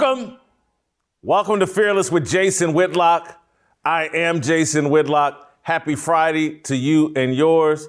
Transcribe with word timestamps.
Welcome. 0.00 0.38
Welcome 1.22 1.60
to 1.60 1.66
Fearless 1.66 2.10
with 2.10 2.28
Jason 2.28 2.72
Whitlock. 2.72 3.38
I 3.84 4.08
am 4.14 4.40
Jason 4.40 4.88
Whitlock. 4.88 5.48
Happy 5.62 5.94
Friday 5.94 6.58
to 6.60 6.74
you 6.74 7.12
and 7.14 7.34
yours. 7.34 7.86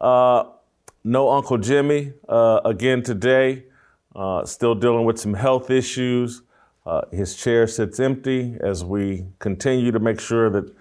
Uh, 0.00 0.44
no 1.04 1.30
Uncle 1.30 1.56
Jimmy 1.56 2.12
uh, 2.28 2.60
again 2.64 3.02
today. 3.02 3.64
Uh, 4.14 4.44
still 4.44 4.74
dealing 4.74 5.04
with 5.04 5.18
some 5.18 5.34
health 5.34 5.70
issues. 5.70 6.42
Uh, 6.86 7.02
his 7.12 7.36
chair 7.36 7.66
sits 7.66 8.00
empty 8.00 8.56
as 8.60 8.82
we 8.84 9.26
continue 9.38 9.92
to 9.92 9.98
make 9.98 10.18
sure 10.20 10.48
that 10.48 10.74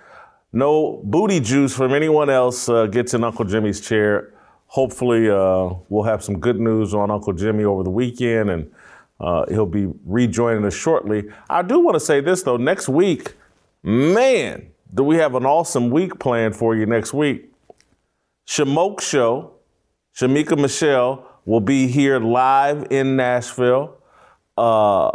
no 0.53 1.01
booty 1.03 1.39
juice 1.39 1.75
from 1.75 1.93
anyone 1.93 2.29
else 2.29 2.69
uh, 2.69 2.85
gets 2.87 3.13
in 3.13 3.23
Uncle 3.23 3.43
Jimmy's 3.43 3.81
chair. 3.81 4.33
Hopefully, 4.67 5.29
uh, 5.29 5.73
we'll 5.89 6.03
have 6.03 6.23
some 6.23 6.39
good 6.39 6.59
news 6.59 6.93
on 6.93 7.11
Uncle 7.11 7.33
Jimmy 7.33 7.65
over 7.65 7.83
the 7.83 7.89
weekend 7.89 8.49
and 8.49 8.71
uh, 9.19 9.45
he'll 9.49 9.65
be 9.65 9.91
rejoining 10.05 10.63
us 10.65 10.73
shortly. 10.73 11.25
I 11.49 11.61
do 11.61 11.79
want 11.79 11.95
to 11.95 11.99
say 11.99 12.21
this 12.21 12.43
though. 12.43 12.57
Next 12.57 12.87
week, 12.87 13.33
man, 13.83 14.69
do 14.93 15.03
we 15.03 15.17
have 15.17 15.35
an 15.35 15.45
awesome 15.45 15.89
week 15.89 16.19
planned 16.19 16.55
for 16.55 16.75
you 16.75 16.85
next 16.85 17.13
week? 17.13 17.51
Shamoke 18.47 19.01
Show, 19.01 19.51
Shamika 20.15 20.57
Michelle 20.57 21.26
will 21.47 21.61
be 21.61 21.87
here 21.87 22.19
live 22.19 22.85
in 22.91 23.15
Nashville. 23.15 23.97
Uh, 24.57 25.09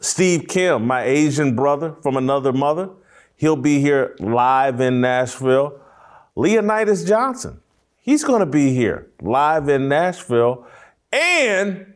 Steve 0.00 0.48
Kim, 0.48 0.84
my 0.84 1.04
Asian 1.04 1.54
brother 1.54 1.94
from 2.02 2.16
another 2.16 2.52
mother, 2.52 2.90
he'll 3.36 3.54
be 3.54 3.80
here 3.80 4.16
live 4.18 4.80
in 4.80 5.00
Nashville. 5.00 5.78
Leonidas 6.34 7.04
Johnson, 7.04 7.60
he's 8.00 8.24
going 8.24 8.40
to 8.40 8.46
be 8.46 8.74
here 8.74 9.06
live 9.22 9.68
in 9.68 9.88
Nashville. 9.88 10.66
And 11.12 11.94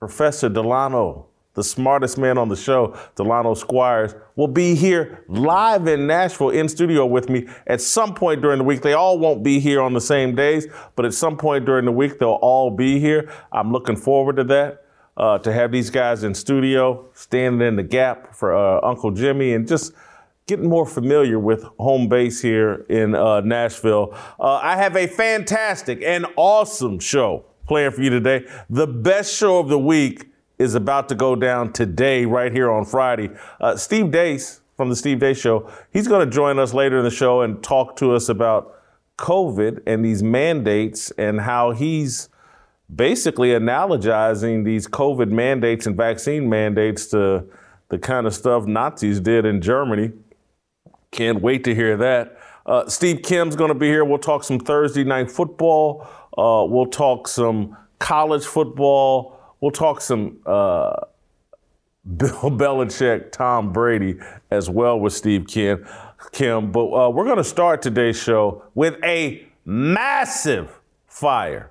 Professor 0.00 0.48
Delano, 0.48 1.25
the 1.56 1.64
smartest 1.64 2.18
man 2.18 2.38
on 2.38 2.48
the 2.48 2.56
show, 2.56 2.96
Delano 3.16 3.54
Squires, 3.54 4.14
will 4.36 4.46
be 4.46 4.74
here 4.74 5.24
live 5.26 5.88
in 5.88 6.06
Nashville 6.06 6.50
in 6.50 6.68
studio 6.68 7.04
with 7.06 7.28
me 7.28 7.48
at 7.66 7.80
some 7.80 8.14
point 8.14 8.42
during 8.42 8.58
the 8.58 8.64
week. 8.64 8.82
They 8.82 8.92
all 8.92 9.18
won't 9.18 9.42
be 9.42 9.58
here 9.58 9.80
on 9.80 9.94
the 9.94 10.00
same 10.00 10.36
days, 10.36 10.66
but 10.94 11.04
at 11.04 11.14
some 11.14 11.36
point 11.36 11.64
during 11.64 11.86
the 11.86 11.92
week, 11.92 12.18
they'll 12.18 12.38
all 12.42 12.70
be 12.70 13.00
here. 13.00 13.32
I'm 13.50 13.72
looking 13.72 13.96
forward 13.96 14.36
to 14.36 14.44
that. 14.44 14.82
Uh, 15.16 15.38
to 15.38 15.50
have 15.50 15.72
these 15.72 15.88
guys 15.88 16.24
in 16.24 16.34
studio, 16.34 17.08
standing 17.14 17.66
in 17.66 17.74
the 17.74 17.82
gap 17.82 18.34
for 18.34 18.54
uh, 18.54 18.86
Uncle 18.86 19.10
Jimmy, 19.10 19.54
and 19.54 19.66
just 19.66 19.94
getting 20.46 20.68
more 20.68 20.84
familiar 20.84 21.38
with 21.38 21.64
home 21.78 22.06
base 22.06 22.42
here 22.42 22.84
in 22.90 23.14
uh, 23.14 23.40
Nashville. 23.40 24.14
Uh, 24.38 24.60
I 24.62 24.76
have 24.76 24.94
a 24.94 25.06
fantastic 25.06 26.02
and 26.02 26.26
awesome 26.36 26.98
show 26.98 27.46
playing 27.66 27.92
for 27.92 28.02
you 28.02 28.10
today. 28.10 28.46
The 28.68 28.86
best 28.86 29.34
show 29.34 29.58
of 29.58 29.68
the 29.68 29.78
week 29.78 30.30
is 30.58 30.74
about 30.74 31.08
to 31.08 31.14
go 31.14 31.36
down 31.36 31.72
today, 31.72 32.24
right 32.24 32.52
here 32.52 32.70
on 32.70 32.84
Friday. 32.84 33.30
Uh, 33.60 33.76
Steve 33.76 34.06
Deace 34.06 34.60
from 34.76 34.88
the 34.88 34.96
Steve 34.96 35.18
Deace 35.18 35.40
Show, 35.40 35.70
he's 35.92 36.08
going 36.08 36.28
to 36.28 36.34
join 36.34 36.58
us 36.58 36.74
later 36.74 36.98
in 36.98 37.04
the 37.04 37.10
show 37.10 37.42
and 37.42 37.62
talk 37.62 37.96
to 37.96 38.14
us 38.14 38.28
about 38.28 38.74
COVID 39.18 39.82
and 39.86 40.04
these 40.04 40.22
mandates 40.22 41.10
and 41.12 41.40
how 41.40 41.70
he's 41.70 42.28
basically 42.94 43.50
analogizing 43.50 44.64
these 44.64 44.86
COVID 44.86 45.30
mandates 45.30 45.86
and 45.86 45.96
vaccine 45.96 46.48
mandates 46.48 47.06
to 47.08 47.44
the 47.88 47.98
kind 47.98 48.26
of 48.26 48.34
stuff 48.34 48.66
Nazis 48.66 49.20
did 49.20 49.44
in 49.44 49.60
Germany. 49.60 50.12
Can't 51.10 51.40
wait 51.40 51.64
to 51.64 51.74
hear 51.74 51.96
that. 51.96 52.38
Uh, 52.66 52.88
Steve 52.88 53.22
Kim's 53.22 53.56
going 53.56 53.68
to 53.68 53.78
be 53.78 53.86
here. 53.86 54.04
We'll 54.04 54.18
talk 54.18 54.44
some 54.44 54.58
Thursday 54.58 55.04
night 55.04 55.30
football. 55.30 56.06
Uh, 56.36 56.66
we'll 56.68 56.86
talk 56.86 57.28
some 57.28 57.76
college 57.98 58.44
football. 58.44 59.35
We'll 59.60 59.70
talk 59.70 60.00
some 60.00 60.38
uh, 60.46 60.94
Bill 62.16 62.50
Belichick, 62.50 63.32
Tom 63.32 63.72
Brady, 63.72 64.18
as 64.50 64.70
well 64.70 64.98
with 65.00 65.12
Steve 65.12 65.46
Kim. 65.46 65.86
Kim, 66.32 66.72
but 66.72 66.92
uh, 66.92 67.10
we're 67.10 67.24
going 67.24 67.36
to 67.36 67.44
start 67.44 67.82
today's 67.82 68.20
show 68.20 68.64
with 68.74 68.96
a 69.04 69.46
massive 69.64 70.80
fire. 71.06 71.70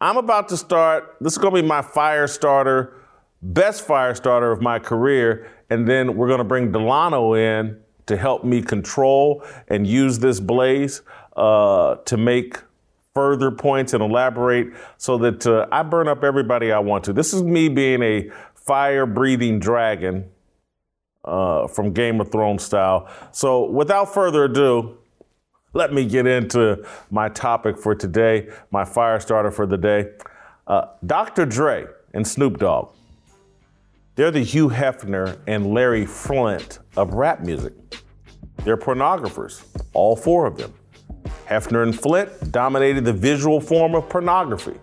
I'm 0.00 0.16
about 0.16 0.48
to 0.50 0.56
start. 0.56 1.16
This 1.20 1.32
is 1.32 1.38
going 1.38 1.54
to 1.54 1.62
be 1.62 1.66
my 1.66 1.82
fire 1.82 2.26
starter, 2.26 2.94
best 3.42 3.86
fire 3.86 4.14
starter 4.14 4.52
of 4.52 4.60
my 4.60 4.78
career, 4.78 5.50
and 5.70 5.88
then 5.88 6.16
we're 6.16 6.28
going 6.28 6.38
to 6.38 6.44
bring 6.44 6.70
Delano 6.70 7.34
in 7.34 7.80
to 8.06 8.16
help 8.16 8.44
me 8.44 8.62
control 8.62 9.44
and 9.68 9.86
use 9.86 10.18
this 10.18 10.40
blaze 10.40 11.02
uh, 11.36 11.96
to 11.96 12.16
make 12.16 12.58
further 13.18 13.50
points 13.50 13.94
and 13.94 14.00
elaborate 14.00 14.68
so 14.96 15.18
that 15.18 15.44
uh, 15.44 15.66
I 15.72 15.82
burn 15.82 16.06
up 16.06 16.22
everybody 16.22 16.70
I 16.70 16.78
want 16.78 17.02
to. 17.06 17.12
This 17.12 17.34
is 17.34 17.42
me 17.42 17.68
being 17.68 18.00
a 18.00 18.30
fire 18.54 19.06
breathing 19.06 19.58
dragon 19.58 20.30
uh, 21.24 21.66
from 21.66 21.92
Game 21.92 22.20
of 22.20 22.30
Thrones 22.30 22.62
style. 22.62 23.10
So 23.32 23.64
without 23.64 24.14
further 24.14 24.44
ado, 24.44 24.98
let 25.72 25.92
me 25.92 26.06
get 26.06 26.28
into 26.28 26.86
my 27.10 27.28
topic 27.28 27.76
for 27.76 27.92
today, 27.92 28.50
my 28.70 28.84
fire 28.84 29.18
starter 29.18 29.50
for 29.50 29.66
the 29.66 29.76
day. 29.76 30.12
Uh, 30.68 30.86
Dr. 31.04 31.44
Dre 31.44 31.86
and 32.14 32.24
Snoop 32.24 32.58
Dogg. 32.58 32.94
They're 34.14 34.30
the 34.30 34.44
Hugh 34.44 34.68
Hefner 34.68 35.40
and 35.48 35.74
Larry 35.74 36.06
Flynt 36.06 36.78
of 36.96 37.14
rap 37.14 37.40
music. 37.40 37.72
They're 38.62 38.76
pornographers, 38.76 39.64
all 39.92 40.14
four 40.14 40.46
of 40.46 40.56
them. 40.56 40.72
Hefner 41.48 41.82
and 41.82 41.98
Flynt 41.98 42.52
dominated 42.52 43.06
the 43.06 43.12
visual 43.12 43.58
form 43.58 43.94
of 43.94 44.06
pornography. 44.08 44.76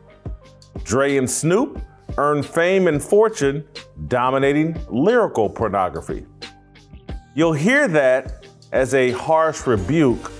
Dre 0.84 1.18
and 1.18 1.30
Snoop 1.30 1.80
earned 2.18 2.44
fame 2.44 2.88
and 2.88 3.02
fortune 3.02 3.64
dominating 4.08 4.76
lyrical 4.90 5.48
pornography. 5.48 6.26
You'll 7.36 7.54
hear 7.54 7.88
that 7.90 8.48
as 8.72 8.96
a 8.96 9.12
harsh 9.12 9.68
rebuke 9.68 10.32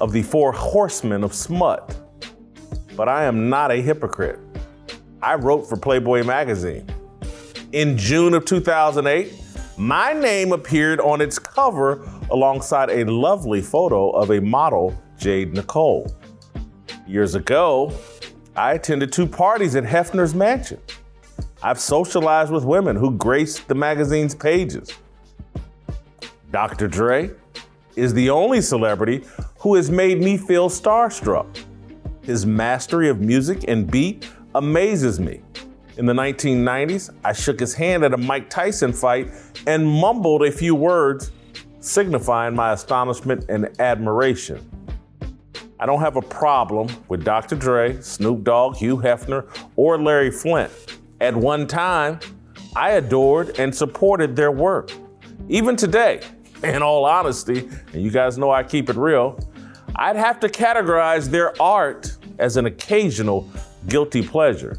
of 0.00 0.12
the 0.12 0.22
four 0.22 0.50
horsemen 0.50 1.22
of 1.22 1.32
smut. 1.32 1.94
But 2.96 3.08
I 3.08 3.24
am 3.24 3.48
not 3.48 3.70
a 3.70 3.76
hypocrite. 3.76 4.40
I 5.22 5.36
wrote 5.36 5.68
for 5.68 5.76
Playboy 5.76 6.24
magazine. 6.24 6.88
In 7.70 7.96
June 7.96 8.34
of 8.34 8.44
2008, 8.44 9.32
my 9.76 10.12
name 10.12 10.50
appeared 10.52 10.98
on 11.00 11.20
its 11.20 11.38
cover 11.38 12.04
alongside 12.30 12.90
a 12.90 13.04
lovely 13.04 13.60
photo 13.60 14.10
of 14.10 14.30
a 14.30 14.40
model 14.40 15.00
Jade 15.18 15.52
Nicole. 15.52 16.14
Years 17.06 17.34
ago, 17.34 17.92
I 18.56 18.74
attended 18.74 19.12
two 19.12 19.26
parties 19.26 19.76
at 19.76 19.84
Hefner's 19.84 20.34
mansion. 20.34 20.80
I've 21.62 21.80
socialized 21.80 22.52
with 22.52 22.64
women 22.64 22.96
who 22.96 23.10
graced 23.12 23.66
the 23.68 23.74
magazine's 23.74 24.34
pages. 24.34 24.92
Dr. 26.50 26.88
Dre 26.88 27.30
is 27.96 28.14
the 28.14 28.30
only 28.30 28.60
celebrity 28.60 29.24
who 29.58 29.74
has 29.74 29.90
made 29.90 30.20
me 30.20 30.36
feel 30.36 30.70
starstruck. 30.70 31.64
His 32.22 32.46
mastery 32.46 33.08
of 33.08 33.20
music 33.20 33.64
and 33.68 33.90
beat 33.90 34.28
amazes 34.54 35.18
me. 35.18 35.42
In 35.96 36.06
the 36.06 36.12
1990s, 36.12 37.10
I 37.24 37.32
shook 37.32 37.58
his 37.58 37.74
hand 37.74 38.04
at 38.04 38.14
a 38.14 38.16
Mike 38.16 38.48
Tyson 38.48 38.92
fight 38.92 39.28
and 39.66 39.86
mumbled 39.86 40.44
a 40.44 40.52
few 40.52 40.76
words, 40.76 41.32
signifying 41.80 42.54
my 42.54 42.72
astonishment 42.72 43.46
and 43.48 43.68
admiration. 43.80 44.77
I 45.80 45.86
don't 45.86 46.00
have 46.00 46.16
a 46.16 46.22
problem 46.22 46.88
with 47.08 47.24
Dr. 47.24 47.54
Dre, 47.54 48.00
Snoop 48.00 48.42
Dogg, 48.42 48.76
Hugh 48.76 48.96
Hefner, 48.96 49.46
or 49.76 49.96
Larry 49.96 50.30
Flynt. 50.30 50.72
At 51.20 51.36
one 51.36 51.68
time, 51.68 52.18
I 52.74 52.90
adored 52.92 53.60
and 53.60 53.74
supported 53.74 54.34
their 54.34 54.50
work. 54.50 54.90
Even 55.48 55.76
today, 55.76 56.20
in 56.64 56.82
all 56.82 57.04
honesty, 57.04 57.68
and 57.92 58.02
you 58.02 58.10
guys 58.10 58.38
know 58.38 58.50
I 58.50 58.64
keep 58.64 58.90
it 58.90 58.96
real, 58.96 59.38
I'd 59.94 60.16
have 60.16 60.40
to 60.40 60.48
categorize 60.48 61.28
their 61.28 61.60
art 61.62 62.16
as 62.38 62.56
an 62.56 62.66
occasional 62.66 63.48
guilty 63.86 64.22
pleasure. 64.22 64.78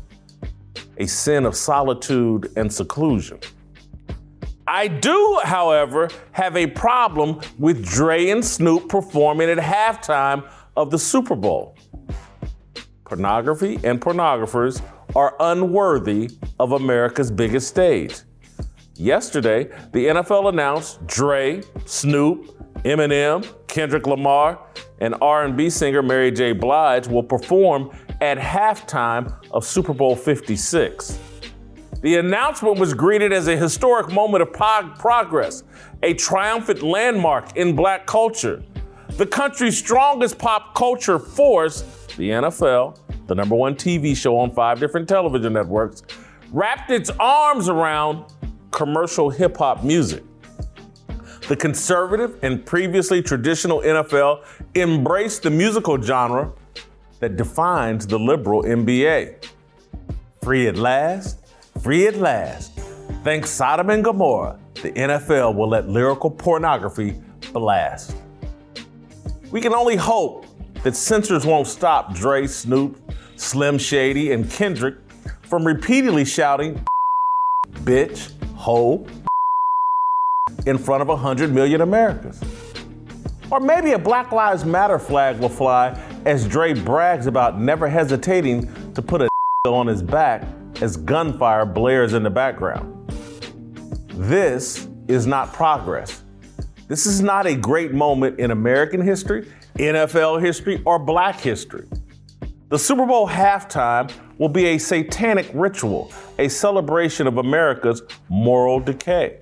a 0.97 1.07
sin 1.07 1.45
of 1.45 1.55
solitude 1.55 2.51
and 2.57 2.71
seclusion. 2.71 3.39
I 4.67 4.87
do, 4.87 5.39
however, 5.43 6.09
have 6.33 6.55
a 6.57 6.67
problem 6.67 7.39
with 7.57 7.85
Dre 7.85 8.29
and 8.29 8.43
Snoop 8.43 8.89
performing 8.89 9.49
at 9.49 9.57
halftime 9.57 10.47
of 10.79 10.89
the 10.89 10.97
Super 10.97 11.35
Bowl. 11.35 11.75
Pornography 13.03 13.79
and 13.83 13.99
pornographers 13.99 14.81
are 15.13 15.35
unworthy 15.41 16.29
of 16.57 16.71
America's 16.71 17.29
biggest 17.29 17.67
stage. 17.67 18.21
Yesterday, 18.95 19.65
the 19.91 20.05
NFL 20.05 20.47
announced 20.47 21.05
Dre, 21.05 21.61
Snoop, 21.85 22.55
Eminem, 22.83 23.45
Kendrick 23.67 24.07
Lamar, 24.07 24.57
and 25.01 25.15
R&B 25.21 25.69
singer 25.69 26.01
Mary 26.01 26.31
J. 26.31 26.53
Blige 26.53 27.07
will 27.07 27.23
perform 27.23 27.91
at 28.21 28.37
halftime 28.37 29.33
of 29.51 29.65
Super 29.65 29.93
Bowl 29.93 30.15
56. 30.15 31.19
The 32.01 32.15
announcement 32.15 32.79
was 32.79 32.93
greeted 32.93 33.33
as 33.33 33.49
a 33.49 33.57
historic 33.57 34.13
moment 34.13 34.43
of 34.43 34.53
prog- 34.53 34.97
progress, 34.97 35.63
a 36.03 36.13
triumphant 36.13 36.81
landmark 36.83 37.57
in 37.57 37.75
black 37.75 38.05
culture. 38.05 38.63
The 39.19 39.27
country's 39.27 39.77
strongest 39.77 40.37
pop 40.37 40.73
culture 40.75 41.19
force, 41.19 41.81
the 42.15 42.29
NFL, 42.29 42.97
the 43.27 43.35
number 43.35 43.53
one 43.53 43.75
TV 43.75 44.15
show 44.15 44.37
on 44.37 44.49
five 44.49 44.79
different 44.79 45.09
television 45.09 45.51
networks, 45.51 46.03
wrapped 46.53 46.89
its 46.89 47.09
arms 47.19 47.67
around 47.67 48.23
commercial 48.71 49.29
hip 49.29 49.57
hop 49.57 49.83
music. 49.83 50.23
The 51.49 51.55
conservative 51.57 52.39
and 52.43 52.65
previously 52.65 53.21
traditional 53.21 53.81
NFL 53.81 54.45
embraced 54.75 55.43
the 55.43 55.49
musical 55.49 56.01
genre 56.01 56.53
that 57.19 57.35
defines 57.35 58.07
the 58.07 58.17
liberal 58.17 58.63
NBA. 58.63 59.45
Free 60.41 60.67
at 60.67 60.77
last, 60.77 61.45
free 61.83 62.07
at 62.07 62.15
last. 62.15 62.79
Thanks 63.25 63.49
Sodom 63.49 63.89
and 63.89 64.01
Gomorrah, 64.01 64.57
the 64.75 64.93
NFL 64.93 65.55
will 65.55 65.67
let 65.67 65.89
lyrical 65.89 66.31
pornography 66.31 67.21
blast. 67.51 68.15
We 69.51 69.61
can 69.61 69.73
only 69.73 69.95
hope 69.95 70.45
that 70.83 70.95
censors 70.95 71.45
won't 71.45 71.67
stop 71.67 72.13
Dre, 72.13 72.45
Snoop, 72.45 73.01
Slim 73.35 73.79
Shady, 73.79 74.31
and 74.31 74.49
Kendrick 74.49 74.95
from 75.41 75.65
repeatedly 75.65 76.23
shouting 76.23 76.85
bitch, 77.83 78.31
hoe 78.55 79.07
in 80.67 80.77
front 80.77 81.01
of 81.01 81.07
100 81.07 81.51
million 81.51 81.81
Americans. 81.81 82.39
Or 83.49 83.59
maybe 83.59 83.93
a 83.93 83.99
Black 83.99 84.31
Lives 84.31 84.63
Matter 84.63 84.99
flag 84.99 85.39
will 85.39 85.49
fly 85.49 85.99
as 86.25 86.47
Dre 86.47 86.73
brags 86.73 87.25
about 87.25 87.59
never 87.59 87.87
hesitating 87.87 88.71
to 88.93 89.01
put 89.01 89.21
a 89.21 89.29
on 89.67 89.87
his 89.87 90.03
back 90.03 90.43
as 90.81 90.95
gunfire 90.95 91.65
blares 91.65 92.13
in 92.13 92.21
the 92.21 92.29
background. 92.29 93.11
This 94.13 94.87
is 95.07 95.25
not 95.25 95.51
progress. 95.53 96.23
This 96.89 97.05
is 97.05 97.21
not 97.21 97.45
a 97.45 97.55
great 97.55 97.93
moment 97.93 98.39
in 98.39 98.49
American 98.49 98.99
history, 98.99 99.47
NFL 99.75 100.41
history, 100.41 100.81
or 100.85 100.97
black 100.97 101.39
history. 101.39 101.87
The 102.69 102.79
Super 102.79 103.05
Bowl 103.05 103.27
halftime 103.27 104.11
will 104.39 104.49
be 104.49 104.65
a 104.65 104.79
satanic 104.79 105.51
ritual, 105.53 106.11
a 106.39 106.47
celebration 106.47 107.27
of 107.27 107.37
America's 107.37 108.01
moral 108.27 108.79
decay. 108.79 109.39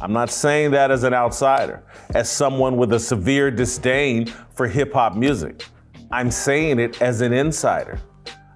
I'm 0.00 0.14
not 0.14 0.30
saying 0.30 0.70
that 0.70 0.90
as 0.90 1.04
an 1.04 1.12
outsider, 1.12 1.82
as 2.14 2.30
someone 2.30 2.78
with 2.78 2.94
a 2.94 2.98
severe 2.98 3.50
disdain 3.50 4.24
for 4.54 4.66
hip 4.66 4.94
hop 4.94 5.16
music. 5.16 5.66
I'm 6.10 6.30
saying 6.30 6.78
it 6.78 7.02
as 7.02 7.20
an 7.20 7.34
insider. 7.34 8.00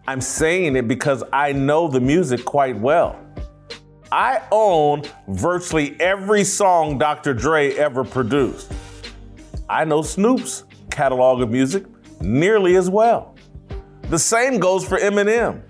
I'm 0.09 0.23
saying 0.23 0.77
it 0.77 0.89
because 0.89 1.23
I 1.35 1.53
know 1.53 1.89
the 1.89 2.01
music 2.01 2.47
quite 2.47 2.79
well. 2.79 3.21
I 4.15 4.43
own 4.53 5.03
virtually 5.27 6.01
every 6.01 6.45
song 6.45 6.99
Dr. 6.99 7.35
Dre 7.35 7.73
ever 7.73 8.05
produced. 8.05 8.73
I 9.69 9.85
know 9.85 10.03
Snoop's 10.03 10.63
catalog 10.89 11.43
of 11.43 11.51
music 11.51 11.85
nearly 12.21 12.77
as 12.77 12.89
well. 12.89 13.35
The 14.11 14.19
same 14.21 14.61
goes 14.61 14.87
for 14.87 14.99
Eminem. 14.99 15.63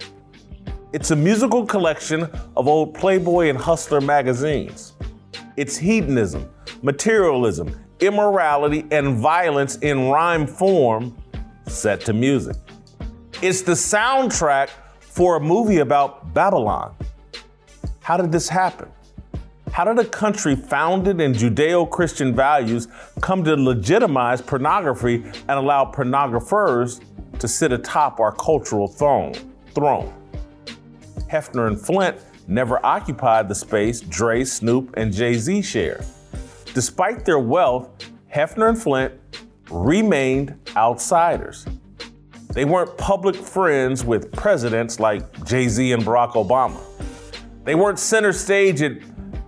It's 0.93 1.11
a 1.11 1.17
musical 1.17 1.65
collection 1.65 2.29
of 2.55 2.69
old 2.69 2.93
Playboy 2.93 3.49
and 3.49 3.57
Hustler 3.57 4.03
magazines. 4.03 4.93
It's 5.57 5.79
hedonism, 5.79 6.47
materialism, 6.83 7.75
immorality, 8.01 8.85
and 8.91 9.17
violence 9.17 9.77
in 9.77 10.11
rhyme 10.11 10.47
form 10.47 11.17
set 11.67 12.03
to 12.03 12.13
music. 12.13 12.57
It's 13.41 13.63
the 13.63 13.73
soundtrack 13.73 14.69
for 15.01 15.37
a 15.37 15.41
movie 15.41 15.79
about 15.79 16.35
Babylon. 16.35 16.95
How 18.05 18.19
did 18.19 18.31
this 18.31 18.51
happen? 18.51 18.91
How 19.73 19.85
did 19.85 19.99
a 19.99 20.05
country 20.05 20.55
founded 20.55 21.23
in 21.23 21.33
Judeo 21.33 21.89
Christian 21.89 22.35
values 22.35 22.87
come 23.23 23.43
to 23.45 23.57
legitimize 23.57 24.43
pornography 24.43 25.25
and 25.25 25.53
allow 25.53 25.91
pornographers 25.91 27.01
to 27.39 27.49
sit 27.49 27.73
atop 27.73 28.21
our 28.21 28.33
cultural 28.33 28.89
throne? 28.89 29.33
throne? 29.75 30.13
Hefner 31.33 31.67
and 31.67 31.81
Flynt 31.81 32.19
never 32.47 32.79
occupied 32.85 33.49
the 33.49 33.55
space 33.55 34.03
Dre, 34.03 34.45
Snoop, 34.45 34.93
and 34.99 35.11
Jay 35.11 35.33
Z 35.33 35.63
share. 35.63 36.05
Despite 36.75 37.25
their 37.25 37.39
wealth, 37.39 37.89
Hefner 38.31 38.69
and 38.69 38.77
Flynt 38.77 39.15
remained 39.71 40.55
outsiders. 40.77 41.65
They 42.51 42.67
weren't 42.67 42.99
public 42.99 43.35
friends 43.35 44.05
with 44.05 44.31
presidents 44.33 45.01
like 45.01 45.47
Jay 45.47 45.69
Z 45.69 45.93
and 45.93 46.03
Barack 46.03 46.33
Obama. 46.33 46.94
They 47.65 47.75
weren't 47.75 47.99
center 47.99 48.33
stage 48.33 48.83
at 48.83 48.93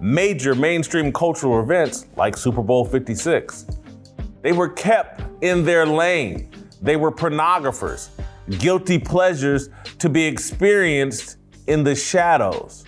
major 0.01 0.55
mainstream 0.55 1.13
cultural 1.13 1.61
events 1.61 2.07
like 2.17 2.37
Super 2.37 2.63
Bowl 2.63 2.85
56. 2.85 3.67
They 4.43 4.53
were 4.53 4.69
kept 4.69 5.23
in 5.43 5.65
their 5.65 5.87
lane. 5.87 6.51
They 6.81 6.97
were 6.97 7.13
pornographers, 7.13 8.11
guilty 8.59 8.99
pleasures 8.99 9.69
to 9.99 10.09
be 10.09 10.25
experienced 10.25 11.39
in 11.67 11.85
the 11.85 11.95
shadows. 11.95 12.85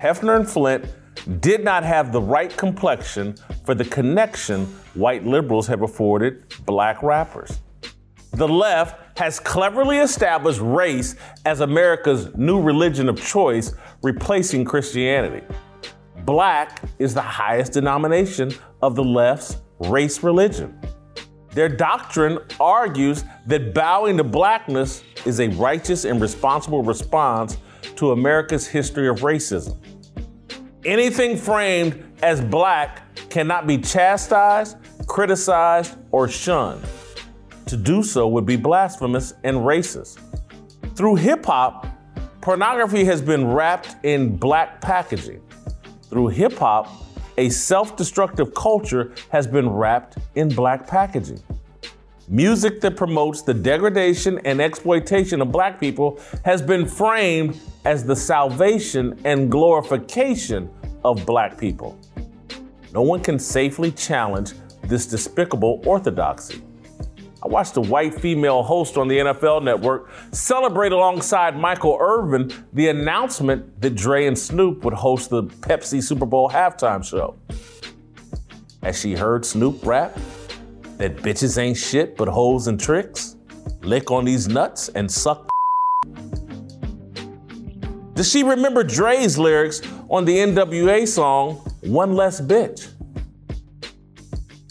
Hefner 0.00 0.36
and 0.36 0.48
Flynt 0.48 0.86
did 1.40 1.64
not 1.64 1.82
have 1.82 2.12
the 2.12 2.20
right 2.20 2.54
complexion 2.56 3.34
for 3.64 3.74
the 3.74 3.84
connection 3.84 4.66
white 4.94 5.24
liberals 5.24 5.66
have 5.66 5.82
afforded 5.82 6.44
black 6.66 7.02
rappers 7.02 7.60
the 8.34 8.48
left 8.48 9.00
has 9.16 9.38
cleverly 9.38 9.98
established 9.98 10.60
race 10.60 11.16
as 11.44 11.60
America's 11.60 12.34
new 12.36 12.60
religion 12.60 13.08
of 13.08 13.24
choice, 13.24 13.74
replacing 14.02 14.64
Christianity. 14.64 15.44
Black 16.24 16.82
is 16.98 17.14
the 17.14 17.22
highest 17.22 17.72
denomination 17.72 18.52
of 18.82 18.96
the 18.96 19.04
left's 19.04 19.58
race 19.78 20.22
religion. 20.22 20.78
Their 21.50 21.68
doctrine 21.68 22.38
argues 22.58 23.24
that 23.46 23.74
bowing 23.74 24.16
to 24.16 24.24
blackness 24.24 25.04
is 25.24 25.38
a 25.38 25.48
righteous 25.50 26.04
and 26.04 26.20
responsible 26.20 26.82
response 26.82 27.58
to 27.96 28.10
America's 28.10 28.66
history 28.66 29.08
of 29.08 29.20
racism. 29.20 29.76
Anything 30.84 31.36
framed 31.36 32.04
as 32.22 32.40
black 32.40 33.14
cannot 33.30 33.66
be 33.66 33.78
chastised, 33.78 34.76
criticized, 35.06 35.96
or 36.10 36.26
shunned. 36.26 36.82
To 37.66 37.76
do 37.76 38.02
so 38.02 38.28
would 38.28 38.46
be 38.46 38.56
blasphemous 38.56 39.34
and 39.42 39.56
racist. 39.58 40.18
Through 40.94 41.16
hip 41.16 41.46
hop, 41.46 41.86
pornography 42.40 43.04
has 43.04 43.22
been 43.22 43.46
wrapped 43.46 43.96
in 44.04 44.36
black 44.36 44.80
packaging. 44.80 45.40
Through 46.10 46.28
hip 46.28 46.52
hop, 46.54 46.88
a 47.38 47.48
self 47.48 47.96
destructive 47.96 48.54
culture 48.54 49.12
has 49.30 49.46
been 49.46 49.68
wrapped 49.68 50.18
in 50.34 50.48
black 50.48 50.86
packaging. 50.86 51.42
Music 52.28 52.80
that 52.80 52.96
promotes 52.96 53.42
the 53.42 53.52
degradation 53.52 54.38
and 54.44 54.60
exploitation 54.60 55.42
of 55.42 55.50
black 55.50 55.80
people 55.80 56.20
has 56.44 56.62
been 56.62 56.86
framed 56.86 57.60
as 57.84 58.04
the 58.04 58.16
salvation 58.16 59.18
and 59.24 59.50
glorification 59.50 60.70
of 61.04 61.26
black 61.26 61.58
people. 61.58 61.98
No 62.92 63.02
one 63.02 63.20
can 63.20 63.38
safely 63.38 63.90
challenge 63.90 64.52
this 64.84 65.06
despicable 65.06 65.82
orthodoxy. 65.84 66.62
I 67.44 67.48
watched 67.48 67.76
a 67.76 67.82
white 67.82 68.14
female 68.14 68.62
host 68.62 68.96
on 68.96 69.06
the 69.06 69.18
NFL 69.18 69.62
network 69.62 70.08
celebrate 70.32 70.92
alongside 70.92 71.58
Michael 71.58 71.98
Irvin 72.00 72.50
the 72.72 72.88
announcement 72.88 73.82
that 73.82 73.94
Dre 73.94 74.26
and 74.26 74.38
Snoop 74.38 74.82
would 74.82 74.94
host 74.94 75.28
the 75.28 75.42
Pepsi 75.42 76.02
Super 76.02 76.24
Bowl 76.24 76.48
halftime 76.48 77.04
show. 77.04 77.36
As 78.82 78.98
she 78.98 79.12
heard 79.12 79.44
Snoop 79.44 79.84
rap, 79.84 80.18
that 80.96 81.16
bitches 81.18 81.58
ain't 81.58 81.76
shit 81.76 82.16
but 82.16 82.28
hoes 82.28 82.66
and 82.66 82.80
tricks, 82.80 83.36
lick 83.82 84.10
on 84.10 84.24
these 84.24 84.48
nuts 84.48 84.88
and 84.90 85.10
suck. 85.10 85.50
Does 88.14 88.30
she 88.30 88.42
remember 88.42 88.82
Dre's 88.82 89.36
lyrics 89.36 89.82
on 90.08 90.24
the 90.24 90.34
NWA 90.34 91.06
song 91.06 91.56
One 91.82 92.14
Less 92.14 92.40
Bitch? 92.40 92.88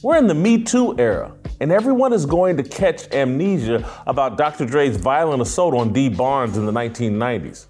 We're 0.01 0.17
in 0.17 0.25
the 0.25 0.33
Me 0.33 0.63
Too 0.63 0.97
era 0.97 1.35
and 1.63 1.71
everyone 1.71 2.11
is 2.11 2.25
going 2.25 2.57
to 2.57 2.63
catch 2.63 3.09
amnesia 3.13 3.89
about 4.05 4.37
Dr. 4.37 4.65
Dre's 4.65 4.97
violent 4.97 5.41
assault 5.41 5.73
on 5.73 5.93
Dee 5.93 6.09
Barnes 6.09 6.57
in 6.57 6.65
the 6.65 6.73
1990s. 6.73 7.67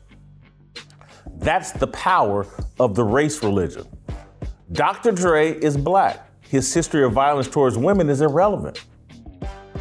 That's 1.36 1.72
the 1.74 1.86
power 1.86 2.48
of 2.80 2.96
the 2.96 3.04
race 3.04 3.44
religion. 3.44 3.86
Dr. 4.72 5.12
Dre 5.12 5.52
is 5.52 5.78
black. 5.78 6.28
His 6.42 6.74
history 6.74 7.04
of 7.04 7.12
violence 7.12 7.48
towards 7.48 7.78
women 7.78 8.10
is 8.10 8.22
irrelevant. 8.22 8.84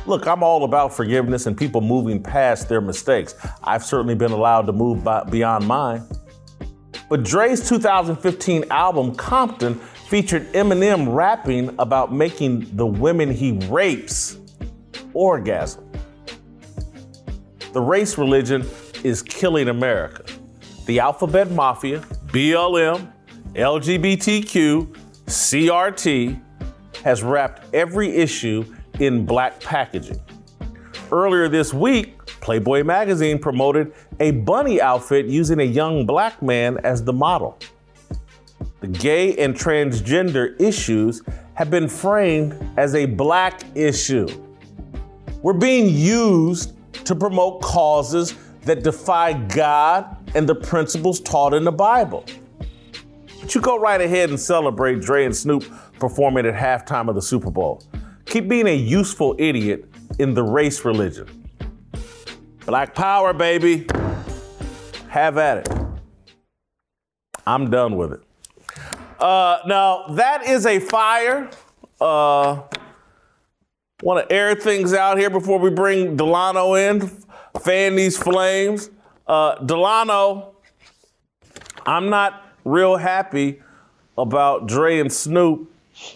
Look, 0.04 0.26
I'm 0.26 0.42
all 0.42 0.64
about 0.64 0.92
forgiveness 0.92 1.46
and 1.46 1.56
people 1.56 1.80
moving 1.80 2.22
past 2.22 2.68
their 2.68 2.82
mistakes. 2.82 3.34
I've 3.64 3.82
certainly 3.82 4.14
been 4.14 4.32
allowed 4.32 4.66
to 4.66 4.72
move 4.72 5.02
by, 5.02 5.24
beyond 5.24 5.66
mine. 5.66 6.06
But 7.08 7.22
Dre's 7.22 7.66
2015 7.66 8.66
album, 8.70 9.14
Compton, 9.14 9.80
featured 10.12 10.52
Eminem 10.52 11.14
rapping 11.14 11.74
about 11.78 12.12
making 12.12 12.68
the 12.76 12.84
women 12.84 13.30
he 13.30 13.52
rapes 13.68 14.36
orgasm. 15.14 15.90
The 17.72 17.80
race 17.80 18.18
religion 18.18 18.68
is 19.04 19.22
killing 19.22 19.70
America. 19.70 20.22
The 20.84 21.00
Alphabet 21.00 21.50
Mafia, 21.52 22.00
BLM, 22.26 23.10
LGBTQ, 23.54 24.94
CRT 25.24 26.42
has 27.04 27.22
wrapped 27.22 27.74
every 27.74 28.14
issue 28.14 28.66
in 29.00 29.24
black 29.24 29.60
packaging. 29.60 30.20
Earlier 31.10 31.48
this 31.48 31.72
week, 31.72 32.22
Playboy 32.42 32.84
magazine 32.84 33.38
promoted 33.38 33.94
a 34.20 34.32
bunny 34.32 34.78
outfit 34.78 35.24
using 35.24 35.60
a 35.60 35.64
young 35.64 36.04
black 36.04 36.42
man 36.42 36.76
as 36.84 37.02
the 37.02 37.14
model. 37.14 37.58
The 38.80 38.88
gay 38.88 39.36
and 39.36 39.54
transgender 39.54 40.60
issues 40.60 41.22
have 41.54 41.70
been 41.70 41.88
framed 41.88 42.58
as 42.76 42.94
a 42.94 43.06
black 43.06 43.62
issue. 43.74 44.26
We're 45.42 45.52
being 45.52 45.88
used 45.88 46.74
to 47.04 47.14
promote 47.14 47.62
causes 47.62 48.34
that 48.62 48.82
defy 48.82 49.32
God 49.32 50.16
and 50.34 50.48
the 50.48 50.54
principles 50.54 51.20
taught 51.20 51.54
in 51.54 51.64
the 51.64 51.72
Bible. 51.72 52.24
But 53.40 53.54
you 53.54 53.60
go 53.60 53.78
right 53.78 54.00
ahead 54.00 54.30
and 54.30 54.38
celebrate 54.38 55.00
Dre 55.00 55.24
and 55.24 55.34
Snoop 55.34 55.64
performing 55.98 56.46
at 56.46 56.54
halftime 56.54 57.08
of 57.08 57.14
the 57.14 57.22
Super 57.22 57.50
Bowl. 57.50 57.82
Keep 58.24 58.48
being 58.48 58.68
a 58.68 58.76
useful 58.76 59.34
idiot 59.38 59.84
in 60.18 60.34
the 60.34 60.42
race 60.42 60.84
religion. 60.84 61.26
Black 62.66 62.94
power, 62.94 63.32
baby. 63.32 63.86
Have 65.08 65.38
at 65.38 65.58
it. 65.58 65.68
I'm 67.46 67.68
done 67.68 67.96
with 67.96 68.12
it. 68.12 68.22
Uh, 69.22 69.60
now, 69.66 70.06
that 70.10 70.44
is 70.44 70.66
a 70.66 70.78
fire. 70.80 71.48
Uh, 72.00 72.62
Want 74.02 74.28
to 74.28 74.34
air 74.34 74.56
things 74.56 74.92
out 74.94 75.16
here 75.16 75.30
before 75.30 75.60
we 75.60 75.70
bring 75.70 76.16
Delano 76.16 76.74
in, 76.74 77.08
fan 77.60 77.94
these 77.94 78.18
flames. 78.18 78.90
Uh, 79.28 79.54
Delano, 79.64 80.56
I'm 81.86 82.10
not 82.10 82.44
real 82.64 82.96
happy 82.96 83.62
about 84.18 84.66
Dre 84.66 84.98
and 84.98 85.12
Snoop 85.12 85.70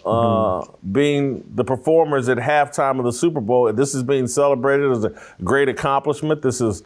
uh, 0.05 0.09
mm-hmm. 0.09 0.91
being 0.91 1.49
the 1.55 1.63
performers 1.63 2.27
at 2.27 2.37
halftime 2.37 2.99
of 2.99 3.05
the 3.05 3.13
Super 3.13 3.39
Bowl. 3.39 3.71
This 3.71 3.95
is 3.95 4.03
being 4.03 4.27
celebrated 4.27 4.91
as 4.91 5.05
a 5.05 5.13
great 5.45 5.69
accomplishment. 5.69 6.41
This 6.41 6.59
is, 6.59 6.83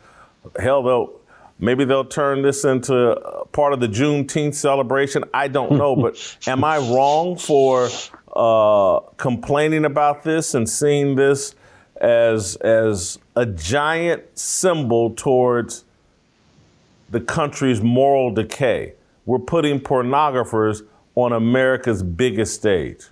hell, 0.60 0.84
they'll, 0.84 1.20
maybe 1.62 1.86
they'll 1.86 2.04
turn 2.04 2.42
this 2.42 2.66
into 2.66 3.16
part 3.54 3.72
of 3.72 3.80
the 3.80 3.88
Juneteenth 3.88 4.56
celebration. 4.56 5.24
I 5.34 5.48
don't 5.48 5.74
know, 5.74 5.96
but 5.96 6.38
am 6.48 6.64
I 6.64 6.78
wrong 6.78 7.38
for 7.38 7.90
uh, 8.36 9.00
complaining 9.18 9.86
about 9.86 10.24
this 10.24 10.54
and 10.54 10.68
seeing 10.70 11.16
this 11.16 11.56
as 12.02 12.56
as 12.58 13.20
a 13.36 13.46
giant 13.46 14.24
symbol 14.38 15.12
towards 15.12 15.86
the 17.12 17.20
country's 17.20 17.82
moral 17.82 18.32
decay. 18.32 18.94
We're 19.26 19.40
putting 19.40 19.80
pornographers 19.80 20.82
on 21.16 21.34
America's 21.34 22.02
biggest 22.02 22.56
stage. 22.56 23.06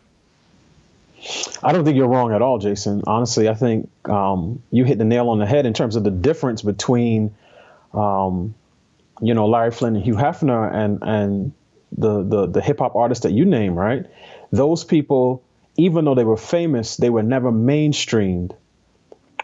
I 1.61 1.73
don't 1.73 1.83
think 1.83 1.97
you're 1.97 2.07
wrong 2.07 2.33
at 2.33 2.41
all, 2.41 2.57
Jason. 2.59 3.03
Honestly, 3.05 3.49
I 3.49 3.53
think 3.53 3.89
um, 4.07 4.63
you 4.71 4.85
hit 4.85 4.97
the 4.97 5.05
nail 5.05 5.29
on 5.29 5.37
the 5.37 5.45
head 5.45 5.65
in 5.65 5.73
terms 5.73 5.97
of 5.97 6.05
the 6.05 6.11
difference 6.11 6.61
between, 6.61 7.35
um, 7.93 8.55
you 9.21 9.33
know, 9.33 9.47
Larry 9.47 9.71
Flynt 9.71 9.97
and 9.97 10.05
Hugh 10.05 10.15
Hefner 10.15 10.73
and 10.73 10.99
and 11.01 11.53
the 11.97 12.23
the, 12.23 12.47
the 12.47 12.61
hip 12.61 12.79
hop 12.79 12.95
artists 12.95 13.23
that 13.23 13.31
you 13.31 13.45
name, 13.45 13.75
right? 13.75 14.05
those 14.51 14.83
people, 14.83 15.43
even 15.77 16.05
though 16.05 16.15
they 16.15 16.23
were 16.23 16.37
famous, 16.37 16.97
they 16.97 17.09
were 17.09 17.23
never 17.23 17.51
mainstreamed 17.51 18.55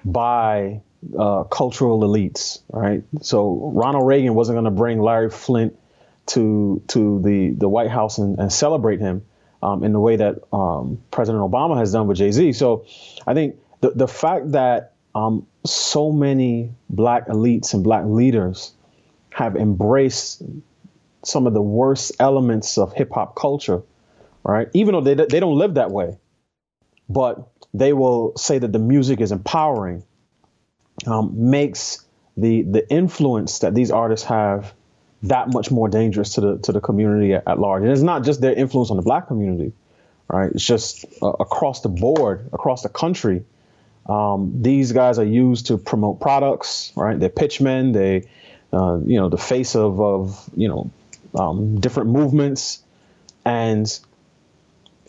by 0.04 0.82
uh, 1.18 1.44
cultural 1.44 2.02
elites, 2.02 2.62
right? 2.72 3.04
So 3.22 3.72
Ronald 3.74 4.08
Reagan 4.08 4.34
wasn't 4.34 4.56
going 4.56 4.66
to 4.66 4.72
bring 4.72 5.00
Larry 5.02 5.30
Flynt 5.30 5.78
to 6.28 6.82
to 6.88 7.22
the 7.22 7.52
the 7.52 7.70
White 7.70 7.92
House 7.92 8.18
and, 8.18 8.40
and 8.40 8.52
celebrate 8.52 9.00
him 9.00 9.24
um, 9.62 9.84
in 9.84 9.94
the 9.94 10.00
way 10.00 10.16
that 10.16 10.40
um, 10.52 11.04
President 11.12 11.44
Obama 11.44 11.78
has 11.78 11.92
done 11.92 12.08
with 12.08 12.18
Jay 12.18 12.32
Z. 12.32 12.54
So 12.54 12.86
I 13.28 13.34
think 13.36 13.58
the 13.82 13.92
the 13.92 14.08
fact 14.08 14.54
that 14.54 14.95
um, 15.16 15.48
so 15.66 16.12
many 16.12 16.72
black 16.90 17.28
elites 17.28 17.74
and 17.74 17.84
black 17.84 18.06
leaders 18.06 18.74
have 19.32 19.56
embraced 19.56 20.44
some 21.24 21.48
of 21.48 21.54
the 21.54 21.62
worst 21.62 22.12
elements 22.20 22.78
of 22.78 22.94
hip 22.94 23.12
hop 23.12 23.36
culture 23.36 23.82
right? 24.46 24.70
Even 24.74 24.94
though 24.94 25.02
they, 25.02 25.16
they 25.16 25.40
don't 25.40 25.58
live 25.58 25.74
that 25.74 25.92
way, 25.92 26.18
but 27.10 27.50
they 27.74 27.92
will 27.92 28.34
say 28.38 28.60
that 28.60 28.72
the 28.72 28.80
music 28.80 29.20
is 29.20 29.32
empowering, 29.32 30.04
um, 31.08 31.50
makes 31.50 32.06
the 32.38 32.62
the 32.64 32.90
influence 32.90 33.60
that 33.60 33.74
these 33.74 33.92
artists 33.92 34.26
have 34.28 34.74
that 35.24 35.52
much 35.52 35.72
more 35.72 35.90
dangerous 35.90 36.36
to 36.36 36.42
the 36.42 36.58
to 36.60 36.72
the 36.72 36.80
community 36.82 37.34
at, 37.34 37.48
at 37.48 37.60
large. 37.60 37.84
And 37.84 37.92
it's 37.92 38.02
not 38.02 38.24
just 38.24 38.40
their 38.40 38.54
influence 38.54 38.92
on 38.92 38.98
the 38.98 39.04
black 39.04 39.28
community, 39.28 39.74
right? 40.28 40.52
It's 40.52 40.66
just 40.66 41.06
uh, 41.22 41.28
across 41.40 41.82
the 41.82 41.90
board, 41.90 42.50
across 42.54 42.84
the 42.84 42.90
country. 42.90 43.44
Um, 44.06 44.62
these 44.62 44.92
guys 44.92 45.18
are 45.18 45.26
used 45.26 45.68
to 45.68 45.78
promote 45.78 46.20
products, 46.20 46.92
right? 46.96 47.20
They're 47.20 47.30
pitchmen. 47.30 47.92
They, 47.92 48.28
uh, 48.72 49.00
you 49.06 49.20
know, 49.20 49.30
the 49.30 49.38
face 49.38 49.76
of 49.76 50.00
of 50.00 50.50
you 50.56 50.68
know 50.68 50.92
um, 51.38 51.80
different 51.80 52.10
movements, 52.10 52.84
and 53.44 53.88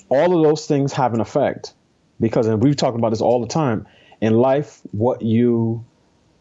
all 0.09 0.37
of 0.37 0.43
those 0.43 0.67
things 0.67 0.93
have 0.93 1.15
an 1.15 1.21
effect 1.21 1.75
because, 2.21 2.47
and 2.47 2.63
we've 2.63 2.77
talked 2.77 2.97
about 2.97 3.11
this 3.11 3.21
all 3.21 3.41
the 3.41 3.49
time, 3.49 3.87
in 4.21 4.35
life, 4.35 4.81
what 4.93 5.23
you 5.23 5.85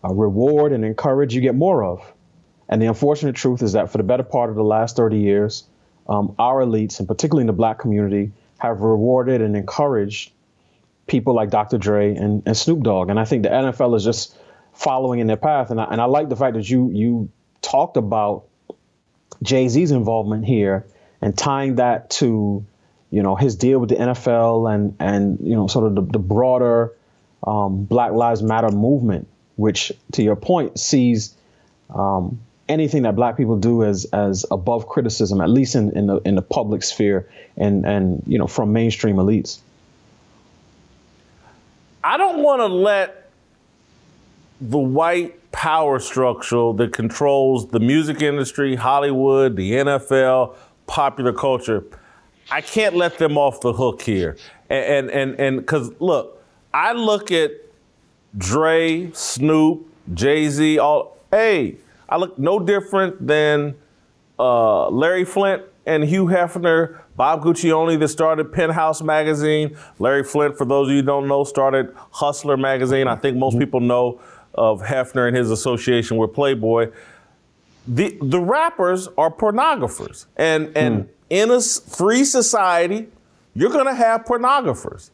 uh, 0.04 0.14
reward 0.14 0.72
and 0.72 0.86
encourage, 0.86 1.34
you 1.34 1.42
get 1.42 1.56
more 1.56 1.84
of. 1.84 2.14
And 2.70 2.82
the 2.82 2.88
unfortunate 2.88 3.36
truth 3.36 3.62
is 3.62 3.74
that 3.74 3.92
for 3.92 3.98
the 3.98 4.04
better 4.04 4.24
part 4.24 4.50
of 4.50 4.56
the 4.56 4.64
last 4.64 4.96
30 4.96 5.18
years, 5.18 5.66
um, 6.08 6.36
our 6.40 6.64
elites, 6.64 7.00
and 7.00 7.08
particularly 7.08 7.42
in 7.42 7.48
the 7.48 7.54
black 7.54 7.80
community, 7.80 8.32
have 8.58 8.82
rewarded 8.82 9.42
and 9.42 9.56
encouraged 9.56 10.32
people 11.08 11.36
like 11.36 11.50
Dr. 11.50 11.78
Dre 11.78 12.16
and, 12.16 12.44
and 12.46 12.58
Snoop 12.58 12.84
Dogg. 12.84 13.10
And 13.10 13.20
I 13.20 13.26
think 13.26 13.44
the 13.44 13.50
NFL 13.50 13.96
is 13.96 14.04
just 14.04 14.38
following 14.74 15.20
in 15.20 15.28
their 15.28 15.38
path. 15.38 15.72
And 15.72 15.80
I, 15.80 15.86
and 15.86 16.02
I 16.02 16.06
like 16.06 16.30
the 16.30 16.36
fact 16.36 16.56
that 16.56 16.70
you 16.70 16.90
you 16.92 17.30
talked 17.62 17.98
about 17.98 18.46
Jay 19.42 19.68
Z's 19.68 19.92
involvement 19.92 20.46
here 20.46 20.86
and 21.22 21.38
tying 21.38 21.76
that 21.76 22.10
to 22.12 22.66
you 23.12 23.24
know 23.24 23.36
his 23.36 23.56
deal 23.56 23.80
with 23.80 23.90
the 23.90 23.96
NFL 23.96 24.74
and 24.74 24.96
and 25.00 25.40
you 25.42 25.56
know 25.56 25.68
sort 25.68 25.88
of 25.88 25.96
the, 25.96 26.02
the 26.14 26.20
broader 26.20 26.94
um, 27.46 27.86
Black 27.86 28.12
Lives 28.12 28.42
Matter 28.42 28.70
movement, 28.70 29.28
which 29.56 29.92
to 30.14 30.24
your 30.24 30.36
point 30.36 30.80
sees 30.80 31.36
um, 31.94 32.40
anything 32.68 33.04
that 33.04 33.16
Black 33.16 33.38
people 33.38 33.58
do 33.58 33.84
as 33.84 34.06
as 34.06 34.46
above 34.50 34.88
criticism, 34.88 35.42
at 35.42 35.50
least 35.50 35.76
in 35.76 35.96
in 35.98 36.08
the 36.08 36.18
in 36.18 36.36
the 36.36 36.42
public 36.42 36.84
sphere 36.84 37.30
and 37.56 37.86
and 37.86 38.24
you 38.26 38.38
know 38.38 38.48
from 38.48 38.74
mainstream 38.74 39.18
elites. 39.18 39.60
I 42.06 42.18
don't 42.18 42.44
want 42.44 42.62
to 42.62 42.68
let 42.68 43.32
the 44.62 44.78
white 44.78 45.52
power 45.52 46.00
structure 46.00 46.72
that 46.74 46.94
controls 46.94 47.68
the 47.68 47.80
music 47.80 48.22
industry, 48.22 48.76
Hollywood, 48.76 49.56
the 49.56 49.72
NFL, 49.72 50.56
popular 50.86 51.34
culture 51.34 51.84
I 52.52 52.62
can't 52.62 52.96
let 52.96 53.18
them 53.18 53.38
off 53.38 53.62
the 53.62 53.74
hook 53.74 54.02
here. 54.02 54.38
And 54.70 55.10
and 55.10 55.40
and 55.40 55.58
because 55.58 55.92
look, 56.00 56.44
I 56.74 56.94
look 56.94 57.32
at 57.32 57.52
Dre, 58.38 59.12
Snoop, 59.14 59.88
Jay 60.14 60.50
Z, 60.50 60.80
all. 60.80 61.18
Hey, 61.32 61.78
I 62.08 62.18
look 62.18 62.38
no 62.38 62.60
different 62.60 63.26
than 63.26 63.76
uh, 64.40 64.90
Larry 64.90 65.26
Flynt 65.26 65.64
and 65.86 66.04
Hugh 66.04 66.26
Hefner, 66.26 67.00
Bob 67.16 67.44
Guccione 67.44 68.00
that 68.00 68.10
started 68.10 68.52
Penthouse 68.52 69.02
magazine. 69.02 69.78
Larry 70.00 70.24
Flynt, 70.24 70.58
for 70.58 70.66
those 70.66 70.88
of 70.88 70.92
you 70.92 71.00
who 71.00 71.06
don't 71.06 71.28
know, 71.28 71.44
started 71.44 71.94
Hustler 72.12 72.58
magazine. 72.58 73.08
I 73.08 73.16
think 73.16 73.38
most 73.38 73.54
mm-hmm. 73.54 73.62
people 73.62 73.80
know 73.80 74.20
of 74.54 74.82
Hefner 74.82 75.28
and 75.28 75.36
his 75.36 75.52
association 75.52 76.18
with 76.18 76.34
Playboy. 76.34 76.92
The 77.88 78.18
the 78.22 78.40
rappers 78.40 79.08
are 79.18 79.32
pornographers, 79.32 80.26
and 80.36 80.76
and 80.76 81.06
mm 81.06 81.10
in 81.30 81.52
a 81.52 81.62
free 81.62 82.24
society, 82.24 83.08
you're 83.54 83.72
going 83.72 83.86
to 83.86 83.96
have 83.96 84.26
pornographers. 84.26 85.10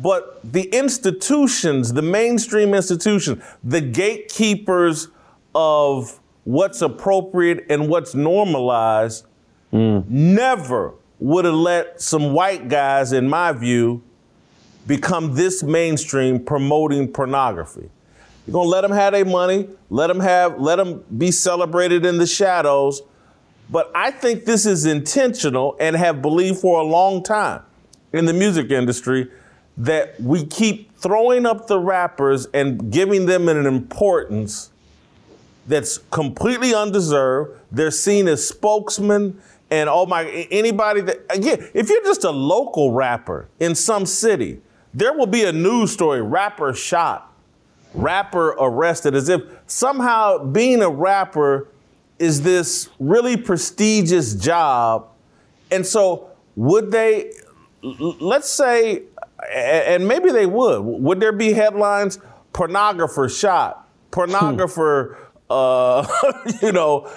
But 0.00 0.40
the 0.50 0.62
institutions, 0.74 1.92
the 1.92 2.02
mainstream 2.02 2.74
institutions, 2.74 3.42
the 3.62 3.80
gatekeepers 3.80 5.08
of 5.54 6.18
what's 6.44 6.82
appropriate 6.82 7.66
and 7.68 7.88
what's 7.88 8.14
normalized, 8.14 9.26
mm. 9.72 10.08
never 10.08 10.94
would 11.22 11.44
have 11.44 11.54
let 11.54 12.02
some 12.02 12.32
white 12.32 12.68
guys, 12.68 13.12
in 13.12 13.28
my 13.28 13.52
view, 13.52 14.02
become 14.88 15.36
this 15.36 15.62
mainstream 15.62 16.44
promoting 16.44 17.06
pornography. 17.06 17.88
You're 18.44 18.52
gonna 18.52 18.68
let 18.68 18.80
them 18.80 18.90
have 18.90 19.12
their 19.12 19.24
money, 19.24 19.68
let 19.88 20.08
them 20.08 20.18
have, 20.18 20.60
let 20.60 20.76
them 20.76 21.04
be 21.16 21.30
celebrated 21.30 22.04
in 22.04 22.18
the 22.18 22.26
shadows. 22.26 23.02
But 23.70 23.92
I 23.94 24.10
think 24.10 24.46
this 24.46 24.66
is 24.66 24.84
intentional 24.84 25.76
and 25.78 25.94
have 25.94 26.20
believed 26.20 26.58
for 26.58 26.80
a 26.80 26.84
long 26.84 27.22
time 27.22 27.62
in 28.12 28.24
the 28.24 28.32
music 28.32 28.72
industry 28.72 29.30
that 29.76 30.20
we 30.20 30.44
keep 30.44 30.96
throwing 30.96 31.46
up 31.46 31.68
the 31.68 31.78
rappers 31.78 32.46
and 32.52 32.90
giving 32.90 33.26
them 33.26 33.48
an 33.48 33.64
importance 33.64 34.70
that's 35.68 35.98
completely 36.10 36.74
undeserved. 36.74 37.60
They're 37.70 37.92
seen 37.92 38.26
as 38.26 38.46
spokesmen 38.46 39.40
and 39.72 39.88
oh 39.88 40.04
my 40.04 40.26
anybody 40.50 41.00
that 41.00 41.24
again, 41.30 41.66
if 41.72 41.88
you're 41.88 42.04
just 42.04 42.24
a 42.24 42.30
local 42.30 42.92
rapper 42.92 43.48
in 43.58 43.74
some 43.74 44.04
city, 44.04 44.60
there 44.92 45.14
will 45.14 45.26
be 45.26 45.44
a 45.44 45.52
news 45.52 45.90
story, 45.90 46.20
rapper 46.20 46.74
shot, 46.74 47.34
rapper 47.94 48.48
arrested, 48.60 49.14
as 49.14 49.30
if 49.30 49.40
somehow 49.66 50.44
being 50.44 50.82
a 50.82 50.90
rapper 50.90 51.68
is 52.18 52.42
this 52.42 52.90
really 53.00 53.34
prestigious 53.34 54.34
job. 54.34 55.08
And 55.70 55.86
so 55.86 56.30
would 56.54 56.90
they 56.90 57.32
let's 57.82 58.50
say 58.50 59.04
and 59.50 60.06
maybe 60.06 60.30
they 60.30 60.46
would. 60.46 60.80
Would 60.82 61.18
there 61.18 61.32
be 61.32 61.54
headlines? 61.54 62.18
Pornographer 62.52 63.34
shot. 63.34 63.88
Pornographer, 64.12 65.16
uh, 65.48 66.06
you 66.62 66.72
know, 66.72 67.10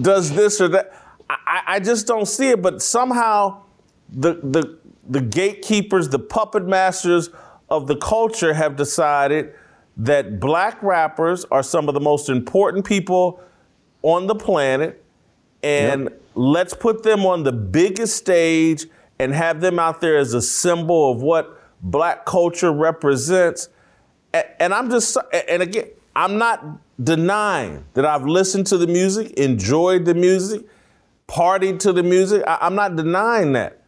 does 0.00 0.32
this 0.32 0.58
or 0.58 0.68
that. 0.68 1.01
I, 1.46 1.62
I 1.66 1.80
just 1.80 2.06
don't 2.06 2.26
see 2.26 2.50
it. 2.50 2.62
But 2.62 2.82
somehow, 2.82 3.62
the 4.08 4.34
the 4.34 4.78
the 5.08 5.20
gatekeepers, 5.20 6.08
the 6.08 6.18
puppet 6.18 6.66
masters 6.66 7.30
of 7.68 7.86
the 7.86 7.96
culture, 7.96 8.54
have 8.54 8.76
decided 8.76 9.54
that 9.96 10.40
black 10.40 10.82
rappers 10.82 11.44
are 11.50 11.62
some 11.62 11.88
of 11.88 11.94
the 11.94 12.00
most 12.00 12.28
important 12.28 12.84
people 12.84 13.40
on 14.02 14.26
the 14.26 14.34
planet, 14.34 15.02
and 15.62 16.04
yep. 16.04 16.22
let's 16.34 16.74
put 16.74 17.02
them 17.02 17.26
on 17.26 17.42
the 17.42 17.52
biggest 17.52 18.16
stage 18.16 18.86
and 19.18 19.34
have 19.34 19.60
them 19.60 19.78
out 19.78 20.00
there 20.00 20.16
as 20.16 20.34
a 20.34 20.42
symbol 20.42 21.12
of 21.12 21.22
what 21.22 21.60
black 21.82 22.24
culture 22.24 22.72
represents. 22.72 23.68
And 24.32 24.72
I'm 24.72 24.90
just, 24.90 25.16
and 25.48 25.62
again, 25.62 25.88
I'm 26.16 26.38
not 26.38 26.64
denying 27.02 27.84
that 27.94 28.04
I've 28.04 28.24
listened 28.24 28.66
to 28.68 28.78
the 28.78 28.86
music, 28.86 29.32
enjoyed 29.32 30.04
the 30.04 30.14
music, 30.14 30.66
partied 31.28 31.80
to 31.80 31.92
the 31.92 32.02
music. 32.02 32.42
I'm 32.46 32.74
not 32.74 32.96
denying 32.96 33.52
that. 33.52 33.78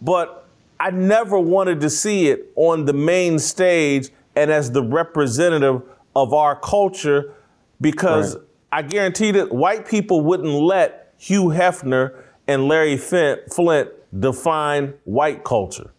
But 0.00 0.46
I 0.80 0.90
never 0.90 1.38
wanted 1.38 1.80
to 1.80 1.90
see 1.90 2.28
it 2.28 2.52
on 2.56 2.84
the 2.84 2.92
main 2.92 3.38
stage 3.38 4.10
and 4.36 4.50
as 4.50 4.72
the 4.72 4.82
representative 4.82 5.82
of 6.16 6.34
our 6.34 6.56
culture 6.56 7.32
because 7.80 8.36
right. 8.36 8.44
I 8.72 8.82
guarantee 8.82 9.30
that 9.32 9.52
white 9.52 9.86
people 9.86 10.20
wouldn't 10.20 10.52
let 10.52 11.14
Hugh 11.16 11.44
Hefner 11.44 12.22
and 12.46 12.68
Larry 12.68 12.96
Flynt 12.96 13.90
define 14.18 14.94
white 15.04 15.44
culture. 15.44 15.90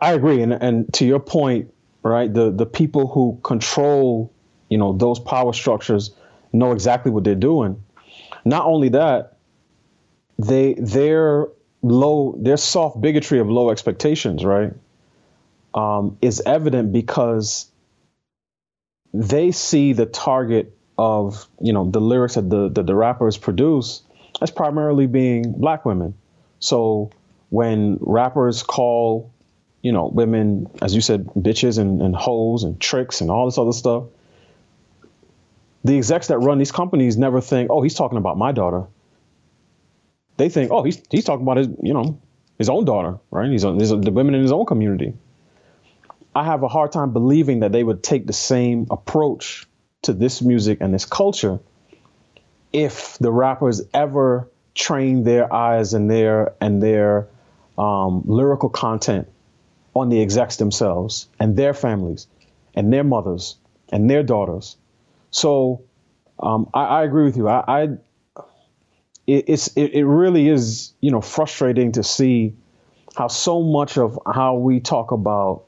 I 0.00 0.12
agree, 0.12 0.42
and 0.42 0.52
and 0.52 0.92
to 0.94 1.04
your 1.04 1.20
point, 1.20 1.72
right? 2.02 2.32
The 2.32 2.50
the 2.50 2.66
people 2.66 3.08
who 3.08 3.38
control, 3.42 4.32
you 4.68 4.78
know, 4.78 4.92
those 4.92 5.18
power 5.18 5.52
structures 5.52 6.12
know 6.52 6.72
exactly 6.72 7.10
what 7.10 7.24
they're 7.24 7.34
doing. 7.34 7.82
Not 8.44 8.66
only 8.66 8.90
that, 8.90 9.36
they 10.38 10.74
their 10.74 11.48
low 11.82 12.34
their 12.38 12.56
soft 12.56 13.00
bigotry 13.00 13.38
of 13.38 13.48
low 13.48 13.70
expectations, 13.70 14.44
right, 14.44 14.72
um, 15.74 16.18
is 16.20 16.42
evident 16.44 16.92
because 16.92 17.70
they 19.12 19.52
see 19.52 19.92
the 19.92 20.06
target 20.06 20.76
of 20.98 21.46
you 21.60 21.72
know 21.72 21.90
the 21.90 22.00
lyrics 22.00 22.34
that 22.34 22.48
the 22.48 22.68
the 22.68 22.94
rappers 22.94 23.36
produce 23.36 24.02
as 24.40 24.50
primarily 24.50 25.06
being 25.06 25.52
black 25.52 25.84
women. 25.84 26.14
So 26.58 27.10
when 27.50 27.98
rappers 28.00 28.62
call, 28.62 29.32
you 29.82 29.92
know, 29.92 30.06
women, 30.06 30.70
as 30.80 30.94
you 30.94 31.00
said, 31.00 31.26
bitches 31.36 31.78
and, 31.78 32.00
and 32.00 32.14
hoes 32.16 32.64
and 32.64 32.80
tricks 32.80 33.20
and 33.20 33.30
all 33.30 33.46
this 33.46 33.58
other 33.58 33.72
stuff, 33.72 34.04
the 35.84 35.96
execs 35.96 36.28
that 36.28 36.38
run 36.38 36.58
these 36.58 36.72
companies 36.72 37.16
never 37.16 37.40
think, 37.40 37.70
oh, 37.70 37.82
he's 37.82 37.94
talking 37.94 38.18
about 38.18 38.38
my 38.38 38.52
daughter. 38.52 38.86
They 40.36 40.48
think, 40.48 40.70
oh, 40.70 40.82
he's 40.82 41.02
he's 41.10 41.24
talking 41.24 41.42
about 41.42 41.58
his, 41.58 41.68
you 41.82 41.92
know, 41.92 42.20
his 42.58 42.68
own 42.68 42.84
daughter, 42.84 43.18
right? 43.30 43.50
He's, 43.50 43.62
he's 43.62 43.90
the 43.90 44.10
women 44.10 44.34
in 44.34 44.42
his 44.42 44.52
own 44.52 44.66
community. 44.66 45.14
I 46.34 46.44
have 46.44 46.62
a 46.62 46.68
hard 46.68 46.92
time 46.92 47.12
believing 47.12 47.60
that 47.60 47.72
they 47.72 47.84
would 47.84 48.02
take 48.02 48.26
the 48.26 48.32
same 48.32 48.86
approach 48.90 49.66
to 50.02 50.12
this 50.12 50.40
music 50.40 50.78
and 50.80 50.92
this 50.94 51.04
culture 51.04 51.60
if 52.72 53.18
the 53.18 53.30
rappers 53.30 53.82
ever 53.92 54.48
trained 54.74 55.26
their 55.26 55.52
eyes 55.52 55.92
and 55.92 56.10
their 56.10 56.54
and 56.60 56.82
their 56.82 57.28
um, 57.76 58.22
lyrical 58.24 58.70
content 58.70 59.28
on 59.94 60.08
the 60.08 60.22
execs 60.22 60.56
themselves 60.56 61.28
and 61.38 61.56
their 61.56 61.74
families 61.74 62.26
and 62.74 62.92
their 62.92 63.04
mothers 63.04 63.56
and 63.90 64.08
their 64.08 64.22
daughters. 64.22 64.76
So 65.32 65.82
um, 66.38 66.70
I, 66.72 66.84
I, 66.84 67.04
agree 67.04 67.24
with 67.24 67.36
you. 67.36 67.48
I, 67.48 67.64
I 67.66 67.82
it, 69.26 69.44
it's 69.48 69.68
it, 69.68 69.94
it 69.94 70.04
really 70.04 70.48
is 70.48 70.92
you 71.00 71.10
know 71.10 71.20
frustrating 71.20 71.92
to 71.92 72.04
see 72.04 72.54
how 73.16 73.28
so 73.28 73.62
much 73.62 73.98
of 73.98 74.18
how 74.32 74.54
we 74.54 74.78
talk 74.78 75.10
about 75.10 75.64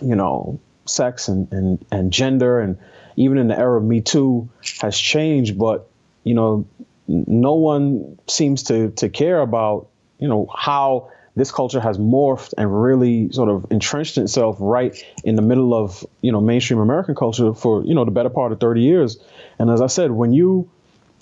you 0.00 0.16
know 0.16 0.58
sex 0.86 1.28
and, 1.28 1.52
and, 1.52 1.84
and 1.92 2.12
gender 2.12 2.60
and 2.60 2.78
even 3.16 3.36
in 3.36 3.48
the 3.48 3.58
era 3.58 3.78
of 3.78 3.84
Me 3.84 4.00
Too 4.00 4.48
has 4.80 4.98
changed, 4.98 5.58
but 5.58 5.90
you 6.24 6.34
know 6.34 6.66
no 7.08 7.54
one 7.54 8.18
seems 8.28 8.62
to 8.64 8.90
to 8.92 9.08
care 9.08 9.40
about 9.40 9.88
you 10.18 10.28
know 10.28 10.48
how 10.56 11.10
this 11.38 11.52
culture 11.52 11.80
has 11.80 11.98
morphed 11.98 12.52
and 12.58 12.82
really 12.82 13.30
sort 13.30 13.48
of 13.48 13.70
entrenched 13.70 14.18
itself 14.18 14.56
right 14.58 15.02
in 15.22 15.36
the 15.36 15.42
middle 15.42 15.72
of 15.72 16.04
you 16.20 16.32
know 16.32 16.40
mainstream 16.40 16.80
American 16.80 17.14
culture 17.14 17.54
for 17.54 17.84
you 17.84 17.94
know 17.94 18.04
the 18.04 18.10
better 18.10 18.28
part 18.28 18.52
of 18.52 18.60
30 18.60 18.82
years. 18.82 19.18
And 19.58 19.70
as 19.70 19.80
I 19.80 19.86
said, 19.86 20.10
when 20.10 20.32
you 20.32 20.68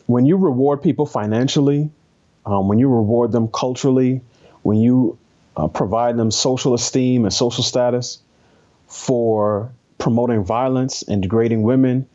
when 0.06 0.24
you 0.24 0.36
reward 0.36 0.82
people 0.82 1.04
financially, 1.04 1.90
um, 2.46 2.68
when 2.68 2.78
you 2.78 2.88
reward 2.88 3.30
them 3.32 3.48
culturally, 3.48 4.22
when 4.62 4.78
you 4.78 5.18
uh, 5.56 5.68
provide 5.68 6.16
them 6.16 6.30
social 6.30 6.74
esteem 6.74 7.24
and 7.24 7.32
social 7.32 7.62
status 7.62 8.18
for 8.86 9.72
promoting 9.98 10.44
violence 10.44 11.02
and 11.02 11.22
degrading 11.22 11.62
women 11.62 12.08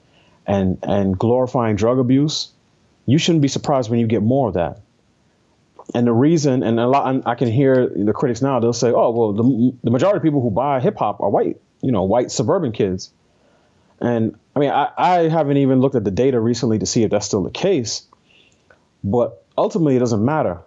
and 0.48 0.80
and 0.84 1.20
glorifying 1.20 1.76
drug 1.76 2.00
abuse, 2.00 2.52
you 3.06 3.20
shouldn't 3.20 3.44
be 3.44 3.48
surprised 3.48 3.92
when 3.92 4.00
you 4.00 4.08
get 4.08 4.24
more 4.24 4.48
of 4.48 4.56
that. 4.56 4.82
And 5.94 6.08
the 6.08 6.14
reason, 6.14 6.64
and 6.64 6.80
a 6.80 6.88
lot, 6.88 7.28
I 7.28 7.36
can 7.36 7.50
hear 7.50 7.88
the 7.88 8.14
critics 8.14 8.42
now, 8.42 8.60
they'll 8.60 8.74
say, 8.74 8.92
oh, 8.92 9.12
well, 9.12 9.34
the, 9.34 9.78
the 9.84 9.92
majority 9.92 10.18
of 10.18 10.24
people 10.24 10.42
who 10.42 10.52
buy 10.52 10.80
hip 10.80 10.98
hop 10.98 11.22
are 11.22 11.30
white, 11.30 11.60
you 11.82 11.92
know, 11.92 12.04
white 12.04 12.32
suburban 12.32 12.72
kids. 12.72 13.12
And 14.00 14.38
I 14.56 14.60
mean, 14.60 14.72
I, 14.72 14.90
I 14.98 15.18
haven't 15.30 15.58
even 15.58 15.80
looked 15.80 15.96
at 15.96 16.04
the 16.04 16.12
data 16.12 16.40
recently 16.40 16.80
to 16.80 16.86
see 16.86 17.04
if 17.04 17.12
that's 17.12 17.26
still 17.26 17.44
the 17.44 17.52
case. 17.52 18.08
But 19.04 19.46
ultimately, 19.58 19.96
it 19.96 20.00
doesn't 20.00 20.24
matter 20.24 20.62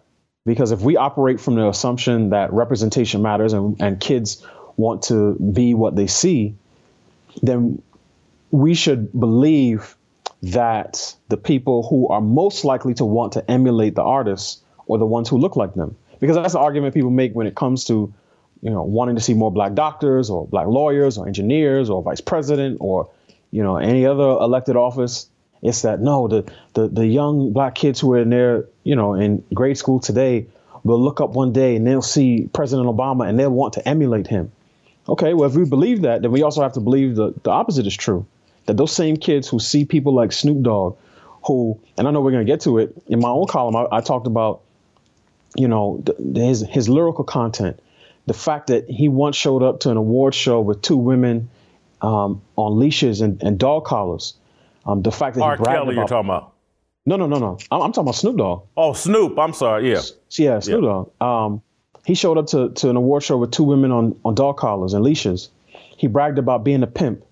because 0.44 0.72
if 0.72 0.80
we 0.80 0.96
operate 0.96 1.40
from 1.40 1.54
the 1.54 1.68
assumption 1.68 2.30
that 2.30 2.52
representation 2.52 3.22
matters 3.22 3.52
and, 3.52 3.80
and 3.80 4.00
kids 4.00 4.44
want 4.76 5.02
to 5.04 5.34
be 5.34 5.74
what 5.74 5.96
they 5.96 6.06
see, 6.06 6.56
then 7.42 7.82
we 8.50 8.74
should 8.74 9.12
believe 9.18 9.96
that 10.42 11.16
the 11.28 11.36
people 11.36 11.86
who 11.88 12.08
are 12.08 12.20
most 12.20 12.64
likely 12.64 12.94
to 12.94 13.04
want 13.04 13.32
to 13.32 13.50
emulate 13.50 13.94
the 13.94 14.02
artists 14.02 14.63
are 14.88 14.98
the 14.98 15.06
ones 15.06 15.28
who 15.28 15.38
look 15.38 15.56
like 15.56 15.74
them. 15.74 15.96
Because 16.20 16.36
that's 16.36 16.52
the 16.52 16.58
argument 16.58 16.94
people 16.94 17.10
make 17.10 17.34
when 17.34 17.46
it 17.46 17.54
comes 17.54 17.84
to, 17.86 18.12
you 18.62 18.70
know, 18.70 18.82
wanting 18.82 19.16
to 19.16 19.20
see 19.20 19.34
more 19.34 19.50
black 19.50 19.74
doctors 19.74 20.30
or 20.30 20.46
black 20.46 20.66
lawyers 20.66 21.18
or 21.18 21.26
engineers 21.26 21.90
or 21.90 22.02
vice 22.02 22.20
president 22.20 22.78
or, 22.80 23.10
you 23.50 23.62
know, 23.62 23.76
any 23.76 24.06
other 24.06 24.22
elected 24.22 24.76
office. 24.76 25.28
It's 25.62 25.82
that 25.82 26.00
no, 26.00 26.28
the 26.28 26.50
the, 26.74 26.88
the 26.88 27.06
young 27.06 27.52
black 27.52 27.74
kids 27.74 28.00
who 28.00 28.12
are 28.14 28.18
in 28.18 28.30
there, 28.30 28.66
you 28.84 28.96
know, 28.96 29.14
in 29.14 29.44
grade 29.52 29.78
school 29.78 30.00
today 30.00 30.46
will 30.82 31.00
look 31.00 31.20
up 31.20 31.30
one 31.30 31.52
day 31.52 31.76
and 31.76 31.86
they'll 31.86 32.02
see 32.02 32.48
President 32.52 32.86
Obama 32.86 33.28
and 33.28 33.38
they'll 33.38 33.50
want 33.50 33.74
to 33.74 33.88
emulate 33.88 34.26
him. 34.26 34.52
Okay, 35.08 35.34
well, 35.34 35.48
if 35.48 35.56
we 35.56 35.64
believe 35.64 36.02
that, 36.02 36.22
then 36.22 36.30
we 36.30 36.42
also 36.42 36.62
have 36.62 36.74
to 36.74 36.80
believe 36.80 37.16
the, 37.16 37.34
the 37.42 37.50
opposite 37.50 37.86
is 37.86 37.96
true 37.96 38.26
that 38.66 38.76
those 38.76 38.94
same 38.94 39.16
kids 39.16 39.48
who 39.48 39.58
see 39.58 39.84
people 39.84 40.14
like 40.14 40.32
Snoop 40.32 40.62
Dogg, 40.62 40.96
who, 41.46 41.78
and 41.98 42.08
I 42.08 42.10
know 42.10 42.20
we're 42.20 42.30
going 42.30 42.46
to 42.46 42.50
get 42.50 42.62
to 42.62 42.78
it 42.78 42.94
in 43.06 43.20
my 43.20 43.28
own 43.28 43.46
column, 43.46 43.76
I, 43.76 43.86
I 43.96 44.00
talked 44.00 44.26
about, 44.26 44.62
you 45.56 45.68
know, 45.68 46.02
the, 46.04 46.40
his 46.40 46.64
his 46.68 46.88
lyrical 46.88 47.24
content, 47.24 47.80
the 48.26 48.34
fact 48.34 48.68
that 48.68 48.88
he 48.88 49.08
once 49.08 49.36
showed 49.36 49.62
up 49.62 49.80
to 49.80 49.90
an 49.90 49.96
award 49.96 50.34
show 50.34 50.60
with 50.60 50.82
two 50.82 50.96
women 50.96 51.50
um, 52.00 52.42
on 52.56 52.78
leashes 52.78 53.20
and, 53.20 53.42
and 53.42 53.58
dog 53.58 53.84
collars. 53.84 54.34
Um, 54.86 55.02
the 55.02 55.12
fact 55.12 55.36
that 55.36 55.42
R. 55.42 55.56
he 55.56 55.62
bragged 55.62 55.76
Kelly, 55.76 55.94
about, 55.94 56.00
you're 56.00 56.08
talking 56.08 56.30
about. 56.30 56.52
No, 57.06 57.16
no, 57.16 57.26
no, 57.26 57.38
no. 57.38 57.58
I'm, 57.70 57.82
I'm 57.82 57.92
talking 57.92 58.04
about 58.04 58.14
Snoop 58.14 58.36
Dogg. 58.36 58.66
Oh, 58.76 58.92
Snoop. 58.92 59.38
I'm 59.38 59.52
sorry. 59.52 59.90
Yeah. 59.90 60.02
Yeah, 60.30 60.60
Snoop 60.60 60.82
Dogg. 60.82 61.22
Um, 61.22 61.62
he 62.04 62.14
showed 62.14 62.38
up 62.38 62.46
to, 62.48 62.70
to 62.70 62.90
an 62.90 62.96
award 62.96 63.22
show 63.22 63.36
with 63.36 63.50
two 63.50 63.64
women 63.64 63.90
on, 63.92 64.18
on 64.24 64.34
dog 64.34 64.56
collars 64.56 64.94
and 64.94 65.02
leashes. 65.02 65.50
He 65.96 66.06
bragged 66.06 66.38
about 66.38 66.64
being 66.64 66.82
a 66.82 66.86
pimp 66.86 67.24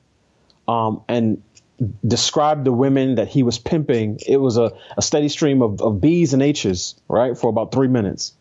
um, 0.68 1.02
and 1.08 1.42
described 2.06 2.64
the 2.64 2.72
women 2.72 3.16
that 3.16 3.28
he 3.28 3.42
was 3.42 3.58
pimping. 3.58 4.18
It 4.26 4.36
was 4.36 4.56
a, 4.56 4.72
a 4.96 5.02
steady 5.02 5.28
stream 5.28 5.62
of, 5.62 5.80
of 5.80 6.00
B's 6.00 6.32
and 6.32 6.42
H's, 6.42 6.94
right, 7.08 7.36
for 7.36 7.50
about 7.50 7.72
three 7.72 7.88
minutes. 7.88 8.34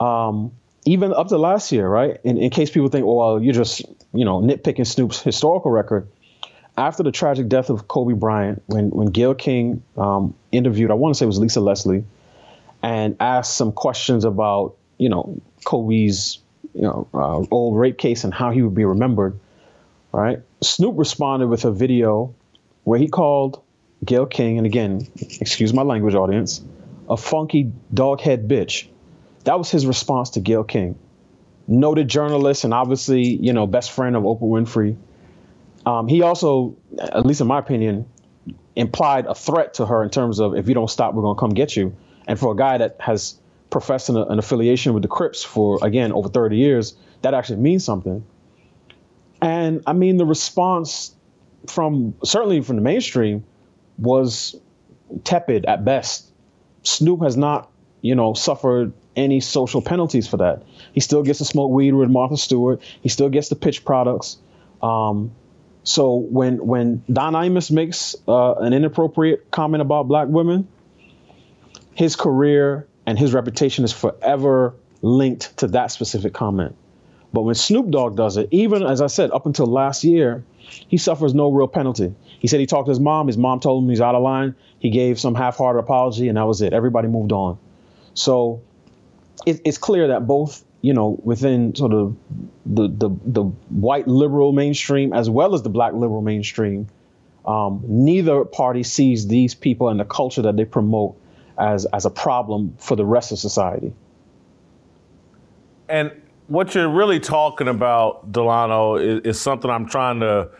Um, 0.00 0.52
even 0.86 1.12
up 1.12 1.28
to 1.28 1.38
last 1.38 1.72
year, 1.72 1.88
right? 1.88 2.18
In, 2.24 2.38
in 2.38 2.50
case 2.50 2.70
people 2.70 2.88
think, 2.88 3.04
oh, 3.04 3.14
well, 3.14 3.42
you're 3.42 3.52
just, 3.52 3.82
you 4.14 4.24
know, 4.24 4.40
nitpicking 4.40 4.86
Snoop's 4.86 5.20
historical 5.20 5.70
record. 5.70 6.08
After 6.76 7.02
the 7.02 7.10
tragic 7.10 7.48
death 7.48 7.70
of 7.70 7.88
Kobe 7.88 8.14
Bryant, 8.14 8.62
when 8.66 8.90
when 8.90 9.08
Gayle 9.08 9.34
King 9.34 9.82
um, 9.96 10.34
interviewed, 10.52 10.92
I 10.92 10.94
want 10.94 11.12
to 11.12 11.18
say 11.18 11.24
it 11.24 11.26
was 11.26 11.40
Lisa 11.40 11.60
Leslie, 11.60 12.04
and 12.84 13.16
asked 13.18 13.56
some 13.56 13.72
questions 13.72 14.24
about, 14.24 14.76
you 14.96 15.08
know, 15.08 15.40
Kobe's, 15.64 16.38
you 16.74 16.82
know, 16.82 17.08
uh, 17.12 17.44
old 17.50 17.76
rape 17.76 17.98
case 17.98 18.22
and 18.22 18.32
how 18.32 18.52
he 18.52 18.62
would 18.62 18.76
be 18.76 18.84
remembered, 18.84 19.36
right? 20.12 20.40
Snoop 20.62 20.94
responded 20.96 21.48
with 21.48 21.64
a 21.64 21.72
video 21.72 22.34
where 22.84 22.98
he 22.98 23.08
called 23.08 23.62
Gayle 24.04 24.26
King, 24.26 24.58
and 24.58 24.66
again, 24.66 25.06
excuse 25.40 25.72
my 25.72 25.82
language, 25.82 26.14
audience, 26.14 26.62
a 27.08 27.16
funky 27.16 27.72
doghead 27.92 28.46
bitch. 28.48 28.88
That 29.44 29.58
was 29.58 29.70
his 29.70 29.86
response 29.86 30.30
to 30.30 30.40
Gayle 30.40 30.64
King, 30.64 30.98
noted 31.66 32.08
journalist 32.08 32.64
and 32.64 32.74
obviously, 32.74 33.22
you 33.22 33.52
know, 33.52 33.66
best 33.66 33.92
friend 33.92 34.16
of 34.16 34.22
Oprah 34.22 34.42
Winfrey. 34.42 34.96
Um, 35.86 36.08
he 36.08 36.22
also, 36.22 36.76
at 36.98 37.24
least 37.24 37.40
in 37.40 37.46
my 37.46 37.58
opinion, 37.58 38.06
implied 38.76 39.26
a 39.26 39.34
threat 39.34 39.74
to 39.74 39.86
her 39.86 40.02
in 40.02 40.10
terms 40.10 40.38
of 40.38 40.54
if 40.54 40.68
you 40.68 40.74
don't 40.74 40.90
stop, 40.90 41.14
we're 41.14 41.22
gonna 41.22 41.38
come 41.38 41.50
get 41.50 41.76
you. 41.76 41.96
And 42.26 42.38
for 42.38 42.52
a 42.52 42.56
guy 42.56 42.78
that 42.78 42.96
has 43.00 43.38
professed 43.70 44.08
an, 44.08 44.16
an 44.16 44.38
affiliation 44.38 44.94
with 44.94 45.02
the 45.02 45.08
Crips 45.08 45.42
for 45.42 45.78
again 45.82 46.12
over 46.12 46.28
30 46.28 46.56
years, 46.56 46.94
that 47.22 47.34
actually 47.34 47.58
means 47.58 47.84
something. 47.84 48.24
And 49.40 49.82
I 49.86 49.92
mean, 49.92 50.16
the 50.16 50.26
response 50.26 51.14
from 51.66 52.14
certainly 52.24 52.60
from 52.60 52.76
the 52.76 52.82
mainstream 52.82 53.44
was 53.98 54.56
tepid 55.24 55.64
at 55.66 55.84
best. 55.84 56.30
Snoop 56.82 57.22
has 57.22 57.36
not, 57.36 57.70
you 58.00 58.14
know, 58.14 58.34
suffered 58.34 58.92
any 59.16 59.40
social 59.40 59.82
penalties 59.82 60.28
for 60.28 60.38
that. 60.38 60.62
He 60.92 61.00
still 61.00 61.22
gets 61.22 61.38
to 61.38 61.44
smoke 61.44 61.70
weed 61.70 61.92
with 61.92 62.08
Martha 62.08 62.36
Stewart. 62.36 62.80
He 63.02 63.08
still 63.08 63.28
gets 63.28 63.48
to 63.48 63.56
pitch 63.56 63.84
products. 63.84 64.38
Um, 64.82 65.32
so 65.82 66.14
when 66.16 66.64
when 66.66 67.02
Don 67.12 67.32
Imus 67.32 67.70
makes 67.70 68.14
uh, 68.26 68.54
an 68.54 68.72
inappropriate 68.72 69.50
comment 69.50 69.82
about 69.82 70.06
black 70.06 70.28
women, 70.28 70.68
his 71.94 72.14
career 72.14 72.86
and 73.06 73.18
his 73.18 73.32
reputation 73.32 73.84
is 73.84 73.92
forever 73.92 74.74
linked 75.02 75.56
to 75.58 75.68
that 75.68 75.90
specific 75.90 76.34
comment. 76.34 76.76
But 77.32 77.42
when 77.42 77.54
Snoop 77.54 77.90
Dogg 77.90 78.16
does 78.16 78.36
it, 78.36 78.48
even 78.50 78.82
as 78.82 79.00
I 79.02 79.06
said, 79.06 79.30
up 79.32 79.46
until 79.46 79.66
last 79.66 80.02
year, 80.04 80.44
he 80.56 80.96
suffers 80.96 81.34
no 81.34 81.50
real 81.50 81.68
penalty. 81.68 82.14
He 82.38 82.48
said 82.48 82.60
he 82.60 82.66
talked 82.66 82.86
to 82.86 82.90
his 82.90 83.00
mom. 83.00 83.26
His 83.26 83.36
mom 83.36 83.60
told 83.60 83.84
him 83.84 83.90
he's 83.90 84.00
out 84.00 84.14
of 84.14 84.22
line. 84.22 84.54
He 84.78 84.90
gave 84.90 85.18
some 85.18 85.34
half-hearted 85.34 85.78
apology, 85.78 86.28
and 86.28 86.38
that 86.38 86.46
was 86.46 86.62
it. 86.62 86.72
Everybody 86.72 87.08
moved 87.08 87.32
on. 87.32 87.58
So 88.14 88.62
it, 89.46 89.60
it's 89.64 89.78
clear 89.78 90.08
that 90.08 90.26
both, 90.26 90.64
you 90.80 90.94
know, 90.94 91.18
within 91.22 91.74
sort 91.74 91.92
of 91.92 92.16
the 92.64 92.88
the 92.88 93.10
the 93.24 93.42
white 93.42 94.08
liberal 94.08 94.52
mainstream 94.52 95.12
as 95.12 95.28
well 95.28 95.54
as 95.54 95.62
the 95.62 95.70
black 95.70 95.92
liberal 95.94 96.22
mainstream, 96.22 96.88
um, 97.44 97.82
neither 97.86 98.44
party 98.44 98.82
sees 98.82 99.26
these 99.26 99.54
people 99.54 99.88
and 99.88 99.98
the 100.00 100.04
culture 100.04 100.42
that 100.42 100.56
they 100.56 100.64
promote 100.64 101.16
as 101.58 101.84
as 101.86 102.04
a 102.04 102.10
problem 102.10 102.74
for 102.78 102.96
the 102.96 103.04
rest 103.04 103.32
of 103.32 103.38
society. 103.38 103.92
And 105.88 106.12
what 106.48 106.74
you're 106.74 106.88
really 106.88 107.20
talking 107.20 107.68
about, 107.68 108.32
Delano, 108.32 108.96
is, 108.96 109.20
is 109.24 109.40
something 109.40 109.70
I'm 109.70 109.86
trying 109.86 110.20
to 110.20 110.50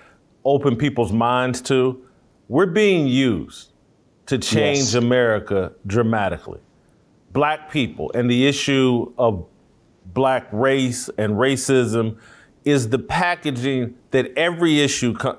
open 0.45 0.77
people's 0.77 1.13
minds 1.13 1.61
to. 1.63 2.01
We're 2.49 2.67
being 2.67 3.07
used 3.07 3.73
to 4.27 4.39
change 4.39 4.79
Yes. 4.79 4.95
America 4.95 5.73
dramatically. 5.87 6.61
Black 7.33 7.71
people 7.71 8.11
and 8.15 8.31
the 8.31 8.47
issue 8.47 9.13
of 9.19 9.47
black 10.07 10.47
race 10.53 11.11
and 11.19 11.35
racism 11.35 12.19
is 12.65 12.89
the 12.91 12.99
packaging 12.99 13.95
that 14.11 14.31
every 14.37 14.81
issue 14.81 15.15
co- 15.15 15.39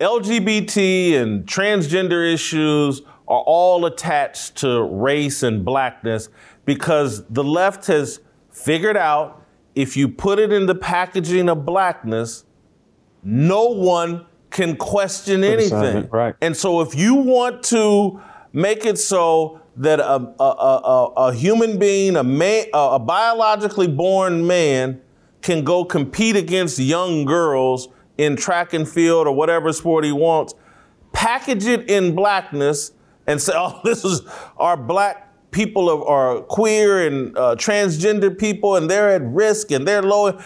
LGBT 0.00 1.14
and 1.20 1.46
transgender 1.46 2.32
issues 2.32 3.02
are 3.28 3.42
all 3.46 3.86
attached 3.86 4.56
to 4.56 4.82
race 4.82 5.42
and 5.42 5.64
blackness 5.64 6.28
because 6.64 7.24
the 7.28 7.42
left 7.42 7.86
has 7.86 8.20
figured 8.50 8.96
out 8.96 9.45
if 9.76 9.96
you 9.96 10.08
put 10.08 10.38
it 10.38 10.52
in 10.52 10.66
the 10.66 10.74
packaging 10.74 11.48
of 11.48 11.64
blackness, 11.64 12.44
no 13.22 13.66
one 13.66 14.26
can 14.50 14.74
question 14.74 15.44
anything. 15.44 16.08
right. 16.08 16.34
And 16.40 16.56
so 16.56 16.80
if 16.80 16.94
you 16.94 17.14
want 17.14 17.62
to 17.64 18.20
make 18.52 18.86
it 18.86 18.98
so 18.98 19.60
that 19.76 20.00
a, 20.00 20.34
a, 20.40 20.42
a, 20.42 21.12
a, 21.16 21.34
human 21.34 21.78
being, 21.78 22.16
a 22.16 22.24
man, 22.24 22.64
a, 22.72 22.92
a 22.92 22.98
biologically 22.98 23.86
born 23.86 24.46
man, 24.46 25.02
can 25.42 25.62
go 25.62 25.84
compete 25.84 26.34
against 26.34 26.78
young 26.78 27.26
girls 27.26 27.88
in 28.16 28.34
track 28.34 28.72
and 28.72 28.88
field 28.88 29.26
or 29.26 29.34
whatever 29.34 29.72
sport 29.74 30.04
he 30.04 30.12
wants, 30.12 30.54
package 31.12 31.66
it 31.66 31.90
in 31.90 32.14
blackness 32.14 32.92
and 33.26 33.40
say, 33.42 33.52
oh, 33.56 33.78
this 33.84 34.04
is 34.06 34.22
our 34.56 34.76
black 34.78 35.25
people 35.56 35.88
of, 35.88 36.02
are 36.02 36.42
queer 36.42 37.06
and 37.06 37.36
uh, 37.36 37.56
transgender 37.56 38.36
people 38.36 38.76
and 38.76 38.90
they're 38.90 39.10
at 39.10 39.22
risk 39.22 39.70
and 39.70 39.88
they're 39.88 40.02
low. 40.02 40.38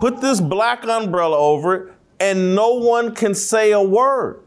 Put 0.00 0.20
this 0.22 0.40
black 0.40 0.86
umbrella 0.86 1.38
over 1.38 1.74
it 1.74 1.94
and 2.18 2.54
no 2.54 2.74
one 2.74 3.14
can 3.14 3.34
say 3.34 3.72
a 3.72 3.82
word 3.82 4.42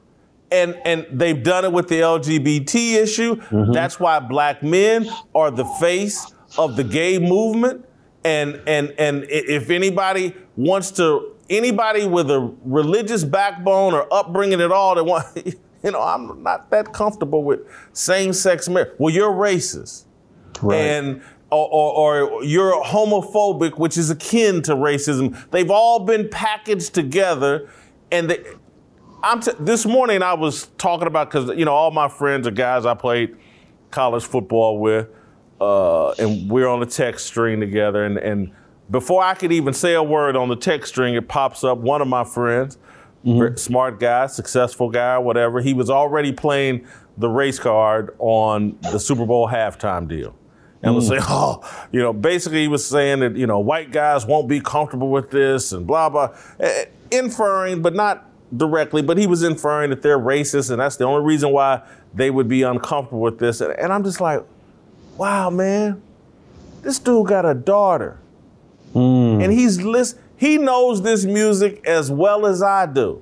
and 0.51 0.75
and 0.83 1.05
they've 1.11 1.43
done 1.43 1.63
it 1.65 1.71
with 1.71 1.87
the 1.87 1.99
LGBT 2.01 2.95
issue. 2.95 3.39
That's 3.71 3.99
why 3.99 4.19
black 4.19 4.63
men 4.63 5.07
are 5.35 5.51
the 5.51 5.65
face 5.79 6.33
of 6.57 6.75
the 6.75 6.83
gay 6.83 7.19
movement. 7.19 7.85
And 8.23 8.59
and 8.67 8.93
and 8.97 9.25
if 9.29 9.69
anybody 9.69 10.35
wants 10.57 10.91
to, 10.91 11.35
anybody 11.49 12.05
with 12.07 12.29
a 12.31 12.53
religious 12.65 13.23
backbone 13.23 13.93
or 13.93 14.11
upbringing 14.11 14.59
at 14.59 14.71
all, 14.71 14.95
that 14.95 15.03
want, 15.03 15.25
you 15.83 15.91
know, 15.91 16.01
I'm 16.01 16.43
not 16.43 16.69
that 16.71 16.93
comfortable 16.93 17.43
with 17.43 17.61
same-sex 17.93 18.67
marriage. 18.69 18.93
Well, 18.97 19.13
you're 19.13 19.31
racist 19.31 20.05
and 20.73 21.21
or, 21.51 21.67
or, 21.67 22.21
or 22.21 22.43
you're 22.43 22.83
homophobic, 22.83 23.77
which 23.79 23.97
is 23.97 24.09
akin 24.09 24.61
to 24.63 24.75
racism. 24.75 25.49
They've 25.51 25.71
all 25.71 25.99
been 26.01 26.29
packaged 26.29 26.93
together, 26.93 27.69
and 28.11 28.29
they, 28.29 28.43
I'm 29.23 29.41
t- 29.41 29.51
this 29.59 29.85
morning 29.85 30.21
I 30.21 30.33
was 30.33 30.67
talking 30.77 31.07
about 31.07 31.31
because 31.31 31.57
you 31.57 31.65
know 31.65 31.73
all 31.73 31.91
my 31.91 32.07
friends 32.07 32.47
are 32.47 32.51
guys 32.51 32.85
I 32.85 32.93
played 32.93 33.35
college 33.91 34.25
football 34.25 34.79
with, 34.79 35.07
uh, 35.59 36.11
and 36.11 36.49
we're 36.49 36.67
on 36.67 36.79
the 36.79 36.85
text 36.85 37.25
string 37.25 37.59
together, 37.59 38.03
and 38.03 38.17
and 38.17 38.51
before 38.91 39.23
I 39.23 39.33
could 39.33 39.51
even 39.51 39.73
say 39.73 39.93
a 39.93 40.03
word 40.03 40.35
on 40.35 40.49
the 40.49 40.55
text 40.55 40.89
string, 40.89 41.15
it 41.15 41.27
pops 41.27 41.63
up 41.63 41.77
one 41.77 42.01
of 42.01 42.07
my 42.07 42.23
friends. 42.23 42.77
Mm-hmm. 43.25 43.37
very 43.37 43.57
Smart 43.57 43.99
guy, 43.99 44.27
successful 44.27 44.89
guy, 44.89 45.17
whatever. 45.17 45.59
He 45.61 45.73
was 45.73 45.89
already 45.89 46.31
playing 46.31 46.87
the 47.17 47.27
race 47.27 47.59
card 47.59 48.15
on 48.19 48.77
the 48.81 48.99
Super 48.99 49.25
Bowl 49.25 49.47
halftime 49.47 50.07
deal 50.07 50.35
and 50.81 50.95
was 50.95 51.05
mm. 51.05 51.09
saying, 51.09 51.21
oh, 51.27 51.87
you 51.91 51.99
know, 51.99 52.13
basically 52.13 52.61
he 52.61 52.67
was 52.67 52.85
saying 52.85 53.19
that, 53.19 53.35
you 53.35 53.47
know, 53.47 53.59
white 53.59 53.91
guys 53.91 54.25
won't 54.25 54.47
be 54.47 54.59
comfortable 54.59 55.09
with 55.09 55.29
this 55.31 55.71
and 55.71 55.85
blah, 55.85 56.09
blah, 56.09 56.33
inferring, 57.11 57.81
but 57.81 57.93
not 57.93 58.25
directly, 58.55 59.01
but 59.01 59.17
he 59.17 59.27
was 59.27 59.43
inferring 59.43 59.89
that 59.89 60.01
they're 60.01 60.19
racist 60.19 60.71
and 60.71 60.79
that's 60.79 60.95
the 60.95 61.03
only 61.03 61.25
reason 61.25 61.51
why 61.51 61.81
they 62.13 62.31
would 62.31 62.47
be 62.47 62.63
uncomfortable 62.63 63.21
with 63.21 63.37
this. 63.39 63.61
And, 63.61 63.73
and 63.73 63.93
I'm 63.93 64.03
just 64.03 64.21
like, 64.21 64.43
wow, 65.17 65.49
man, 65.49 66.01
this 66.81 66.99
dude 66.99 67.27
got 67.27 67.45
a 67.45 67.53
daughter. 67.53 68.19
Mm. 68.93 69.43
And 69.43 69.53
he's 69.53 69.81
list, 69.81 70.17
he 70.39 70.57
knows 70.57 71.01
this 71.01 71.25
music 71.25 71.85
as 71.85 72.09
well 72.09 72.45
as 72.45 72.63
I 72.63 72.85
do. 72.85 73.21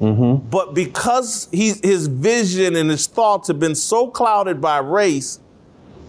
Mm-hmm. 0.00 0.48
But 0.48 0.74
because 0.74 1.48
he's, 1.52 1.80
his 1.80 2.08
vision 2.08 2.74
and 2.74 2.90
his 2.90 3.06
thoughts 3.06 3.46
have 3.46 3.60
been 3.60 3.76
so 3.76 4.08
clouded 4.08 4.60
by 4.60 4.78
race, 4.78 5.38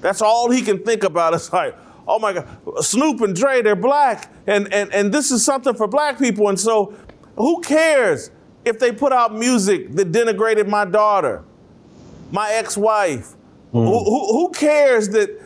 that's 0.02 0.20
all 0.20 0.50
he 0.50 0.64
can 0.64 0.84
think 0.84 1.04
about. 1.04 1.36
It's 1.36 1.54
like, 1.54 1.76
oh 2.08 2.18
my 2.18 2.34
God, 2.34 2.48
Snoop 2.82 3.22
and 3.22 3.36
Dre, 3.36 3.62
they're 3.62 3.76
black, 3.76 4.32
and 4.48 4.74
and 4.74 4.92
and 4.94 5.14
this 5.14 5.30
is 5.30 5.46
something 5.46 5.76
for 5.76 5.88
black 5.88 6.18
people. 6.18 6.50
And 6.50 6.60
so, 6.60 6.94
who 7.36 7.62
cares 7.62 8.32
if 8.66 8.80
they 8.80 8.92
put 8.92 9.14
out 9.14 9.36
music 9.36 9.92
that 9.94 10.12
denigrated 10.12 10.68
my 10.68 10.86
daughter, 10.86 11.44
my 12.32 12.52
ex-wife? 12.54 13.36
Mm. 13.74 13.86
Who, 13.86 14.04
who, 14.04 14.28
who 14.34 14.52
cares 14.52 15.10
that 15.10 15.40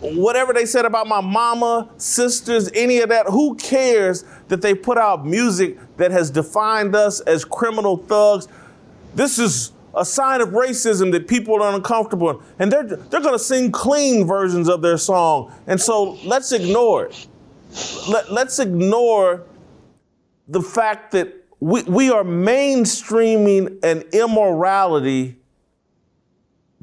whatever 0.00 0.52
they 0.52 0.66
said 0.66 0.84
about 0.84 1.06
my 1.06 1.20
mama, 1.20 1.90
sisters, 1.96 2.70
any 2.74 2.98
of 2.98 3.08
that? 3.08 3.26
Who 3.26 3.54
cares 3.56 4.24
that 4.48 4.62
they 4.62 4.74
put 4.74 4.98
out 4.98 5.26
music 5.26 5.78
that 5.96 6.10
has 6.10 6.30
defined 6.30 6.94
us 6.94 7.20
as 7.20 7.44
criminal 7.44 7.96
thugs? 7.96 8.48
This 9.14 9.38
is 9.38 9.72
a 9.96 10.04
sign 10.04 10.40
of 10.40 10.50
racism 10.50 11.12
that 11.12 11.28
people 11.28 11.62
are 11.62 11.74
uncomfortable 11.74 12.42
and 12.58 12.70
they're 12.70 12.84
they're 12.84 13.20
going 13.20 13.34
to 13.34 13.38
sing 13.38 13.70
clean 13.70 14.26
versions 14.26 14.68
of 14.68 14.82
their 14.82 14.98
song 14.98 15.52
and 15.66 15.80
so 15.80 16.18
let's 16.24 16.50
ignore 16.52 17.06
it 17.06 17.26
Let, 18.08 18.32
let's 18.32 18.58
ignore 18.58 19.44
the 20.48 20.60
fact 20.60 21.12
that 21.12 21.32
we, 21.60 21.82
we 21.84 22.10
are 22.10 22.24
mainstreaming 22.24 23.78
an 23.84 24.02
immorality 24.12 25.38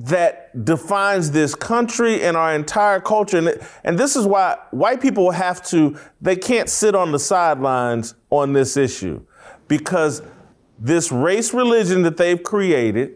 that 0.04 0.66
defines 0.66 1.32
this 1.32 1.54
country 1.54 2.24
and 2.24 2.36
our 2.36 2.56
entire 2.56 3.00
culture. 3.00 3.38
And, 3.38 3.60
and 3.84 4.00
this 4.00 4.16
is 4.16 4.26
why 4.26 4.58
white 4.72 5.02
people 5.02 5.32
have 5.32 5.64
to, 5.68 5.98
they 6.22 6.36
can't 6.36 6.70
sit 6.70 6.96
on 6.96 7.12
the 7.12 7.20
sidelines 7.20 8.16
on 8.30 8.54
this 8.54 8.78
issue 8.78 9.22
because 9.68 10.22
this 10.80 11.12
race 11.12 11.54
religion 11.54 12.02
that 12.02 12.18
they've 12.18 12.42
created 12.42 13.16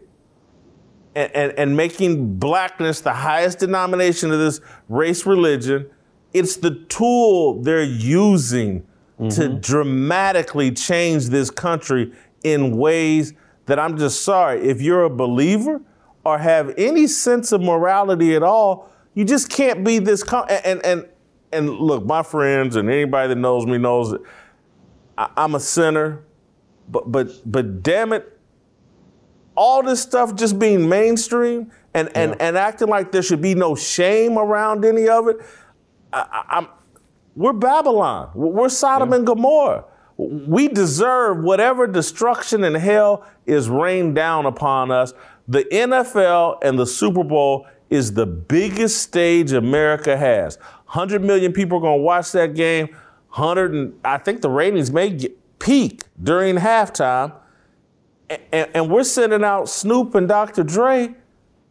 and, 1.15 1.31
and, 1.33 1.51
and 1.53 1.77
making 1.77 2.37
blackness 2.37 3.01
the 3.01 3.13
highest 3.13 3.59
denomination 3.59 4.31
of 4.31 4.37
this 4.37 4.61
race 4.87 5.25
religion, 5.25 5.89
it's 6.33 6.57
the 6.57 6.75
tool 6.85 7.63
they're 7.63 7.83
using 7.83 8.81
mm-hmm. 9.19 9.29
to 9.29 9.49
dramatically 9.59 10.71
change 10.71 11.27
this 11.29 11.49
country 11.49 12.11
in 12.43 12.77
ways 12.77 13.33
that 13.65 13.79
I'm 13.79 13.97
just 13.97 14.21
sorry. 14.21 14.61
If 14.61 14.81
you're 14.81 15.05
a 15.05 15.09
believer 15.09 15.81
or 16.25 16.39
have 16.39 16.73
any 16.77 17.07
sense 17.07 17.51
of 17.51 17.61
morality 17.61 18.35
at 18.35 18.43
all, 18.43 18.91
you 19.13 19.23
just 19.23 19.49
can't 19.49 19.85
be 19.85 19.99
this. 19.99 20.23
Com- 20.23 20.47
and, 20.49 20.83
and, 20.83 21.07
and 21.53 21.69
look, 21.69 22.05
my 22.05 22.23
friends 22.23 22.75
and 22.75 22.89
anybody 22.89 23.29
that 23.29 23.37
knows 23.37 23.65
me 23.65 23.77
knows 23.77 24.11
that 24.11 24.21
I, 25.17 25.29
I'm 25.37 25.55
a 25.55 25.59
sinner, 25.59 26.23
but, 26.89 27.11
but, 27.11 27.29
but 27.45 27.83
damn 27.83 28.11
it, 28.11 28.37
all 29.55 29.83
this 29.83 30.01
stuff 30.01 30.35
just 30.35 30.59
being 30.59 30.89
mainstream 30.89 31.71
and, 31.93 32.09
and, 32.15 32.31
yeah. 32.31 32.47
and 32.47 32.57
acting 32.57 32.89
like 32.89 33.11
there 33.11 33.21
should 33.21 33.41
be 33.41 33.55
no 33.55 33.75
shame 33.75 34.37
around 34.37 34.83
any 34.83 35.07
of 35.07 35.27
it. 35.27 35.37
I, 36.11 36.43
I'm, 36.49 36.67
we're 37.35 37.53
Babylon. 37.53 38.31
We're 38.33 38.69
Sodom 38.69 39.09
yeah. 39.09 39.17
and 39.17 39.27
Gomorrah. 39.27 39.85
We 40.17 40.69
deserve 40.69 41.43
whatever 41.43 41.87
destruction 41.87 42.63
and 42.63 42.75
hell 42.75 43.25
is 43.45 43.69
rained 43.69 44.15
down 44.15 44.45
upon 44.45 44.89
us. 44.89 45.13
The 45.47 45.63
NFL 45.65 46.59
and 46.63 46.77
the 46.79 46.87
Super 46.87 47.23
Bowl 47.23 47.67
is 47.89 48.13
the 48.13 48.25
biggest 48.25 49.01
stage 49.01 49.51
America 49.51 50.17
has. 50.17 50.57
100 50.85 51.23
million 51.23 51.53
people 51.53 51.77
are 51.77 51.81
going 51.81 51.99
to 51.99 52.03
watch 52.03 52.31
that 52.31 52.55
game. 52.55 52.87
100 53.29 53.73
and 53.73 53.93
I 54.03 54.17
think 54.17 54.41
the 54.41 54.49
ratings 54.49 54.91
may 54.91 55.09
get, 55.09 55.37
peak 55.59 56.03
during 56.21 56.55
halftime. 56.55 57.33
And, 58.29 58.69
and 58.73 58.89
we're 58.89 59.03
sending 59.03 59.43
out 59.43 59.69
Snoop 59.69 60.15
and 60.15 60.27
Dr. 60.27 60.63
Dre. 60.63 61.15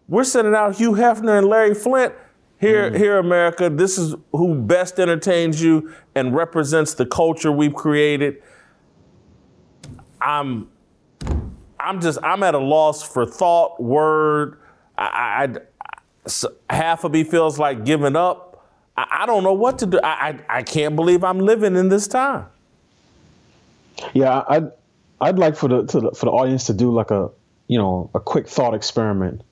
We're 0.08 0.24
sending 0.24 0.54
out 0.54 0.76
Hugh 0.76 0.92
Hefner 0.92 1.38
and 1.38 1.48
Larry 1.48 1.74
Flynt. 1.74 2.14
here, 2.60 2.90
mm. 2.90 2.96
here, 2.96 3.18
America, 3.18 3.70
this 3.70 3.98
is 3.98 4.14
who 4.32 4.54
best 4.54 5.00
entertains 5.00 5.62
you 5.62 5.92
and 6.14 6.34
represents 6.34 6.94
the 6.94 7.06
culture 7.06 7.50
we've 7.50 7.74
created. 7.74 8.42
I'm, 10.20 10.68
I'm 11.84 12.00
just, 12.00 12.18
I'm 12.22 12.42
at 12.42 12.54
a 12.54 12.58
loss 12.58 13.02
for 13.02 13.26
thought, 13.26 13.82
word. 13.82 14.58
I, 14.96 15.04
I, 15.04 15.48
I 16.68 16.74
half 16.74 17.04
of 17.04 17.12
me 17.12 17.24
feels 17.24 17.58
like 17.58 17.84
giving 17.84 18.16
up. 18.16 18.66
I, 18.96 19.06
I 19.22 19.26
don't 19.26 19.42
know 19.42 19.52
what 19.52 19.78
to 19.80 19.86
do. 19.86 20.00
I, 20.02 20.38
I, 20.48 20.62
can't 20.62 20.96
believe 20.96 21.24
I'm 21.24 21.38
living 21.38 21.76
in 21.76 21.88
this 21.88 22.06
time. 22.06 22.46
Yeah, 24.12 24.44
I'd, 24.48 24.70
I'd 25.20 25.38
like 25.38 25.56
for 25.56 25.68
the, 25.68 25.82
the 25.82 26.12
for 26.12 26.26
the 26.26 26.32
audience 26.32 26.66
to 26.66 26.74
do 26.74 26.92
like 26.92 27.10
a, 27.10 27.30
you 27.68 27.78
know, 27.78 28.10
a 28.14 28.20
quick 28.20 28.48
thought 28.48 28.74
experiment, 28.74 29.42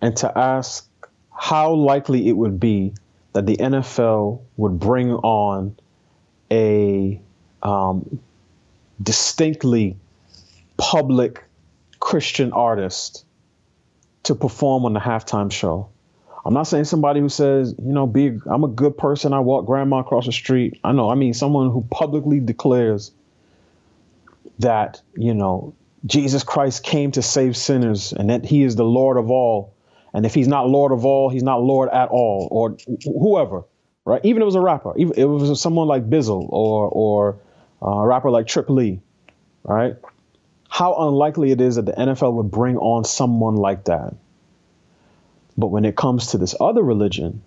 and 0.00 0.16
to 0.18 0.36
ask 0.36 0.88
how 1.32 1.72
likely 1.72 2.28
it 2.28 2.36
would 2.36 2.58
be 2.58 2.94
that 3.32 3.46
the 3.46 3.56
NFL 3.56 4.40
would 4.56 4.78
bring 4.78 5.12
on 5.12 5.76
a 6.50 7.20
um, 7.62 8.20
distinctly 9.02 9.96
public 10.76 11.43
Christian 12.04 12.52
artist 12.52 13.24
to 14.24 14.34
perform 14.34 14.84
on 14.84 14.92
the 14.92 15.00
halftime 15.00 15.50
show. 15.50 15.90
I'm 16.44 16.54
not 16.54 16.64
saying 16.64 16.84
somebody 16.84 17.20
who 17.20 17.28
says, 17.28 17.74
you 17.78 17.92
know, 17.92 18.06
be 18.06 18.38
I'm 18.46 18.64
a 18.64 18.68
good 18.68 18.98
person. 18.98 19.32
I 19.32 19.40
walk 19.40 19.66
grandma 19.66 20.00
across 20.00 20.26
the 20.26 20.32
street. 20.32 20.78
I 20.84 20.92
know. 20.92 21.08
I 21.10 21.14
mean 21.14 21.32
someone 21.34 21.70
who 21.70 21.86
publicly 21.90 22.40
declares 22.40 23.12
that, 24.58 25.00
you 25.16 25.34
know, 25.34 25.74
Jesus 26.04 26.44
Christ 26.44 26.84
came 26.84 27.12
to 27.12 27.22
save 27.22 27.56
sinners 27.56 28.12
and 28.12 28.28
that 28.30 28.44
he 28.44 28.62
is 28.62 28.76
the 28.76 28.84
Lord 28.84 29.16
of 29.16 29.30
all 29.30 29.74
and 30.14 30.24
if 30.24 30.32
he's 30.32 30.46
not 30.46 30.68
Lord 30.68 30.92
of 30.92 31.04
all, 31.04 31.28
he's 31.28 31.42
not 31.42 31.60
Lord 31.60 31.88
at 31.90 32.08
all, 32.08 32.46
or 32.50 32.76
whoever, 33.04 33.64
right? 34.04 34.20
Even 34.24 34.40
if 34.40 34.44
it 34.44 34.46
was 34.46 34.54
a 34.54 34.60
rapper, 34.60 34.96
even 34.96 35.12
if 35.12 35.18
it 35.18 35.26
was 35.26 35.60
someone 35.60 35.88
like 35.88 36.08
Bizzle 36.08 36.46
or 36.50 36.88
or 36.88 37.36
uh, 37.82 37.86
a 37.86 38.06
rapper 38.06 38.30
like 38.30 38.46
Trip 38.46 38.70
Lee, 38.70 39.00
right? 39.64 39.96
How 40.74 41.08
unlikely 41.08 41.52
it 41.52 41.60
is 41.60 41.76
that 41.76 41.86
the 41.86 41.92
NFL 41.92 42.34
would 42.34 42.50
bring 42.50 42.76
on 42.78 43.04
someone 43.04 43.56
like 43.56 43.84
that. 43.84 44.14
But 45.56 45.68
when 45.68 45.84
it 45.84 45.96
comes 45.96 46.28
to 46.28 46.38
this 46.38 46.54
other 46.60 46.82
religion, 46.82 47.42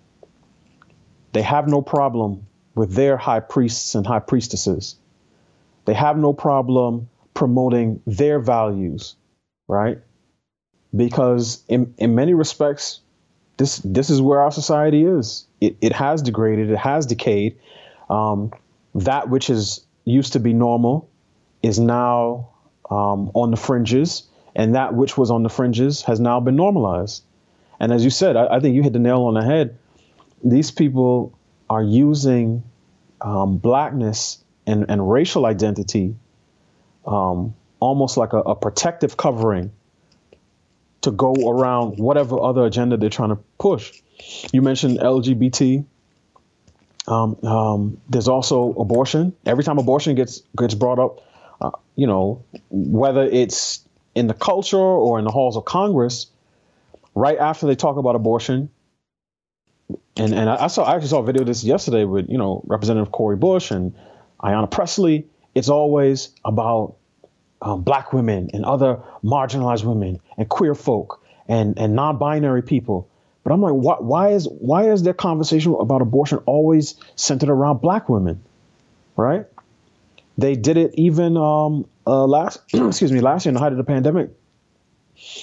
they 1.32 1.42
have 1.42 1.68
no 1.68 1.82
problem 1.82 2.46
with 2.74 2.94
their 2.94 3.18
high 3.18 3.40
priests 3.40 3.94
and 3.94 4.06
high 4.06 4.20
priestesses. 4.20 4.96
They 5.84 5.94
have 5.94 6.16
no 6.16 6.32
problem 6.32 7.10
promoting 7.34 8.00
their 8.06 8.38
values, 8.38 9.16
right? 9.66 9.98
because 10.94 11.62
in, 11.68 11.94
in 11.98 12.14
many 12.14 12.34
respects, 12.34 13.00
this 13.56 13.78
this 13.78 14.10
is 14.10 14.22
where 14.22 14.40
our 14.40 14.52
society 14.52 15.04
is. 15.04 15.46
It, 15.60 15.76
it 15.80 15.92
has 15.92 16.22
degraded, 16.22 16.70
it 16.70 16.78
has 16.78 17.06
decayed. 17.06 17.58
Um, 18.08 18.52
that 18.94 19.28
which 19.28 19.50
is 19.50 19.84
used 20.04 20.32
to 20.34 20.40
be 20.40 20.52
normal 20.52 21.10
is 21.62 21.78
now 21.78 22.50
um, 22.90 23.30
on 23.34 23.50
the 23.50 23.56
fringes, 23.56 24.24
and 24.54 24.74
that 24.74 24.94
which 24.94 25.16
was 25.16 25.30
on 25.30 25.42
the 25.42 25.48
fringes 25.48 26.02
has 26.02 26.20
now 26.20 26.40
been 26.40 26.56
normalized. 26.56 27.22
And 27.80 27.92
as 27.92 28.04
you 28.04 28.10
said, 28.10 28.36
I, 28.36 28.56
I 28.56 28.60
think 28.60 28.74
you 28.74 28.82
hit 28.82 28.92
the 28.92 28.98
nail 28.98 29.22
on 29.24 29.34
the 29.34 29.44
head. 29.44 29.78
These 30.42 30.70
people 30.70 31.38
are 31.68 31.82
using 31.82 32.62
um, 33.20 33.58
blackness 33.58 34.42
and, 34.66 34.86
and 34.88 35.10
racial 35.10 35.46
identity 35.46 36.14
um, 37.06 37.54
almost 37.80 38.16
like 38.16 38.32
a, 38.32 38.38
a 38.38 38.54
protective 38.54 39.16
covering 39.16 39.72
to 41.00 41.10
go 41.10 41.32
around 41.32 41.98
whatever 41.98 42.40
other 42.40 42.64
agenda 42.64 42.96
they're 42.96 43.08
trying 43.08 43.30
to 43.30 43.38
push. 43.58 43.92
You 44.52 44.62
mentioned 44.62 44.98
LGBT. 44.98 45.84
Um, 47.06 47.36
um, 47.42 48.00
there's 48.08 48.28
also 48.28 48.74
abortion. 48.74 49.34
Every 49.46 49.64
time 49.64 49.78
abortion 49.78 50.14
gets 50.14 50.42
gets 50.56 50.74
brought 50.74 50.98
up, 50.98 51.22
uh, 51.60 51.70
you 51.96 52.06
know, 52.06 52.44
whether 52.70 53.24
it's 53.24 53.86
in 54.14 54.26
the 54.26 54.34
culture 54.34 54.76
or 54.76 55.18
in 55.18 55.24
the 55.24 55.30
halls 55.30 55.56
of 55.56 55.64
Congress, 55.64 56.26
right 57.14 57.38
after 57.38 57.66
they 57.66 57.74
talk 57.74 57.96
about 57.96 58.14
abortion, 58.14 58.70
and 60.16 60.34
and 60.34 60.48
I 60.50 60.66
saw 60.68 60.84
I 60.84 60.94
actually 60.94 61.08
saw 61.08 61.20
a 61.20 61.24
video 61.24 61.42
of 61.42 61.48
this 61.48 61.64
yesterday 61.64 62.04
with 62.04 62.28
you 62.28 62.38
know 62.38 62.62
Representative 62.66 63.12
Cori 63.12 63.36
Bush 63.36 63.70
and 63.70 63.94
Ayanna 64.42 64.70
Pressley. 64.70 65.26
It's 65.54 65.68
always 65.68 66.30
about 66.44 66.96
um, 67.62 67.82
black 67.82 68.12
women 68.12 68.50
and 68.52 68.64
other 68.64 69.00
marginalized 69.24 69.84
women 69.84 70.20
and 70.36 70.48
queer 70.48 70.74
folk 70.74 71.24
and, 71.48 71.78
and 71.78 71.94
non-binary 71.94 72.62
people. 72.62 73.08
But 73.42 73.52
I'm 73.52 73.62
like, 73.62 73.72
why, 73.72 73.96
why 73.98 74.28
is 74.30 74.46
why 74.46 74.90
is 74.90 75.02
their 75.02 75.14
conversation 75.14 75.74
about 75.78 76.02
abortion 76.02 76.38
always 76.44 76.94
centered 77.16 77.48
around 77.48 77.80
black 77.80 78.08
women, 78.08 78.42
right? 79.16 79.46
They 80.38 80.54
did 80.54 80.76
it 80.76 80.94
even 80.94 81.36
um, 81.36 81.86
uh, 82.06 82.24
last 82.24 82.60
excuse 82.72 83.10
me 83.12 83.20
last 83.20 83.44
year 83.44 83.50
in 83.50 83.54
the 83.54 83.60
height 83.60 83.72
of 83.72 83.78
the 83.78 83.84
pandemic, 83.84 84.30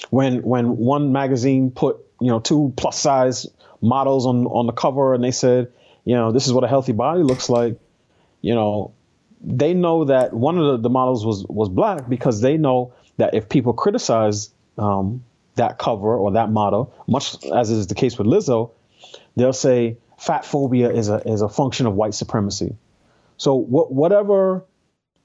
when 0.08 0.42
when 0.42 0.78
one 0.78 1.12
magazine 1.12 1.70
put 1.70 1.98
you 2.18 2.28
know 2.28 2.40
two 2.40 2.72
plus 2.76 2.98
size 2.98 3.46
models 3.82 4.26
on 4.26 4.46
on 4.46 4.66
the 4.66 4.72
cover 4.72 5.12
and 5.14 5.22
they 5.22 5.30
said, 5.30 5.70
you 6.04 6.14
know, 6.14 6.32
this 6.32 6.46
is 6.46 6.52
what 6.52 6.64
a 6.64 6.68
healthy 6.68 6.92
body 6.92 7.22
looks 7.22 7.50
like. 7.50 7.78
You 8.40 8.54
know, 8.54 8.94
they 9.42 9.74
know 9.74 10.06
that 10.06 10.32
one 10.32 10.56
of 10.56 10.64
the, 10.64 10.76
the 10.78 10.90
models 10.90 11.26
was 11.26 11.44
was 11.46 11.68
black 11.68 12.08
because 12.08 12.40
they 12.40 12.56
know 12.56 12.94
that 13.18 13.34
if 13.34 13.50
people 13.50 13.74
criticize 13.74 14.50
um, 14.78 15.24
that 15.56 15.78
cover 15.78 16.16
or 16.16 16.32
that 16.32 16.50
model, 16.50 16.94
much 17.06 17.44
as 17.44 17.70
is 17.70 17.86
the 17.86 17.94
case 17.94 18.16
with 18.16 18.26
Lizzo, 18.26 18.70
they'll 19.36 19.52
say 19.52 19.98
fat 20.16 20.46
phobia 20.46 20.90
is 20.90 21.10
a 21.10 21.16
is 21.28 21.42
a 21.42 21.50
function 21.50 21.84
of 21.84 21.94
white 21.94 22.14
supremacy. 22.14 22.76
So 23.36 23.54
what, 23.56 23.92
whatever 23.92 24.64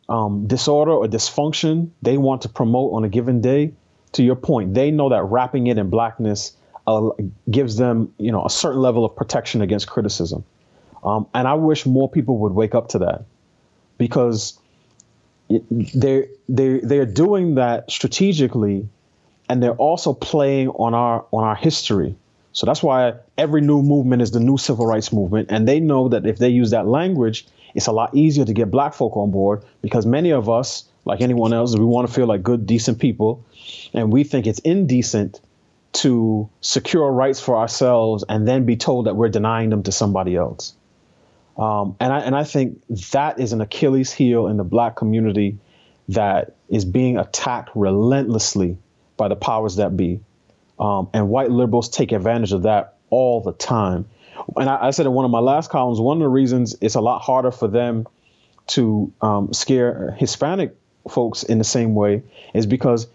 um, 0.09 0.47
disorder 0.47 0.91
or 0.91 1.05
dysfunction 1.05 1.91
they 2.01 2.17
want 2.17 2.41
to 2.43 2.49
promote 2.49 2.93
on 2.93 3.03
a 3.03 3.09
given 3.09 3.41
day, 3.41 3.73
to 4.13 4.23
your 4.23 4.35
point, 4.35 4.73
they 4.73 4.91
know 4.91 5.09
that 5.09 5.23
wrapping 5.23 5.67
it 5.67 5.77
in 5.77 5.89
blackness 5.89 6.55
uh, 6.87 7.09
gives 7.49 7.77
them 7.77 8.13
you 8.17 8.31
know 8.31 8.45
a 8.45 8.49
certain 8.49 8.81
level 8.81 9.05
of 9.05 9.15
protection 9.15 9.61
against 9.61 9.87
criticism. 9.87 10.43
Um, 11.03 11.27
and 11.33 11.47
I 11.47 11.53
wish 11.53 11.85
more 11.85 12.09
people 12.09 12.37
would 12.39 12.53
wake 12.53 12.75
up 12.75 12.89
to 12.89 12.99
that 12.99 13.25
because 13.97 14.59
they're 15.69 16.27
they 16.49 16.79
they're 16.79 17.05
doing 17.05 17.55
that 17.55 17.89
strategically 17.91 18.87
and 19.49 19.61
they're 19.61 19.73
also 19.73 20.13
playing 20.13 20.69
on 20.69 20.93
our 20.93 21.25
on 21.31 21.43
our 21.43 21.55
history. 21.55 22.15
So 22.53 22.65
that's 22.65 22.83
why 22.83 23.13
every 23.37 23.61
new 23.61 23.81
movement 23.81 24.21
is 24.21 24.31
the 24.31 24.39
new 24.39 24.57
civil 24.57 24.85
rights 24.85 25.13
movement, 25.13 25.47
and 25.51 25.67
they 25.67 25.79
know 25.79 26.09
that 26.09 26.25
if 26.25 26.37
they 26.37 26.49
use 26.49 26.71
that 26.71 26.87
language, 26.87 27.47
it's 27.73 27.87
a 27.87 27.91
lot 27.91 28.15
easier 28.15 28.45
to 28.45 28.53
get 28.53 28.71
black 28.71 28.93
folk 28.93 29.15
on 29.17 29.31
board 29.31 29.63
because 29.81 30.05
many 30.05 30.31
of 30.31 30.49
us, 30.49 30.85
like 31.05 31.21
anyone 31.21 31.53
else, 31.53 31.77
we 31.77 31.85
want 31.85 32.07
to 32.07 32.13
feel 32.13 32.27
like 32.27 32.43
good, 32.43 32.65
decent 32.65 32.99
people, 32.99 33.45
and 33.93 34.11
we 34.11 34.23
think 34.23 34.47
it's 34.47 34.59
indecent 34.59 35.39
to 35.93 36.49
secure 36.61 37.11
rights 37.11 37.39
for 37.39 37.57
ourselves 37.57 38.23
and 38.27 38.47
then 38.47 38.65
be 38.65 38.77
told 38.77 39.07
that 39.07 39.15
we're 39.15 39.29
denying 39.29 39.69
them 39.69 39.83
to 39.83 39.91
somebody 39.91 40.35
else. 40.35 40.73
Um, 41.57 41.95
and 41.99 42.13
I 42.13 42.19
and 42.19 42.35
I 42.35 42.43
think 42.43 42.81
that 43.11 43.39
is 43.39 43.53
an 43.53 43.61
Achilles 43.61 44.11
heel 44.11 44.47
in 44.47 44.57
the 44.57 44.63
black 44.63 44.95
community 44.95 45.57
that 46.09 46.55
is 46.69 46.85
being 46.85 47.17
attacked 47.17 47.69
relentlessly 47.75 48.77
by 49.17 49.27
the 49.27 49.35
powers 49.35 49.75
that 49.75 49.95
be. 49.95 50.19
Um, 50.79 51.09
and 51.13 51.29
white 51.29 51.51
liberals 51.51 51.89
take 51.89 52.11
advantage 52.11 52.53
of 52.53 52.63
that 52.63 52.95
all 53.09 53.41
the 53.41 53.51
time. 53.51 54.07
And 54.55 54.69
I, 54.69 54.87
I, 54.87 54.91
said 54.91 55.05
in 55.05 55.13
one 55.13 55.25
of 55.25 55.31
my 55.31 55.39
last 55.39 55.69
columns, 55.69 55.99
one 55.99 56.17
of 56.17 56.21
the 56.21 56.29
reasons 56.29 56.75
it's 56.81 56.95
a 56.95 57.01
lot 57.01 57.21
harder 57.21 57.51
for 57.51 57.67
them 57.67 58.07
to 58.67 59.11
um, 59.21 59.53
scare 59.53 60.15
Hispanic 60.17 60.75
folks 61.09 61.43
in 61.43 61.57
the 61.57 61.63
same 61.63 61.95
way 61.95 62.23
is 62.53 62.65
because 62.65 63.07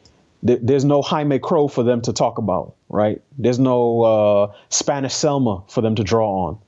th- 0.47 0.61
there's 0.63 0.85
no 0.85 1.03
Jaime 1.03 1.39
Crow 1.39 1.69
for 1.69 1.83
them 1.83 2.03
to 2.03 2.13
talk 2.13 2.39
about, 2.39 2.75
right? 2.89 3.23
There's 3.39 3.59
no 3.59 4.03
uh, 4.03 4.53
Spanish 4.69 5.15
Selma 5.15 5.65
for 5.69 5.81
them 5.81 5.95
to 5.97 6.05
draw 6.05 6.47
on. 6.47 6.59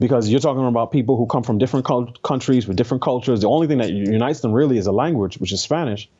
Because 0.00 0.28
you're 0.28 0.40
talking 0.40 0.66
about 0.66 0.90
people 0.90 1.16
who 1.16 1.26
come 1.26 1.44
from 1.44 1.58
different 1.58 1.86
countries 2.22 2.66
with 2.66 2.76
different 2.76 3.02
cultures. 3.02 3.40
The 3.40 3.48
only 3.48 3.68
thing 3.68 3.78
that 3.78 3.90
unites 3.90 4.40
them 4.40 4.52
really 4.52 4.76
is 4.76 4.86
a 4.86 4.92
language, 4.92 5.38
which 5.38 5.52
is 5.52 5.60
Spanish. 5.60 6.10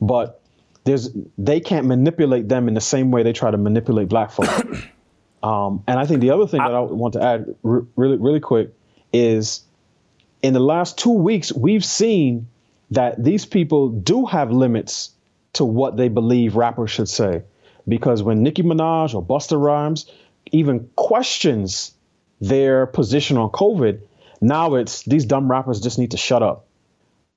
But 0.00 0.40
there's 0.84 1.10
they 1.36 1.58
can't 1.60 1.86
manipulate 1.86 2.48
them 2.48 2.68
in 2.68 2.74
the 2.74 2.80
same 2.80 3.10
way 3.10 3.24
they 3.24 3.32
try 3.32 3.50
to 3.50 3.58
manipulate 3.58 4.08
black 4.08 4.30
folk. 4.30 4.48
um, 5.42 5.82
and 5.86 5.98
I 5.98 6.06
think 6.06 6.20
the 6.20 6.30
other 6.30 6.46
thing 6.46 6.58
that 6.58 6.74
I 6.74 6.80
want 6.80 7.14
to 7.14 7.22
add 7.22 7.54
r- 7.64 7.84
really 7.96 8.16
really 8.16 8.40
quick 8.40 8.70
is 9.12 9.64
in 10.42 10.54
the 10.54 10.60
last 10.60 10.98
two 10.98 11.12
weeks 11.12 11.52
we've 11.52 11.84
seen 11.84 12.48
that 12.90 13.22
these 13.22 13.44
people 13.44 13.90
do 13.90 14.24
have 14.26 14.50
limits 14.50 15.10
to 15.54 15.64
what 15.64 15.96
they 15.96 16.08
believe 16.08 16.56
rappers 16.56 16.90
should 16.90 17.08
say. 17.08 17.42
Because 17.86 18.22
when 18.22 18.42
Nicki 18.42 18.62
Minaj 18.62 19.14
or 19.14 19.24
Busta 19.24 19.60
Rhymes 19.60 20.10
even 20.52 20.88
questions 20.96 21.92
their 22.40 22.86
position 22.86 23.36
on 23.36 23.50
COVID, 23.50 24.00
now 24.40 24.74
it's 24.74 25.02
these 25.02 25.24
dumb 25.24 25.50
rappers 25.50 25.80
just 25.80 25.98
need 25.98 26.12
to 26.12 26.16
shut 26.16 26.42
up. 26.42 26.66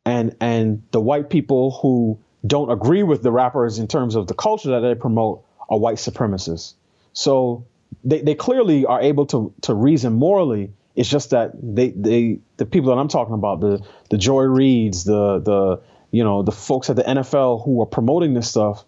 And 0.06 0.36
and 0.42 0.84
the 0.92 1.02
white 1.02 1.30
people 1.30 1.72
who 1.82 2.20
don't 2.46 2.72
agree 2.72 3.04
with 3.04 3.22
the 3.22 3.32
rappers 3.32 3.80
in 3.80 3.88
terms 3.88 4.16
of 4.16 4.28
the 4.28 4.34
culture 4.34 4.70
that 4.72 4.80
they 4.80 4.96
promote 4.96 5.46
are 5.70 5.78
white 5.78 5.98
supremacists. 5.98 6.74
So 7.14 7.66
they, 8.04 8.22
they 8.22 8.36
clearly 8.36 8.86
are 8.86 9.02
able 9.02 9.26
to 9.28 9.54
to 9.62 9.74
reason 9.74 10.14
morally. 10.14 10.72
It's 10.96 11.10
just 11.10 11.30
that 11.30 11.52
they 11.62 11.90
they 11.90 12.40
the 12.58 12.66
people 12.66 12.94
that 12.94 13.00
I'm 13.00 13.08
talking 13.08 13.34
about, 13.34 13.62
the 13.62 13.84
the 14.10 14.18
Joy 14.18 14.44
Reids, 14.44 15.06
the 15.06 15.40
the 15.40 15.82
you 16.12 16.24
know 16.24 16.44
the 16.44 16.52
folks 16.52 16.90
at 16.90 16.96
the 16.96 17.04
NFL 17.04 17.64
who 17.64 17.82
are 17.82 17.86
promoting 17.86 18.34
this 18.34 18.50
stuff, 18.50 18.84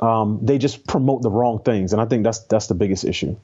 um, 0.00 0.38
they 0.42 0.58
just 0.58 0.86
promote 0.86 1.22
the 1.22 1.30
wrong 1.30 1.60
things, 1.62 1.92
and 1.92 2.00
I 2.00 2.06
think 2.06 2.24
that's 2.24 2.40
that's 2.40 2.68
the 2.68 2.74
biggest 2.74 3.04
issue. 3.04 3.36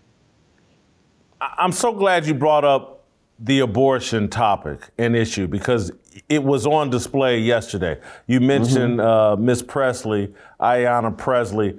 I'm 1.40 1.72
so 1.72 1.92
glad 1.92 2.26
you 2.26 2.34
brought 2.34 2.64
up 2.64 3.04
the 3.38 3.60
abortion 3.60 4.28
topic 4.28 4.80
and 4.96 5.14
issue 5.14 5.46
because 5.46 5.92
it 6.28 6.42
was 6.42 6.66
on 6.66 6.88
display 6.88 7.38
yesterday. 7.38 8.00
You 8.26 8.40
mentioned 8.40 8.98
mm-hmm. 8.98 9.06
uh, 9.06 9.36
Miss 9.36 9.62
Pressley, 9.62 10.34
Ayanna 10.60 11.16
Pressley. 11.16 11.78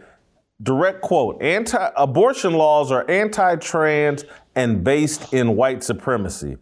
Direct 0.63 1.01
quote: 1.01 1.41
"Anti-abortion 1.41 2.53
laws 2.53 2.91
are 2.91 3.09
anti-trans 3.09 4.25
and 4.55 4.83
based 4.83 5.33
in 5.33 5.55
white 5.55 5.83
supremacy. 5.83 6.57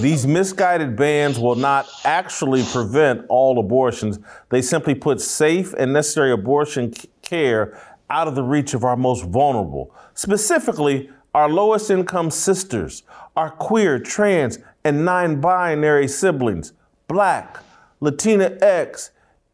These 0.00 0.26
misguided 0.26 0.96
bans 0.96 1.38
will 1.38 1.54
not 1.54 1.86
actually 2.04 2.62
prevent 2.64 3.24
all 3.28 3.58
abortions. 3.58 4.18
They 4.50 4.60
simply 4.60 4.94
put 4.94 5.20
safe 5.20 5.72
and 5.78 5.92
necessary 5.92 6.32
abortion 6.32 6.92
care 7.22 7.78
out 8.10 8.28
of 8.28 8.34
the 8.34 8.42
reach 8.42 8.74
of 8.74 8.84
our 8.84 8.96
most 8.96 9.24
vulnerable, 9.24 9.94
specifically 10.14 11.10
our 11.34 11.48
lowest 11.48 11.90
income 11.90 12.30
sisters, 12.30 13.02
our 13.36 13.50
queer, 13.50 13.98
trans, 13.98 14.58
and 14.84 15.04
non 15.04 15.40
binary 15.40 16.08
siblings, 16.08 16.72
black, 17.06 17.58
Latina 18.00 18.56
X, 18.60 19.10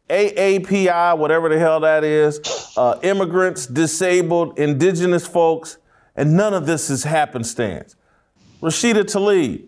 AAPI, 0.09 1.17
whatever 1.17 1.49
the 1.49 1.57
hell 1.57 1.79
that 1.79 2.03
is, 2.03 2.39
uh, 2.77 2.99
immigrants, 3.01 3.65
disabled, 3.65 4.59
indigenous 4.59 5.25
folks, 5.25 5.77
and 6.15 6.35
none 6.37 6.53
of 6.53 6.65
this 6.65 6.89
is 6.89 7.03
happenstance. 7.03 7.95
Rashida 8.61 9.03
Tlaib, 9.03 9.65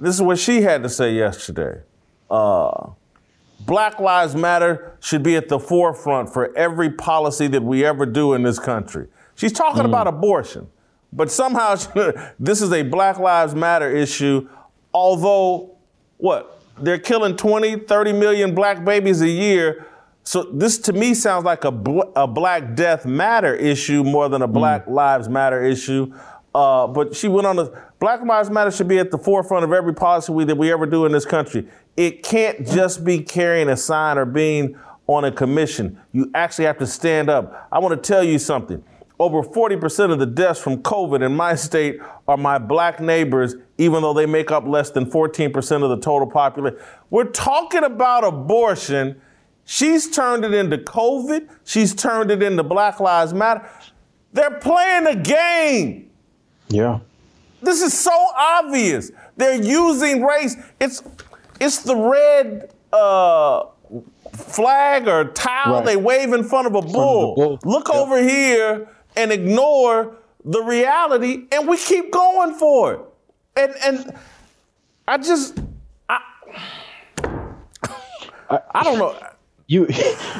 this 0.00 0.16
is 0.16 0.22
what 0.22 0.38
she 0.38 0.62
had 0.62 0.82
to 0.82 0.88
say 0.88 1.14
yesterday. 1.14 1.80
Uh, 2.30 2.90
Black 3.60 4.00
Lives 4.00 4.34
Matter 4.34 4.96
should 5.00 5.22
be 5.22 5.36
at 5.36 5.48
the 5.48 5.58
forefront 5.58 6.32
for 6.32 6.56
every 6.56 6.90
policy 6.90 7.46
that 7.46 7.62
we 7.62 7.84
ever 7.84 8.04
do 8.04 8.34
in 8.34 8.42
this 8.42 8.58
country. 8.58 9.06
She's 9.36 9.52
talking 9.52 9.82
mm. 9.82 9.86
about 9.86 10.08
abortion, 10.08 10.68
but 11.12 11.30
somehow 11.30 11.76
this 12.40 12.60
is 12.60 12.72
a 12.72 12.82
Black 12.82 13.18
Lives 13.18 13.54
Matter 13.54 13.90
issue, 13.90 14.48
although 14.92 15.76
what? 16.16 16.61
They're 16.78 16.98
killing 16.98 17.36
20, 17.36 17.80
30 17.80 18.12
million 18.12 18.54
black 18.54 18.84
babies 18.84 19.20
a 19.20 19.28
year. 19.28 19.86
So 20.24 20.44
this 20.44 20.78
to 20.78 20.92
me 20.92 21.14
sounds 21.14 21.44
like 21.44 21.64
a, 21.64 21.72
bl- 21.72 22.12
a 22.14 22.26
Black 22.26 22.74
Death 22.74 23.04
Matter 23.04 23.54
issue 23.54 24.04
more 24.04 24.28
than 24.28 24.42
a 24.42 24.48
mm. 24.48 24.52
Black 24.52 24.86
mm. 24.86 24.92
Lives 24.92 25.28
Matter 25.28 25.62
issue. 25.62 26.14
Uh, 26.54 26.86
but 26.86 27.16
she 27.16 27.28
went 27.28 27.46
on 27.46 27.56
the 27.56 27.76
Black 27.98 28.20
Lives 28.22 28.50
Matter 28.50 28.70
should 28.70 28.88
be 28.88 28.98
at 28.98 29.10
the 29.10 29.18
forefront 29.18 29.64
of 29.64 29.72
every 29.72 29.94
policy 29.94 30.32
we, 30.32 30.44
that 30.44 30.56
we 30.56 30.70
ever 30.70 30.86
do 30.86 31.06
in 31.06 31.12
this 31.12 31.24
country. 31.24 31.66
It 31.96 32.22
can't 32.22 32.66
just 32.66 33.04
be 33.04 33.20
carrying 33.20 33.68
a 33.68 33.76
sign 33.76 34.18
or 34.18 34.24
being 34.24 34.78
on 35.06 35.24
a 35.24 35.32
commission. 35.32 36.00
You 36.12 36.30
actually 36.34 36.66
have 36.66 36.78
to 36.78 36.86
stand 36.86 37.28
up. 37.28 37.68
I 37.72 37.78
want 37.78 38.00
to 38.00 38.08
tell 38.08 38.22
you 38.22 38.38
something. 38.38 38.82
Over 39.18 39.42
40% 39.42 40.10
of 40.10 40.18
the 40.18 40.26
deaths 40.26 40.60
from 40.60 40.82
COVID 40.82 41.24
in 41.24 41.34
my 41.36 41.54
state 41.54 42.00
are 42.26 42.36
my 42.36 42.58
black 42.58 43.00
neighbors, 43.00 43.54
even 43.78 44.02
though 44.02 44.14
they 44.14 44.26
make 44.26 44.50
up 44.50 44.66
less 44.66 44.90
than 44.90 45.06
14% 45.06 45.82
of 45.82 45.90
the 45.90 45.98
total 45.98 46.26
population. 46.26 46.78
We're 47.10 47.30
talking 47.30 47.84
about 47.84 48.24
abortion. 48.24 49.20
She's 49.64 50.10
turned 50.10 50.44
it 50.44 50.54
into 50.54 50.78
COVID. 50.78 51.48
She's 51.64 51.94
turned 51.94 52.30
it 52.30 52.42
into 52.42 52.62
Black 52.62 53.00
Lives 53.00 53.32
Matter. 53.32 53.68
They're 54.32 54.58
playing 54.58 55.06
a 55.06 55.16
game. 55.16 56.10
Yeah. 56.68 57.00
This 57.60 57.82
is 57.82 57.96
so 57.96 58.10
obvious. 58.36 59.12
They're 59.36 59.62
using 59.62 60.22
race. 60.22 60.56
It's 60.80 61.02
it's 61.60 61.78
the 61.82 61.94
red 61.94 62.72
uh, 62.92 63.66
flag 64.32 65.06
or 65.06 65.26
towel 65.26 65.76
right. 65.76 65.84
they 65.84 65.96
wave 65.96 66.32
in 66.32 66.42
front 66.42 66.66
of 66.66 66.74
a 66.74 66.82
bull. 66.82 67.36
bull. 67.36 67.58
Look 67.64 67.88
yep. 67.88 67.96
over 67.96 68.20
here 68.20 68.88
and 69.16 69.32
ignore 69.32 70.16
the 70.44 70.62
reality, 70.62 71.44
and 71.52 71.68
we 71.68 71.76
keep 71.76 72.10
going 72.10 72.54
for 72.54 72.94
it. 72.94 73.00
And 73.56 73.74
and 73.84 74.18
I 75.06 75.18
just 75.18 75.58
I 76.08 76.20
I, 78.50 78.82
don't 78.82 78.98
know. 78.98 79.16
You 79.66 79.88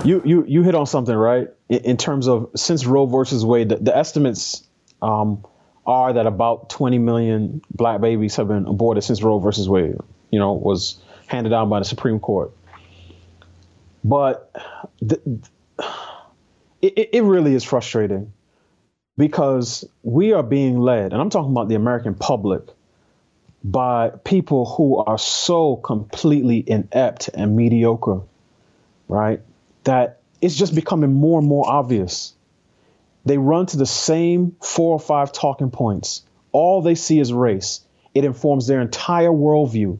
you 0.04 0.22
you 0.24 0.44
you 0.46 0.62
hit 0.62 0.74
on 0.74 0.86
something 0.86 1.14
right 1.14 1.48
in, 1.68 1.96
terms 1.96 2.28
of 2.28 2.50
since 2.56 2.84
Roe 2.84 3.06
versus 3.06 3.44
Wade, 3.44 3.70
the, 3.70 3.76
the 3.76 3.96
estimates 3.96 4.66
um, 5.00 5.44
are 5.86 6.12
that 6.12 6.26
about 6.26 6.70
20 6.70 6.98
million 6.98 7.62
black 7.70 8.00
babies 8.00 8.36
have 8.36 8.48
been 8.48 8.66
aborted 8.66 9.04
since 9.04 9.22
Roe 9.22 9.38
versus 9.38 9.68
Wade, 9.68 9.96
you 10.30 10.38
know, 10.38 10.52
was 10.52 11.00
handed 11.26 11.50
down 11.50 11.68
by 11.68 11.78
the 11.78 11.84
Supreme 11.84 12.20
Court. 12.20 12.52
But 14.04 14.54
the, 15.00 15.20
it, 16.82 17.10
it 17.12 17.22
really 17.22 17.54
is 17.54 17.64
frustrating 17.64 18.32
because 19.16 19.84
we 20.02 20.32
are 20.32 20.42
being 20.42 20.78
led, 20.78 21.12
and 21.12 21.20
I'm 21.20 21.30
talking 21.30 21.50
about 21.50 21.68
the 21.68 21.74
American 21.74 22.14
public, 22.14 22.62
by 23.64 24.10
people 24.24 24.66
who 24.66 24.96
are 24.96 25.18
so 25.18 25.76
completely 25.76 26.64
inept 26.66 27.30
and 27.32 27.56
mediocre, 27.56 28.22
right? 29.08 29.40
That 29.84 30.20
it's 30.40 30.56
just 30.56 30.74
becoming 30.74 31.12
more 31.12 31.38
and 31.38 31.48
more 31.48 31.68
obvious 31.68 32.34
they 33.24 33.38
run 33.38 33.66
to 33.66 33.76
the 33.76 33.86
same 33.86 34.56
four 34.62 34.92
or 34.92 35.00
five 35.00 35.32
talking 35.32 35.70
points. 35.70 36.22
All 36.50 36.82
they 36.82 36.94
see 36.94 37.18
is 37.18 37.32
race. 37.32 37.80
It 38.14 38.24
informs 38.24 38.66
their 38.66 38.80
entire 38.80 39.30
worldview. 39.30 39.98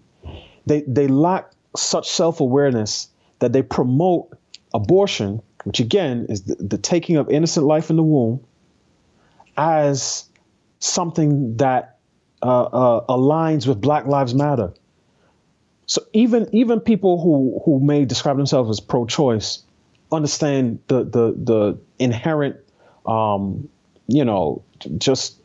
They, 0.66 0.82
they 0.82 1.08
lack 1.08 1.50
such 1.76 2.10
self 2.10 2.40
awareness 2.40 3.08
that 3.38 3.52
they 3.52 3.62
promote 3.62 4.36
abortion, 4.74 5.42
which 5.64 5.80
again 5.80 6.26
is 6.28 6.42
the, 6.42 6.56
the 6.56 6.78
taking 6.78 7.16
of 7.16 7.30
innocent 7.30 7.66
life 7.66 7.90
in 7.90 7.96
the 7.96 8.02
womb, 8.02 8.44
as 9.56 10.24
something 10.80 11.56
that 11.56 11.98
uh, 12.42 12.62
uh, 12.62 13.06
aligns 13.06 13.66
with 13.66 13.80
Black 13.80 14.06
Lives 14.06 14.34
Matter. 14.34 14.72
So 15.86 16.02
even 16.12 16.48
even 16.52 16.80
people 16.80 17.20
who 17.20 17.60
who 17.64 17.80
may 17.80 18.04
describe 18.04 18.36
themselves 18.36 18.70
as 18.70 18.80
pro-choice 18.80 19.62
understand 20.10 20.78
the 20.86 21.04
the 21.04 21.34
the 21.36 21.78
inherent, 21.98 22.56
um, 23.06 23.68
you 24.06 24.24
know, 24.24 24.62
just 24.98 25.36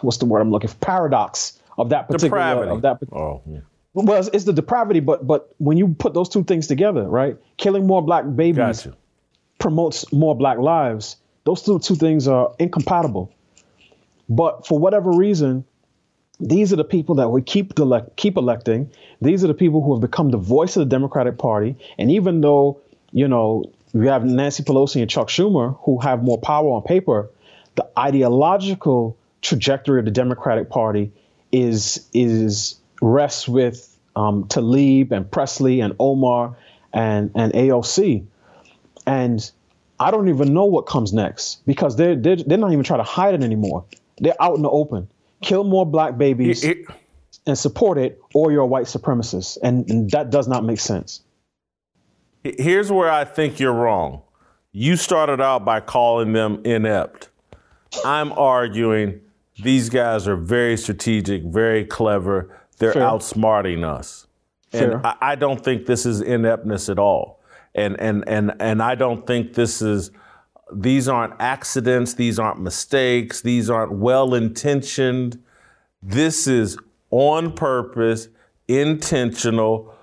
what's 0.00 0.16
the 0.18 0.26
word 0.26 0.40
I'm 0.40 0.50
looking 0.50 0.68
for? 0.68 0.76
Paradox 0.76 1.60
of 1.78 1.90
that 1.90 2.08
particular 2.08 2.38
Depravity. 2.38 2.70
of 2.72 2.82
that. 2.82 2.98
Oh, 3.12 3.42
yeah. 3.46 3.60
Well, 3.94 4.18
it's, 4.18 4.28
it's 4.32 4.44
the 4.44 4.52
depravity, 4.52 5.00
but 5.00 5.26
but 5.26 5.54
when 5.58 5.76
you 5.78 5.88
put 5.88 6.12
those 6.14 6.28
two 6.28 6.44
things 6.44 6.66
together, 6.66 7.04
right? 7.08 7.36
Killing 7.56 7.86
more 7.86 8.02
black 8.02 8.24
babies 8.34 8.56
Gotcha. 8.56 8.96
promotes 9.58 10.12
more 10.12 10.36
black 10.36 10.58
lives. 10.58 11.16
Those 11.46 11.62
two 11.62 11.78
two 11.78 11.94
things 11.94 12.26
are 12.26 12.52
incompatible. 12.58 13.32
But 14.28 14.66
for 14.66 14.78
whatever 14.78 15.12
reason, 15.12 15.64
these 16.40 16.72
are 16.72 16.76
the 16.76 16.84
people 16.84 17.14
that 17.14 17.28
we 17.28 17.40
keep 17.40 17.78
elect, 17.78 18.16
keep 18.16 18.36
electing. 18.36 18.90
These 19.22 19.44
are 19.44 19.46
the 19.46 19.54
people 19.54 19.80
who 19.80 19.94
have 19.94 20.00
become 20.00 20.30
the 20.30 20.38
voice 20.38 20.76
of 20.76 20.80
the 20.80 20.90
Democratic 20.90 21.38
Party. 21.38 21.76
And 21.98 22.10
even 22.10 22.40
though 22.40 22.80
you 23.12 23.28
know 23.28 23.64
we 23.92 24.08
have 24.08 24.24
Nancy 24.24 24.64
Pelosi 24.64 25.00
and 25.00 25.08
Chuck 25.08 25.28
Schumer 25.28 25.78
who 25.84 26.00
have 26.00 26.24
more 26.24 26.38
power 26.38 26.68
on 26.70 26.82
paper, 26.82 27.30
the 27.76 27.88
ideological 27.96 29.16
trajectory 29.40 30.00
of 30.00 30.04
the 30.04 30.10
Democratic 30.10 30.68
Party 30.68 31.12
is 31.52 32.08
is 32.12 32.74
rests 33.00 33.46
with 33.46 33.96
um, 34.16 34.44
Tlaib 34.44 35.12
and 35.12 35.30
Pressley 35.30 35.80
and 35.80 35.94
Omar 36.00 36.56
and 36.92 37.30
and 37.36 37.52
AOC, 37.52 38.26
and 39.06 39.48
I 39.98 40.10
don't 40.10 40.28
even 40.28 40.52
know 40.52 40.64
what 40.66 40.86
comes 40.86 41.12
next 41.12 41.64
because 41.66 41.96
they're 41.96 42.16
they're, 42.16 42.36
they're 42.36 42.58
not 42.58 42.72
even 42.72 42.84
trying 42.84 43.00
to 43.00 43.04
hide 43.04 43.34
it 43.34 43.42
anymore. 43.42 43.84
They're 44.18 44.40
out 44.40 44.56
in 44.56 44.62
the 44.62 44.70
open. 44.70 45.08
Kill 45.42 45.64
more 45.64 45.84
black 45.86 46.16
babies 46.18 46.64
It- 46.64 46.78
it- 46.78 46.86
and 47.46 47.56
support 47.56 47.96
it, 47.98 48.20
or 48.34 48.50
you're 48.50 48.62
a 48.62 48.66
white 48.66 48.86
supremacist, 48.86 49.58
and, 49.62 49.88
and 49.88 50.10
that 50.10 50.30
does 50.30 50.48
not 50.48 50.64
make 50.64 50.80
sense. 50.80 51.20
Here's 52.42 52.90
where 52.90 53.10
I 53.10 53.24
think 53.24 53.60
you're 53.60 53.72
wrong. 53.72 54.22
You 54.72 54.96
started 54.96 55.40
out 55.40 55.64
by 55.64 55.80
calling 55.80 56.32
them 56.32 56.60
inept. 56.64 57.28
I'm 58.04 58.32
arguing 58.32 59.20
these 59.62 59.88
guys 59.90 60.26
are 60.26 60.36
very 60.36 60.76
strategic, 60.76 61.42
very 61.44 61.84
clever. 61.84 62.50
They're 62.78 62.92
Fair. 62.94 63.02
outsmarting 63.02 63.84
us. 63.84 64.26
And 64.72 64.94
I, 65.06 65.14
I 65.20 65.34
don't 65.36 65.62
think 65.62 65.86
this 65.86 66.04
is 66.04 66.20
ineptness 66.20 66.88
at 66.88 66.98
all. 66.98 67.35
And 67.76 68.00
and 68.00 68.24
and 68.26 68.52
and 68.58 68.82
I 68.82 68.94
don't 68.96 69.24
think 69.26 69.52
this 69.54 69.80
is 69.82 70.10
these 70.72 71.06
aren't 71.08 71.34
accidents, 71.38 72.14
these 72.14 72.38
aren't 72.40 72.60
mistakes, 72.60 73.42
these 73.42 73.70
aren't 73.70 73.92
well 73.92 74.34
intentioned. 74.34 75.40
This 76.02 76.48
is 76.48 76.76
on 77.10 77.52
purpose, 77.52 78.28
intentional. 78.66 79.94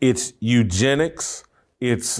It's 0.00 0.32
eugenics. 0.40 1.44
It's 1.80 2.18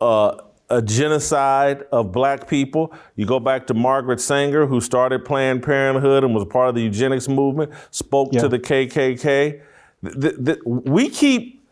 uh, 0.00 0.36
a 0.70 0.82
genocide 0.82 1.84
of 1.92 2.10
black 2.10 2.48
people. 2.48 2.92
You 3.16 3.24
go 3.26 3.38
back 3.38 3.66
to 3.68 3.74
Margaret 3.74 4.20
Sanger, 4.20 4.66
who 4.66 4.80
started 4.80 5.24
Planned 5.24 5.62
Parenthood 5.62 6.24
and 6.24 6.34
was 6.34 6.44
part 6.46 6.70
of 6.70 6.74
the 6.74 6.82
eugenics 6.82 7.28
movement, 7.28 7.70
spoke 7.90 8.30
Yeah. 8.32 8.40
to 8.40 8.48
the 8.48 8.58
KKK. 8.58 9.60
Th- 10.02 10.14
th- 10.20 10.44
th- 10.44 10.58
we 10.64 11.08
keep 11.08 11.62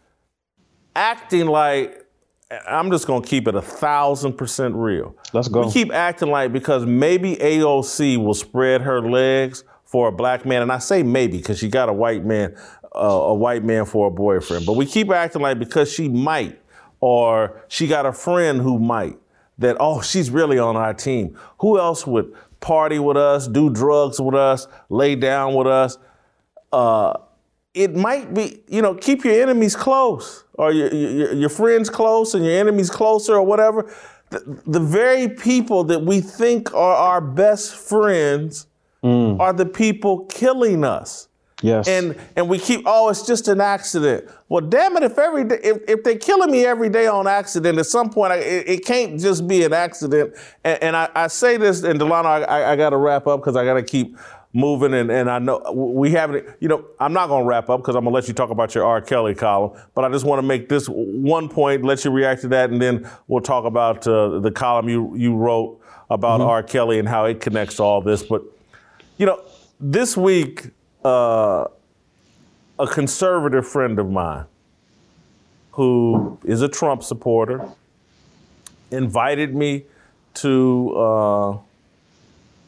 acting 0.94 1.46
like, 1.46 2.05
I'm 2.51 2.90
just 2.90 3.07
going 3.07 3.22
to 3.22 3.28
keep 3.28 3.49
it 3.49 3.55
a 3.55 3.62
thousand 3.62 4.34
percent 4.34 4.74
real. 4.76 5.16
Let's 5.32 5.49
go. 5.49 5.66
We 5.66 5.72
keep 5.72 5.92
acting 5.92 6.30
like 6.30 6.53
because 6.53 6.86
maybe 6.86 7.36
AOC 7.36 8.22
will 8.22 8.34
spread 8.34 8.82
her 8.82 9.01
legs 9.03 9.64
for 9.84 10.09
a 10.09 10.12
black 10.12 10.47
man, 10.47 10.62
and 10.62 10.70
I 10.70 10.78
say 10.78 11.03
maybe 11.03 11.38
because 11.38 11.59
she 11.59 11.68
got 11.68 11.88
a 11.88 11.92
white 11.92 12.24
man, 12.24 12.57
uh, 12.94 12.99
a 12.99 13.34
white 13.34 13.64
man 13.64 13.84
for 13.84 14.09
a 14.09 14.11
boyfriend. 14.11 14.64
But 14.64 14.74
we 14.74 14.86
keep 14.86 15.11
acting 15.11 15.42
like 15.42 15.59
because 15.59 15.92
she 15.92 16.09
might, 16.09 16.61
or 17.01 17.62
she 17.68 17.88
got 17.88 18.07
a 18.07 18.12
friend 18.12 18.61
who 18.61 18.78
might, 18.78 19.18
that 19.59 19.76
oh 19.80 20.01
she's 20.01 20.30
really 20.30 20.59
on 20.59 20.76
our 20.76 20.94
team. 20.94 21.36
Who 21.59 21.78
else 21.80 22.07
would 22.07 22.32
party 22.61 23.01
with 23.01 23.16
us, 23.16 23.49
do 23.49 23.70
drugs 23.70 24.20
with 24.20 24.36
us, 24.36 24.68
lay 24.88 25.16
down 25.16 25.55
with 25.55 25.66
us? 25.66 25.99
Uh, 26.72 27.14
it 27.74 27.94
might 27.94 28.32
be, 28.32 28.62
you 28.68 28.82
know, 28.82 28.94
keep 28.94 29.24
your 29.24 29.40
enemies 29.42 29.76
close 29.76 30.44
or 30.59 30.72
your, 30.72 30.92
your, 30.92 31.32
your 31.32 31.48
friends 31.48 31.90
close 31.90 32.34
and 32.34 32.44
your 32.44 32.54
enemies 32.54 32.90
closer 32.90 33.34
or 33.34 33.42
whatever. 33.42 33.92
The, 34.30 34.61
the 34.66 34.80
very 34.80 35.28
people 35.28 35.84
that 35.84 36.02
we 36.02 36.20
think 36.20 36.74
are 36.74 36.96
our 36.96 37.20
best 37.20 37.74
friends 37.74 38.66
mm. 39.02 39.38
are 39.38 39.52
the 39.52 39.66
people 39.66 40.26
killing 40.26 40.84
us. 40.84 41.28
Yes. 41.62 41.88
And 41.88 42.16
and 42.36 42.50
we 42.50 42.59
keep, 42.59 42.82
oh, 42.84 43.09
it's 43.09 43.26
just 43.26 43.48
an 43.48 43.62
accident. 43.62 44.28
Well, 44.50 44.61
damn 44.61 44.94
it, 44.98 45.02
if 45.04 45.18
every 45.18 45.44
day, 45.44 45.59
if, 45.64 45.78
if 45.88 46.04
they're 46.04 46.18
killing 46.18 46.50
me 46.50 46.66
every 46.66 46.90
day 46.90 47.07
on 47.07 47.26
accident, 47.26 47.78
at 47.78 47.86
some 47.86 48.11
point, 48.11 48.32
I, 48.32 48.36
it, 48.36 48.68
it 48.68 48.84
can't 48.84 49.18
just 49.18 49.48
be 49.48 49.64
an 49.64 49.72
accident. 49.72 50.34
And, 50.64 50.82
and 50.82 50.96
I, 50.96 51.09
I 51.14 51.26
say 51.28 51.57
this, 51.57 51.82
and 51.82 51.98
Delano, 51.98 52.28
I, 52.28 52.40
I, 52.42 52.72
I 52.72 52.76
got 52.76 52.90
to 52.90 52.98
wrap 52.98 53.26
up 53.26 53.40
because 53.40 53.57
I 53.57 53.64
got 53.64 53.74
to 53.74 53.82
keep 53.82 54.18
moving. 54.57 54.94
And, 54.94 55.11
and 55.11 55.30
I 55.30 55.38
know 55.38 55.61
we 55.72 56.11
haven't, 56.12 56.48
you 56.61 56.68
know, 56.68 56.84
I'm 56.98 57.12
not 57.12 57.28
going 57.28 57.44
to 57.44 57.48
wrap 57.48 57.68
up 57.68 57.80
because 57.80 57.94
I'm 57.94 58.04
going 58.04 58.12
to 58.12 58.14
let 58.14 58.26
you 58.26 58.34
talk 58.34 58.50
about 58.50 58.74
your 58.74 58.84
R. 58.84 59.02
Kelly 59.02 59.34
column. 59.34 59.78
But 59.94 60.04
I 60.04 60.09
just 60.09 60.24
want 60.24 60.38
to 60.38 60.46
make 60.46 60.68
this 60.68 60.86
one 60.86 61.48
point, 61.48 61.84
let 61.84 62.04
you 62.04 62.11
react 62.11 62.40
to 62.42 62.48
that, 62.48 62.70
and 62.70 62.80
then 62.80 63.09
we'll 63.28 63.42
talk 63.42 63.66
about 63.66 64.07
uh, 64.09 64.40
the 64.40 64.50
column 64.50 64.88
you, 64.88 65.14
you 65.14 65.36
wrote 65.36 65.80
about 66.09 66.40
R. 66.40 66.62
Kelly 66.62 66.98
and 66.98 67.07
how 67.07 67.26
it 67.26 67.40
connects 67.40 67.76
to 67.76 67.82
all 67.82 68.00
this. 68.00 68.22
But 68.22 68.42
you 69.18 69.26
know, 69.26 69.42
this 69.78 70.16
week, 70.16 70.70
uh, 71.04 71.66
a 72.78 72.86
conservative 72.86 73.66
friend 73.66 73.98
of 73.98 74.11
mine 74.11 74.46
who 75.72 76.38
is 76.44 76.62
a 76.62 76.68
Trump 76.68 77.02
supporter 77.02 77.68
invited 78.90 79.54
me 79.54 79.84
to 80.34 80.94
uh, 80.96 81.59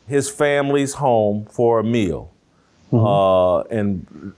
his 0.09 0.31
family's 0.31 0.95
home 0.95 1.47
for 1.51 1.81
a 1.81 1.85
meal 1.85 2.33
uh, 2.93 3.61
and 3.65 4.33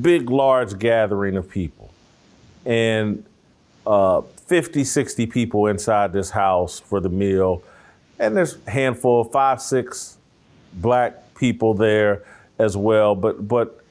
big, 0.00 0.30
large 0.30 0.78
gathering 0.78 1.36
of 1.36 1.48
people. 1.50 1.92
And 2.64 3.24
uh, 3.86 4.22
50, 4.46 4.84
60 4.84 5.26
people 5.26 5.66
inside 5.66 6.12
this 6.12 6.30
house 6.30 6.78
for 6.78 7.00
the 7.00 7.08
meal. 7.08 7.62
And 8.18 8.36
there's 8.36 8.58
a 8.66 8.70
handful, 8.70 9.24
five, 9.24 9.60
six 9.60 10.16
black 10.74 11.34
people 11.34 11.74
there 11.74 12.24
as 12.58 12.76
well. 12.76 13.14
But 13.14 13.46
but 13.46 13.82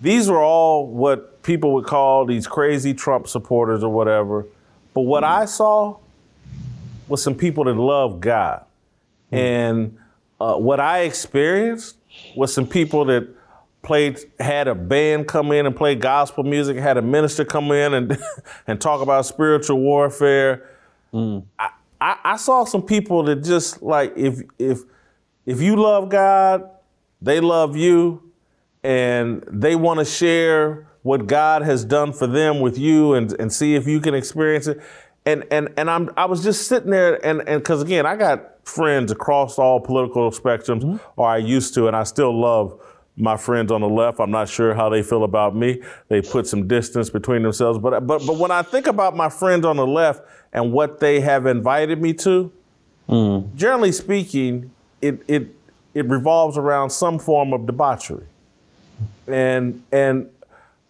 these 0.00 0.28
were 0.28 0.42
all 0.42 0.86
what 0.86 1.42
people 1.42 1.74
would 1.74 1.84
call 1.86 2.24
these 2.24 2.46
crazy 2.46 2.94
Trump 2.94 3.28
supporters 3.28 3.82
or 3.82 3.92
whatever. 3.92 4.46
But 4.94 5.02
what 5.02 5.24
I 5.24 5.44
saw 5.44 5.96
was 7.08 7.22
some 7.22 7.34
people 7.34 7.64
that 7.64 7.74
love 7.74 8.20
God. 8.20 8.64
And 9.30 9.98
uh, 10.42 10.56
what 10.56 10.80
I 10.80 11.00
experienced 11.00 11.96
was 12.36 12.52
some 12.52 12.66
people 12.66 13.04
that 13.04 13.28
played, 13.82 14.18
had 14.40 14.66
a 14.66 14.74
band 14.74 15.28
come 15.28 15.52
in 15.52 15.66
and 15.66 15.76
play 15.76 15.94
gospel 15.94 16.42
music, 16.42 16.76
had 16.78 16.96
a 16.96 17.02
minister 17.02 17.44
come 17.44 17.70
in 17.70 17.94
and, 17.94 18.18
and 18.66 18.80
talk 18.80 19.02
about 19.02 19.24
spiritual 19.24 19.78
warfare. 19.78 20.68
I, 21.14 21.70
I, 22.00 22.16
I 22.24 22.36
saw 22.36 22.64
some 22.64 22.82
people 22.82 23.22
that 23.24 23.44
just 23.44 23.82
like, 23.82 24.14
if, 24.16 24.40
if, 24.58 24.80
if 25.46 25.60
you 25.60 25.76
love 25.76 26.08
God, 26.08 26.68
they 27.20 27.38
love 27.38 27.76
you, 27.76 28.32
and 28.82 29.44
they 29.48 29.76
want 29.76 30.00
to 30.00 30.04
share 30.04 30.88
what 31.02 31.28
God 31.28 31.62
has 31.62 31.84
done 31.84 32.12
for 32.12 32.26
them 32.26 32.60
with 32.60 32.76
you 32.76 33.14
and, 33.14 33.32
and 33.38 33.52
see 33.52 33.76
if 33.76 33.86
you 33.86 34.00
can 34.00 34.12
experience 34.12 34.66
it. 34.66 34.80
And 35.24 35.44
and 35.50 35.68
and 35.76 35.88
I'm 35.88 36.10
I 36.16 36.24
was 36.24 36.42
just 36.42 36.66
sitting 36.66 36.90
there 36.90 37.24
and 37.24 37.46
and 37.48 37.62
because 37.62 37.82
again 37.82 38.06
I 38.06 38.16
got 38.16 38.66
friends 38.66 39.12
across 39.12 39.58
all 39.58 39.80
political 39.80 40.30
spectrums, 40.30 40.82
mm-hmm. 40.82 40.96
or 41.20 41.28
I 41.28 41.38
used 41.38 41.74
to, 41.74 41.86
and 41.86 41.96
I 41.96 42.04
still 42.04 42.38
love 42.38 42.80
my 43.16 43.36
friends 43.36 43.70
on 43.70 43.80
the 43.82 43.88
left. 43.88 44.20
I'm 44.20 44.30
not 44.30 44.48
sure 44.48 44.74
how 44.74 44.88
they 44.88 45.02
feel 45.02 45.24
about 45.24 45.54
me. 45.54 45.82
They 46.08 46.22
put 46.22 46.46
some 46.46 46.66
distance 46.66 47.10
between 47.10 47.42
themselves. 47.42 47.78
But 47.78 48.06
but 48.06 48.26
but 48.26 48.38
when 48.38 48.50
I 48.50 48.62
think 48.62 48.86
about 48.86 49.16
my 49.16 49.28
friends 49.28 49.64
on 49.64 49.76
the 49.76 49.86
left 49.86 50.22
and 50.52 50.72
what 50.72 51.00
they 51.00 51.20
have 51.20 51.46
invited 51.46 52.00
me 52.00 52.14
to, 52.14 52.52
mm. 53.08 53.54
generally 53.54 53.92
speaking, 53.92 54.70
it 55.00 55.22
it 55.28 55.54
it 55.94 56.06
revolves 56.08 56.56
around 56.56 56.90
some 56.90 57.18
form 57.18 57.52
of 57.52 57.66
debauchery. 57.66 58.26
And 59.26 59.82
and 59.92 60.30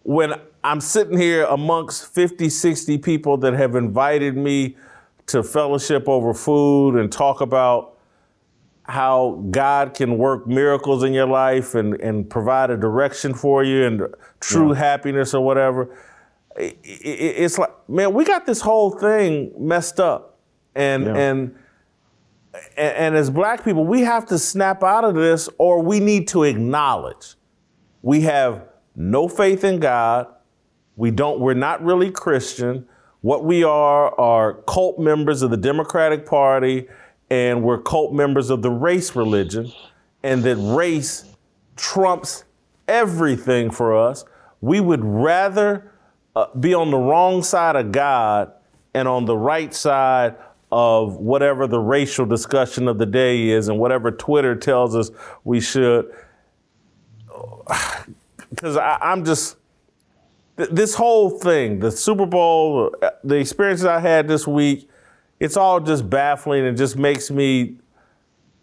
when 0.05 0.35
I'm 0.65 0.81
sitting 0.81 1.19
here 1.19 1.45
amongst 1.45 2.07
50, 2.15 2.49
60 2.49 2.99
people 2.99 3.37
that 3.39 3.55
have 3.55 3.75
invited 3.75 4.37
me 4.37 4.77
to 5.27 5.43
fellowship 5.43 6.09
over 6.09 6.35
food 6.35 6.97
and 6.97 7.11
talk 7.11 7.41
about 7.41 7.99
how 8.85 9.45
God 9.51 9.95
can 9.95 10.19
work 10.19 10.47
miracles 10.47 11.03
in 11.05 11.13
your 11.13 11.27
life 11.27 11.75
and, 11.75 11.95
and 12.01 12.29
provide 12.29 12.71
a 12.71 12.77
direction 12.77 13.33
for 13.33 13.63
you 13.65 13.85
and 13.87 14.03
true 14.41 14.73
happiness 14.73 15.35
or 15.35 15.45
whatever. 15.45 15.97
i- 16.59 16.63
i- 16.63 16.65
i- 16.65 17.37
It's 17.45 17.57
like, 17.59 17.71
man, 17.89 18.13
we 18.13 18.25
got 18.25 18.45
this 18.45 18.61
whole 18.61 18.91
thing 18.91 19.53
messed 19.59 19.99
up. 19.99 20.39
And, 20.75 21.07
Yeah. 21.07 21.15
and, 21.17 21.55
and, 22.77 22.97
and 22.97 23.17
as 23.17 23.31
black 23.31 23.65
people, 23.65 23.85
we 23.87 24.03
have 24.03 24.27
to 24.27 24.39
snap 24.39 24.83
out 24.85 25.03
of 25.05 25.15
this 25.15 25.49
or 25.59 25.81
we 25.83 25.99
need 25.99 26.29
to 26.29 26.43
acknowledge 26.45 27.37
we 28.03 28.21
have 28.23 28.63
no 28.95 29.29
faith 29.29 29.65
in 29.65 29.79
God. 29.81 30.27
We 31.03 31.11
don't, 31.11 31.40
we're 31.40 31.55
not 31.55 31.84
really 31.84 32.12
Christian. 32.12 32.86
What 33.22 33.42
we 33.44 33.64
are 33.64 34.16
are 34.20 34.62
cult 34.68 35.00
members 35.00 35.42
of 35.42 35.50
the 35.50 35.57
Democratic 35.57 36.24
Party, 36.24 36.86
and 37.28 37.64
we're 37.64 37.82
cult 37.82 38.12
members 38.12 38.50
of 38.50 38.62
the 38.62 38.70
race 38.70 39.16
religion, 39.16 39.72
and 40.22 40.44
that 40.44 40.59
race 40.59 41.24
trumps 41.74 42.44
everything 42.86 43.72
for 43.72 43.98
us. 43.98 44.24
We 44.61 44.78
would 44.78 45.05
rather 45.05 45.90
uh, 46.36 46.55
be 46.61 46.72
on 46.72 46.92
the 46.92 46.98
wrong 46.98 47.42
side 47.42 47.74
of 47.74 47.90
God 47.90 48.53
and 48.94 49.09
on 49.09 49.24
the 49.24 49.36
right 49.36 49.74
side 49.74 50.36
of 50.70 51.16
whatever 51.16 51.66
the 51.66 51.80
racial 51.80 52.26
discussion 52.26 52.86
of 52.86 52.98
the 52.98 53.07
day 53.07 53.48
is 53.48 53.66
and 53.66 53.76
whatever 53.76 54.12
Twitter 54.12 54.55
tells 54.55 54.94
us 54.94 55.11
we 55.42 55.61
should. 55.61 56.14
Because 58.55 58.76
I'm 58.76 59.24
just, 59.24 59.57
this 60.71 60.95
whole 60.95 61.31
thing, 61.31 61.79
the 61.81 61.91
Super 61.91 62.27
Bowl, 62.27 62.95
the 63.25 63.37
experiences 63.37 63.87
I 63.87 64.01
had 64.01 64.29
this 64.29 64.47
week, 64.47 64.89
it's 65.41 65.57
all 65.57 65.81
just 65.81 66.09
baffling 66.09 66.67
and 66.67 66.77
just 66.77 66.97
makes 66.97 67.31
me 67.31 67.77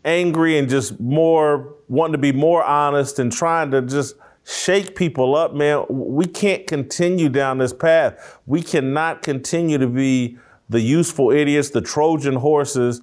angry 0.06 0.58
and 0.58 0.70
just 0.70 1.00
more 1.00 1.76
wanting 1.88 2.14
to 2.14 2.18
be 2.18 2.32
more 2.32 2.64
honest 2.64 3.20
and 3.20 3.32
trying 3.32 3.72
to 3.72 3.82
just 3.82 4.16
shake 4.46 4.96
people 4.96 5.36
up, 5.36 5.54
man. 5.54 5.86
We 5.90 6.26
can't 6.26 6.66
continue 6.68 7.30
down 7.30 7.58
this 7.58 7.74
path. 7.74 8.40
We 8.46 8.62
cannot 8.62 9.22
continue 9.22 9.78
to 9.78 9.88
be 9.88 10.38
the 10.70 10.80
useful 10.80 11.32
idiots, 11.32 11.70
the 11.70 11.82
Trojan 11.82 12.36
horses 12.36 13.02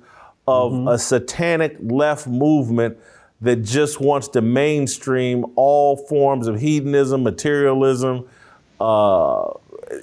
of 0.49 0.73
mm-hmm. 0.73 0.89
a 0.89 0.99
satanic 0.99 1.77
left 1.81 2.27
movement 2.27 2.97
that 3.41 3.57
just 3.57 4.01
wants 4.01 4.29
to 4.29 4.41
mainstream 4.41 5.45
all 5.57 5.97
forms 5.97 6.47
of 6.47 6.59
hedonism, 6.61 7.23
materialism. 7.23 8.29
Uh, 8.81 9.53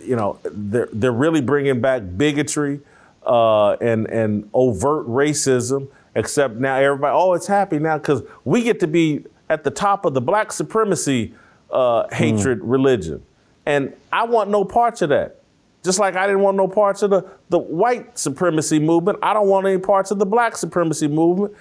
you 0.04 0.16
know, 0.16 0.40
they're, 0.44 0.90
they're 0.94 1.12
really 1.12 1.42
bringing 1.42 1.82
back 1.82 2.02
bigotry 2.18 2.80
uh, 3.26 3.72
and, 3.74 4.08
and 4.08 4.50
overt 4.54 5.08
racism, 5.08 5.88
except 6.16 6.56
now 6.56 6.78
everybody, 6.78 7.14
oh, 7.16 7.34
it's 7.34 7.48
happy 7.48 7.80
now 7.80 7.98
because 7.98 8.24
we 8.46 8.64
get 8.64 8.80
to 8.80 8.88
be 8.88 9.26
at 9.50 9.64
the 9.64 9.72
top 9.72 10.06
of 10.06 10.14
the 10.14 10.22
black 10.22 10.52
supremacy 10.52 11.34
uh, 11.72 12.08
hatred 12.14 12.60
mm. 12.60 12.64
religion. 12.64 13.24
And 13.66 13.94
I 14.12 14.24
want 14.24 14.50
no 14.50 14.66
parts 14.66 15.02
of 15.02 15.10
that. 15.10 15.42
Just 15.84 16.00
like 16.00 16.16
I 16.16 16.26
didn't 16.28 16.42
want 16.42 16.56
no 16.56 16.68
parts 16.68 17.02
of 17.02 17.10
the, 17.10 17.30
the 17.50 17.58
white 17.58 18.18
supremacy 18.18 18.80
movement, 18.80 19.20
I 19.22 19.34
don't 19.34 19.48
want 19.48 19.68
any 19.68 19.78
parts 19.78 20.12
of 20.12 20.20
the 20.20 20.26
black 20.26 20.56
supremacy 20.56 21.08
movement. 21.08 21.54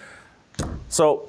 So 0.89 1.29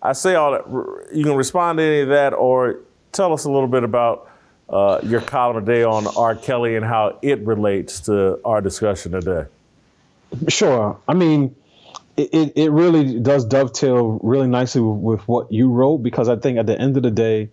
I 0.00 0.12
say 0.12 0.36
all 0.36 0.52
that. 0.52 1.08
You 1.12 1.24
can 1.24 1.34
respond 1.34 1.78
to 1.78 1.82
any 1.82 2.00
of 2.00 2.08
that 2.08 2.32
or 2.32 2.80
tell 3.10 3.32
us 3.32 3.44
a 3.44 3.50
little 3.50 3.66
bit 3.66 3.82
about 3.82 4.27
uh, 4.68 5.00
your 5.02 5.20
column 5.20 5.64
today 5.64 5.82
on 5.82 6.06
R. 6.06 6.34
Kelly 6.34 6.76
and 6.76 6.84
how 6.84 7.18
it 7.22 7.40
relates 7.40 8.00
to 8.00 8.40
our 8.44 8.60
discussion 8.60 9.12
today. 9.12 9.46
Sure. 10.48 10.98
I 11.08 11.14
mean, 11.14 11.54
it, 12.16 12.52
it 12.56 12.70
really 12.70 13.20
does 13.20 13.44
dovetail 13.44 14.20
really 14.22 14.48
nicely 14.48 14.80
with, 14.80 15.00
with 15.00 15.28
what 15.28 15.52
you 15.52 15.70
wrote 15.70 15.98
because 15.98 16.28
I 16.28 16.36
think 16.36 16.58
at 16.58 16.66
the 16.66 16.78
end 16.78 16.96
of 16.96 17.02
the 17.02 17.10
day, 17.10 17.50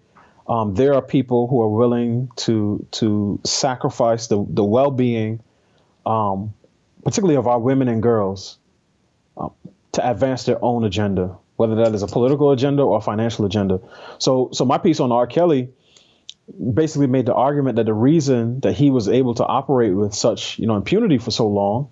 um, 0.47 0.75
there 0.75 0.93
are 0.93 1.01
people 1.01 1.47
who 1.47 1.61
are 1.61 1.69
willing 1.69 2.29
to 2.37 2.85
to 2.91 3.39
sacrifice 3.43 4.27
the 4.27 4.45
the 4.49 4.63
well 4.63 4.91
being, 4.91 5.41
um, 6.05 6.53
particularly 7.03 7.35
of 7.35 7.47
our 7.47 7.59
women 7.59 7.87
and 7.87 8.03
girls, 8.03 8.57
um, 9.37 9.51
to 9.93 10.07
advance 10.07 10.43
their 10.43 10.63
own 10.63 10.83
agenda, 10.83 11.35
whether 11.55 11.75
that 11.75 11.95
is 11.95 12.03
a 12.03 12.07
political 12.07 12.51
agenda 12.51 12.83
or 12.83 12.97
a 12.97 13.01
financial 13.01 13.45
agenda. 13.45 13.79
So 14.19 14.49
so 14.51 14.65
my 14.65 14.77
piece 14.77 14.99
on 14.99 15.11
R. 15.11 15.25
Kelly 15.25 15.69
basically 16.73 17.07
made 17.07 17.25
the 17.25 17.33
argument 17.33 17.77
that 17.77 17.85
the 17.85 17.93
reason 17.93 18.59
that 18.61 18.73
he 18.73 18.91
was 18.91 19.07
able 19.07 19.33
to 19.35 19.45
operate 19.45 19.93
with 19.93 20.13
such 20.13 20.59
you 20.59 20.67
know 20.67 20.75
impunity 20.75 21.17
for 21.17 21.31
so 21.31 21.47
long 21.47 21.89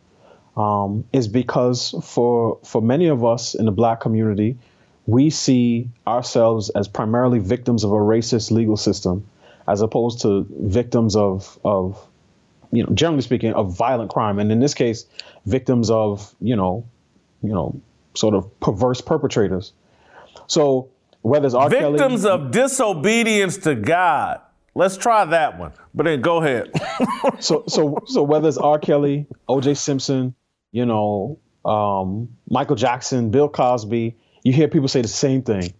um, 0.56 1.06
is 1.12 1.28
because 1.28 1.96
for 2.04 2.60
for 2.64 2.82
many 2.82 3.08
of 3.08 3.26
us 3.26 3.56
in 3.56 3.66
the 3.66 3.72
black 3.72 4.00
community 4.00 4.58
we 5.06 5.30
see 5.30 5.90
ourselves 6.08 6.70
as 6.70 6.88
primarily 6.88 7.40
victims 7.40 7.84
of 7.84 7.92
a 7.92 7.96
racist 7.96 8.52
legal 8.52 8.78
system, 8.78 9.28
as 9.68 9.82
opposed 9.82 10.22
to 10.22 10.46
victims 10.50 11.16
of 11.16 11.60
of 11.64 12.08
you 12.72 12.84
know, 12.84 12.90
generally 12.94 13.22
speaking, 13.22 13.54
of 13.54 13.76
violent 13.76 14.10
crime, 14.10 14.40
and 14.40 14.52
in 14.52 14.60
this 14.60 14.74
case, 14.74 15.06
victims 15.46 15.90
of 15.90 16.34
you 16.40 16.56
know, 16.56 16.86
you 17.42 17.54
know, 17.54 17.80
sort 18.16 18.34
of 18.34 18.60
perverse 18.60 19.02
perpetrators. 19.02 19.74
So 20.48 20.90
whether 21.24 21.48
it's 21.48 21.56
R. 21.56 21.70
victims 21.70 22.24
Kelly, 22.24 22.34
of 22.34 22.52
disobedience 22.52 23.58
to 23.58 23.74
God. 23.74 24.42
Let's 24.76 24.98
try 24.98 25.26
that 25.26 25.58
one. 25.58 25.72
But 25.94 26.04
then 26.04 26.22
go 26.22 26.38
ahead. 26.38 26.72
so 27.40 27.64
so 27.68 28.04
so 28.06 28.24
whether 28.24 28.48
it's 28.48 28.58
R. 28.58 28.78
Kelly, 28.78 29.26
O.J. 29.48 29.74
Simpson, 29.74 30.36
you 30.72 30.86
know, 30.86 31.40
um, 31.66 32.30
Michael 32.50 32.76
Jackson, 32.76 33.32
Bill 33.32 33.50
Cosby, 33.50 34.16
you 34.44 34.54
hear 34.54 34.68
people 34.68 34.88
say 34.88 35.02
the 35.02 35.08
same 35.08 35.42
thing. 35.42 35.74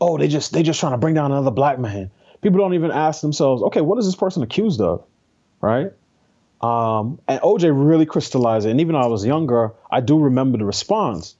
Oh, 0.00 0.18
they 0.18 0.28
just 0.28 0.52
they 0.52 0.62
just 0.62 0.80
trying 0.80 0.92
to 0.92 0.98
bring 0.98 1.14
down 1.14 1.32
another 1.32 1.50
black 1.50 1.78
man. 1.78 2.10
People 2.40 2.58
don't 2.58 2.74
even 2.74 2.90
ask 2.90 3.20
themselves, 3.20 3.62
okay, 3.64 3.80
what 3.80 3.98
is 3.98 4.06
this 4.06 4.14
person 4.14 4.42
accused 4.42 4.80
of, 4.80 5.04
right? 5.60 5.92
Um, 6.60 7.20
and 7.28 7.40
OJ 7.40 7.70
really 7.72 8.06
crystallized 8.06 8.66
it. 8.66 8.70
And 8.70 8.80
even 8.80 8.96
when 8.96 9.04
I 9.04 9.06
was 9.06 9.24
younger, 9.24 9.72
I 9.90 10.00
do 10.00 10.18
remember 10.18 10.58
the 10.58 10.64
response. 10.64 11.36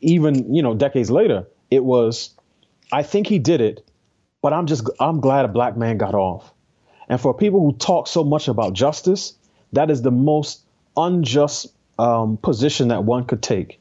Even 0.00 0.54
you 0.54 0.62
know, 0.62 0.74
decades 0.74 1.10
later, 1.10 1.46
it 1.70 1.82
was, 1.82 2.30
I 2.92 3.02
think 3.02 3.26
he 3.26 3.38
did 3.38 3.60
it, 3.60 3.86
but 4.42 4.52
I'm 4.52 4.66
just 4.66 4.88
I'm 5.00 5.20
glad 5.20 5.44
a 5.44 5.48
black 5.48 5.76
man 5.76 5.98
got 5.98 6.14
off. 6.14 6.52
And 7.08 7.20
for 7.20 7.34
people 7.34 7.60
who 7.60 7.72
talk 7.72 8.08
so 8.08 8.24
much 8.24 8.48
about 8.48 8.72
justice, 8.72 9.34
that 9.72 9.90
is 9.90 10.02
the 10.02 10.10
most 10.10 10.62
unjust 10.96 11.66
um, 11.98 12.36
position 12.38 12.88
that 12.88 13.04
one 13.04 13.24
could 13.24 13.42
take, 13.42 13.80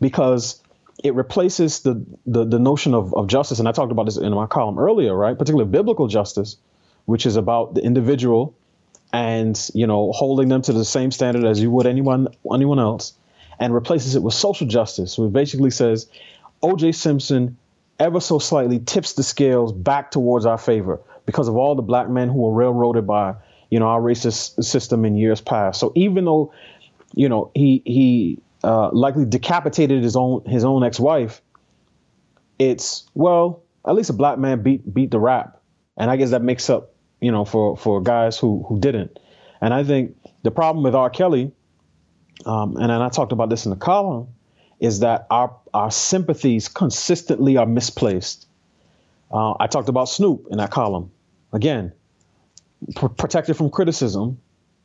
because 0.00 0.62
it 1.02 1.14
replaces 1.14 1.80
the, 1.80 2.04
the, 2.26 2.44
the 2.44 2.58
notion 2.58 2.94
of, 2.94 3.14
of 3.14 3.26
justice, 3.26 3.58
and 3.58 3.68
I 3.68 3.72
talked 3.72 3.92
about 3.92 4.04
this 4.04 4.18
in 4.18 4.32
my 4.34 4.46
column 4.46 4.78
earlier, 4.78 5.14
right? 5.14 5.36
Particularly 5.36 5.70
biblical 5.70 6.08
justice, 6.08 6.56
which 7.06 7.24
is 7.24 7.36
about 7.36 7.74
the 7.74 7.82
individual 7.82 8.54
and 9.12 9.70
you 9.74 9.86
know 9.86 10.12
holding 10.12 10.48
them 10.48 10.62
to 10.62 10.72
the 10.72 10.84
same 10.84 11.10
standard 11.10 11.44
as 11.44 11.60
you 11.60 11.68
would 11.70 11.86
anyone 11.86 12.28
anyone 12.52 12.78
else, 12.78 13.14
and 13.58 13.74
replaces 13.74 14.14
it 14.14 14.22
with 14.22 14.34
social 14.34 14.66
justice, 14.66 15.18
which 15.18 15.32
basically 15.32 15.70
says 15.70 16.08
O.J. 16.62 16.92
Simpson 16.92 17.56
ever 18.00 18.18
so 18.18 18.38
slightly 18.38 18.80
tips 18.80 19.12
the 19.12 19.22
scales 19.22 19.72
back 19.72 20.10
towards 20.10 20.46
our 20.46 20.58
favor 20.58 21.00
because 21.26 21.46
of 21.46 21.56
all 21.56 21.76
the 21.76 21.82
black 21.82 22.08
men 22.08 22.28
who 22.28 22.38
were 22.38 22.52
railroaded 22.52 23.06
by 23.06 23.34
you 23.70 23.78
know 23.78 23.86
our 23.86 24.00
racist 24.00 24.64
system 24.64 25.04
in 25.04 25.16
years 25.16 25.40
past. 25.40 25.78
So 25.78 25.92
even 25.94 26.24
though 26.24 26.52
you 27.14 27.28
know 27.28 27.52
he 27.54 27.82
he 27.84 28.42
uh, 28.64 28.90
likely 28.92 29.24
decapitated 29.24 30.02
his 30.02 30.16
own 30.16 30.44
his 30.46 30.64
own 30.64 30.82
ex-wife, 30.82 31.40
it's 32.58 33.08
well, 33.14 33.62
at 33.86 33.94
least 33.94 34.10
a 34.10 34.14
black 34.14 34.38
man 34.38 34.62
beat 34.62 34.92
beat 34.92 35.10
the 35.10 35.20
rap, 35.20 35.62
and 35.96 36.10
I 36.10 36.16
guess 36.16 36.30
that 36.30 36.42
makes 36.42 36.68
up, 36.68 36.94
you 37.20 37.30
know, 37.30 37.44
for 37.44 37.76
for 37.76 38.02
guys 38.02 38.38
who 38.38 38.64
who 38.68 38.80
didn't. 38.80 39.18
And 39.60 39.74
I 39.74 39.84
think 39.84 40.16
the 40.42 40.50
problem 40.50 40.82
with 40.82 40.94
R. 40.94 41.10
Kelly, 41.10 41.52
um, 42.46 42.76
and 42.76 42.90
I 42.90 43.08
talked 43.10 43.32
about 43.32 43.50
this 43.50 43.66
in 43.66 43.70
the 43.70 43.76
column, 43.76 44.28
is 44.80 45.00
that 45.00 45.26
our 45.30 45.54
our 45.72 45.90
sympathies 45.90 46.68
consistently 46.68 47.56
are 47.56 47.66
misplaced. 47.66 48.46
Uh, 49.30 49.54
I 49.60 49.66
talked 49.66 49.88
about 49.88 50.08
Snoop 50.08 50.48
in 50.50 50.58
that 50.58 50.70
column. 50.70 51.10
Again, 51.52 51.92
pr- 52.96 53.06
protected 53.06 53.56
from 53.56 53.70
criticism, 53.70 54.38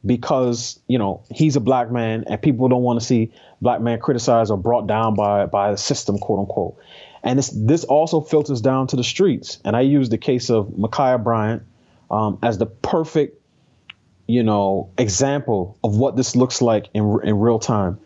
because 0.06 0.80
you 0.88 0.98
know 0.98 1.24
he's 1.34 1.56
a 1.56 1.60
black 1.60 1.92
man 1.92 2.26
and 2.28 2.42
people 2.42 2.68
don't 2.70 2.84
want 2.84 3.00
to 3.00 3.06
see 3.06 3.32
black 3.62 3.82
man 3.82 4.00
criticized 4.00 4.52
or 4.52 4.58
brought 4.58 4.88
down 4.88 5.16
by 5.16 5.46
by 5.46 5.72
the 5.72 5.78
system 5.78 6.18
quote 6.18 6.40
unquote 6.40 6.78
and 7.24 7.40
this 7.40 7.50
this 7.50 7.84
also 7.84 8.22
filters 8.22 8.62
down 8.62 8.88
to 8.88 8.96
the 8.96 9.04
streets 9.04 9.60
and 9.66 9.76
i 9.76 9.82
use 9.82 10.10
the 10.10 10.18
case 10.18 10.50
of 10.50 10.68
Ma'Khia 10.68 11.24
Bryant 11.24 11.64
um, 12.12 12.38
as 12.44 12.58
the 12.58 12.68
perfect 12.68 13.42
you 14.28 14.44
know 14.44 14.92
example 14.98 15.78
of 15.84 15.98
what 15.98 16.16
this 16.16 16.36
looks 16.36 16.62
like 16.62 16.88
in 16.94 17.20
in 17.24 17.40
real 17.40 17.60
time 17.60 18.00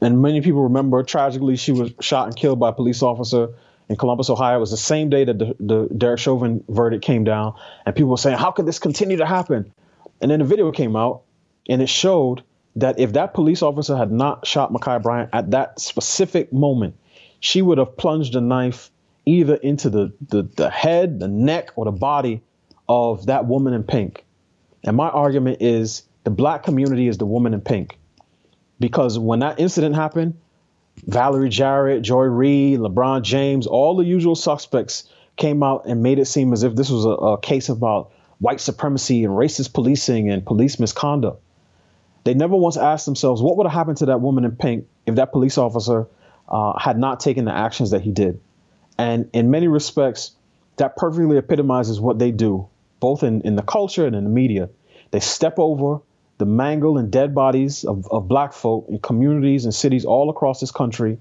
and 0.00 0.22
many 0.22 0.40
people 0.40 0.62
remember 0.64 1.02
tragically 1.02 1.56
she 1.56 1.72
was 1.72 1.92
shot 2.00 2.26
and 2.26 2.36
killed 2.36 2.60
by 2.60 2.70
a 2.70 2.72
police 2.72 3.02
officer 3.02 3.48
in 3.88 3.96
Columbus, 3.96 4.30
Ohio. 4.30 4.56
It 4.56 4.60
was 4.60 4.70
the 4.70 4.76
same 4.76 5.08
day 5.08 5.24
that 5.24 5.38
the, 5.38 5.56
the 5.58 5.88
Derek 5.96 6.20
Chauvin 6.20 6.62
verdict 6.68 7.04
came 7.04 7.24
down, 7.24 7.54
and 7.86 7.94
people 7.94 8.10
were 8.10 8.16
saying, 8.16 8.38
"How 8.38 8.50
could 8.50 8.66
this 8.66 8.78
continue 8.78 9.16
to 9.18 9.26
happen?" 9.26 9.72
And 10.20 10.30
then 10.30 10.40
the 10.40 10.44
video 10.44 10.72
came 10.72 10.96
out 10.96 11.22
and 11.68 11.82
it 11.82 11.88
showed 11.88 12.42
that 12.76 12.98
if 12.98 13.12
that 13.14 13.34
police 13.34 13.62
officer 13.62 13.96
had 13.96 14.10
not 14.10 14.46
shot 14.46 14.72
Ma'Khia 14.72 15.02
Bryant 15.02 15.30
at 15.32 15.50
that 15.50 15.80
specific 15.80 16.52
moment, 16.52 16.96
she 17.40 17.62
would 17.62 17.78
have 17.78 17.96
plunged 17.96 18.34
a 18.34 18.40
knife 18.40 18.90
either 19.26 19.56
into 19.56 19.90
the, 19.90 20.12
the, 20.28 20.42
the 20.42 20.70
head, 20.70 21.20
the 21.20 21.28
neck, 21.28 21.70
or 21.76 21.84
the 21.84 21.92
body 21.92 22.40
of 22.88 23.26
that 23.26 23.46
woman 23.46 23.74
in 23.74 23.82
pink. 23.82 24.24
And 24.84 24.96
my 24.96 25.08
argument 25.08 25.58
is 25.60 26.04
the 26.24 26.30
black 26.30 26.62
community 26.62 27.08
is 27.08 27.18
the 27.18 27.26
woman 27.26 27.52
in 27.52 27.60
pink. 27.60 27.98
Because 28.80 29.18
when 29.18 29.40
that 29.40 29.58
incident 29.58 29.94
happened, 29.94 30.38
Valerie 31.06 31.48
Jarrett, 31.48 32.02
Joy 32.02 32.24
Reid, 32.24 32.80
LeBron 32.80 33.22
James, 33.22 33.66
all 33.66 33.96
the 33.96 34.04
usual 34.04 34.34
suspects 34.34 35.08
came 35.36 35.62
out 35.62 35.86
and 35.86 36.02
made 36.02 36.18
it 36.18 36.26
seem 36.26 36.52
as 36.52 36.62
if 36.62 36.74
this 36.74 36.90
was 36.90 37.04
a, 37.04 37.10
a 37.10 37.40
case 37.40 37.68
about 37.68 38.10
white 38.38 38.60
supremacy 38.60 39.24
and 39.24 39.32
racist 39.34 39.72
policing 39.72 40.30
and 40.30 40.44
police 40.44 40.78
misconduct. 40.78 41.40
They 42.24 42.34
never 42.34 42.56
once 42.56 42.76
asked 42.76 43.06
themselves 43.06 43.40
what 43.40 43.56
would 43.56 43.66
have 43.66 43.72
happened 43.72 43.98
to 43.98 44.06
that 44.06 44.20
woman 44.20 44.44
in 44.44 44.56
pink 44.56 44.86
if 45.06 45.14
that 45.14 45.32
police 45.32 45.56
officer 45.58 46.06
uh, 46.48 46.78
had 46.78 46.98
not 46.98 47.20
taken 47.20 47.44
the 47.44 47.54
actions 47.54 47.90
that 47.90 48.02
he 48.02 48.10
did. 48.10 48.40
And 48.98 49.30
in 49.32 49.50
many 49.50 49.68
respects, 49.68 50.32
that 50.76 50.96
perfectly 50.96 51.36
epitomizes 51.36 52.00
what 52.00 52.18
they 52.18 52.30
do, 52.30 52.68
both 53.00 53.22
in, 53.22 53.42
in 53.42 53.56
the 53.56 53.62
culture 53.62 54.06
and 54.06 54.14
in 54.16 54.24
the 54.24 54.30
media. 54.30 54.68
They 55.10 55.20
step 55.20 55.54
over 55.58 56.00
the 56.38 56.46
mangled 56.46 56.98
and 56.98 57.10
dead 57.10 57.34
bodies 57.34 57.84
of, 57.84 58.06
of 58.10 58.28
black 58.28 58.52
folk 58.52 58.86
in 58.88 58.98
communities 59.00 59.64
and 59.64 59.74
cities 59.74 60.04
all 60.04 60.30
across 60.30 60.60
this 60.60 60.70
country 60.70 61.18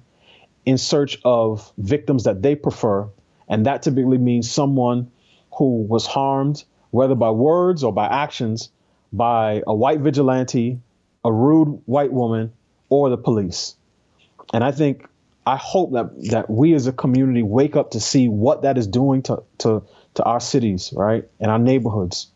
in 0.65 0.77
search 0.77 1.19
of 1.25 1.71
victims 1.77 2.25
that 2.25 2.41
they 2.41 2.55
prefer. 2.55 3.09
And 3.47 3.65
that 3.65 3.81
typically 3.81 4.17
means 4.17 4.49
someone 4.49 5.11
who 5.57 5.81
was 5.83 6.05
harmed, 6.05 6.63
whether 6.91 7.15
by 7.15 7.31
words 7.31 7.83
or 7.83 7.91
by 7.91 8.05
actions, 8.05 8.69
by 9.11 9.63
a 9.65 9.73
white 9.73 10.01
vigilante, 10.01 10.79
a 11.23 11.31
rude 11.31 11.81
white 11.85 12.11
woman, 12.11 12.53
or 12.89 13.09
the 13.09 13.17
police. 13.17 13.75
And 14.53 14.63
I 14.63 14.71
think 14.71 15.07
I 15.45 15.55
hope 15.55 15.93
that 15.93 16.11
that 16.31 16.49
we 16.49 16.73
as 16.73 16.87
a 16.87 16.91
community 16.91 17.41
wake 17.41 17.75
up 17.75 17.91
to 17.91 17.99
see 17.99 18.27
what 18.27 18.63
that 18.63 18.77
is 18.77 18.85
doing 18.85 19.21
to 19.23 19.43
to 19.59 19.83
to 20.15 20.23
our 20.23 20.39
cities, 20.39 20.93
right, 20.95 21.25
and 21.39 21.49
our 21.49 21.59
neighborhoods. 21.59 22.27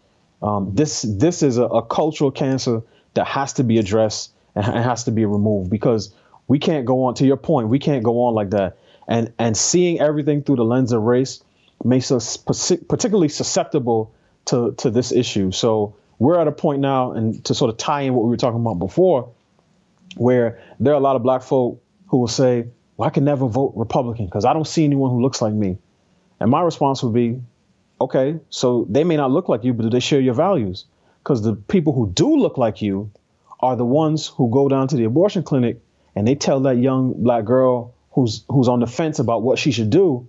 Um, 0.41 0.73
this 0.73 1.03
this 1.03 1.43
is 1.43 1.57
a, 1.57 1.63
a, 1.65 1.85
cultural 1.85 2.31
cancer 2.31 2.81
that 3.13 3.27
has 3.27 3.53
to 3.53 3.63
be 3.63 3.77
addressed 3.77 4.33
and 4.55 4.65
has 4.65 5.03
to 5.03 5.11
be 5.11 5.25
removed 5.25 5.69
because 5.69 6.13
we 6.47 6.57
can't 6.57 6.85
go 6.85 7.03
on. 7.03 7.13
To 7.15 7.25
your 7.25 7.37
point, 7.37 7.67
we 7.69 7.79
can't 7.79 8.03
go 8.03 8.23
on 8.23 8.33
like 8.33 8.49
that. 8.51 8.77
And 9.07 9.31
and 9.37 9.55
seeing 9.55 9.99
everything 9.99 10.43
through 10.43 10.55
the 10.55 10.65
lens 10.65 10.91
of 10.91 11.03
race 11.03 11.43
makes 11.83 12.11
us 12.11 12.37
particularly 12.37 13.29
susceptible 13.29 14.13
to 14.45 14.73
to 14.77 14.89
this 14.89 15.11
issue. 15.11 15.51
So 15.51 15.95
we're 16.17 16.39
at 16.39 16.47
a 16.47 16.51
point 16.51 16.81
now, 16.81 17.11
and 17.11 17.43
to 17.45 17.53
sort 17.53 17.69
of 17.69 17.77
tie 17.77 18.01
in 18.01 18.13
what 18.13 18.23
we 18.23 18.29
were 18.29 18.37
talking 18.37 18.59
about 18.59 18.79
before, 18.79 19.31
where 20.15 20.59
there 20.79 20.93
are 20.93 20.97
a 20.97 21.01
lot 21.01 21.15
of 21.15 21.23
black 21.23 21.43
folk 21.43 21.81
who 22.07 22.17
will 22.17 22.27
say, 22.27 22.67
"Well, 22.97 23.07
I 23.07 23.11
can 23.11 23.25
never 23.25 23.47
vote 23.47 23.73
Republican 23.75 24.25
because 24.25 24.45
I 24.45 24.53
don't 24.53 24.67
see 24.67 24.83
anyone 24.83 25.11
who 25.11 25.21
looks 25.21 25.41
like 25.41 25.53
me." 25.53 25.77
And 26.39 26.49
my 26.49 26.61
response 26.61 27.03
would 27.03 27.13
be, 27.13 27.39
Okay, 28.01 28.39
so 28.49 28.87
they 28.89 29.03
may 29.03 29.15
not 29.15 29.29
look 29.29 29.47
like 29.47 29.63
you, 29.63 29.75
but 29.75 29.83
do 29.83 29.89
they 29.91 29.99
share 29.99 30.19
your 30.19 30.33
values? 30.33 30.85
Because 31.21 31.43
the 31.43 31.53
people 31.53 31.93
who 31.93 32.09
do 32.09 32.35
look 32.35 32.57
like 32.57 32.81
you 32.81 33.11
are 33.59 33.75
the 33.75 33.85
ones 33.85 34.25
who 34.25 34.49
go 34.49 34.67
down 34.67 34.87
to 34.87 34.95
the 34.95 35.03
abortion 35.03 35.43
clinic 35.43 35.77
and 36.15 36.27
they 36.27 36.33
tell 36.33 36.61
that 36.61 36.77
young 36.77 37.13
black 37.21 37.45
girl 37.45 37.93
who's 38.13 38.43
who's 38.49 38.67
on 38.67 38.79
the 38.79 38.87
fence 38.87 39.19
about 39.19 39.43
what 39.43 39.59
she 39.59 39.71
should 39.71 39.91
do, 39.91 40.27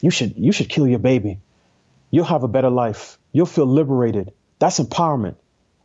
you 0.00 0.10
should 0.10 0.36
you 0.36 0.50
should 0.50 0.68
kill 0.68 0.88
your 0.88 0.98
baby. 0.98 1.38
You'll 2.10 2.24
have 2.24 2.42
a 2.42 2.48
better 2.48 2.68
life. 2.68 3.16
You'll 3.30 3.46
feel 3.46 3.66
liberated. 3.66 4.32
That's 4.58 4.80
empowerment. 4.80 5.36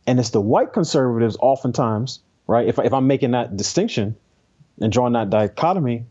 And 0.08 0.18
it's 0.18 0.30
the 0.30 0.40
white 0.40 0.72
conservatives 0.72 1.36
oftentimes, 1.40 2.18
right? 2.48 2.66
If, 2.66 2.80
if 2.80 2.92
I'm 2.92 3.06
making 3.06 3.30
that 3.30 3.56
distinction 3.56 4.16
and 4.80 4.92
drawing 4.92 5.12
that 5.12 5.30
dichotomy, 5.30 6.06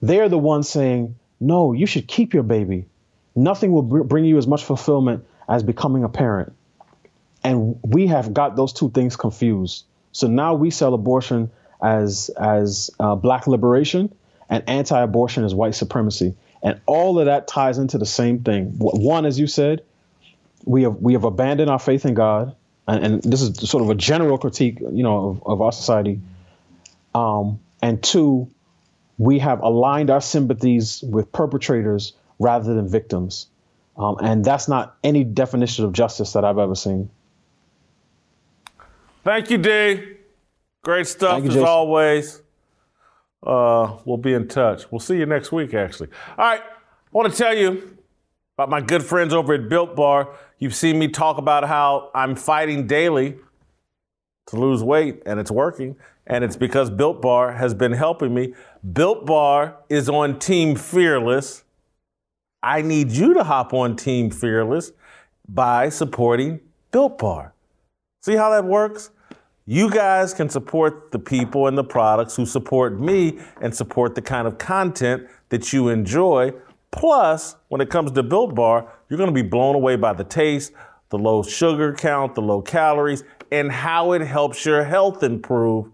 they're 0.00 0.28
the 0.28 0.38
ones 0.38 0.68
saying, 0.68 1.16
no, 1.40 1.72
you 1.72 1.86
should 1.86 2.06
keep 2.06 2.32
your 2.32 2.44
baby 2.44 2.86
nothing 3.36 3.72
will 3.72 3.82
br- 3.82 4.02
bring 4.02 4.24
you 4.24 4.38
as 4.38 4.46
much 4.46 4.64
fulfillment 4.64 5.24
as 5.48 5.62
becoming 5.62 6.02
a 6.02 6.08
parent. 6.08 6.52
And 7.44 7.78
we 7.82 8.08
have 8.08 8.34
got 8.34 8.56
those 8.56 8.72
two 8.72 8.90
things 8.90 9.14
confused. 9.14 9.84
So 10.12 10.26
now 10.26 10.54
we 10.54 10.70
sell 10.70 10.94
abortion 10.94 11.50
as 11.80 12.30
as 12.30 12.90
uh, 12.98 13.14
black 13.14 13.46
liberation 13.46 14.12
and 14.48 14.64
anti-abortion 14.68 15.44
as 15.44 15.54
white 15.54 15.74
supremacy. 15.74 16.34
And 16.62 16.80
all 16.86 17.18
of 17.18 17.26
that 17.26 17.46
ties 17.46 17.78
into 17.78 17.98
the 17.98 18.06
same 18.06 18.42
thing. 18.42 18.72
One, 18.78 19.26
as 19.26 19.38
you 19.38 19.46
said, 19.46 19.84
we 20.64 20.82
have 20.82 20.96
we 20.96 21.12
have 21.12 21.24
abandoned 21.24 21.70
our 21.70 21.78
faith 21.78 22.06
in 22.06 22.14
God, 22.14 22.56
and, 22.88 23.04
and 23.04 23.22
this 23.22 23.42
is 23.42 23.68
sort 23.68 23.84
of 23.84 23.90
a 23.90 23.94
general 23.94 24.38
critique, 24.38 24.80
you 24.80 25.02
know, 25.02 25.28
of, 25.28 25.42
of 25.46 25.60
our 25.60 25.72
society. 25.72 26.20
Um, 27.14 27.60
and 27.82 28.02
two, 28.02 28.50
we 29.18 29.38
have 29.38 29.60
aligned 29.60 30.10
our 30.10 30.20
sympathies 30.20 31.02
with 31.02 31.30
perpetrators 31.30 32.14
rather 32.38 32.74
than 32.74 32.88
victims. 32.88 33.48
Um, 33.96 34.16
and 34.22 34.44
that's 34.44 34.68
not 34.68 34.96
any 35.02 35.24
definition 35.24 35.84
of 35.84 35.92
justice 35.92 36.32
that 36.34 36.44
I've 36.44 36.58
ever 36.58 36.74
seen. 36.74 37.10
Thank 39.24 39.50
you, 39.50 39.58
D. 39.58 40.16
Great 40.84 41.06
stuff 41.06 41.42
you, 41.42 41.48
as 41.48 41.54
Jason. 41.54 41.68
always. 41.68 42.42
Uh, 43.44 43.96
we'll 44.04 44.16
be 44.16 44.34
in 44.34 44.48
touch. 44.48 44.90
We'll 44.90 45.00
see 45.00 45.16
you 45.16 45.26
next 45.26 45.50
week, 45.52 45.74
actually. 45.74 46.08
All 46.36 46.44
right. 46.44 46.60
I 46.60 47.10
want 47.12 47.32
to 47.32 47.36
tell 47.36 47.56
you 47.56 47.96
about 48.56 48.68
my 48.68 48.80
good 48.80 49.02
friends 49.02 49.32
over 49.32 49.54
at 49.54 49.68
Built 49.68 49.96
Bar. 49.96 50.34
You've 50.58 50.74
seen 50.74 50.98
me 50.98 51.08
talk 51.08 51.38
about 51.38 51.64
how 51.64 52.10
I'm 52.14 52.34
fighting 52.34 52.86
daily 52.86 53.36
to 54.46 54.56
lose 54.56 54.82
weight, 54.82 55.22
and 55.26 55.40
it's 55.40 55.50
working. 55.50 55.96
And 56.26 56.42
it's 56.42 56.56
because 56.56 56.90
Built 56.90 57.22
Bar 57.22 57.52
has 57.52 57.74
been 57.74 57.92
helping 57.92 58.34
me. 58.34 58.54
Built 58.92 59.26
Bar 59.26 59.76
is 59.88 60.08
on 60.08 60.38
Team 60.38 60.74
Fearless. 60.74 61.62
I 62.66 62.82
need 62.82 63.12
you 63.12 63.32
to 63.34 63.44
hop 63.44 63.72
on 63.72 63.94
Team 63.94 64.28
Fearless 64.28 64.90
by 65.48 65.88
supporting 65.88 66.58
Built 66.90 67.16
Bar. 67.16 67.54
See 68.22 68.34
how 68.34 68.50
that 68.50 68.64
works? 68.64 69.10
You 69.66 69.88
guys 69.88 70.34
can 70.34 70.48
support 70.48 71.12
the 71.12 71.20
people 71.20 71.68
and 71.68 71.78
the 71.78 71.84
products 71.84 72.34
who 72.34 72.44
support 72.44 72.98
me 72.98 73.38
and 73.60 73.72
support 73.72 74.16
the 74.16 74.22
kind 74.22 74.48
of 74.48 74.58
content 74.58 75.28
that 75.50 75.72
you 75.72 75.90
enjoy. 75.90 76.54
Plus, 76.90 77.54
when 77.68 77.80
it 77.80 77.88
comes 77.88 78.10
to 78.10 78.24
Built 78.24 78.56
Bar, 78.56 78.92
you're 79.08 79.16
going 79.16 79.32
to 79.32 79.42
be 79.42 79.48
blown 79.48 79.76
away 79.76 79.94
by 79.94 80.12
the 80.12 80.24
taste, 80.24 80.72
the 81.10 81.18
low 81.18 81.44
sugar 81.44 81.94
count, 81.94 82.34
the 82.34 82.42
low 82.42 82.62
calories, 82.62 83.22
and 83.52 83.70
how 83.70 84.10
it 84.10 84.22
helps 84.22 84.66
your 84.66 84.82
health 84.82 85.22
improve. 85.22 85.88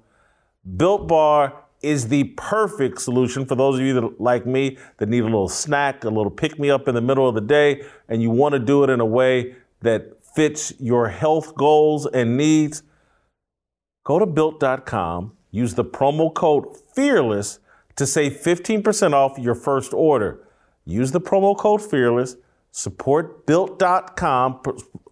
Built 0.78 1.06
Bar 1.06 1.61
is 1.82 2.08
the 2.08 2.24
perfect 2.36 3.00
solution 3.00 3.44
for 3.44 3.54
those 3.54 3.78
of 3.78 3.84
you 3.84 3.94
that, 3.94 4.20
like 4.20 4.46
me, 4.46 4.78
that 4.98 5.08
need 5.08 5.20
a 5.20 5.24
little 5.24 5.48
snack, 5.48 6.04
a 6.04 6.08
little 6.08 6.30
pick 6.30 6.58
me 6.58 6.70
up 6.70 6.88
in 6.88 6.94
the 6.94 7.00
middle 7.00 7.28
of 7.28 7.34
the 7.34 7.40
day, 7.40 7.84
and 8.08 8.22
you 8.22 8.30
want 8.30 8.52
to 8.52 8.58
do 8.58 8.84
it 8.84 8.90
in 8.90 9.00
a 9.00 9.06
way 9.06 9.54
that 9.80 10.22
fits 10.34 10.72
your 10.78 11.08
health 11.08 11.54
goals 11.54 12.06
and 12.06 12.36
needs. 12.36 12.82
Go 14.04 14.18
to 14.18 14.26
built.com, 14.26 15.32
use 15.50 15.74
the 15.74 15.84
promo 15.84 16.32
code 16.32 16.76
FEARLESS 16.94 17.58
to 17.96 18.06
save 18.06 18.32
15% 18.32 19.12
off 19.12 19.38
your 19.38 19.54
first 19.54 19.92
order. 19.92 20.46
Use 20.84 21.12
the 21.12 21.20
promo 21.20 21.56
code 21.56 21.82
FEARLESS, 21.82 22.36
support 22.70 23.46
built.com, 23.46 24.60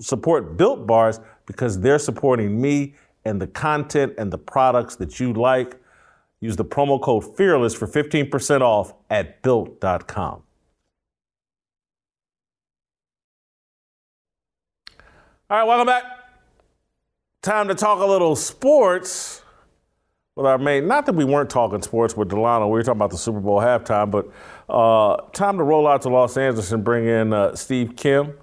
support 0.00 0.56
built 0.56 0.86
bars 0.86 1.20
because 1.46 1.80
they're 1.80 1.98
supporting 1.98 2.60
me 2.60 2.94
and 3.24 3.40
the 3.40 3.46
content 3.46 4.14
and 4.18 4.32
the 4.32 4.38
products 4.38 4.96
that 4.96 5.20
you 5.20 5.32
like. 5.32 5.79
Use 6.40 6.56
the 6.56 6.64
promo 6.64 7.00
code 7.00 7.36
FEARLESS 7.36 7.76
for 7.76 7.86
15% 7.86 8.62
off 8.62 8.94
at 9.10 9.42
built.com. 9.42 10.42
All 15.50 15.56
right, 15.58 15.64
welcome 15.64 15.86
back. 15.86 16.04
Time 17.42 17.68
to 17.68 17.74
talk 17.74 18.00
a 18.00 18.06
little 18.06 18.36
sports 18.36 19.42
with 20.36 20.46
our 20.46 20.58
mate. 20.58 20.84
Not 20.84 21.06
that 21.06 21.14
we 21.14 21.24
weren't 21.24 21.50
talking 21.50 21.82
sports 21.82 22.16
with 22.16 22.28
Delano, 22.28 22.66
we 22.68 22.72
were 22.72 22.82
talking 22.82 22.98
about 22.98 23.10
the 23.10 23.18
Super 23.18 23.40
Bowl 23.40 23.60
halftime, 23.60 24.10
but 24.10 24.28
uh, 24.72 25.16
time 25.32 25.58
to 25.58 25.64
roll 25.64 25.88
out 25.88 26.02
to 26.02 26.08
Los 26.08 26.36
Angeles 26.36 26.70
and 26.72 26.84
bring 26.84 27.06
in 27.06 27.32
uh, 27.32 27.56
Steve 27.56 27.96
Kim, 27.96 28.34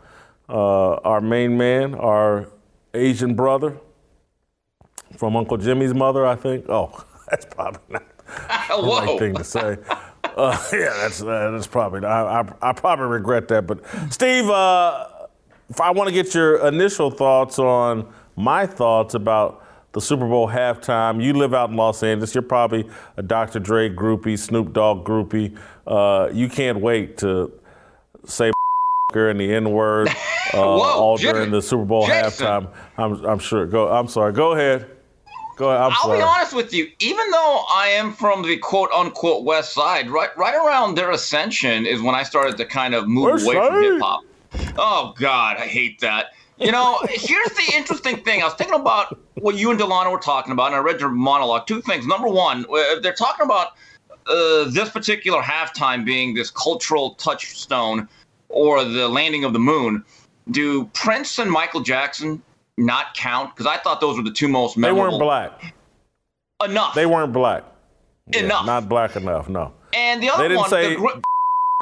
uh, 0.49 0.95
our 0.95 1.21
main 1.21 1.57
man, 1.57 1.95
our 1.95 2.49
Asian 2.93 3.35
brother 3.35 3.77
from 5.17 5.35
Uncle 5.35 5.57
Jimmy's 5.57 5.93
mother, 5.93 6.25
I 6.25 6.35
think. 6.35 6.65
Oh, 6.67 7.05
that's 7.29 7.45
probably 7.45 7.81
not 7.89 8.03
the 8.27 8.83
right 8.83 9.19
thing 9.19 9.35
to 9.35 9.43
say. 9.43 9.77
Uh, 10.23 10.57
yeah, 10.73 10.93
that's 10.97 11.21
uh, 11.21 11.51
that's 11.51 11.67
probably. 11.67 12.05
I, 12.05 12.41
I, 12.41 12.53
I 12.61 12.73
probably 12.73 13.07
regret 13.07 13.47
that. 13.49 13.67
But 13.67 13.83
Steve, 14.11 14.49
uh, 14.49 15.07
I 15.81 15.91
want 15.91 16.07
to 16.07 16.13
get 16.13 16.33
your 16.33 16.65
initial 16.67 17.11
thoughts 17.11 17.59
on 17.59 18.11
my 18.35 18.65
thoughts 18.65 19.13
about 19.13 19.63
the 19.93 20.01
Super 20.01 20.27
Bowl 20.27 20.47
halftime. 20.47 21.23
You 21.23 21.33
live 21.33 21.53
out 21.53 21.69
in 21.69 21.75
Los 21.75 22.03
Angeles. 22.03 22.35
You're 22.35 22.41
probably 22.43 22.87
a 23.17 23.23
Dr. 23.23 23.59
Dre 23.59 23.89
groupie, 23.89 24.37
Snoop 24.37 24.73
Dogg 24.73 25.05
groupie. 25.05 25.57
Uh, 25.85 26.29
you 26.31 26.49
can't 26.49 26.79
wait 26.79 27.17
to 27.17 27.51
say 28.25 28.51
and 29.15 29.39
the 29.39 29.53
N 29.53 29.71
word 29.71 30.09
uh, 30.53 30.61
all 30.61 31.15
during 31.17 31.49
the 31.49 31.61
Super 31.61 31.85
Bowl 31.85 32.05
Jason. 32.05 32.45
halftime. 32.45 32.73
I'm, 32.97 33.25
I'm 33.25 33.39
sure. 33.39 33.65
Go. 33.65 33.87
I'm 33.87 34.07
sorry. 34.07 34.33
Go 34.33 34.51
ahead. 34.51 34.96
Go 35.57 35.71
ahead. 35.71 35.91
i 35.91 36.07
will 36.07 36.15
be 36.15 36.21
honest 36.21 36.53
with 36.53 36.71
you. 36.71 36.89
Even 36.99 37.31
though 37.31 37.65
I 37.73 37.87
am 37.87 38.13
from 38.13 38.43
the 38.43 38.57
quote 38.57 38.91
unquote 38.91 39.43
West 39.43 39.73
Side, 39.73 40.09
right 40.09 40.29
right 40.37 40.55
around 40.55 40.95
their 40.95 41.09
ascension 41.11 41.87
is 41.87 41.99
when 41.99 42.13
I 42.13 42.21
started 42.21 42.57
to 42.57 42.65
kind 42.65 42.93
of 42.93 43.07
move 43.07 43.25
West 43.25 43.45
away 43.45 43.55
side. 43.55 43.67
from 43.67 43.83
hip 43.83 44.01
hop. 44.01 44.21
Oh 44.77 45.13
God, 45.17 45.57
I 45.57 45.65
hate 45.65 45.99
that. 46.01 46.27
You 46.57 46.71
know, 46.71 46.99
here's 47.09 47.49
the 47.49 47.73
interesting 47.75 48.17
thing. 48.17 48.41
I 48.41 48.45
was 48.45 48.53
thinking 48.53 48.79
about 48.79 49.19
what 49.35 49.55
you 49.55 49.71
and 49.71 49.79
Delano 49.79 50.11
were 50.11 50.19
talking 50.19 50.51
about, 50.51 50.67
and 50.67 50.75
I 50.75 50.79
read 50.79 50.99
your 50.99 51.09
monologue. 51.09 51.65
Two 51.65 51.81
things. 51.81 52.05
Number 52.05 52.27
one, 52.27 52.65
if 52.69 53.01
they're 53.01 53.13
talking 53.13 53.43
about 53.45 53.69
uh, 54.27 54.69
this 54.69 54.89
particular 54.89 55.41
halftime 55.41 56.05
being 56.05 56.35
this 56.35 56.51
cultural 56.51 57.15
touchstone 57.15 58.07
or 58.49 58.83
the 58.83 59.07
landing 59.07 59.43
of 59.43 59.53
the 59.53 59.59
moon, 59.59 60.03
do 60.51 60.85
Prince 60.93 61.39
and 61.39 61.49
Michael 61.49 61.81
Jackson 61.81 62.43
not 62.77 63.13
count? 63.13 63.55
Because 63.55 63.65
I 63.65 63.77
thought 63.77 64.01
those 64.01 64.17
were 64.17 64.23
the 64.23 64.31
two 64.31 64.47
most 64.47 64.77
memorable. 64.77 65.03
They 65.03 65.09
weren't 65.09 65.21
black. 65.21 65.75
Enough. 66.63 66.95
They 66.95 67.05
weren't 67.05 67.33
black. 67.33 67.63
Enough. 68.33 68.61
Yeah, 68.61 68.65
not 68.65 68.89
black 68.89 69.15
enough. 69.15 69.47
No. 69.47 69.73
And 69.93 70.21
the 70.21 70.29
other 70.29 70.43
they 70.43 70.49
didn't 70.49 70.61
one, 70.61 70.69
say 70.69 70.95
the, 70.95 71.21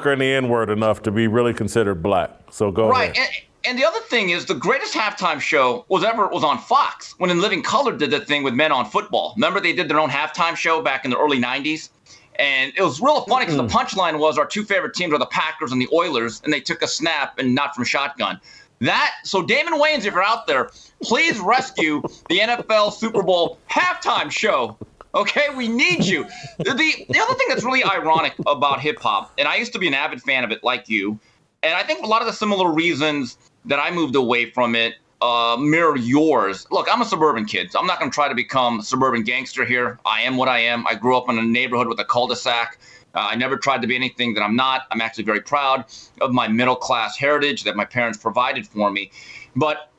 and 0.03 0.21
the 0.21 0.25
N 0.25 0.49
word 0.49 0.69
enough 0.69 1.01
to 1.03 1.11
be 1.11 1.27
really 1.27 1.53
considered 1.53 2.03
black. 2.03 2.31
So 2.51 2.71
go 2.71 2.89
right. 2.89 3.17
And, 3.17 3.29
and 3.67 3.79
the 3.79 3.85
other 3.85 3.99
thing 4.01 4.29
is, 4.29 4.45
the 4.45 4.53
greatest 4.53 4.93
halftime 4.93 5.39
show 5.39 5.85
was 5.89 6.03
ever 6.03 6.27
was 6.27 6.43
on 6.43 6.59
Fox 6.59 7.15
when 7.17 7.31
In 7.31 7.41
Living 7.41 7.63
Color 7.63 7.97
did 7.97 8.11
the 8.11 8.19
thing 8.19 8.43
with 8.43 8.53
Men 8.53 8.71
on 8.71 8.85
Football. 8.85 9.33
Remember 9.35 9.59
they 9.59 9.73
did 9.73 9.89
their 9.89 9.99
own 9.99 10.09
halftime 10.09 10.55
show 10.55 10.81
back 10.81 11.03
in 11.03 11.11
the 11.11 11.17
early 11.17 11.39
'90s, 11.39 11.89
and 12.37 12.73
it 12.75 12.81
was 12.81 13.01
real 13.01 13.21
funny 13.21 13.45
because 13.45 13.57
the 13.57 13.67
punchline 13.67 14.19
was 14.19 14.37
our 14.37 14.45
two 14.45 14.63
favorite 14.63 14.93
teams 14.93 15.13
are 15.13 15.19
the 15.19 15.25
Packers 15.25 15.71
and 15.71 15.81
the 15.81 15.89
Oilers, 15.91 16.41
and 16.43 16.53
they 16.53 16.59
took 16.59 16.81
a 16.81 16.87
snap 16.87 17.39
and 17.39 17.55
not 17.55 17.73
from 17.73 17.85
shotgun. 17.85 18.39
That 18.86 19.13
so 19.23 19.41
Damon 19.41 19.79
Wayans, 19.79 20.05
if 20.05 20.13
you're 20.13 20.23
out 20.23 20.47
there, 20.47 20.69
please 21.01 21.39
rescue 21.39 22.01
the 22.29 22.39
NFL 22.39 22.93
Super 22.93 23.23
Bowl 23.23 23.59
halftime 23.69 24.31
show. 24.31 24.77
Okay, 25.13 25.47
we 25.55 25.67
need 25.67 26.05
you. 26.05 26.25
The 26.59 26.73
the 27.09 27.19
other 27.19 27.33
thing 27.33 27.47
that's 27.49 27.63
really 27.63 27.83
ironic 27.83 28.33
about 28.45 28.81
hip 28.81 28.99
hop, 28.99 29.31
and 29.38 29.47
I 29.47 29.55
used 29.55 29.73
to 29.73 29.79
be 29.79 29.88
an 29.88 29.93
avid 29.93 30.21
fan 30.21 30.43
of 30.43 30.51
it, 30.51 30.63
like 30.63 30.89
you, 30.89 31.19
and 31.63 31.73
I 31.73 31.83
think 31.83 32.03
a 32.03 32.07
lot 32.07 32.21
of 32.21 32.27
the 32.27 32.33
similar 32.33 32.71
reasons 32.71 33.38
that 33.65 33.79
I 33.79 33.91
moved 33.91 34.15
away 34.15 34.51
from 34.51 34.75
it 34.75 34.95
uh, 35.21 35.57
mirror 35.57 35.97
yours. 35.97 36.67
Look, 36.69 36.88
I'm 36.91 37.01
a 37.01 37.05
suburban 37.05 37.45
kid. 37.45 37.71
So 37.71 37.79
I'm 37.79 37.88
not 37.88 37.99
going 37.99 38.11
to 38.11 38.15
try 38.15 38.27
to 38.27 38.36
become 38.36 38.79
a 38.79 38.83
suburban 38.83 39.23
gangster 39.23 39.65
here. 39.65 39.99
I 40.05 40.21
am 40.21 40.38
what 40.38 40.47
I 40.47 40.59
am. 40.59 40.86
I 40.86 40.95
grew 40.95 41.17
up 41.17 41.29
in 41.29 41.39
a 41.39 41.43
neighborhood 41.43 41.88
with 41.88 41.99
a 41.99 42.05
cul-de-sac. 42.05 42.77
Uh, 43.16 43.30
I 43.32 43.36
never 43.36 43.57
tried 43.57 43.82
to 43.82 43.88
be 43.88 43.95
anything 43.95 44.34
that 44.34 44.41
I'm 44.41 44.55
not. 44.55 44.84
I'm 44.91 45.01
actually 45.01 45.24
very 45.24 45.41
proud 45.41 45.86
of 46.22 46.32
my 46.32 46.47
middle 46.47 46.76
class 46.76 47.18
heritage 47.18 47.63
that 47.63 47.76
my 47.76 47.86
parents 47.86 48.18
provided 48.18 48.68
for 48.68 48.91
me. 48.91 49.11
But 49.55 49.89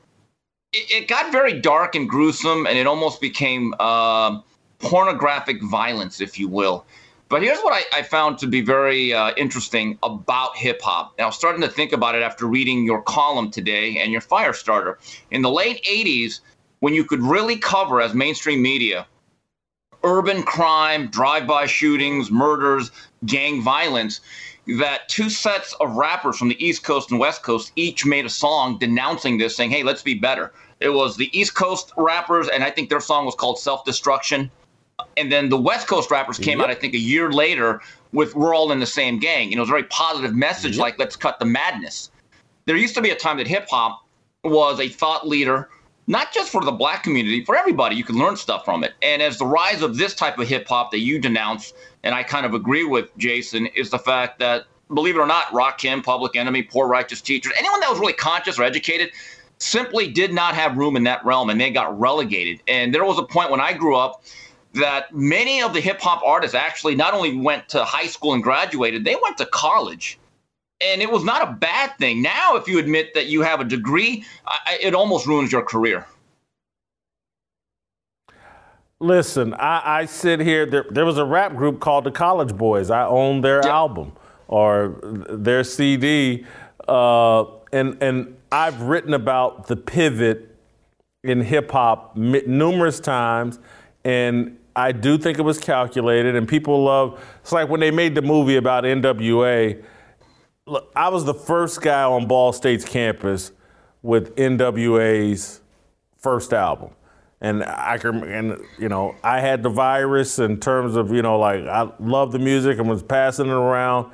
it, 0.72 1.02
it 1.02 1.08
got 1.08 1.32
very 1.32 1.58
dark 1.58 1.94
and 1.94 2.08
gruesome, 2.08 2.66
and 2.66 2.76
it 2.78 2.86
almost 2.86 3.20
became 3.20 3.74
uh, 3.80 4.40
pornographic 4.78 5.62
violence, 5.62 6.20
if 6.20 6.38
you 6.38 6.48
will. 6.48 6.84
But 7.28 7.42
here's 7.42 7.58
what 7.60 7.72
I, 7.72 7.98
I 7.98 8.02
found 8.02 8.38
to 8.38 8.46
be 8.46 8.60
very 8.60 9.12
uh, 9.12 9.32
interesting 9.36 9.98
about 10.02 10.56
hip 10.56 10.80
hop. 10.82 11.14
And 11.18 11.24
I 11.24 11.26
was 11.26 11.34
starting 11.34 11.60
to 11.62 11.68
think 11.68 11.92
about 11.92 12.14
it 12.14 12.22
after 12.22 12.46
reading 12.46 12.84
your 12.84 13.02
column 13.02 13.50
today 13.50 13.98
and 13.98 14.12
your 14.12 14.20
fire 14.20 14.52
starter. 14.52 14.98
In 15.32 15.42
the 15.42 15.50
late 15.50 15.82
80s, 15.84 16.40
when 16.80 16.94
you 16.94 17.04
could 17.04 17.22
really 17.22 17.56
cover 17.56 18.00
as 18.00 18.14
mainstream 18.14 18.62
media 18.62 19.06
urban 20.06 20.42
crime, 20.42 21.08
drive 21.08 21.46
by 21.46 21.66
shootings, 21.66 22.30
murders, 22.30 22.90
gang 23.26 23.60
violence, 23.62 24.20
that 24.78 25.08
two 25.08 25.28
sets 25.28 25.74
of 25.80 25.96
rappers 25.96 26.38
from 26.38 26.48
the 26.48 26.64
East 26.64 26.82
Coast 26.82 27.10
and 27.10 27.20
West 27.20 27.42
Coast 27.42 27.72
each 27.76 28.06
made 28.06 28.24
a 28.24 28.30
song 28.30 28.78
denouncing 28.78 29.36
this, 29.36 29.54
saying, 29.54 29.70
hey, 29.70 29.82
let's 29.82 30.02
be 30.02 30.14
better. 30.14 30.52
It 30.80 30.90
was 30.90 31.16
the 31.16 31.30
East 31.38 31.54
Coast 31.54 31.92
rappers, 31.98 32.48
and 32.48 32.64
I 32.64 32.70
think 32.70 32.88
their 32.88 33.00
song 33.00 33.26
was 33.26 33.34
called 33.34 33.58
Self 33.58 33.84
Destruction 33.84 34.50
and 35.16 35.30
then 35.30 35.48
the 35.48 35.56
West 35.58 35.86
Coast 35.86 36.10
rappers 36.10 36.38
came 36.38 36.58
yep. 36.58 36.68
out, 36.68 36.70
I 36.70 36.74
think, 36.74 36.94
a 36.94 36.98
year 36.98 37.30
later 37.30 37.80
with 38.12 38.34
"We're 38.34 38.54
all 38.54 38.72
in 38.72 38.80
the 38.80 38.86
same 38.86 39.18
gang." 39.18 39.50
You 39.50 39.56
know, 39.56 39.60
it 39.60 39.64
was 39.64 39.70
a 39.70 39.72
very 39.72 39.84
positive 39.84 40.34
message, 40.34 40.76
yep. 40.76 40.82
like 40.82 40.98
"Let's 40.98 41.16
cut 41.16 41.38
the 41.38 41.44
madness." 41.44 42.10
There 42.64 42.76
used 42.76 42.94
to 42.94 43.02
be 43.02 43.10
a 43.10 43.16
time 43.16 43.36
that 43.38 43.46
hip 43.46 43.68
hop 43.70 44.04
was 44.44 44.80
a 44.80 44.88
thought 44.88 45.26
leader, 45.26 45.68
not 46.06 46.32
just 46.32 46.50
for 46.50 46.64
the 46.64 46.72
black 46.72 47.02
community, 47.02 47.44
for 47.44 47.56
everybody. 47.56 47.96
You 47.96 48.04
can 48.04 48.16
learn 48.16 48.36
stuff 48.36 48.64
from 48.64 48.84
it. 48.84 48.94
And 49.02 49.20
as 49.22 49.38
the 49.38 49.46
rise 49.46 49.82
of 49.82 49.96
this 49.96 50.14
type 50.14 50.38
of 50.38 50.48
hip 50.48 50.68
hop 50.68 50.90
that 50.92 51.00
you 51.00 51.18
denounce, 51.18 51.72
and 52.02 52.14
I 52.14 52.22
kind 52.22 52.46
of 52.46 52.54
agree 52.54 52.84
with 52.84 53.16
Jason, 53.16 53.66
is 53.66 53.90
the 53.90 53.98
fact 53.98 54.38
that, 54.38 54.66
believe 54.92 55.16
it 55.16 55.20
or 55.20 55.26
not, 55.26 55.52
Rock 55.52 55.80
Rakim, 55.80 56.04
Public 56.04 56.36
Enemy, 56.36 56.64
Poor 56.64 56.86
Righteous 56.86 57.20
Teachers, 57.20 57.52
anyone 57.58 57.80
that 57.80 57.90
was 57.90 57.98
really 57.98 58.12
conscious 58.12 58.58
or 58.58 58.62
educated, 58.62 59.10
simply 59.58 60.08
did 60.08 60.32
not 60.32 60.54
have 60.54 60.76
room 60.76 60.96
in 60.96 61.04
that 61.04 61.24
realm, 61.24 61.50
and 61.50 61.60
they 61.60 61.70
got 61.70 61.98
relegated. 61.98 62.62
And 62.68 62.94
there 62.94 63.04
was 63.04 63.18
a 63.18 63.24
point 63.24 63.50
when 63.50 63.60
I 63.60 63.72
grew 63.72 63.96
up 63.96 64.22
that 64.74 65.12
many 65.14 65.62
of 65.62 65.72
the 65.72 65.80
hip 65.80 66.00
hop 66.00 66.22
artists 66.24 66.54
actually 66.54 66.94
not 66.94 67.14
only 67.14 67.36
went 67.36 67.68
to 67.70 67.84
high 67.84 68.06
school 68.06 68.34
and 68.34 68.42
graduated, 68.42 69.04
they 69.04 69.16
went 69.22 69.38
to 69.38 69.46
college. 69.46 70.18
And 70.80 71.00
it 71.00 71.10
was 71.10 71.24
not 71.24 71.48
a 71.48 71.52
bad 71.52 71.96
thing. 71.98 72.20
Now, 72.20 72.56
if 72.56 72.68
you 72.68 72.78
admit 72.78 73.14
that 73.14 73.26
you 73.26 73.42
have 73.42 73.60
a 73.60 73.64
degree, 73.64 74.24
it 74.80 74.94
almost 74.94 75.26
ruins 75.26 75.50
your 75.50 75.62
career. 75.62 76.06
Listen, 78.98 79.52
I, 79.54 80.00
I 80.00 80.04
sit 80.06 80.40
here. 80.40 80.64
There, 80.64 80.86
there, 80.90 81.04
was 81.04 81.18
a 81.18 81.24
rap 81.24 81.54
group 81.54 81.80
called 81.80 82.04
the 82.04 82.10
College 82.10 82.56
Boys. 82.56 82.90
I 82.90 83.04
owned 83.04 83.44
their 83.44 83.56
yep. 83.56 83.66
album 83.66 84.12
or 84.48 84.98
their 85.28 85.64
CD, 85.64 86.46
uh, 86.88 87.44
and 87.72 88.02
and 88.02 88.36
I've 88.50 88.80
written 88.80 89.12
about 89.12 89.66
the 89.66 89.76
pivot 89.76 90.56
in 91.24 91.42
hip 91.42 91.70
hop 91.70 92.16
numerous 92.16 92.98
times, 92.98 93.58
and 94.04 94.56
I 94.74 94.92
do 94.92 95.18
think 95.18 95.38
it 95.38 95.42
was 95.42 95.58
calculated, 95.58 96.34
and 96.34 96.48
people 96.48 96.84
love. 96.84 97.22
It's 97.42 97.52
like 97.52 97.68
when 97.68 97.80
they 97.80 97.90
made 97.90 98.14
the 98.14 98.22
movie 98.22 98.56
about 98.56 98.84
NWA. 98.84 99.82
Look, 100.68 100.90
I 100.96 101.10
was 101.10 101.24
the 101.24 101.34
first 101.34 101.80
guy 101.80 102.02
on 102.02 102.26
Ball 102.26 102.52
State's 102.52 102.84
campus 102.84 103.52
with 104.02 104.34
NWA's 104.34 105.60
first 106.18 106.52
album, 106.52 106.90
and 107.40 107.62
I 107.62 107.98
can, 107.98 108.24
and 108.24 108.60
you 108.76 108.88
know, 108.88 109.14
I 109.22 109.38
had 109.38 109.62
the 109.62 109.68
virus 109.68 110.40
in 110.40 110.58
terms 110.58 110.96
of 110.96 111.12
you 111.12 111.22
know, 111.22 111.38
like 111.38 111.64
I 111.66 111.88
love 112.00 112.32
the 112.32 112.40
music 112.40 112.78
and 112.78 112.88
was 112.88 113.04
passing 113.04 113.46
it 113.46 113.52
around, 113.52 114.12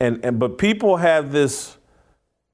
and 0.00 0.24
and 0.24 0.38
but 0.38 0.56
people 0.56 0.96
have 0.96 1.32
this 1.32 1.76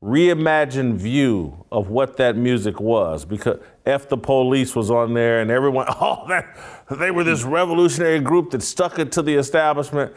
reimagined 0.03 0.95
view 0.95 1.65
of 1.71 1.89
what 1.89 2.17
that 2.17 2.37
music 2.37 2.81
was 2.81 3.25
because 3.25 3.61
F 3.87 4.09
the 4.09 4.19
Police 4.19 4.75
was 4.75 4.91
on 4.91 5.15
there 5.15 5.41
and 5.41 5.53
everyone, 5.53 5.87
oh, 6.01 6.27
that, 6.29 6.59
they 6.99 7.13
were 7.13 7.25
this 7.25 7.45
revolutionary 7.45 8.21
group 8.21 8.51
that 8.51 8.63
stuck 8.63 8.99
it 8.99 9.13
to 9.13 9.23
the 9.23 9.35
establishment. 9.35 10.13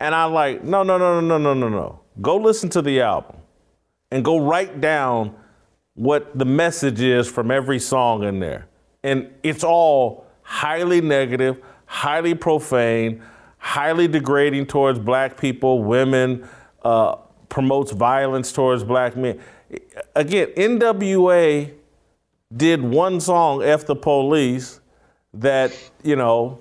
And 0.00 0.14
I 0.14 0.24
like, 0.24 0.64
no, 0.64 0.82
no, 0.82 0.98
no, 0.98 1.20
no, 1.20 1.38
no, 1.38 1.54
no, 1.54 1.68
no. 1.68 2.01
Go 2.20 2.36
listen 2.36 2.68
to 2.70 2.82
the 2.82 3.00
album 3.00 3.36
and 4.10 4.24
go 4.24 4.38
write 4.38 4.80
down 4.80 5.34
what 5.94 6.36
the 6.38 6.44
message 6.44 7.00
is 7.00 7.28
from 7.28 7.50
every 7.50 7.78
song 7.78 8.24
in 8.24 8.38
there. 8.40 8.66
And 9.02 9.30
it's 9.42 9.64
all 9.64 10.26
highly 10.42 11.00
negative, 11.00 11.58
highly 11.86 12.34
profane, 12.34 13.22
highly 13.58 14.08
degrading 14.08 14.66
towards 14.66 14.98
black 14.98 15.36
people, 15.36 15.82
women, 15.82 16.46
uh, 16.82 17.16
promotes 17.48 17.92
violence 17.92 18.52
towards 18.52 18.84
black 18.84 19.16
men. 19.16 19.38
Again, 20.14 20.48
NWA 20.56 21.72
did 22.54 22.82
one 22.82 23.20
song, 23.20 23.62
F 23.62 23.86
the 23.86 23.96
Police, 23.96 24.80
that, 25.34 25.72
you 26.02 26.16
know, 26.16 26.60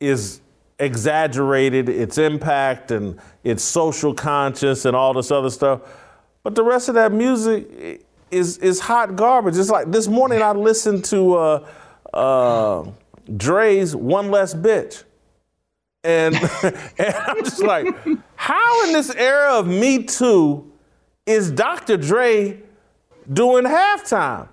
is 0.00 0.40
exaggerated, 0.78 1.88
its 1.88 2.18
impact 2.18 2.90
and 2.90 3.18
its 3.42 3.62
social 3.62 4.14
conscience 4.14 4.84
and 4.84 4.96
all 4.96 5.14
this 5.14 5.30
other 5.30 5.50
stuff. 5.50 5.80
But 6.42 6.54
the 6.54 6.64
rest 6.64 6.88
of 6.88 6.94
that 6.96 7.12
music 7.12 8.02
is 8.30 8.58
is 8.58 8.80
hot 8.80 9.16
garbage. 9.16 9.56
It's 9.56 9.70
like 9.70 9.90
this 9.90 10.08
morning 10.08 10.42
I 10.42 10.52
listened 10.52 11.04
to 11.06 11.34
uh, 11.34 11.66
uh, 12.12 12.90
Dre's 13.36 13.94
One 13.96 14.30
Less 14.30 14.54
Bitch. 14.54 15.04
And, 16.02 16.34
and 16.98 17.14
I'm 17.14 17.42
just 17.42 17.62
like, 17.62 17.86
how 18.36 18.86
in 18.86 18.92
this 18.92 19.14
era 19.14 19.54
of 19.54 19.66
Me 19.66 20.02
Too 20.02 20.70
is 21.24 21.50
Dr. 21.50 21.96
Dre 21.96 22.60
doing 23.32 23.64
halftime? 23.64 24.48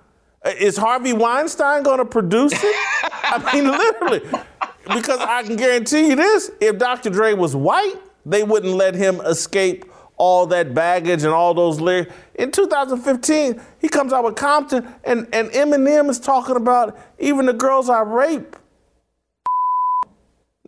Is 0.45 0.77
Harvey 0.77 1.13
Weinstein 1.13 1.83
going 1.83 1.99
to 1.99 2.05
produce 2.05 2.53
it? 2.53 2.75
I 3.03 3.51
mean, 3.53 3.69
literally. 3.71 4.21
Because 4.85 5.19
I 5.19 5.43
can 5.43 5.55
guarantee 5.55 6.09
you 6.09 6.15
this 6.15 6.51
if 6.59 6.77
Dr. 6.77 7.09
Dre 7.09 7.33
was 7.33 7.55
white, 7.55 7.95
they 8.25 8.43
wouldn't 8.43 8.73
let 8.73 8.95
him 8.95 9.21
escape 9.21 9.85
all 10.17 10.45
that 10.47 10.73
baggage 10.73 11.23
and 11.23 11.33
all 11.33 11.53
those 11.53 11.79
lyrics. 11.79 12.13
In 12.35 12.51
2015, 12.51 13.61
he 13.79 13.89
comes 13.89 14.13
out 14.13 14.23
with 14.23 14.35
Compton, 14.35 14.87
and, 15.03 15.27
and 15.33 15.49
Eminem 15.49 16.09
is 16.09 16.19
talking 16.19 16.55
about 16.55 16.97
even 17.19 17.45
the 17.45 17.53
girls 17.53 17.89
I 17.89 18.01
rape. 18.01 18.55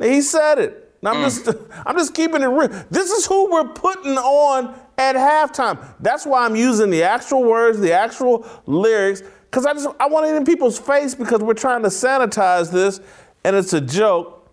He 0.01 0.21
said 0.21 0.59
it. 0.59 0.83
I'm 1.03 1.17
mm. 1.17 1.23
just 1.23 1.49
I'm 1.85 1.97
just 1.97 2.13
keeping 2.13 2.41
it 2.41 2.47
real. 2.47 2.69
This 2.89 3.11
is 3.11 3.25
who 3.25 3.51
we're 3.51 3.69
putting 3.69 4.17
on 4.17 4.73
at 4.97 5.15
halftime. 5.15 5.83
That's 5.99 6.25
why 6.25 6.45
I'm 6.45 6.55
using 6.55 6.89
the 6.89 7.03
actual 7.03 7.43
words, 7.43 7.79
the 7.79 7.93
actual 7.93 8.47
lyrics, 8.65 9.21
because 9.45 9.65
I 9.65 9.73
just 9.73 9.87
I 9.99 10.07
want 10.07 10.25
it 10.27 10.35
in 10.35 10.45
people's 10.45 10.79
face 10.79 11.13
because 11.13 11.41
we're 11.41 11.53
trying 11.53 11.83
to 11.83 11.89
sanitize 11.89 12.71
this, 12.71 13.01
and 13.43 13.55
it's 13.55 13.73
a 13.73 13.81
joke. 13.81 14.51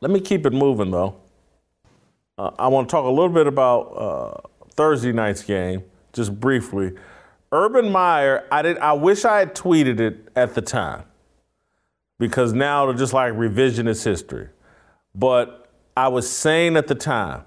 Let 0.00 0.10
me 0.10 0.20
keep 0.20 0.46
it 0.46 0.52
moving 0.52 0.90
though. 0.90 1.16
Uh, 2.38 2.50
I 2.58 2.68
want 2.68 2.88
to 2.88 2.92
talk 2.92 3.04
a 3.04 3.10
little 3.10 3.30
bit 3.30 3.46
about 3.46 3.80
uh, 3.82 4.48
Thursday 4.74 5.12
night's 5.12 5.42
game, 5.42 5.84
just 6.12 6.38
briefly. 6.38 6.92
Urban 7.52 7.90
Meyer, 7.90 8.46
I 8.50 8.62
did. 8.62 8.78
I 8.78 8.92
wish 8.92 9.24
I 9.24 9.38
had 9.38 9.54
tweeted 9.54 10.00
it 10.00 10.28
at 10.36 10.54
the 10.54 10.60
time, 10.60 11.04
because 12.18 12.52
now 12.52 12.90
it's 12.90 12.98
just 12.98 13.12
like 13.12 13.32
revisionist 13.32 14.04
history. 14.04 14.48
But 15.14 15.70
I 15.96 16.08
was 16.08 16.28
saying 16.28 16.76
at 16.76 16.88
the 16.88 16.94
time, 16.94 17.44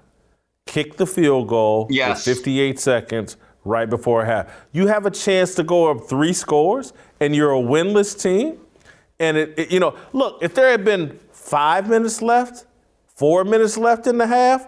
kick 0.66 0.96
the 0.96 1.06
field 1.06 1.48
goal 1.48 1.86
yes. 1.90 2.26
with 2.26 2.38
58 2.38 2.80
seconds 2.80 3.36
right 3.64 3.88
before 3.88 4.24
half. 4.24 4.50
You 4.72 4.86
have 4.88 5.06
a 5.06 5.10
chance 5.10 5.54
to 5.56 5.62
go 5.62 5.90
up 5.90 6.08
three 6.08 6.32
scores 6.32 6.92
and 7.20 7.36
you're 7.36 7.52
a 7.52 7.62
winless 7.62 8.20
team, 8.20 8.58
and 9.20 9.36
it, 9.36 9.54
it, 9.56 9.70
you 9.70 9.78
know, 9.78 9.94
look, 10.12 10.38
if 10.42 10.54
there 10.54 10.70
had 10.70 10.84
been 10.84 11.20
five 11.30 11.88
minutes 11.88 12.20
left, 12.20 12.66
four 13.06 13.44
minutes 13.44 13.76
left 13.76 14.06
in 14.06 14.18
the 14.18 14.26
half, 14.26 14.66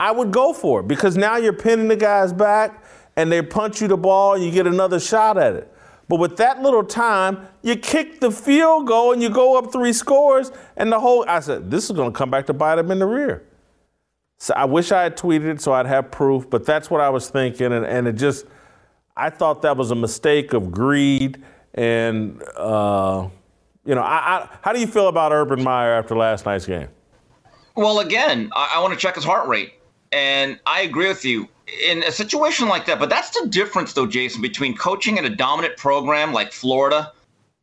I 0.00 0.10
would 0.10 0.32
go 0.32 0.52
for 0.52 0.80
it 0.80 0.88
because 0.88 1.16
now 1.16 1.36
you're 1.36 1.52
pinning 1.52 1.88
the 1.88 1.96
guys 1.96 2.32
back 2.32 2.82
and 3.16 3.30
they 3.30 3.42
punch 3.42 3.80
you 3.80 3.86
the 3.86 3.96
ball 3.96 4.34
and 4.34 4.42
you 4.42 4.50
get 4.50 4.66
another 4.66 4.98
shot 4.98 5.38
at 5.38 5.54
it. 5.54 5.70
But 6.08 6.18
with 6.18 6.36
that 6.38 6.60
little 6.60 6.82
time, 6.82 7.46
you 7.62 7.76
kick 7.76 8.20
the 8.20 8.30
field 8.30 8.86
goal 8.86 9.12
and 9.12 9.22
you 9.22 9.30
go 9.30 9.56
up 9.56 9.72
three 9.72 9.92
scores, 9.92 10.52
and 10.76 10.92
the 10.92 11.00
whole 11.00 11.24
I 11.28 11.40
said, 11.40 11.70
this 11.70 11.84
is 11.84 11.92
gonna 11.92 12.12
come 12.12 12.30
back 12.30 12.46
to 12.46 12.52
bite 12.52 12.76
them 12.76 12.90
in 12.90 12.98
the 12.98 13.06
rear. 13.06 13.44
So 14.38 14.52
I 14.54 14.64
wish 14.64 14.92
I 14.92 15.02
had 15.04 15.16
tweeted 15.16 15.44
it 15.44 15.60
so 15.62 15.72
I'd 15.72 15.86
have 15.86 16.10
proof, 16.10 16.50
but 16.50 16.66
that's 16.66 16.90
what 16.90 17.00
I 17.00 17.08
was 17.08 17.30
thinking, 17.30 17.72
and, 17.72 17.86
and 17.86 18.08
it 18.08 18.14
just 18.14 18.46
I 19.16 19.30
thought 19.30 19.62
that 19.62 19.76
was 19.76 19.90
a 19.92 19.94
mistake 19.94 20.52
of 20.52 20.70
greed 20.72 21.42
and 21.72 22.42
uh, 22.56 23.28
you 23.84 23.94
know, 23.94 24.02
I, 24.02 24.16
I, 24.16 24.48
how 24.62 24.72
do 24.72 24.80
you 24.80 24.86
feel 24.86 25.08
about 25.08 25.32
Urban 25.32 25.62
Meyer 25.62 25.94
after 25.94 26.16
last 26.16 26.46
night's 26.46 26.66
game? 26.66 26.88
Well, 27.76 28.00
again, 28.00 28.50
I, 28.54 28.74
I 28.76 28.80
want 28.80 28.94
to 28.94 28.98
check 28.98 29.14
his 29.14 29.24
heart 29.24 29.48
rate. 29.48 29.74
And 30.12 30.60
I 30.66 30.82
agree 30.82 31.08
with 31.08 31.24
you 31.24 31.48
in 31.84 32.02
a 32.04 32.12
situation 32.12 32.68
like 32.68 32.86
that. 32.86 32.98
But 32.98 33.10
that's 33.10 33.30
the 33.30 33.48
difference, 33.48 33.92
though, 33.92 34.06
Jason, 34.06 34.40
between 34.40 34.76
coaching 34.76 35.18
at 35.18 35.24
a 35.24 35.30
dominant 35.30 35.76
program 35.76 36.32
like 36.32 36.52
Florida 36.52 37.12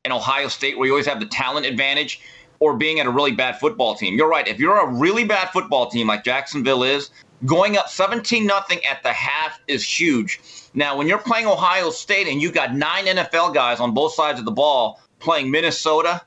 and 0.03 0.11
Ohio 0.11 0.47
State, 0.47 0.77
where 0.77 0.85
you 0.85 0.93
always 0.93 1.05
have 1.05 1.19
the 1.19 1.27
talent 1.27 1.65
advantage, 1.65 2.21
or 2.59 2.75
being 2.75 2.99
at 2.99 3.05
a 3.05 3.09
really 3.09 3.31
bad 3.31 3.59
football 3.59 3.95
team. 3.95 4.17
You're 4.17 4.29
right. 4.29 4.47
If 4.47 4.59
you're 4.59 4.79
a 4.79 4.87
really 4.87 5.23
bad 5.23 5.49
football 5.49 5.89
team 5.89 6.07
like 6.07 6.23
Jacksonville 6.23 6.83
is, 6.83 7.09
going 7.45 7.77
up 7.77 7.89
17 7.89 8.45
nothing 8.45 8.79
at 8.85 9.01
the 9.01 9.13
half 9.13 9.59
is 9.67 9.83
huge. 9.83 10.39
Now, 10.73 10.95
when 10.95 11.07
you're 11.07 11.17
playing 11.17 11.47
Ohio 11.47 11.89
State 11.89 12.27
and 12.27 12.41
you've 12.41 12.53
got 12.53 12.75
nine 12.75 13.05
NFL 13.05 13.53
guys 13.53 13.79
on 13.79 13.93
both 13.93 14.13
sides 14.13 14.39
of 14.39 14.45
the 14.45 14.51
ball 14.51 14.99
playing 15.21 15.51
Minnesota 15.51 16.21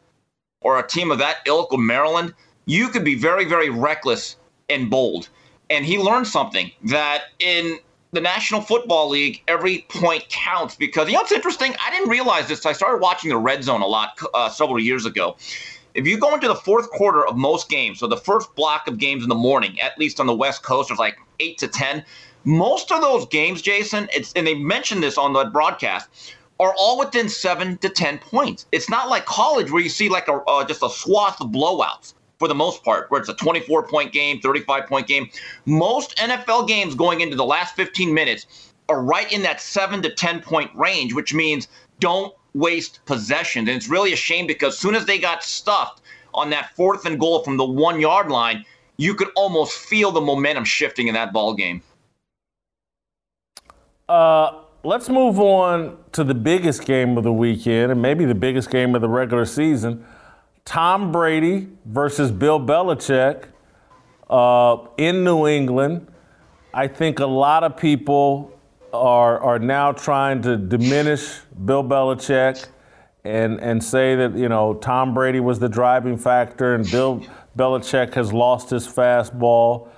or 0.61 0.79
a 0.79 0.87
team 0.87 1.11
of 1.11 1.19
that 1.19 1.39
ilk 1.47 1.73
of 1.73 1.81
Maryland, 1.81 2.35
you 2.67 2.89
could 2.89 3.05
be 3.05 3.15
very, 3.15 3.45
very 3.45 3.69
reckless 3.69 4.37
and 4.69 4.91
bold. 4.91 5.29
And 5.71 5.85
he 5.85 5.99
learned 5.99 6.27
something 6.27 6.71
that 6.85 7.25
in 7.39 7.79
the 8.13 8.21
National 8.21 8.61
Football 8.61 9.11
League, 9.11 9.43
every 9.49 9.87
point 9.89 10.29
counts 10.29 10.75
because 10.75 11.09
you 11.09 11.15
know 11.15 11.21
what's 11.21 11.33
interesting? 11.33 11.75
I 11.85 11.91
didn't 11.91 12.09
realize 12.09 12.49
this. 12.49 12.65
I 12.65 12.73
started 12.73 13.01
watching 13.03 13.31
the 13.31 13.37
red 13.37 13.65
zone 13.65 13.83
a 13.83 13.87
lot 13.87 14.19
uh, 14.33 14.49
several 14.49 14.79
years 14.79 15.05
ago. 15.05 15.37
If 15.95 16.07
you 16.07 16.19
go 16.19 16.35
into 16.35 16.49
the 16.49 16.55
fourth 16.55 16.91
quarter 16.91 17.27
of 17.27 17.37
most 17.37 17.69
games, 17.69 18.01
so 18.01 18.07
the 18.07 18.17
first 18.17 18.55
block 18.57 18.89
of 18.89 18.99
games 18.99 19.23
in 19.23 19.29
the 19.29 19.35
morning, 19.35 19.81
at 19.81 19.99
least 19.99 20.19
on 20.19 20.27
the 20.27 20.35
West 20.35 20.63
Coast, 20.63 20.89
there's 20.89 20.99
like 20.99 21.17
eight 21.39 21.59
to 21.59 21.69
10. 21.69 22.05
Most 22.45 22.91
of 22.91 23.01
those 23.01 23.27
games, 23.27 23.63
Jason, 23.63 24.09
it's, 24.13 24.33
and 24.35 24.47
they 24.47 24.55
mentioned 24.55 25.03
this 25.03 25.17
on 25.17 25.33
the 25.33 25.45
broadcast, 25.47 26.09
are 26.61 26.75
all 26.79 26.99
within 26.99 27.29
seven 27.29 27.77
to 27.79 27.89
10 27.89 28.19
points. 28.19 28.67
It's 28.73 28.89
not 28.89 29.09
like 29.09 29.25
college 29.25 29.71
where 29.71 29.83
you 29.83 29.89
see 29.89 30.09
like 30.09 30.29
a, 30.29 30.35
uh, 30.35 30.65
just 30.65 30.83
a 30.83 30.89
swath 30.89 31.41
of 31.41 31.49
blowouts 31.49 32.15
for 32.39 32.49
the 32.49 32.55
most 32.55 32.85
part, 32.85 33.11
where 33.11 33.21
it's 33.21 33.29
a 33.29 33.35
24 33.35 33.87
point 33.89 34.13
game, 34.13 34.41
35 34.41 34.87
point 34.87 35.07
game. 35.07 35.29
Most 35.67 36.17
NFL 36.17 36.69
games 36.69 36.95
going 36.95 37.21
into 37.21 37.37
the 37.37 37.45
last 37.45 37.75
15 37.77 38.13
minutes 38.13 38.73
are 38.89 39.03
right 39.03 39.31
in 39.33 39.43
that 39.43 39.61
seven 39.61 40.03
to 40.03 40.11
10 40.11 40.41
point 40.41 40.71
range, 40.75 41.15
which 41.15 41.35
means 41.35 41.69
don't 42.01 42.35
waste 42.55 43.01
possessions. 43.07 43.69
And 43.69 43.77
it's 43.77 43.89
really 43.89 44.13
a 44.13 44.17
shame 44.17 44.47
because 44.47 44.75
as 44.75 44.79
soon 44.79 44.95
as 44.95 45.07
they 45.07 45.19
got 45.19 45.43
stuffed 45.43 46.03
on 46.35 46.51
that 46.51 46.75
fourth 46.77 47.07
and 47.07 47.19
goal 47.19 47.43
from 47.43 47.57
the 47.57 47.65
one 47.65 48.01
yard 48.01 48.31
line, 48.31 48.65
you 48.97 49.15
could 49.15 49.29
almost 49.37 49.73
feel 49.77 50.13
the 50.13 50.21
momentum 50.21 50.65
shifting 50.65 51.09
in 51.09 51.15
that 51.15 51.33
ball 51.33 51.55
game. 51.55 51.83
Uh, 54.09 54.61
let's 54.85 55.09
move 55.09 55.41
on 55.41 55.97
to 56.13 56.23
the 56.23 56.35
biggest 56.35 56.85
game 56.85 57.17
of 57.17 57.25
the 57.25 57.33
weekend 57.33 57.91
and 57.91 58.03
maybe 58.03 58.27
the 58.27 58.35
biggest 58.35 58.71
game 58.71 58.95
of 58.95 59.01
the 59.01 59.09
regular 59.09 59.47
season. 59.47 60.05
Tom 60.67 61.11
Brady 61.11 61.69
versus 61.87 62.31
Bill 62.31 62.61
Belichick 62.61 63.47
uh, 64.29 64.77
in 64.99 65.25
New 65.25 65.47
England. 65.47 66.07
I 66.75 66.87
think 66.87 67.21
a 67.21 67.27
lot 67.27 67.65
of 67.65 67.79
people 67.79 68.53
are, 68.93 69.41
are 69.41 69.59
now 69.59 69.93
trying 69.93 70.43
to 70.43 70.59
diminish 70.59 71.41
Bill 71.65 71.83
Belichick 71.83 72.67
and, 73.25 73.61
and 73.61 73.83
say 73.83 74.15
that, 74.17 74.37
you 74.37 74.51
know, 74.51 74.75
Tom 74.75 75.15
Brady 75.15 75.41
was 75.41 75.59
the 75.59 75.69
driving 75.69 76.19
factor 76.19 76.75
and 76.75 76.89
Bill 76.91 77.25
Belichick 77.57 78.13
has 78.15 78.35
lost 78.35 78.69
his 78.69 78.87
fastball. 78.87 79.89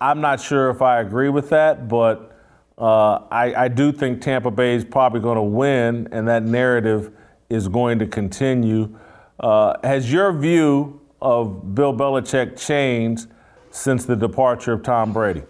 I'm 0.00 0.22
not 0.22 0.40
sure 0.40 0.70
if 0.70 0.80
I 0.80 1.00
agree 1.00 1.28
with 1.28 1.50
that, 1.50 1.86
but 1.86 2.31
uh, 2.78 3.20
I, 3.30 3.54
I 3.64 3.68
do 3.68 3.92
think 3.92 4.20
Tampa 4.20 4.50
Bay 4.50 4.74
is 4.74 4.84
probably 4.84 5.20
going 5.20 5.36
to 5.36 5.42
win, 5.42 6.08
and 6.12 6.26
that 6.28 6.42
narrative 6.42 7.12
is 7.50 7.68
going 7.68 7.98
to 7.98 8.06
continue. 8.06 8.98
Uh, 9.40 9.74
has 9.84 10.12
your 10.12 10.32
view 10.32 11.00
of 11.20 11.74
Bill 11.74 11.92
Belichick 11.92 12.58
changed 12.58 13.28
since 13.70 14.04
the 14.04 14.16
departure 14.16 14.72
of 14.72 14.82
Tom 14.82 15.12
Brady? 15.12 15.42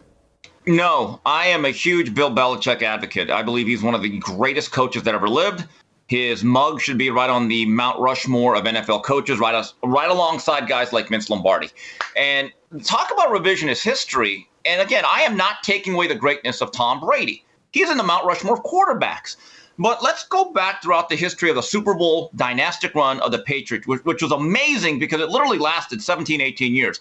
No, 0.66 1.20
I 1.26 1.46
am 1.46 1.64
a 1.64 1.70
huge 1.70 2.14
Bill 2.14 2.30
Belichick 2.30 2.82
advocate. 2.82 3.30
I 3.30 3.42
believe 3.42 3.66
he's 3.66 3.82
one 3.82 3.94
of 3.94 4.02
the 4.02 4.18
greatest 4.18 4.70
coaches 4.70 5.02
that 5.04 5.14
ever 5.14 5.28
lived. 5.28 5.66
His 6.06 6.44
mug 6.44 6.80
should 6.80 6.98
be 6.98 7.10
right 7.10 7.30
on 7.30 7.48
the 7.48 7.66
Mount 7.66 7.98
Rushmore 7.98 8.54
of 8.54 8.64
NFL 8.64 9.02
coaches, 9.02 9.38
right, 9.38 9.64
right 9.82 10.10
alongside 10.10 10.68
guys 10.68 10.92
like 10.92 11.08
Vince 11.08 11.30
Lombardi. 11.30 11.70
And 12.16 12.52
talk 12.84 13.10
about 13.10 13.28
revisionist 13.28 13.82
history. 13.82 14.48
And 14.64 14.80
again, 14.80 15.04
I 15.06 15.22
am 15.22 15.36
not 15.36 15.62
taking 15.62 15.94
away 15.94 16.06
the 16.06 16.14
greatness 16.14 16.60
of 16.60 16.72
Tom 16.72 17.00
Brady. 17.00 17.44
He's 17.72 17.90
in 17.90 17.96
the 17.96 18.02
Mount 18.02 18.26
Rushmore 18.26 18.54
of 18.54 18.62
quarterbacks. 18.62 19.36
But 19.78 20.02
let's 20.02 20.26
go 20.26 20.52
back 20.52 20.82
throughout 20.82 21.08
the 21.08 21.16
history 21.16 21.48
of 21.48 21.56
the 21.56 21.62
Super 21.62 21.94
Bowl 21.94 22.30
dynastic 22.36 22.94
run 22.94 23.20
of 23.20 23.32
the 23.32 23.38
Patriots, 23.38 23.86
which, 23.86 24.04
which 24.04 24.22
was 24.22 24.30
amazing 24.30 24.98
because 24.98 25.20
it 25.20 25.30
literally 25.30 25.58
lasted 25.58 26.02
17, 26.02 26.40
18 26.40 26.74
years. 26.74 27.00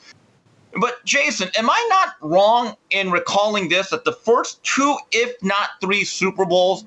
But 0.80 1.04
Jason, 1.04 1.50
am 1.58 1.70
I 1.70 1.88
not 1.90 2.16
wrong 2.22 2.78
in 2.92 3.12
recalling 3.12 3.68
this 3.68 3.90
that 3.90 4.06
the 4.06 4.14
first 4.14 4.64
two, 4.64 4.98
if 5.12 5.42
not 5.44 5.72
three 5.82 6.06
Super 6.06 6.46
Bowls, 6.46 6.86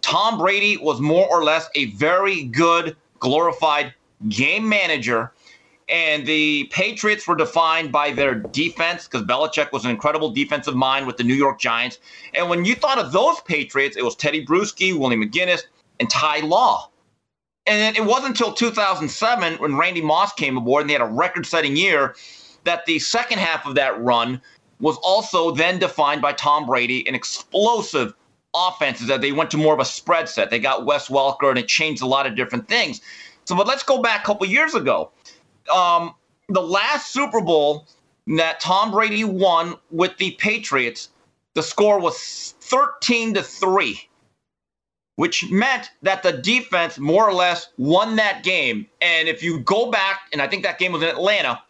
Tom 0.00 0.38
Brady 0.38 0.78
was 0.78 1.00
more 1.00 1.28
or 1.28 1.44
less 1.44 1.68
a 1.74 1.86
very 1.86 2.44
good, 2.44 2.96
glorified 3.18 3.92
game 4.28 4.68
manager. 4.68 5.32
And 5.88 6.26
the 6.26 6.64
Patriots 6.72 7.28
were 7.28 7.36
defined 7.36 7.92
by 7.92 8.10
their 8.10 8.34
defense 8.34 9.06
because 9.06 9.22
Belichick 9.22 9.70
was 9.70 9.84
an 9.84 9.90
incredible 9.90 10.30
defensive 10.30 10.74
mind 10.74 11.06
with 11.06 11.16
the 11.16 11.22
New 11.22 11.34
York 11.34 11.60
Giants. 11.60 12.00
And 12.34 12.48
when 12.48 12.64
you 12.64 12.74
thought 12.74 12.98
of 12.98 13.12
those 13.12 13.40
Patriots, 13.42 13.96
it 13.96 14.04
was 14.04 14.16
Teddy 14.16 14.44
Bruschi, 14.44 14.98
Willie 14.98 15.16
McGinest, 15.16 15.66
and 16.00 16.10
Ty 16.10 16.40
Law. 16.40 16.90
And 17.66 17.96
it 17.96 18.04
wasn't 18.04 18.28
until 18.28 18.52
2007 18.52 19.54
when 19.54 19.76
Randy 19.76 20.00
Moss 20.00 20.32
came 20.32 20.56
aboard 20.56 20.82
and 20.82 20.90
they 20.90 20.94
had 20.94 21.02
a 21.02 21.06
record 21.06 21.46
setting 21.46 21.76
year 21.76 22.14
that 22.64 22.86
the 22.86 22.98
second 22.98 23.38
half 23.38 23.66
of 23.66 23.74
that 23.76 24.00
run 24.00 24.40
was 24.80 24.96
also 24.98 25.52
then 25.52 25.78
defined 25.78 26.20
by 26.20 26.32
Tom 26.32 26.66
Brady, 26.66 27.06
an 27.08 27.14
explosive 27.14 28.14
offenses 28.54 29.06
that 29.08 29.20
they 29.20 29.32
went 29.32 29.50
to 29.50 29.56
more 29.56 29.74
of 29.74 29.80
a 29.80 29.84
spread 29.84 30.28
set. 30.28 30.50
They 30.50 30.58
got 30.58 30.84
Wes 30.84 31.08
Welker 31.08 31.48
and 31.48 31.58
it 31.58 31.68
changed 31.68 32.02
a 32.02 32.06
lot 32.06 32.26
of 32.26 32.36
different 32.36 32.68
things. 32.68 33.00
So, 33.44 33.54
but 33.54 33.66
let's 33.66 33.82
go 33.82 34.02
back 34.02 34.22
a 34.22 34.26
couple 34.26 34.46
years 34.46 34.74
ago. 34.74 35.10
Um, 35.68 36.14
the 36.48 36.62
last 36.62 37.12
Super 37.12 37.40
Bowl 37.40 37.86
that 38.26 38.60
Tom 38.60 38.90
Brady 38.90 39.24
won 39.24 39.76
with 39.90 40.16
the 40.18 40.32
Patriots, 40.32 41.10
the 41.54 41.62
score 41.62 41.98
was 41.98 42.54
13 42.60 43.34
to 43.34 43.42
3, 43.42 44.08
which 45.16 45.50
meant 45.50 45.90
that 46.02 46.22
the 46.22 46.32
defense 46.32 46.98
more 46.98 47.28
or 47.28 47.32
less 47.32 47.68
won 47.78 48.16
that 48.16 48.42
game. 48.42 48.86
And 49.00 49.28
if 49.28 49.42
you 49.42 49.60
go 49.60 49.90
back, 49.90 50.28
and 50.32 50.42
I 50.42 50.48
think 50.48 50.62
that 50.64 50.78
game 50.78 50.92
was 50.92 51.02
in 51.02 51.08
Atlanta, 51.08 51.62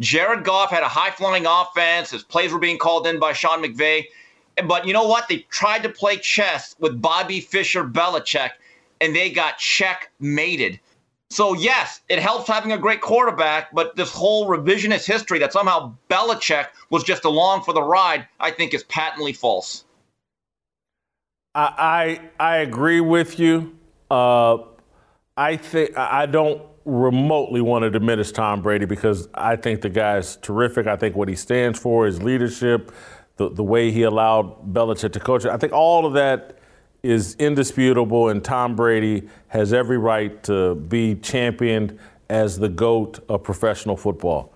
Jared 0.00 0.44
Goff 0.44 0.70
had 0.70 0.82
a 0.82 0.88
high 0.88 1.10
flying 1.10 1.46
offense. 1.46 2.10
His 2.10 2.22
plays 2.22 2.52
were 2.52 2.58
being 2.58 2.78
called 2.78 3.06
in 3.06 3.18
by 3.18 3.32
Sean 3.32 3.62
McVay. 3.62 4.04
But 4.66 4.86
you 4.86 4.92
know 4.92 5.06
what? 5.06 5.28
They 5.28 5.38
tried 5.50 5.82
to 5.84 5.88
play 5.88 6.16
chess 6.16 6.74
with 6.78 7.00
Bobby 7.00 7.40
Fischer 7.40 7.84
Belichick, 7.84 8.50
and 9.00 9.14
they 9.14 9.30
got 9.30 9.58
checkmated. 9.58 10.80
So, 11.30 11.52
yes, 11.54 12.00
it 12.08 12.18
helps 12.18 12.48
having 12.48 12.72
a 12.72 12.78
great 12.78 13.02
quarterback, 13.02 13.74
but 13.74 13.96
this 13.96 14.10
whole 14.10 14.48
revisionist 14.48 15.06
history 15.06 15.38
that 15.40 15.52
somehow 15.52 15.94
Belichick 16.08 16.68
was 16.90 17.04
just 17.04 17.24
along 17.24 17.64
for 17.64 17.74
the 17.74 17.82
ride, 17.82 18.26
I 18.40 18.50
think 18.50 18.72
is 18.72 18.84
patently 18.84 19.34
false. 19.34 19.84
I 21.54 22.20
I, 22.38 22.52
I 22.54 22.56
agree 22.58 23.00
with 23.00 23.38
you. 23.38 23.76
Uh, 24.10 24.58
I 25.36 25.56
think 25.56 25.96
I 25.96 26.26
don't 26.26 26.62
remotely 26.84 27.60
want 27.60 27.82
to 27.82 27.90
diminish 27.90 28.32
Tom 28.32 28.62
Brady 28.62 28.86
because 28.86 29.28
I 29.34 29.56
think 29.56 29.82
the 29.82 29.90
guy's 29.90 30.36
terrific. 30.36 30.86
I 30.86 30.96
think 30.96 31.14
what 31.14 31.28
he 31.28 31.36
stands 31.36 31.78
for, 31.78 32.06
his 32.06 32.22
leadership, 32.22 32.90
the, 33.36 33.50
the 33.50 33.62
way 33.62 33.90
he 33.90 34.02
allowed 34.02 34.72
Belichick 34.72 35.12
to 35.12 35.20
coach. 35.20 35.44
I 35.44 35.58
think 35.58 35.74
all 35.74 36.06
of 36.06 36.14
that 36.14 36.58
is 37.02 37.34
indisputable, 37.36 38.28
and 38.28 38.42
Tom 38.42 38.74
Brady 38.74 39.28
has 39.48 39.72
every 39.72 39.98
right 39.98 40.42
to 40.44 40.74
be 40.74 41.14
championed 41.16 41.98
as 42.28 42.58
the 42.58 42.68
GOAT 42.68 43.20
of 43.28 43.42
professional 43.42 43.96
football. 43.96 44.52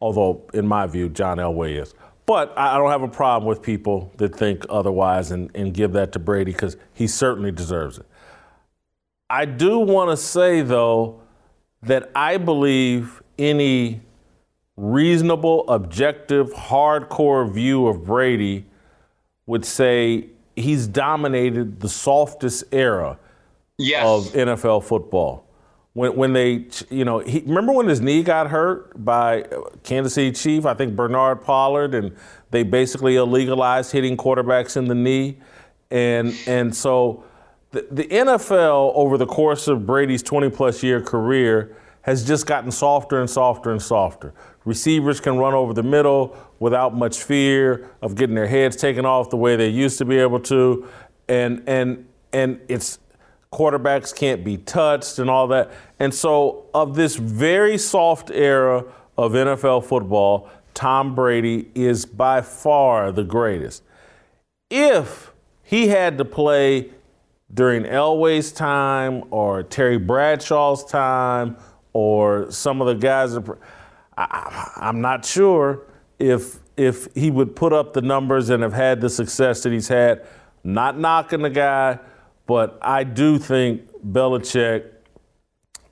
Although, 0.00 0.42
in 0.52 0.66
my 0.66 0.86
view, 0.86 1.08
John 1.08 1.38
Elway 1.38 1.80
is. 1.80 1.94
But 2.26 2.52
I 2.58 2.76
don't 2.76 2.90
have 2.90 3.02
a 3.02 3.08
problem 3.08 3.48
with 3.48 3.62
people 3.62 4.12
that 4.16 4.34
think 4.34 4.66
otherwise 4.68 5.30
and, 5.30 5.50
and 5.54 5.72
give 5.72 5.92
that 5.92 6.12
to 6.12 6.18
Brady 6.18 6.52
because 6.52 6.76
he 6.92 7.06
certainly 7.06 7.52
deserves 7.52 7.98
it. 7.98 8.06
I 9.30 9.44
do 9.44 9.78
want 9.78 10.10
to 10.10 10.16
say, 10.16 10.62
though, 10.62 11.20
that 11.82 12.10
I 12.14 12.36
believe 12.36 13.22
any 13.38 14.00
reasonable, 14.76 15.68
objective, 15.68 16.52
hardcore 16.52 17.50
view 17.50 17.86
of 17.86 18.04
Brady 18.04 18.66
would 19.46 19.64
say 19.64 20.30
he's 20.56 20.86
dominated 20.86 21.80
the 21.80 21.88
softest 21.88 22.64
era 22.72 23.18
yes. 23.78 24.04
of 24.04 24.32
NFL 24.32 24.82
football. 24.82 25.44
When, 25.92 26.16
when 26.16 26.32
they, 26.32 26.66
you 26.90 27.04
know, 27.04 27.20
he, 27.20 27.40
remember 27.40 27.72
when 27.72 27.88
his 27.88 28.00
knee 28.00 28.22
got 28.22 28.50
hurt 28.50 29.02
by 29.02 29.46
Kansas 29.82 30.14
City 30.14 30.32
Chief, 30.32 30.66
I 30.66 30.74
think 30.74 30.96
Bernard 30.96 31.42
Pollard, 31.42 31.94
and 31.94 32.14
they 32.50 32.62
basically 32.62 33.14
illegalized 33.14 33.92
hitting 33.92 34.16
quarterbacks 34.16 34.76
in 34.76 34.88
the 34.88 34.94
knee. 34.94 35.38
And, 35.90 36.34
and 36.46 36.74
so 36.74 37.24
the, 37.70 37.86
the 37.90 38.04
NFL, 38.04 38.92
over 38.94 39.16
the 39.16 39.26
course 39.26 39.68
of 39.68 39.86
Brady's 39.86 40.22
20 40.22 40.50
plus 40.50 40.82
year 40.82 41.00
career, 41.00 41.76
has 42.02 42.26
just 42.26 42.46
gotten 42.46 42.70
softer 42.70 43.20
and 43.20 43.28
softer 43.28 43.72
and 43.72 43.82
softer. 43.82 44.32
Receivers 44.66 45.20
can 45.20 45.38
run 45.38 45.54
over 45.54 45.72
the 45.72 45.82
middle 45.82 46.36
without 46.58 46.94
much 46.94 47.22
fear 47.22 47.88
of 48.02 48.16
getting 48.16 48.34
their 48.34 48.48
heads 48.48 48.76
taken 48.76 49.06
off 49.06 49.30
the 49.30 49.36
way 49.36 49.54
they 49.56 49.68
used 49.68 49.96
to 49.98 50.04
be 50.04 50.18
able 50.18 50.40
to. 50.40 50.88
And, 51.28 51.62
and, 51.68 52.06
and 52.32 52.60
it's 52.68 52.98
quarterbacks 53.52 54.14
can't 54.14 54.44
be 54.44 54.58
touched 54.58 55.20
and 55.20 55.30
all 55.30 55.46
that. 55.48 55.70
And 56.00 56.12
so, 56.12 56.66
of 56.74 56.96
this 56.96 57.14
very 57.14 57.78
soft 57.78 58.30
era 58.30 58.84
of 59.16 59.32
NFL 59.32 59.84
football, 59.84 60.50
Tom 60.74 61.14
Brady 61.14 61.70
is 61.74 62.04
by 62.04 62.42
far 62.42 63.12
the 63.12 63.24
greatest. 63.24 63.84
If 64.68 65.32
he 65.62 65.88
had 65.88 66.18
to 66.18 66.24
play 66.24 66.90
during 67.54 67.84
Elway's 67.84 68.50
time 68.50 69.22
or 69.30 69.62
Terry 69.62 69.96
Bradshaw's 69.96 70.84
time 70.84 71.56
or 71.92 72.50
some 72.50 72.80
of 72.80 72.88
the 72.88 72.94
guys, 72.94 73.38
I, 74.16 74.72
I'm 74.76 75.00
not 75.00 75.24
sure 75.24 75.82
if 76.18 76.58
if 76.76 77.08
he 77.14 77.30
would 77.30 77.56
put 77.56 77.72
up 77.72 77.94
the 77.94 78.02
numbers 78.02 78.50
and 78.50 78.62
have 78.62 78.72
had 78.72 79.00
the 79.00 79.08
success 79.08 79.62
that 79.62 79.72
he's 79.72 79.88
had. 79.88 80.26
Not 80.62 80.98
knocking 80.98 81.42
the 81.42 81.50
guy, 81.50 81.98
but 82.46 82.78
I 82.82 83.04
do 83.04 83.38
think 83.38 83.88
Belichick 84.04 84.90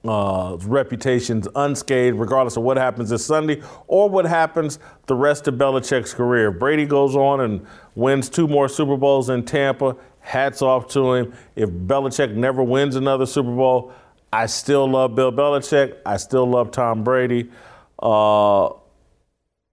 uh, 0.05 0.59
reputation's 0.61 1.49
unscathed, 1.55 2.18
regardless 2.18 2.57
of 2.57 2.62
what 2.62 2.77
happens 2.77 3.09
this 3.11 3.25
Sunday 3.25 3.62
or 3.87 4.11
what 4.11 4.27
happens 4.27 4.79
the 5.07 5.14
rest 5.14 5.49
of 5.49 5.55
Belichick's 5.55 6.12
career. 6.12 6.51
If 6.51 6.59
Brady 6.59 6.85
goes 6.85 7.16
on 7.16 7.41
and 7.41 7.66
wins 7.95 8.29
two 8.29 8.47
more 8.47 8.68
Super 8.68 8.97
Bowls 8.97 9.31
in 9.31 9.45
Tampa, 9.45 9.97
hats 10.20 10.61
off 10.61 10.89
to 10.89 11.14
him. 11.14 11.35
If 11.57 11.70
Belichick 11.70 12.35
never 12.35 12.62
wins 12.62 12.97
another 12.97 13.27
Super 13.27 13.55
Bowl, 13.55 13.93
I 14.33 14.47
still 14.47 14.87
love 14.87 15.14
Bill 15.14 15.33
Belichick. 15.33 15.97
I 16.05 16.16
still 16.18 16.47
love 16.47 16.70
Tom 16.70 17.05
Brady. 17.05 17.51
Uh, 17.99 18.70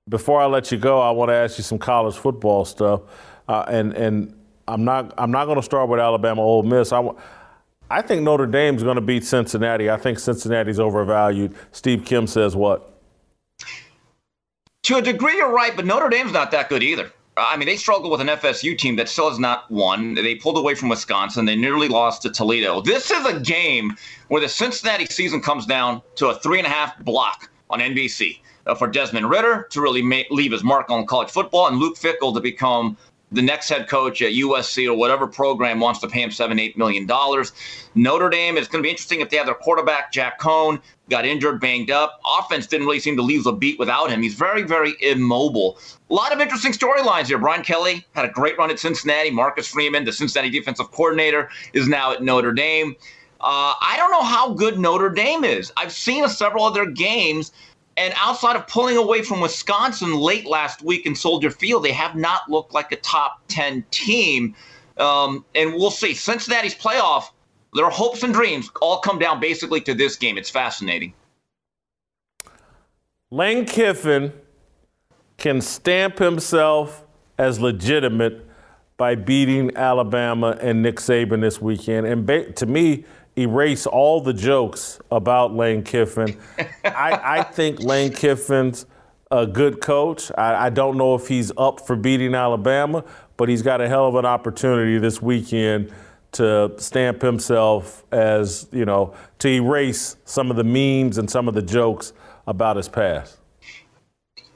before 0.09 0.41
I 0.41 0.45
let 0.45 0.71
you 0.71 0.77
go, 0.77 0.99
I 0.99 1.11
want 1.11 1.29
to 1.29 1.35
ask 1.35 1.57
you 1.57 1.63
some 1.63 1.79
college 1.79 2.15
football 2.15 2.65
stuff, 2.65 3.01
uh, 3.47 3.65
and 3.67 3.93
and 3.93 4.35
I'm 4.67 4.83
not 4.83 5.13
I'm 5.17 5.31
not 5.31 5.45
going 5.45 5.57
to 5.57 5.63
start 5.63 5.89
with 5.89 5.99
Alabama 5.99 6.41
Ole 6.41 6.63
Miss. 6.63 6.91
I 6.91 7.07
I 7.89 8.01
think 8.01 8.23
Notre 8.23 8.45
Dame's 8.45 8.83
going 8.83 8.95
to 8.95 9.01
beat 9.01 9.25
Cincinnati. 9.25 9.89
I 9.89 9.97
think 9.97 10.17
Cincinnati's 10.17 10.79
overvalued. 10.79 11.55
Steve 11.71 12.05
Kim 12.05 12.25
says 12.25 12.55
what? 12.55 12.87
To 14.83 14.97
a 14.97 15.01
degree, 15.01 15.35
you're 15.37 15.51
right, 15.51 15.75
but 15.75 15.85
Notre 15.85 16.09
Dame's 16.09 16.31
not 16.31 16.51
that 16.51 16.69
good 16.69 16.83
either. 16.83 17.11
I 17.37 17.55
mean, 17.55 17.67
they 17.67 17.77
struggle 17.77 18.09
with 18.09 18.21
an 18.21 18.27
FSU 18.27 18.77
team 18.77 18.95
that 18.97 19.07
still 19.07 19.29
has 19.29 19.39
not 19.39 19.69
won. 19.69 20.15
They 20.15 20.35
pulled 20.35 20.57
away 20.57 20.75
from 20.75 20.89
Wisconsin. 20.89 21.45
They 21.45 21.55
nearly 21.55 21.87
lost 21.87 22.21
to 22.23 22.29
Toledo. 22.29 22.81
This 22.81 23.11
is 23.11 23.25
a 23.25 23.39
game 23.39 23.95
where 24.27 24.41
the 24.41 24.49
Cincinnati 24.49 25.05
season 25.05 25.41
comes 25.41 25.65
down 25.65 26.01
to 26.15 26.27
a 26.27 26.35
three 26.39 26.57
and 26.57 26.67
a 26.67 26.69
half 26.69 26.97
block 27.03 27.49
on 27.71 27.79
NBC. 27.79 28.39
Uh, 28.67 28.75
for 28.75 28.85
Desmond 28.87 29.27
Ridder 29.27 29.67
to 29.71 29.81
really 29.81 30.03
leave 30.29 30.51
his 30.51 30.63
mark 30.63 30.91
on 30.91 31.07
college 31.07 31.31
football, 31.31 31.65
and 31.65 31.77
Luke 31.77 31.97
Fickell 31.97 32.31
to 32.35 32.39
become 32.39 32.95
the 33.31 33.41
next 33.41 33.69
head 33.69 33.87
coach 33.87 34.21
at 34.21 34.33
USC 34.33 34.87
or 34.87 34.93
whatever 34.93 35.25
program 35.25 35.79
wants 35.79 35.99
to 36.01 36.07
pay 36.07 36.21
him 36.21 36.31
seven, 36.31 36.59
eight 36.59 36.77
million 36.77 37.05
dollars. 37.05 37.53
Notre 37.95 38.29
Dame 38.29 38.57
is 38.57 38.67
going 38.67 38.83
to 38.83 38.85
be 38.85 38.89
interesting 38.89 39.21
if 39.21 39.29
they 39.29 39.37
have 39.37 39.45
their 39.45 39.55
quarterback 39.55 40.11
Jack 40.11 40.39
Coan 40.39 40.81
got 41.09 41.25
injured, 41.25 41.59
banged 41.59 41.91
up. 41.91 42.19
Offense 42.39 42.67
didn't 42.67 42.85
really 42.85 42.99
seem 42.99 43.15
to 43.17 43.21
leave 43.21 43.45
a 43.45 43.51
beat 43.51 43.79
without 43.79 44.09
him. 44.09 44.21
He's 44.21 44.33
very, 44.33 44.63
very 44.63 44.93
immobile. 45.01 45.77
A 46.09 46.13
lot 46.13 46.33
of 46.33 46.39
interesting 46.39 46.71
storylines 46.71 47.27
here. 47.27 47.37
Brian 47.37 47.63
Kelly 47.63 48.05
had 48.13 48.25
a 48.25 48.29
great 48.29 48.57
run 48.57 48.69
at 48.69 48.79
Cincinnati. 48.79 49.31
Marcus 49.31 49.67
Freeman, 49.67 50.05
the 50.05 50.13
Cincinnati 50.13 50.49
defensive 50.49 50.91
coordinator, 50.91 51.49
is 51.73 51.87
now 51.87 52.11
at 52.11 52.21
Notre 52.21 52.53
Dame. 52.53 52.95
Uh, 53.43 53.73
I 53.81 53.95
don't 53.97 54.11
know 54.11 54.23
how 54.23 54.53
good 54.53 54.77
Notre 54.77 55.09
Dame 55.09 55.43
is. 55.43 55.73
I've 55.75 55.91
seen 55.91 56.27
several 56.29 56.65
of 56.65 56.73
their 56.73 56.85
games 56.85 57.51
and 57.97 58.13
outside 58.17 58.55
of 58.55 58.67
pulling 58.67 58.97
away 58.97 59.21
from 59.21 59.41
Wisconsin 59.41 60.15
late 60.15 60.45
last 60.45 60.81
week 60.81 61.05
in 61.05 61.15
Soldier 61.15 61.51
Field, 61.51 61.83
they 61.83 61.91
have 61.91 62.15
not 62.15 62.49
looked 62.49 62.73
like 62.73 62.91
a 62.91 62.95
top 62.97 63.41
10 63.49 63.83
team. 63.91 64.55
Um, 64.97 65.45
and 65.55 65.73
we'll 65.73 65.91
see. 65.91 66.13
Cincinnati's 66.13 66.75
playoff, 66.75 67.25
their 67.73 67.89
hopes 67.89 68.23
and 68.23 68.33
dreams 68.33 68.69
all 68.81 68.99
come 68.99 69.19
down 69.19 69.39
basically 69.39 69.81
to 69.81 69.93
this 69.93 70.15
game. 70.15 70.37
It's 70.37 70.49
fascinating. 70.49 71.13
Lane 73.29 73.65
Kiffin 73.65 74.33
can 75.37 75.61
stamp 75.61 76.17
himself 76.17 77.03
as 77.37 77.59
legitimate 77.59 78.45
by 78.97 79.15
beating 79.15 79.75
Alabama 79.75 80.57
and 80.61 80.81
Nick 80.81 80.97
Saban 80.97 81.41
this 81.41 81.61
weekend. 81.61 82.05
And 82.05 82.25
ba- 82.25 82.51
to 82.53 82.65
me, 82.65 83.05
erase 83.41 83.85
all 83.85 84.21
the 84.21 84.33
jokes 84.33 84.99
about 85.11 85.53
Lane 85.53 85.83
Kiffin. 85.83 86.37
I, 86.85 87.39
I, 87.39 87.43
think 87.43 87.81
Lane 87.81 88.11
Kiffin's 88.11 88.85
a 89.31 89.45
good 89.45 89.81
coach. 89.81 90.31
I, 90.37 90.67
I, 90.67 90.69
don't 90.69 90.97
know 90.97 91.15
if 91.15 91.27
he's 91.27 91.51
up 91.57 91.85
for 91.85 91.95
beating 91.95 92.35
Alabama, 92.35 93.03
but 93.37 93.49
he's 93.49 93.61
got 93.61 93.81
a 93.81 93.87
hell 93.87 94.07
of 94.07 94.15
an 94.15 94.25
opportunity 94.25 94.97
this 94.97 95.21
weekend 95.21 95.91
to 96.33 96.73
stamp 96.77 97.21
himself 97.21 98.03
as, 98.11 98.67
you 98.71 98.85
know, 98.85 99.13
to 99.39 99.49
erase 99.49 100.17
some 100.25 100.49
of 100.49 100.57
the 100.57 100.63
memes 100.63 101.17
and 101.17 101.29
some 101.29 101.47
of 101.47 101.53
the 101.53 101.61
jokes 101.61 102.13
about 102.47 102.77
his 102.77 102.87
past. 102.87 103.37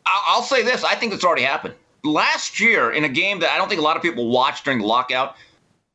I'll 0.06 0.44
say 0.44 0.64
this 0.64 0.84
I 0.84 0.96
think 0.96 1.14
it's 1.14 1.24
already 1.24 1.44
happened. 1.44 1.74
Last 2.04 2.60
year, 2.60 2.92
in 2.92 3.04
a 3.04 3.10
game 3.10 3.40
that 3.40 3.50
I 3.50 3.58
don't 3.58 3.68
think 3.68 3.82
a 3.82 3.84
lot 3.84 3.98
of 3.98 4.04
people 4.04 4.28
watched 4.30 4.66
during 4.66 4.80
the 4.80 4.86
lockout, 4.86 5.36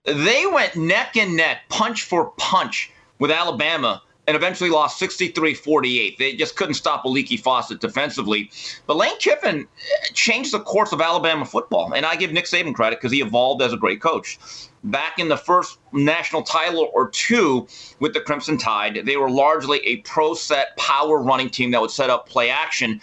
they 0.04 0.46
went 0.46 0.76
neck 0.76 1.16
and 1.16 1.36
neck, 1.36 1.62
punch 1.68 2.04
for 2.04 2.32
punch 2.38 2.90
with 3.18 3.30
Alabama 3.30 4.02
and 4.26 4.36
eventually 4.36 4.70
lost 4.70 4.98
63 4.98 5.54
48. 5.54 6.18
They 6.18 6.34
just 6.34 6.54
couldn't 6.56 6.74
stop 6.74 7.04
a 7.04 7.08
leaky 7.08 7.36
faucet 7.36 7.80
defensively. 7.80 8.50
But 8.86 8.96
Lane 8.96 9.18
Kiffin 9.18 9.66
changed 10.14 10.52
the 10.52 10.60
course 10.60 10.92
of 10.92 11.00
Alabama 11.00 11.44
football. 11.44 11.92
And 11.94 12.06
I 12.06 12.16
give 12.16 12.32
Nick 12.32 12.44
Saban 12.44 12.74
credit 12.74 13.00
because 13.00 13.12
he 13.12 13.20
evolved 13.20 13.60
as 13.60 13.72
a 13.72 13.76
great 13.76 14.00
coach. 14.00 14.38
Back 14.84 15.18
in 15.18 15.28
the 15.28 15.36
first 15.36 15.78
national 15.92 16.42
title 16.42 16.90
or 16.94 17.10
two 17.10 17.66
with 17.98 18.14
the 18.14 18.20
Crimson 18.20 18.56
Tide, 18.56 19.02
they 19.04 19.16
were 19.16 19.30
largely 19.30 19.80
a 19.80 19.96
pro 19.98 20.34
set 20.34 20.76
power 20.76 21.20
running 21.20 21.50
team 21.50 21.72
that 21.72 21.80
would 21.80 21.90
set 21.90 22.08
up 22.08 22.28
play 22.28 22.50
action. 22.50 23.00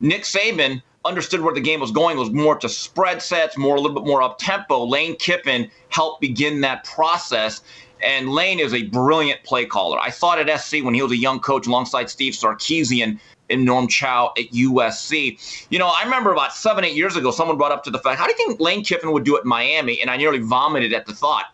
Nick 0.00 0.22
Saban 0.22 0.82
understood 1.04 1.40
where 1.40 1.54
the 1.54 1.60
game 1.60 1.80
was 1.80 1.90
going 1.90 2.18
was 2.18 2.30
more 2.30 2.56
to 2.56 2.68
spread 2.68 3.22
sets, 3.22 3.56
more 3.56 3.76
a 3.76 3.80
little 3.80 3.98
bit 3.98 4.06
more 4.06 4.22
up 4.22 4.38
tempo. 4.38 4.84
Lane 4.84 5.16
Kiffin 5.16 5.70
helped 5.88 6.20
begin 6.20 6.60
that 6.60 6.84
process. 6.84 7.62
And 8.02 8.30
Lane 8.30 8.60
is 8.60 8.72
a 8.72 8.84
brilliant 8.84 9.42
play 9.44 9.66
caller. 9.66 9.98
I 9.98 10.10
thought 10.10 10.38
at 10.38 10.60
SC 10.60 10.82
when 10.82 10.94
he 10.94 11.02
was 11.02 11.12
a 11.12 11.16
young 11.16 11.40
coach 11.40 11.66
alongside 11.66 12.08
Steve 12.08 12.32
Sarkisian 12.32 13.18
and 13.50 13.64
Norm 13.64 13.88
Chow 13.88 14.32
at 14.38 14.50
USC. 14.50 15.66
You 15.70 15.78
know, 15.78 15.88
I 15.88 16.04
remember 16.04 16.32
about 16.32 16.54
seven, 16.54 16.84
eight 16.84 16.94
years 16.94 17.16
ago, 17.16 17.30
someone 17.30 17.58
brought 17.58 17.72
up 17.72 17.84
to 17.84 17.90
the 17.90 17.98
fact, 17.98 18.18
how 18.18 18.26
do 18.26 18.32
you 18.32 18.36
think 18.36 18.60
Lane 18.60 18.84
Kiffin 18.84 19.12
would 19.12 19.24
do 19.24 19.36
in 19.36 19.46
Miami? 19.46 20.00
And 20.00 20.10
I 20.10 20.16
nearly 20.16 20.38
vomited 20.38 20.92
at 20.92 21.06
the 21.06 21.12
thought. 21.12 21.46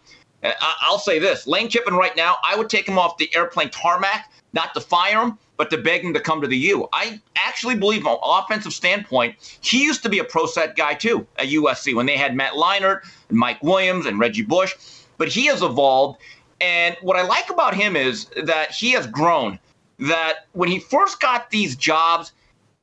Uh, 0.43 0.53
I'll 0.83 0.99
say 0.99 1.19
this 1.19 1.47
Lane 1.47 1.69
Kiffin 1.69 1.95
right 1.95 2.15
now, 2.17 2.37
I 2.45 2.57
would 2.57 2.69
take 2.69 2.87
him 2.87 2.99
off 2.99 3.17
the 3.17 3.35
airplane 3.35 3.71
tarmac, 3.71 4.31
not 4.57 4.75
to 4.75 4.81
fire 4.81 5.23
him, 5.23 5.39
but 5.57 5.71
to 5.71 5.79
beg 5.79 6.03
him 6.03 6.13
to 6.15 6.21
come 6.21 6.41
to 6.41 6.49
the 6.49 6.57
U. 6.57 6.89
I 6.93 7.21
actually 7.37 7.77
believe, 7.77 8.03
from 8.03 8.15
an 8.15 8.19
offensive 8.25 8.73
standpoint, 8.73 9.59
he 9.61 9.85
used 9.85 10.03
to 10.03 10.09
be 10.09 10.19
a 10.19 10.25
pro 10.25 10.47
set 10.47 10.75
guy 10.77 10.95
too 10.95 11.27
at 11.39 11.47
USC 11.47 11.95
when 11.95 12.07
they 12.07 12.17
had 12.17 12.35
Matt 12.35 12.55
Leinart 12.55 13.03
and 13.29 13.39
Mike 13.39 13.63
Williams 13.63 14.07
and 14.07 14.19
Reggie 14.19 14.43
Bush. 14.43 14.75
But 15.19 15.29
he 15.29 15.47
has 15.47 15.63
evolved. 15.63 16.21
And 16.61 16.97
what 17.03 17.17
I 17.17 17.23
like 17.23 17.51
about 17.51 17.75
him 17.75 17.97
is 17.97 18.27
that 18.43 18.73
he 18.73 18.93
has 18.93 19.07
grown. 19.07 19.59
That 19.99 20.47
when 20.53 20.71
he 20.71 20.79
first 20.79 21.21
got 21.21 21.51
these 21.51 21.77
jobs, 21.77 22.33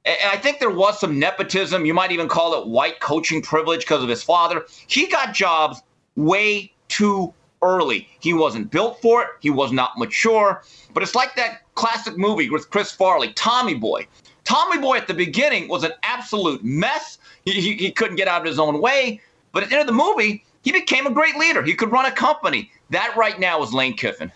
and 0.05 0.17
I 0.31 0.37
think 0.37 0.59
there 0.59 0.69
was 0.69 0.99
some 0.99 1.19
nepotism, 1.19 1.85
you 1.85 1.93
might 1.93 2.11
even 2.11 2.27
call 2.27 2.59
it 2.59 2.67
white 2.67 2.99
coaching 2.99 3.41
privilege 3.41 3.81
because 3.81 4.03
of 4.03 4.09
his 4.09 4.23
father. 4.23 4.65
He 4.87 5.07
got 5.07 5.33
jobs 5.33 5.81
way 6.15 6.73
too 6.87 7.33
early. 7.61 8.07
He 8.19 8.33
wasn't 8.33 8.69
built 8.71 9.01
for 9.01 9.23
it, 9.23 9.29
he 9.39 9.49
was 9.49 9.71
not 9.71 9.97
mature. 9.97 10.63
But 10.93 11.03
it's 11.03 11.15
like 11.15 11.35
that 11.35 11.62
classic 11.75 12.17
movie 12.17 12.49
with 12.49 12.69
Chris 12.69 12.91
Farley, 12.91 13.33
Tommy 13.33 13.73
Boy. 13.73 14.07
Tommy 14.43 14.79
Boy 14.79 14.97
at 14.97 15.07
the 15.07 15.13
beginning 15.13 15.67
was 15.67 15.83
an 15.83 15.91
absolute 16.03 16.63
mess. 16.63 17.17
He, 17.45 17.53
he, 17.53 17.75
he, 17.75 17.91
couldn't 17.91 18.17
get 18.17 18.27
out 18.27 18.41
of 18.41 18.47
his 18.47 18.59
own 18.59 18.81
way. 18.81 19.21
But 19.51 19.63
at 19.63 19.69
the 19.69 19.75
end 19.75 19.81
of 19.81 19.87
the 19.87 20.03
movie, 20.03 20.43
he 20.63 20.71
became 20.71 21.07
a 21.07 21.11
great 21.11 21.35
leader. 21.37 21.63
He 21.63 21.75
could 21.75 21.91
run 21.91 22.05
a 22.05 22.11
company. 22.11 22.71
That 22.89 23.15
right 23.15 23.39
now 23.39 23.61
is 23.63 23.73
Lane 23.73 23.95
Kiffin. 23.95 24.31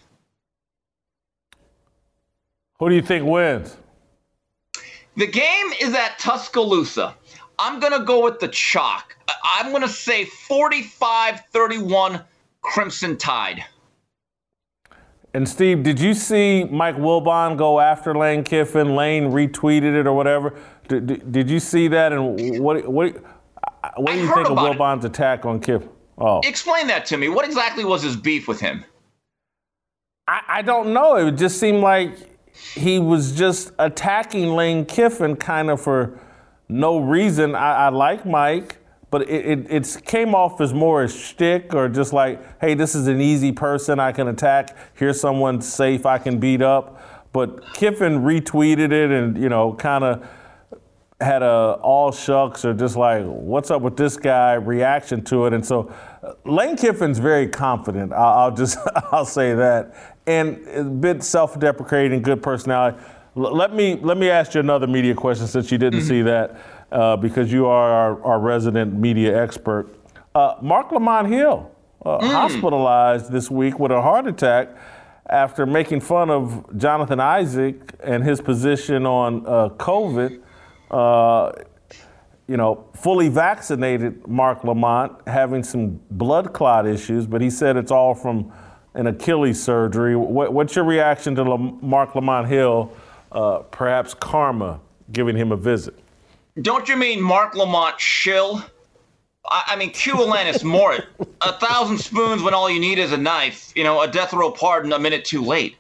Who 2.79 2.89
do 2.89 2.95
you 2.95 3.01
think 3.01 3.25
wins? 3.25 3.75
The 5.15 5.27
game 5.27 5.73
is 5.81 5.93
at 5.95 6.19
Tuscaloosa. 6.19 7.15
I'm 7.59 7.79
going 7.79 7.93
to 7.93 8.05
go 8.05 8.23
with 8.23 8.39
the 8.39 8.49
chalk. 8.49 9.17
I'm 9.43 9.71
going 9.71 9.81
to 9.81 9.89
say 9.89 10.25
45 10.25 11.41
31 11.51 12.21
Crimson 12.61 13.17
Tide. 13.17 13.65
And 15.37 15.47
Steve, 15.47 15.83
did 15.83 15.99
you 15.99 16.15
see 16.15 16.63
Mike 16.63 16.95
Wilbon 16.95 17.57
go 17.57 17.79
after 17.79 18.17
Lane 18.17 18.43
Kiffin? 18.43 18.95
Lane 18.95 19.25
retweeted 19.25 19.95
it 19.95 20.07
or 20.07 20.13
whatever. 20.13 20.55
Did, 20.87 21.31
did 21.31 21.47
you 21.47 21.59
see 21.59 21.87
that? 21.89 22.11
And 22.11 22.59
what 22.59 22.87
what 22.87 23.15
what 23.97 24.13
do 24.13 24.17
you 24.17 24.33
think 24.33 24.49
of 24.49 24.57
Wilbon's 24.57 25.05
it. 25.05 25.09
attack 25.09 25.45
on 25.45 25.59
Kiffin? 25.59 25.89
Oh, 26.17 26.41
explain 26.43 26.87
that 26.87 27.05
to 27.05 27.17
me. 27.17 27.29
What 27.29 27.45
exactly 27.45 27.85
was 27.85 28.01
his 28.01 28.15
beef 28.15 28.47
with 28.47 28.59
him? 28.59 28.83
I, 30.27 30.41
I 30.47 30.61
don't 30.63 30.91
know. 30.91 31.17
It 31.17 31.33
just 31.33 31.59
seemed 31.59 31.81
like 31.81 32.17
he 32.73 32.97
was 32.97 33.33
just 33.33 33.73
attacking 33.77 34.55
Lane 34.55 34.85
Kiffin 34.85 35.35
kind 35.35 35.69
of 35.69 35.79
for 35.79 36.19
no 36.67 36.97
reason. 36.97 37.53
I, 37.53 37.73
I 37.73 37.89
like 37.89 38.25
Mike 38.25 38.79
but 39.09 39.21
it, 39.29 39.45
it 39.45 39.67
it's 39.69 39.97
came 39.97 40.35
off 40.35 40.59
as 40.59 40.73
more 40.73 41.03
a 41.03 41.09
shtick 41.09 41.73
or 41.73 41.87
just 41.87 42.13
like, 42.13 42.59
hey, 42.59 42.73
this 42.73 42.95
is 42.95 43.07
an 43.07 43.21
easy 43.21 43.51
person 43.51 43.99
I 43.99 44.11
can 44.11 44.27
attack. 44.27 44.75
Here's 44.95 45.19
someone 45.19 45.61
safe 45.61 46.05
I 46.05 46.17
can 46.17 46.39
beat 46.39 46.61
up. 46.61 47.01
But 47.31 47.73
Kiffin 47.73 48.21
retweeted 48.21 48.91
it 48.91 49.11
and 49.11 49.37
you 49.37 49.49
know 49.49 49.73
kind 49.73 50.03
of 50.03 50.27
had 51.19 51.41
a 51.41 51.79
all 51.81 52.11
shucks 52.11 52.63
or 52.63 52.73
just 52.73 52.95
like 52.95 53.23
what's 53.25 53.71
up 53.71 53.81
with 53.81 53.97
this 53.97 54.17
guy 54.17 54.53
reaction 54.53 55.23
to 55.25 55.45
it. 55.45 55.53
And 55.53 55.65
so 55.65 55.93
uh, 56.23 56.33
Lane 56.45 56.75
Kiffin's 56.75 57.17
very 57.17 57.47
confident. 57.47 58.13
I'll, 58.13 58.39
I'll 58.39 58.55
just 58.55 58.77
I'll 59.11 59.25
say 59.25 59.55
that 59.55 60.17
and 60.27 60.67
a 60.67 60.83
bit 60.83 61.23
self-deprecating, 61.23 62.21
good 62.21 62.43
personality. 62.43 62.97
L- 63.35 63.55
let 63.55 63.73
me 63.73 63.95
let 64.01 64.17
me 64.17 64.29
ask 64.29 64.53
you 64.53 64.59
another 64.59 64.85
media 64.85 65.15
question 65.15 65.47
since 65.47 65.71
you 65.71 65.77
didn't 65.77 66.01
mm-hmm. 66.01 66.09
see 66.09 66.21
that 66.23 66.59
uh, 66.91 67.17
because 67.17 67.51
you 67.51 67.65
are 67.65 67.91
our, 67.91 68.23
our 68.23 68.39
resident 68.39 68.93
media 68.93 69.41
expert. 69.41 69.89
Uh, 70.33 70.55
Marc 70.61 70.91
Lamont 70.91 71.27
Hill, 71.27 71.71
uh, 72.05 72.19
mm. 72.19 72.31
hospitalized 72.31 73.31
this 73.31 73.49
week 73.49 73.79
with 73.79 73.91
a 73.91 74.01
heart 74.01 74.27
attack 74.27 74.69
after 75.29 75.65
making 75.65 75.99
fun 75.99 76.29
of 76.29 76.77
Jonathan 76.77 77.19
Isaac 77.19 77.93
and 78.03 78.23
his 78.23 78.39
position 78.39 79.05
on 79.05 79.45
uh, 79.45 79.69
COVID. 79.69 80.41
Uh, 80.89 81.51
you 82.47 82.55
know, 82.55 82.87
fully 82.93 83.27
vaccinated 83.27 84.25
Marc 84.25 84.63
Lamont 84.63 85.11
having 85.27 85.63
some 85.63 85.99
blood 86.11 86.53
clot 86.53 86.87
issues, 86.87 87.27
but 87.27 87.41
he 87.41 87.49
said 87.49 87.75
it's 87.75 87.91
all 87.91 88.15
from 88.15 88.53
an 88.93 89.07
Achilles 89.07 89.61
surgery. 89.61 90.15
What, 90.15 90.53
what's 90.53 90.75
your 90.75 90.85
reaction 90.85 91.35
to 91.35 91.43
Lam- 91.43 91.77
Marc 91.81 92.15
Lamont 92.15 92.47
Hill, 92.47 92.91
uh, 93.33 93.59
perhaps 93.69 94.13
karma, 94.13 94.79
giving 95.11 95.35
him 95.35 95.51
a 95.51 95.57
visit? 95.57 95.99
Don't 96.61 96.89
you 96.89 96.97
mean 96.97 97.21
Mark 97.21 97.55
Lamont 97.55 97.99
Shill? 97.99 98.63
I, 99.49 99.63
I 99.67 99.75
mean, 99.75 99.91
Q 99.91 100.15
Alanis 100.15 100.63
Mort. 100.63 101.05
a 101.41 101.53
thousand 101.53 101.99
spoons 101.99 102.41
when 102.41 102.53
all 102.53 102.69
you 102.69 102.79
need 102.79 102.97
is 102.97 103.11
a 103.11 103.17
knife. 103.17 103.71
You 103.75 103.83
know, 103.83 104.01
a 104.01 104.07
death 104.07 104.33
row 104.33 104.51
pardon 104.51 104.91
a 104.91 104.99
minute 104.99 105.23
too 105.23 105.43
late. 105.43 105.75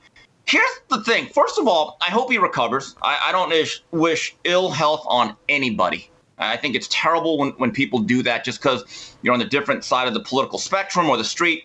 Here's 0.45 0.79
the 0.89 1.03
thing. 1.03 1.25
First 1.27 1.59
of 1.59 1.67
all, 1.67 1.97
I 2.01 2.11
hope 2.11 2.31
he 2.31 2.37
recovers. 2.37 2.95
I, 3.01 3.19
I 3.27 3.31
don't 3.31 3.49
wish, 3.49 3.83
wish 3.91 4.35
ill 4.43 4.69
health 4.69 5.03
on 5.07 5.35
anybody. 5.49 6.09
I 6.37 6.55
think 6.55 6.75
it's 6.75 6.87
terrible 6.91 7.37
when, 7.39 7.49
when 7.57 7.71
people 7.71 7.99
do 7.99 8.21
that 8.23 8.43
just 8.43 8.61
because 8.61 9.15
you're 9.23 9.33
on 9.33 9.39
the 9.39 9.45
different 9.45 9.83
side 9.83 10.07
of 10.07 10.13
the 10.13 10.19
political 10.19 10.59
spectrum 10.59 11.09
or 11.09 11.17
the 11.17 11.23
street. 11.23 11.63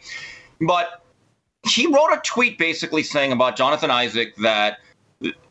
But 0.60 1.02
he 1.68 1.86
wrote 1.86 2.12
a 2.12 2.20
tweet 2.24 2.58
basically 2.58 3.02
saying 3.02 3.30
about 3.30 3.56
Jonathan 3.56 3.90
Isaac 3.90 4.34
that 4.36 4.78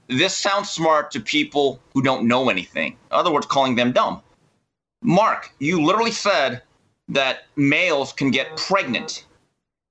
this 0.08 0.36
sounds 0.38 0.70
smart 0.70 1.12
to 1.12 1.20
people 1.20 1.80
who 1.94 2.02
don't 2.02 2.28
know 2.28 2.50
anything. 2.50 2.92
In 2.92 2.98
other 3.12 3.32
words, 3.32 3.46
calling 3.46 3.76
them 3.76 3.92
dumb. 3.92 4.22
Marc, 5.04 5.54
you 5.60 5.84
literally 5.84 6.12
said 6.12 6.62
that 7.10 7.46
males 7.56 8.14
can 8.14 8.32
get 8.32 8.56
pregnant, 8.58 9.26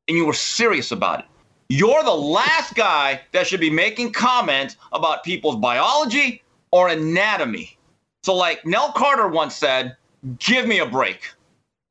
and 0.08 0.16
you 0.16 0.24
were 0.24 0.32
serious 0.32 0.92
about 0.92 1.20
it. 1.20 1.24
You're 1.68 2.02
the 2.02 2.10
last 2.10 2.74
guy 2.74 3.20
that 3.32 3.46
should 3.46 3.60
be 3.60 3.70
making 3.70 4.12
comments 4.12 4.76
about 4.92 5.24
people's 5.24 5.56
biology 5.56 6.42
or 6.72 6.88
anatomy. 6.88 7.76
So, 8.22 8.34
like 8.34 8.66
Nell 8.66 8.92
Carter 8.92 9.28
once 9.28 9.54
said, 9.54 9.96
give 10.38 10.66
me 10.66 10.78
a 10.78 10.86
break. 10.86 11.32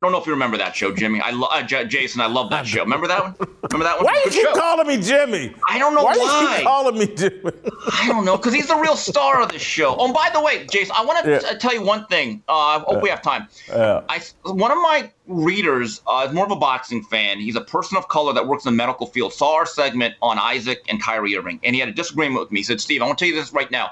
I 0.01 0.05
don't 0.05 0.13
know 0.13 0.21
if 0.21 0.27
you 0.27 0.31
remember 0.31 0.55
that 0.55 0.77
show, 0.77 0.95
Jimmy. 0.95 1.19
I 1.19 1.31
lo- 1.31 1.49
uh, 1.51 1.61
J- 1.61 1.85
Jason, 1.85 2.21
I 2.21 2.27
love 2.27 2.49
that 2.51 2.65
show. 2.65 2.83
Remember 2.83 3.05
that 3.07 3.21
one? 3.21 3.35
Remember 3.69 3.83
that 3.83 3.97
one? 3.97 4.05
Why 4.05 4.13
are 4.13 4.31
you 4.31 4.43
show. 4.43 4.53
calling 4.53 4.87
me 4.87 4.95
Jimmy? 4.95 5.53
I 5.67 5.77
don't 5.77 5.93
know 5.93 6.05
why. 6.05 6.15
Why 6.15 6.57
you 6.57 6.63
calling 6.63 6.97
me 6.97 7.07
Jimmy? 7.07 7.51
I 7.91 8.07
don't 8.07 8.23
know, 8.23 8.37
because 8.37 8.53
he's 8.53 8.67
the 8.67 8.77
real 8.77 8.95
star 8.95 9.41
of 9.41 9.51
this 9.51 9.61
show. 9.61 9.97
Oh, 9.99 10.05
and 10.05 10.13
by 10.13 10.29
the 10.33 10.39
way, 10.39 10.65
Jason, 10.67 10.95
I 10.97 11.03
want 11.03 11.25
to 11.25 11.31
yeah. 11.31 11.57
tell 11.57 11.73
you 11.73 11.81
one 11.81 12.05
thing. 12.05 12.41
Uh, 12.47 12.53
I 12.53 12.79
hope 12.79 12.93
yeah. 12.93 13.01
we 13.01 13.09
have 13.09 13.21
time. 13.21 13.49
Yeah. 13.67 14.03
I 14.07 14.21
one 14.43 14.71
of 14.71 14.77
my 14.77 15.11
readers 15.27 16.01
uh, 16.07 16.25
is 16.25 16.33
more 16.33 16.45
of 16.45 16.51
a 16.51 16.55
boxing 16.55 17.03
fan. 17.03 17.41
He's 17.41 17.57
a 17.57 17.61
person 17.61 17.97
of 17.97 18.07
color 18.07 18.31
that 18.31 18.47
works 18.47 18.63
in 18.63 18.71
the 18.71 18.77
medical 18.77 19.05
field. 19.05 19.33
Saw 19.33 19.55
our 19.55 19.65
segment 19.65 20.15
on 20.21 20.39
Isaac 20.39 20.81
and 20.87 21.03
Kyrie 21.03 21.35
Irving, 21.35 21.59
and 21.61 21.75
he 21.75 21.81
had 21.81 21.89
a 21.89 21.93
disagreement 21.93 22.39
with 22.39 22.53
me. 22.53 22.61
He 22.61 22.63
said, 22.63 22.79
"Steve, 22.79 23.01
I 23.01 23.05
want 23.05 23.17
to 23.17 23.25
tell 23.25 23.33
you 23.33 23.37
this 23.37 23.51
right 23.51 23.69
now. 23.69 23.91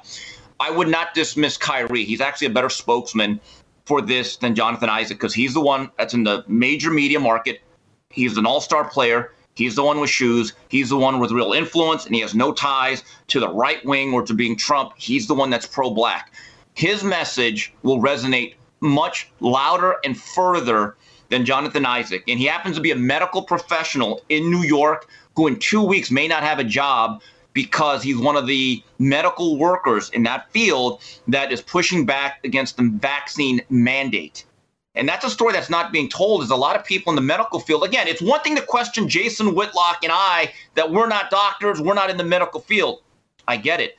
I 0.58 0.72
would 0.72 0.88
not 0.88 1.14
dismiss 1.14 1.58
Kyrie. 1.58 2.06
He's 2.06 2.22
actually 2.22 2.48
a 2.48 2.52
better 2.52 2.70
spokesman." 2.70 3.42
For 3.88 4.02
this 4.02 4.36
than 4.36 4.54
Jonathan 4.54 4.90
Isaac 4.90 5.18
because 5.18 5.34
he's 5.34 5.54
the 5.54 5.62
one 5.62 5.90
that's 5.98 6.14
in 6.14 6.26
the 6.26 6.44
major 6.48 6.92
media 6.92 7.20
market. 7.20 7.62
He's 8.10 8.36
an 8.38 8.46
all 8.46 8.60
star 8.60 8.88
player. 8.90 9.32
He's 9.56 9.76
the 9.76 9.84
one 9.84 10.00
with 10.00 10.10
shoes. 10.10 10.54
He's 10.68 10.90
the 10.90 10.98
one 10.98 11.20
with 11.20 11.32
real 11.32 11.54
influence, 11.54 12.06
and 12.06 12.14
he 12.14 12.22
has 12.22 12.36
no 12.36 12.52
ties 12.52 13.04
to 13.28 13.40
the 13.40 13.50
right 13.50 13.84
wing 13.86 14.14
or 14.14 14.22
to 14.24 14.34
being 14.34 14.56
Trump. 14.56 14.92
He's 14.98 15.26
the 15.26 15.34
one 15.34 15.50
that's 15.50 15.66
pro 15.66 15.90
black. 15.90 16.34
His 16.76 17.04
message 17.04 17.74
will 17.82 18.00
resonate 18.00 18.54
much 18.82 19.32
louder 19.40 19.96
and 20.04 20.16
further 20.20 20.96
than 21.30 21.46
Jonathan 21.46 21.86
Isaac. 21.86 22.24
And 22.28 22.38
he 22.38 22.46
happens 22.46 22.76
to 22.76 22.82
be 22.82 22.92
a 22.92 22.96
medical 22.96 23.42
professional 23.42 24.22
in 24.30 24.52
New 24.52 24.64
York 24.64 25.10
who, 25.36 25.48
in 25.48 25.58
two 25.58 25.82
weeks, 25.82 26.12
may 26.12 26.28
not 26.28 26.44
have 26.44 26.60
a 26.60 26.64
job 26.64 27.22
because 27.58 28.04
he's 28.04 28.20
one 28.20 28.36
of 28.36 28.46
the 28.46 28.84
medical 29.00 29.58
workers 29.58 30.12
in 30.12 30.22
that 30.22 30.48
field 30.52 31.02
that 31.28 31.52
is 31.52 31.60
pushing 31.60 32.06
back 32.06 32.40
against 32.44 32.78
the 32.78 32.84
vaccine 32.84 33.60
mandate. 33.72 34.46
And 34.94 35.10
that's 35.10 35.26
a 35.26 35.30
story 35.32 35.54
that's 35.54 35.72
not 35.72 35.92
being 35.92 36.08
told. 36.08 36.44
Is 36.44 36.52
a 36.52 36.56
lot 36.56 36.76
of 36.76 36.86
people 36.86 37.10
in 37.10 37.16
the 37.16 37.22
medical 37.24 37.60
field. 37.60 37.84
Again, 37.84 38.08
it's 38.08 38.22
one 38.22 38.42
thing 38.42 38.56
to 38.58 38.62
question 38.62 39.10
Jason 39.10 39.56
Whitlock 39.56 40.04
and 40.04 40.12
I 40.14 40.54
that 40.76 40.92
we're 40.92 41.08
not 41.08 41.32
doctors, 41.32 41.82
we're 41.82 41.96
not 41.96 42.12
in 42.12 42.18
the 42.18 42.24
medical 42.24 42.60
field. 42.60 43.02
I 43.48 43.58
get 43.58 43.80
it. 43.80 43.98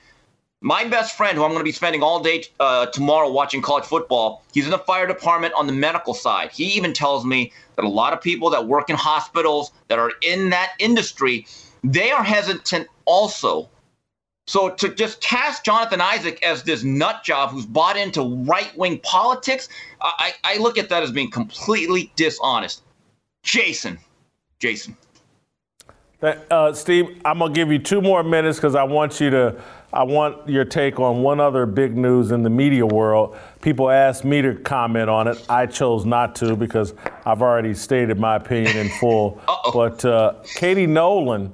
My 0.60 0.84
best 0.84 1.16
friend, 1.16 1.36
who 1.36 1.42
I'm 1.42 1.50
going 1.50 1.60
to 1.60 1.64
be 1.64 1.72
spending 1.72 2.00
all 2.00 2.20
day 2.22 2.44
uh, 2.60 2.86
tomorrow 2.86 3.28
watching 3.28 3.60
college 3.60 3.86
football, 3.86 4.44
he's 4.52 4.66
in 4.66 4.70
the 4.70 4.78
fire 4.78 5.08
department 5.08 5.52
on 5.54 5.66
the 5.66 5.72
medical 5.72 6.14
side. 6.14 6.52
He 6.52 6.66
even 6.76 6.92
tells 6.92 7.24
me 7.24 7.52
that 7.74 7.84
a 7.84 7.88
lot 7.88 8.12
of 8.12 8.20
people 8.20 8.50
that 8.50 8.68
work 8.68 8.88
in 8.88 8.94
hospitals 8.94 9.72
that 9.88 9.98
are 9.98 10.12
in 10.22 10.50
that 10.50 10.74
industry 10.78 11.46
they 11.84 12.10
are 12.10 12.24
hesitant 12.24 12.88
also. 13.04 13.68
So 14.46 14.70
to 14.70 14.94
just 14.94 15.20
cast 15.20 15.64
Jonathan 15.64 16.00
Isaac 16.00 16.42
as 16.42 16.62
this 16.62 16.82
nut 16.82 17.22
job 17.22 17.50
who's 17.50 17.66
bought 17.66 17.98
into 17.98 18.22
right 18.44 18.74
wing 18.78 18.98
politics, 19.00 19.68
I, 20.00 20.32
I 20.42 20.56
look 20.56 20.78
at 20.78 20.88
that 20.88 21.02
as 21.02 21.12
being 21.12 21.30
completely 21.30 22.10
dishonest. 22.16 22.82
Jason, 23.42 23.98
Jason. 24.58 24.96
Uh, 26.22 26.72
Steve, 26.72 27.20
I'm 27.24 27.38
gonna 27.38 27.52
give 27.52 27.70
you 27.70 27.78
two 27.78 28.00
more 28.00 28.24
minutes 28.24 28.58
because 28.58 28.74
I 28.74 28.82
want 28.82 29.20
you 29.20 29.30
to. 29.30 29.60
I 29.92 30.02
want 30.02 30.48
your 30.48 30.64
take 30.64 31.00
on 31.00 31.22
one 31.22 31.40
other 31.40 31.64
big 31.64 31.96
news 31.96 32.30
in 32.30 32.42
the 32.42 32.50
media 32.50 32.84
world. 32.84 33.36
People 33.62 33.88
asked 33.88 34.24
me 34.24 34.42
to 34.42 34.54
comment 34.54 35.08
on 35.08 35.28
it. 35.28 35.42
I 35.48 35.64
chose 35.66 36.04
not 36.04 36.34
to 36.36 36.56
because 36.56 36.92
I've 37.24 37.40
already 37.40 37.72
stated 37.72 38.18
my 38.18 38.36
opinion 38.36 38.76
in 38.76 38.88
full. 38.98 39.40
but 39.72 40.04
uh, 40.04 40.34
Katie 40.56 40.86
Nolan 40.86 41.52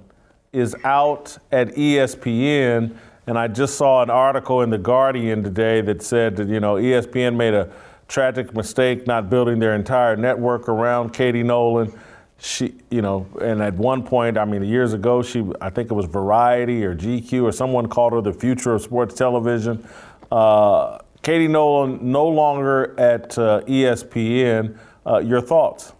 is 0.55 0.77
out 0.85 1.37
at 1.51 1.69
ESPN, 1.75 2.97
and 3.27 3.39
I 3.39 3.49
just 3.49 3.77
saw 3.77 4.03
an 4.03 4.11
article 4.11 4.63
in 4.63 4.71
The 4.71 4.79
Guardian 4.79 5.43
today 5.43 5.81
that 5.83 6.03
said 6.03 6.37
that, 6.37 6.49
you 6.49 6.61
know, 6.61 6.75
ESPN 6.75 7.37
made 7.37 7.55
a 7.55 7.71
tragic 8.09 8.55
mistake 8.55 9.07
not 9.07 9.29
building 9.29 9.59
their 9.59 9.75
entire 9.75 10.17
network 10.17 10.69
around 10.69 11.13
Katie 11.13 11.43
Nolan. 11.43 11.93
She, 12.39 12.75
you 12.91 13.01
know, 13.01 13.27
and 13.41 13.63
at 13.63 13.75
one 13.75 14.03
point, 14.03 14.37
I 14.37 14.45
mean, 14.45 14.63
years 14.65 14.93
ago, 14.93 15.23
she, 15.23 15.45
I 15.61 15.71
think 15.71 15.91
it 15.91 15.95
was 15.95 16.07
Variety 16.07 16.85
or 16.85 16.95
GQ 16.95 17.43
or 17.45 17.53
someone 17.53 17.89
called 17.89 18.13
her 18.13 18.21
the 18.21 18.33
future 18.33 18.75
of 18.75 18.83
sports 18.83 19.15
television. 19.15 19.87
Uh, 20.31 20.99
Katie 21.23 21.49
Nolan 21.49 21.99
no 22.03 22.29
longer 22.29 22.99
at 23.01 23.39
uh, 23.39 23.63
ESPN. 23.63 24.77
Uh, 25.07 25.19
your 25.19 25.41
thoughts? 25.41 25.93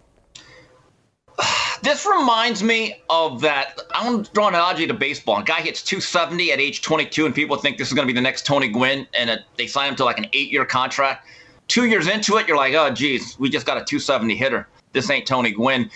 This 1.85 2.03
reminds 2.03 2.63
me 2.63 2.99
of 3.11 3.41
that. 3.41 3.79
I'm 3.91 4.11
going 4.11 4.23
to 4.23 4.31
draw 4.33 4.47
an 4.47 4.55
analogy 4.55 4.87
to 4.87 4.93
baseball. 4.95 5.37
A 5.37 5.43
guy 5.43 5.61
hits 5.61 5.83
270 5.83 6.51
at 6.51 6.59
age 6.59 6.81
22, 6.81 7.27
and 7.27 7.35
people 7.35 7.57
think 7.57 7.77
this 7.77 7.89
is 7.89 7.93
going 7.93 8.07
to 8.07 8.11
be 8.11 8.17
the 8.17 8.23
next 8.23 8.43
Tony 8.43 8.69
Gwynn, 8.69 9.05
and 9.13 9.29
it, 9.29 9.41
they 9.55 9.67
sign 9.67 9.89
him 9.89 9.95
to 9.97 10.03
like 10.03 10.17
an 10.17 10.25
eight 10.33 10.51
year 10.51 10.65
contract. 10.65 11.27
Two 11.67 11.85
years 11.85 12.07
into 12.07 12.37
it, 12.37 12.47
you're 12.47 12.57
like, 12.57 12.73
oh, 12.73 12.89
geez, 12.89 13.37
we 13.37 13.51
just 13.51 13.67
got 13.67 13.77
a 13.77 13.85
270 13.85 14.35
hitter. 14.35 14.67
This 14.93 15.11
ain't 15.11 15.27
Tony 15.27 15.51
Gwynn. 15.51 15.91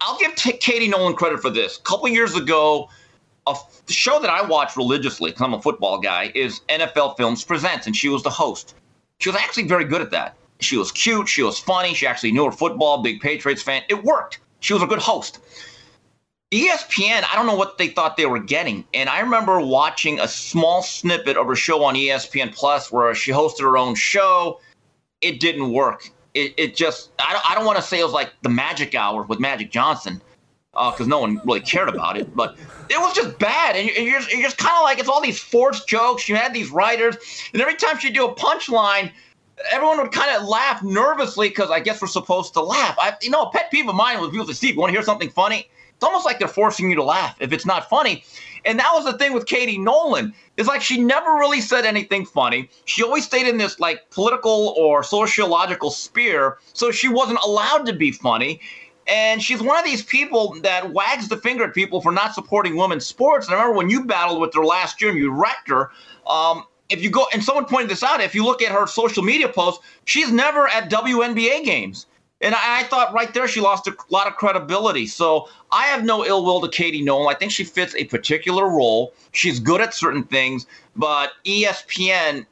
I'll 0.00 0.18
give 0.18 0.34
T- 0.36 0.56
Katie 0.56 0.88
Nolan 0.88 1.14
credit 1.14 1.40
for 1.40 1.50
this. 1.50 1.76
A 1.76 1.82
couple 1.82 2.08
years 2.08 2.34
ago, 2.34 2.88
a 3.46 3.50
f- 3.50 3.82
show 3.90 4.18
that 4.18 4.30
I 4.30 4.40
watch 4.40 4.74
religiously 4.74 5.32
because 5.32 5.42
I'm 5.42 5.52
a 5.52 5.60
football 5.60 5.98
guy 5.98 6.32
is 6.34 6.62
NFL 6.70 7.18
Films 7.18 7.44
Presents, 7.44 7.86
and 7.86 7.94
she 7.94 8.08
was 8.08 8.22
the 8.22 8.30
host. 8.30 8.74
She 9.18 9.28
was 9.28 9.36
actually 9.36 9.64
very 9.64 9.84
good 9.84 10.00
at 10.00 10.12
that. 10.12 10.34
She 10.60 10.78
was 10.78 10.90
cute. 10.92 11.28
She 11.28 11.42
was 11.42 11.58
funny. 11.58 11.92
She 11.92 12.06
actually 12.06 12.32
knew 12.32 12.46
her 12.46 12.52
football. 12.52 13.02
Big 13.02 13.20
Patriots 13.20 13.62
fan. 13.62 13.82
It 13.90 14.02
worked. 14.02 14.38
She 14.60 14.72
was 14.72 14.82
a 14.82 14.86
good 14.86 14.98
host. 14.98 15.40
ESPN, 16.52 17.24
I 17.30 17.34
don't 17.34 17.46
know 17.46 17.56
what 17.56 17.76
they 17.76 17.88
thought 17.88 18.16
they 18.16 18.26
were 18.26 18.38
getting. 18.40 18.84
And 18.94 19.08
I 19.08 19.20
remember 19.20 19.60
watching 19.60 20.20
a 20.20 20.28
small 20.28 20.82
snippet 20.82 21.36
of 21.36 21.46
her 21.46 21.56
show 21.56 21.82
on 21.82 21.94
ESPN 21.94 22.54
Plus 22.54 22.92
where 22.92 23.14
she 23.14 23.32
hosted 23.32 23.62
her 23.62 23.76
own 23.76 23.94
show. 23.94 24.60
It 25.20 25.40
didn't 25.40 25.72
work. 25.72 26.08
It, 26.34 26.54
it 26.56 26.76
just, 26.76 27.10
I 27.18 27.32
don't, 27.32 27.50
I 27.50 27.54
don't 27.54 27.64
want 27.64 27.78
to 27.78 27.82
say 27.82 27.98
it 27.98 28.04
was 28.04 28.12
like 28.12 28.32
the 28.42 28.48
magic 28.48 28.94
hour 28.94 29.22
with 29.22 29.40
Magic 29.40 29.70
Johnson 29.70 30.20
because 30.72 31.06
uh, 31.06 31.06
no 31.06 31.18
one 31.18 31.40
really 31.44 31.60
cared 31.60 31.88
about 31.88 32.18
it, 32.18 32.36
but 32.36 32.56
it 32.90 32.98
was 32.98 33.14
just 33.14 33.38
bad. 33.38 33.74
And 33.74 33.88
you're, 33.88 34.04
you're 34.04 34.20
just, 34.20 34.30
just 34.30 34.58
kind 34.58 34.76
of 34.76 34.82
like, 34.82 34.98
it's 34.98 35.08
all 35.08 35.22
these 35.22 35.40
forced 35.40 35.88
jokes. 35.88 36.28
You 36.28 36.36
had 36.36 36.52
these 36.52 36.70
writers, 36.70 37.16
and 37.52 37.62
every 37.62 37.76
time 37.76 37.98
she 37.98 38.10
do 38.10 38.26
a 38.26 38.34
punchline, 38.34 39.10
everyone 39.70 39.98
would 39.98 40.12
kind 40.12 40.34
of 40.36 40.46
laugh 40.46 40.82
nervously 40.82 41.48
because 41.48 41.70
I 41.70 41.80
guess 41.80 42.00
we're 42.00 42.08
supposed 42.08 42.54
to 42.54 42.62
laugh. 42.62 42.96
I, 42.98 43.14
you 43.22 43.30
know, 43.30 43.42
a 43.42 43.50
pet 43.50 43.70
peeve 43.70 43.88
of 43.88 43.94
mine 43.94 44.20
was 44.20 44.30
people 44.30 44.46
say, 44.46 44.52
Steve, 44.52 44.74
you 44.74 44.80
want 44.80 44.90
to 44.90 44.94
hear 44.94 45.02
something 45.04 45.30
funny? 45.30 45.68
It's 45.94 46.04
almost 46.04 46.26
like 46.26 46.38
they're 46.38 46.48
forcing 46.48 46.90
you 46.90 46.96
to 46.96 47.02
laugh 47.02 47.36
if 47.40 47.52
it's 47.52 47.64
not 47.64 47.88
funny. 47.88 48.22
And 48.66 48.78
that 48.78 48.90
was 48.92 49.04
the 49.04 49.16
thing 49.16 49.32
with 49.32 49.46
Katie 49.46 49.78
Nolan. 49.78 50.34
It's 50.56 50.68
like 50.68 50.82
she 50.82 51.00
never 51.00 51.34
really 51.34 51.60
said 51.60 51.86
anything 51.86 52.26
funny. 52.26 52.68
She 52.84 53.02
always 53.02 53.24
stayed 53.24 53.46
in 53.46 53.56
this 53.56 53.80
like 53.80 54.10
political 54.10 54.74
or 54.76 55.02
sociological 55.02 55.90
sphere, 55.90 56.58
so 56.74 56.90
she 56.90 57.08
wasn't 57.08 57.38
allowed 57.44 57.86
to 57.86 57.94
be 57.94 58.12
funny. 58.12 58.60
And 59.06 59.40
she's 59.40 59.62
one 59.62 59.78
of 59.78 59.84
these 59.84 60.02
people 60.02 60.56
that 60.62 60.92
wags 60.92 61.28
the 61.28 61.36
finger 61.36 61.64
at 61.64 61.74
people 61.74 62.00
for 62.00 62.10
not 62.10 62.34
supporting 62.34 62.76
women's 62.76 63.06
sports. 63.06 63.46
And 63.46 63.54
I 63.54 63.60
remember 63.60 63.78
when 63.78 63.88
you 63.88 64.04
battled 64.04 64.40
with 64.40 64.52
her 64.54 64.64
last 64.64 65.00
year 65.00 65.10
and 65.10 65.18
you 65.18 65.30
wrecked 65.30 65.68
her. 65.68 65.90
Um, 66.26 66.64
if 66.88 67.02
you 67.02 67.10
go, 67.10 67.26
and 67.32 67.42
someone 67.42 67.64
pointed 67.64 67.90
this 67.90 68.02
out, 68.02 68.20
if 68.20 68.34
you 68.34 68.44
look 68.44 68.62
at 68.62 68.72
her 68.72 68.86
social 68.86 69.22
media 69.22 69.48
posts, 69.48 69.84
she's 70.04 70.30
never 70.30 70.68
at 70.68 70.90
WNBA 70.90 71.64
games. 71.64 72.06
And 72.40 72.54
I, 72.54 72.80
I, 72.80 72.82
thought 72.84 73.14
right 73.14 73.32
there 73.32 73.48
she 73.48 73.60
lost 73.60 73.86
a 73.86 73.96
lot 74.10 74.26
of 74.26 74.36
credibility. 74.36 75.06
So 75.06 75.48
I 75.72 75.84
have 75.86 76.04
no 76.04 76.24
ill 76.24 76.44
will 76.44 76.60
to 76.60 76.68
Katie 76.68 77.02
Nolan. 77.02 77.34
I 77.34 77.38
think 77.38 77.50
she 77.50 77.64
fits 77.64 77.94
a 77.94 78.04
particular 78.04 78.68
role. 78.68 79.14
She's 79.32 79.58
good 79.58 79.80
at 79.80 79.94
certain 79.94 80.22
things, 80.24 80.66
but 80.94 81.32
ESPN 81.46 82.44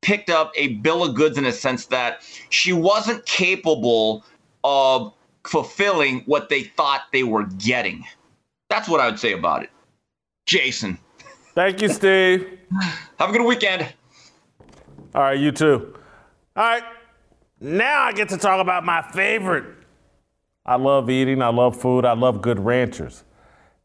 picked 0.00 0.30
up 0.30 0.52
a 0.56 0.68
bill 0.76 1.04
of 1.04 1.14
goods 1.14 1.36
in 1.36 1.44
a 1.44 1.52
sense 1.52 1.86
that 1.86 2.22
she 2.48 2.72
wasn't 2.72 3.24
capable 3.26 4.24
of 4.64 5.12
fulfilling 5.44 6.20
what 6.20 6.48
they 6.48 6.62
thought 6.62 7.02
they 7.12 7.22
were 7.22 7.44
getting. 7.44 8.04
That's 8.70 8.88
what 8.88 9.00
I 9.00 9.06
would 9.06 9.18
say 9.18 9.32
about 9.32 9.62
it. 9.62 9.70
Jason. 10.46 10.98
Thank 11.54 11.82
you, 11.82 11.88
Steve. 11.88 12.58
Have 13.18 13.30
a 13.30 13.32
good 13.32 13.44
weekend. 13.44 13.92
All 15.14 15.22
right, 15.22 15.38
you 15.38 15.50
too. 15.50 15.94
All 16.56 16.64
right. 16.64 16.84
Now 17.60 18.02
I 18.02 18.12
get 18.12 18.28
to 18.30 18.38
talk 18.38 18.60
about 18.60 18.84
my 18.84 19.02
favorite. 19.02 19.64
I 20.64 20.76
love 20.76 21.10
eating, 21.10 21.42
I 21.42 21.48
love 21.48 21.80
food, 21.80 22.04
I 22.04 22.12
love 22.12 22.40
good 22.40 22.60
ranchers. 22.60 23.24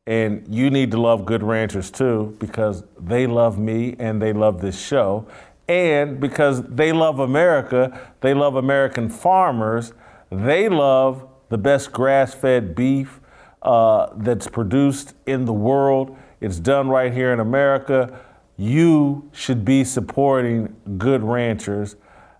And 0.05 0.45
you 0.47 0.69
need 0.69 0.91
to 0.91 1.01
love 1.01 1.25
good 1.25 1.41
ranchers 1.41 1.89
too 1.89 2.35
because 2.39 2.83
they 2.99 3.25
love 3.25 3.57
me 3.57 3.95
and 3.97 4.21
they 4.21 4.33
love 4.33 4.61
this 4.61 4.79
show. 4.79 5.27
And 5.67 6.19
because 6.19 6.61
they 6.63 6.91
love 6.91 7.19
America, 7.19 8.13
they 8.21 8.35
love 8.35 8.55
American 8.55 9.09
farmers, 9.09 9.93
they 10.29 10.69
love 10.69 11.27
the 11.49 11.57
best 11.57 11.91
grass 11.91 12.35
fed 12.35 12.75
beef 12.75 13.19
uh, 13.63 14.09
that's 14.17 14.47
produced 14.47 15.15
in 15.25 15.45
the 15.45 15.53
world. 15.53 16.15
It's 16.41 16.59
done 16.59 16.89
right 16.89 17.13
here 17.13 17.33
in 17.33 17.39
America. 17.39 18.19
You 18.57 19.29
should 19.33 19.65
be 19.65 19.83
supporting 19.83 20.75
good 20.97 21.23
ranchers. 21.23 21.95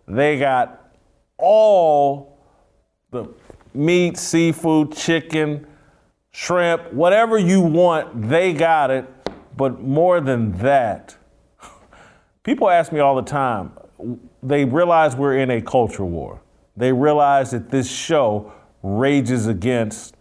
They 0.07 0.39
got 0.39 0.91
all 1.37 2.37
the 3.11 3.27
meat, 3.73 4.17
seafood, 4.17 4.93
chicken, 4.93 5.67
shrimp, 6.31 6.91
whatever 6.93 7.37
you 7.37 7.61
want, 7.61 8.29
they 8.29 8.53
got 8.53 8.91
it. 8.91 9.09
But 9.57 9.81
more 9.81 10.19
than 10.19 10.51
that, 10.59 11.15
people 12.43 12.69
ask 12.69 12.91
me 12.91 12.99
all 12.99 13.15
the 13.15 13.21
time, 13.21 13.71
they 14.43 14.65
realize 14.65 15.15
we're 15.15 15.37
in 15.37 15.49
a 15.49 15.61
culture 15.61 16.05
war. 16.05 16.41
They 16.77 16.91
realize 16.91 17.51
that 17.51 17.69
this 17.69 17.89
show 17.89 18.51
rages 18.83 19.47
against 19.47 20.15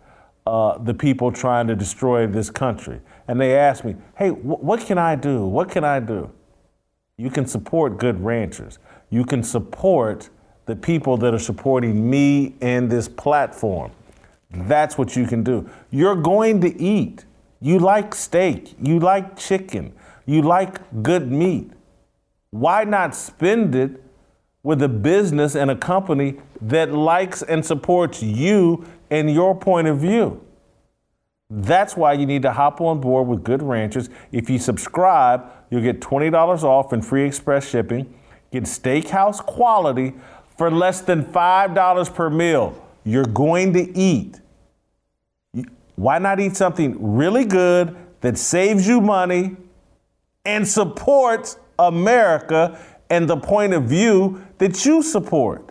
uh, 0.46 0.78
the 0.78 0.94
people 0.94 1.32
trying 1.32 1.66
to 1.66 1.74
destroy 1.74 2.26
this 2.26 2.50
country. 2.50 3.00
And 3.28 3.40
they 3.40 3.56
ask 3.56 3.84
me, 3.84 3.96
hey, 4.16 4.30
wh- 4.30 4.62
what 4.62 4.80
can 4.80 4.98
I 4.98 5.16
do? 5.16 5.46
What 5.46 5.70
can 5.70 5.84
I 5.84 6.00
do? 6.00 6.30
You 7.16 7.30
can 7.30 7.46
support 7.46 7.98
good 7.98 8.22
ranchers. 8.22 8.78
You 9.10 9.24
can 9.24 9.42
support 9.42 10.28
the 10.66 10.76
people 10.76 11.16
that 11.18 11.34
are 11.34 11.38
supporting 11.38 12.08
me 12.08 12.54
and 12.60 12.90
this 12.90 13.08
platform. 13.08 13.92
That's 14.50 14.98
what 14.98 15.16
you 15.16 15.26
can 15.26 15.42
do. 15.42 15.68
You're 15.90 16.16
going 16.16 16.60
to 16.62 16.80
eat. 16.80 17.24
You 17.60 17.78
like 17.78 18.14
steak. 18.14 18.74
You 18.80 18.98
like 18.98 19.36
chicken. 19.36 19.92
You 20.26 20.42
like 20.42 21.02
good 21.02 21.30
meat. 21.30 21.70
Why 22.50 22.84
not 22.84 23.14
spend 23.14 23.74
it 23.74 24.02
with 24.62 24.82
a 24.82 24.88
business 24.88 25.54
and 25.54 25.70
a 25.70 25.76
company 25.76 26.36
that 26.60 26.92
likes 26.92 27.42
and 27.42 27.64
supports 27.64 28.22
you 28.22 28.84
and 29.10 29.30
your 29.30 29.54
point 29.54 29.88
of 29.88 29.98
view? 29.98 30.40
That's 31.56 31.96
why 31.96 32.14
you 32.14 32.26
need 32.26 32.42
to 32.42 32.52
hop 32.52 32.80
on 32.80 33.00
board 33.00 33.28
with 33.28 33.44
Good 33.44 33.62
Ranchers. 33.62 34.10
If 34.32 34.50
you 34.50 34.58
subscribe, 34.58 35.48
you'll 35.70 35.82
get 35.82 36.00
$20 36.00 36.64
off 36.64 36.92
and 36.92 37.06
free 37.06 37.24
express 37.24 37.68
shipping. 37.68 38.12
Get 38.50 38.64
steakhouse 38.64 39.38
quality 39.38 40.14
for 40.58 40.68
less 40.68 41.00
than 41.00 41.24
$5 41.24 42.14
per 42.14 42.28
meal. 42.28 42.84
You're 43.04 43.26
going 43.26 43.72
to 43.74 43.96
eat. 43.96 44.40
Why 45.94 46.18
not 46.18 46.40
eat 46.40 46.56
something 46.56 46.96
really 47.14 47.44
good 47.44 47.96
that 48.20 48.36
saves 48.36 48.88
you 48.88 49.00
money 49.00 49.56
and 50.44 50.66
supports 50.66 51.56
America 51.78 52.80
and 53.10 53.30
the 53.30 53.36
point 53.36 53.74
of 53.74 53.84
view 53.84 54.44
that 54.58 54.84
you 54.84 55.04
support? 55.04 55.70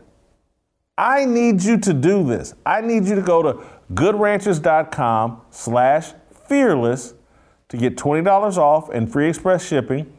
I 0.97 1.25
need 1.25 1.61
you 1.61 1.77
to 1.79 1.93
do 1.93 2.23
this. 2.23 2.53
I 2.65 2.79
need 2.79 3.05
you 3.05 3.15
to 3.15 3.21
go 3.21 3.41
to 3.41 3.65
goodranchers.com 3.93 5.41
slash 5.49 6.13
fearless 6.47 7.13
to 7.69 7.77
get 7.77 7.97
$20 7.97 8.57
off 8.57 8.89
and 8.89 9.11
free 9.11 9.29
express 9.29 9.65
shipping. 9.65 10.17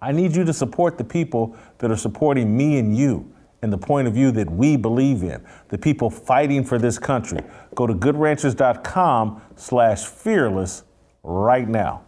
I 0.00 0.12
need 0.12 0.36
you 0.36 0.44
to 0.44 0.52
support 0.52 0.98
the 0.98 1.04
people 1.04 1.56
that 1.78 1.90
are 1.90 1.96
supporting 1.96 2.56
me 2.56 2.78
and 2.78 2.96
you 2.96 3.32
and 3.62 3.72
the 3.72 3.78
point 3.78 4.06
of 4.06 4.14
view 4.14 4.30
that 4.32 4.50
we 4.50 4.76
believe 4.76 5.22
in, 5.22 5.44
the 5.68 5.78
people 5.78 6.10
fighting 6.10 6.64
for 6.64 6.78
this 6.78 6.98
country. 6.98 7.40
Go 7.74 7.86
to 7.86 7.94
goodranchers.com 7.94 9.42
slash 9.56 10.04
fearless 10.04 10.84
right 11.22 11.68
now. 11.68 12.05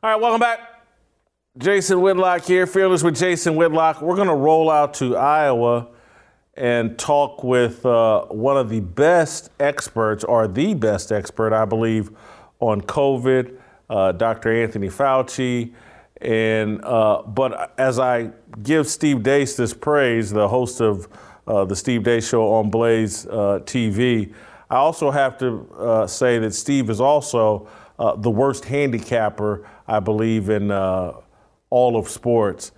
All 0.00 0.10
right, 0.10 0.20
welcome 0.20 0.38
back. 0.38 0.60
Jason 1.58 2.00
Whitlock 2.00 2.42
here, 2.42 2.68
Fearless 2.68 3.02
with 3.02 3.16
Jason 3.16 3.56
Whitlock. 3.56 4.00
We're 4.00 4.14
going 4.14 4.28
to 4.28 4.34
roll 4.34 4.70
out 4.70 4.94
to 4.94 5.16
Iowa 5.16 5.88
and 6.54 6.96
talk 6.96 7.42
with 7.42 7.84
uh, 7.84 8.26
one 8.26 8.56
of 8.56 8.68
the 8.68 8.78
best 8.78 9.50
experts, 9.58 10.22
or 10.22 10.46
the 10.46 10.74
best 10.74 11.10
expert, 11.10 11.52
I 11.52 11.64
believe, 11.64 12.12
on 12.60 12.80
COVID, 12.80 13.56
uh, 13.90 14.12
Dr. 14.12 14.62
Anthony 14.62 14.86
Fauci. 14.86 15.74
And 16.20 16.80
uh, 16.84 17.22
but 17.22 17.74
as 17.76 17.98
I 17.98 18.30
give 18.62 18.86
Steve 18.86 19.24
Deace 19.24 19.56
this 19.56 19.74
praise, 19.74 20.30
the 20.30 20.46
host 20.46 20.80
of 20.80 21.08
uh, 21.48 21.64
the 21.64 21.74
Steve 21.74 22.02
Deace 22.02 22.30
Show 22.30 22.52
on 22.52 22.70
Blaze 22.70 23.26
uh, 23.26 23.58
TV, 23.64 24.32
I 24.70 24.76
also 24.76 25.10
have 25.10 25.36
to 25.38 25.68
uh, 25.76 26.06
say 26.06 26.38
that 26.38 26.54
Steve 26.54 26.88
is 26.88 27.00
also 27.00 27.68
the 28.18 28.30
worst 28.30 28.64
handicapper, 28.64 29.66
I 29.88 30.00
believe, 30.00 30.50
in 30.50 30.70
all 30.70 31.96
of 31.96 32.08
sports. 32.08 32.72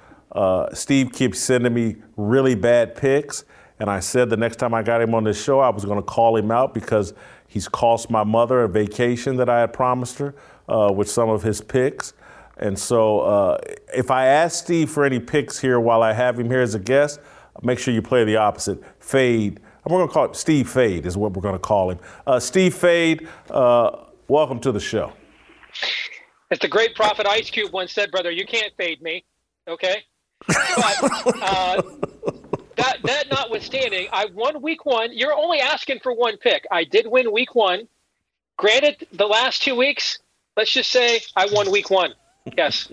Steve 0.72 1.12
keeps 1.12 1.38
sending 1.40 1.74
me 1.74 1.96
really 2.16 2.54
bad 2.54 2.94
picks. 2.94 3.44
And 3.80 3.88
I 3.88 4.00
said 4.00 4.28
the 4.28 4.36
next 4.36 4.56
time 4.56 4.74
I 4.74 4.82
got 4.82 5.00
him 5.00 5.14
on 5.14 5.24
the 5.24 5.32
show, 5.32 5.58
I 5.58 5.70
was 5.70 5.86
going 5.86 5.98
to 5.98 6.02
call 6.04 6.36
him 6.36 6.50
out 6.50 6.74
because 6.74 7.14
he's 7.48 7.66
cost 7.66 8.10
my 8.10 8.22
mother 8.22 8.62
a 8.62 8.68
vacation 8.68 9.36
that 9.36 9.48
I 9.48 9.60
had 9.60 9.72
promised 9.72 10.18
her 10.18 10.34
uh, 10.68 10.92
with 10.94 11.10
some 11.10 11.30
of 11.30 11.42
his 11.42 11.62
picks. 11.62 12.12
And 12.58 12.78
so 12.78 13.20
uh, 13.20 13.58
if 13.94 14.10
I 14.10 14.26
ask 14.26 14.62
Steve 14.62 14.90
for 14.90 15.06
any 15.06 15.18
picks 15.18 15.58
here 15.58 15.80
while 15.80 16.02
I 16.02 16.12
have 16.12 16.38
him 16.38 16.50
here 16.50 16.60
as 16.60 16.74
a 16.74 16.78
guest, 16.78 17.20
make 17.62 17.78
sure 17.78 17.94
you 17.94 18.02
play 18.02 18.22
the 18.22 18.36
opposite. 18.36 18.82
Fade. 18.98 19.60
We're 19.86 19.96
going 19.96 20.08
to 20.08 20.12
call 20.12 20.26
it 20.26 20.36
Steve 20.36 20.68
Fade, 20.68 21.06
is 21.06 21.16
what 21.16 21.32
we're 21.32 21.40
going 21.40 21.54
to 21.54 21.58
call 21.58 21.90
him. 21.90 22.00
Uh, 22.26 22.38
Steve 22.38 22.74
Fade, 22.74 23.26
uh, 23.48 24.04
welcome 24.28 24.60
to 24.60 24.72
the 24.72 24.78
show. 24.78 25.14
As 26.50 26.58
the 26.58 26.68
great 26.68 26.96
prophet 26.96 27.26
Ice 27.26 27.48
Cube 27.50 27.72
once 27.72 27.92
said, 27.92 28.10
brother, 28.10 28.30
you 28.30 28.44
can't 28.44 28.72
fade 28.76 29.00
me. 29.00 29.24
Okay? 29.68 30.02
But 30.46 31.42
uh, 31.42 31.82
that, 32.76 32.98
that 33.04 33.24
notwithstanding, 33.30 34.08
I 34.12 34.26
won 34.26 34.60
week 34.60 34.84
one. 34.84 35.10
You're 35.12 35.34
only 35.34 35.60
asking 35.60 36.00
for 36.00 36.12
one 36.12 36.36
pick. 36.38 36.66
I 36.70 36.84
did 36.84 37.06
win 37.06 37.32
week 37.32 37.54
one. 37.54 37.86
Granted, 38.56 39.06
the 39.12 39.26
last 39.26 39.62
two 39.62 39.76
weeks, 39.76 40.18
let's 40.56 40.72
just 40.72 40.90
say 40.90 41.20
I 41.36 41.46
won 41.52 41.70
week 41.70 41.88
one. 41.90 42.14
Yes. 42.56 42.88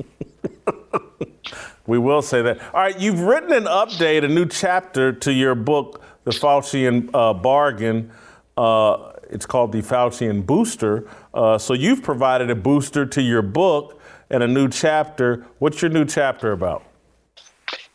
we 1.88 1.98
will 1.98 2.22
say 2.22 2.42
that. 2.42 2.62
All 2.74 2.82
right, 2.82 3.00
you've 3.00 3.22
written 3.22 3.52
an 3.54 3.66
update, 3.66 4.24
a 4.24 4.28
new 4.28 4.46
chapter 4.46 5.12
to 5.14 5.34
your 5.34 5.56
book, 5.56 6.04
The 6.26 6.32
Faucian 6.32 7.10
uh, 7.14 7.34
Bargain. 7.34 8.12
Uh, 8.56 9.14
it's 9.30 9.46
called 9.46 9.72
The 9.72 9.82
Faucian 9.82 10.46
Booster. 10.46 11.08
Uh, 11.34 11.58
so 11.58 11.74
you've 11.74 12.04
provided 12.04 12.50
a 12.50 12.56
booster 12.56 13.06
to 13.06 13.22
your 13.22 13.42
book 13.42 14.00
and 14.30 14.44
a 14.44 14.48
new 14.48 14.68
chapter. 14.70 15.46
What's 15.60 15.82
your 15.82 15.90
new 15.90 16.06
chapter 16.06 16.52
about? 16.52 16.84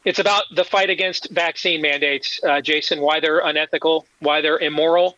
It's 0.05 0.19
about 0.19 0.45
the 0.55 0.65
fight 0.65 0.91
against 0.91 1.31
vaccine 1.31 1.81
mandates, 1.81 2.41
uh, 2.43 2.61
Jason, 2.61 3.01
why 3.01 3.21
they're 3.21 3.39
unethical, 3.39 4.05
why 4.19 4.41
they're 4.41 4.59
immoral, 4.59 5.17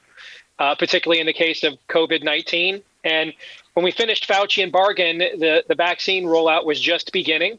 uh, 0.59 0.75
particularly 0.75 1.21
in 1.21 1.27
the 1.27 1.33
case 1.33 1.65
of 1.65 1.79
COVID 1.89 2.23
19. 2.23 2.83
And 3.03 3.33
when 3.75 3.85
we 3.85 3.91
finished 3.91 4.29
Faucian 4.29 4.71
Bargain, 4.71 5.19
the, 5.19 5.65
the 5.67 5.75
vaccine 5.75 6.25
rollout 6.25 6.65
was 6.65 6.81
just 6.81 7.13
beginning. 7.13 7.59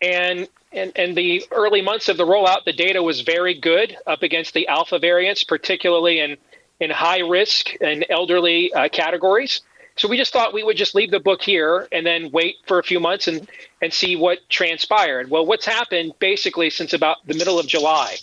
And, 0.00 0.48
and, 0.72 0.92
and 0.96 1.16
the 1.16 1.44
early 1.52 1.80
months 1.80 2.08
of 2.08 2.16
the 2.16 2.26
rollout, 2.26 2.64
the 2.64 2.72
data 2.72 3.02
was 3.02 3.22
very 3.22 3.54
good 3.58 3.96
up 4.06 4.22
against 4.22 4.52
the 4.52 4.68
alpha 4.68 4.98
variants, 4.98 5.44
particularly 5.44 6.20
in, 6.20 6.36
in 6.82 6.90
high 6.90 7.20
risk 7.20 7.70
and 7.80 8.04
elderly 8.10 8.72
uh, 8.74 8.88
categories. 8.88 9.60
So 9.94 10.08
we 10.08 10.16
just 10.16 10.32
thought 10.32 10.52
we 10.52 10.64
would 10.64 10.76
just 10.76 10.96
leave 10.96 11.12
the 11.12 11.20
book 11.20 11.40
here 11.40 11.86
and 11.92 12.04
then 12.04 12.30
wait 12.32 12.56
for 12.66 12.80
a 12.80 12.82
few 12.82 12.98
months 12.98 13.28
and, 13.28 13.48
and 13.80 13.92
see 13.92 14.16
what 14.16 14.38
transpired. 14.48 15.30
Well, 15.30 15.46
what's 15.46 15.66
happened 15.66 16.14
basically 16.18 16.70
since 16.70 16.92
about 16.92 17.24
the 17.24 17.34
middle 17.34 17.60
of 17.60 17.68
July 17.68 18.16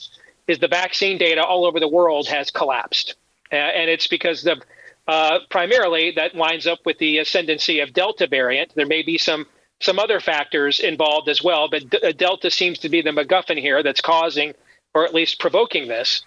is 0.47 0.59
the 0.59 0.67
vaccine 0.67 1.17
data 1.17 1.41
all 1.41 1.63
over 1.65 1.79
the 1.79 1.87
world 1.87 2.27
has 2.27 2.51
collapsed. 2.51 3.15
Uh, 3.49 3.55
and 3.55 3.89
it's 3.89 4.07
because 4.07 4.45
of 4.45 4.61
uh, 5.07 5.39
primarily 5.49 6.11
that 6.17 6.35
lines 6.35 6.67
up 6.67 6.79
with 6.85 6.97
the 6.97 7.19
ascendancy 7.19 7.79
of 7.79 7.93
Delta 7.93 8.27
variant. 8.27 8.75
There 8.75 8.85
may 8.85 9.03
be 9.03 9.17
some 9.17 9.47
some 9.81 9.97
other 9.97 10.19
factors 10.19 10.81
involved 10.81 11.29
as 11.29 11.41
well, 11.41 11.69
but 11.69 11.89
D- 11.89 11.99
uh, 12.03 12.11
Delta 12.11 12.51
seems 12.51 12.79
to 12.79 12.89
be 12.89 13.01
the 13.01 13.11
MacGuffin 13.11 13.57
here 13.57 13.81
that's 13.81 14.01
causing 14.01 14.53
or 14.93 15.05
at 15.05 15.13
least 15.13 15.39
provoking 15.39 15.87
this. 15.87 16.21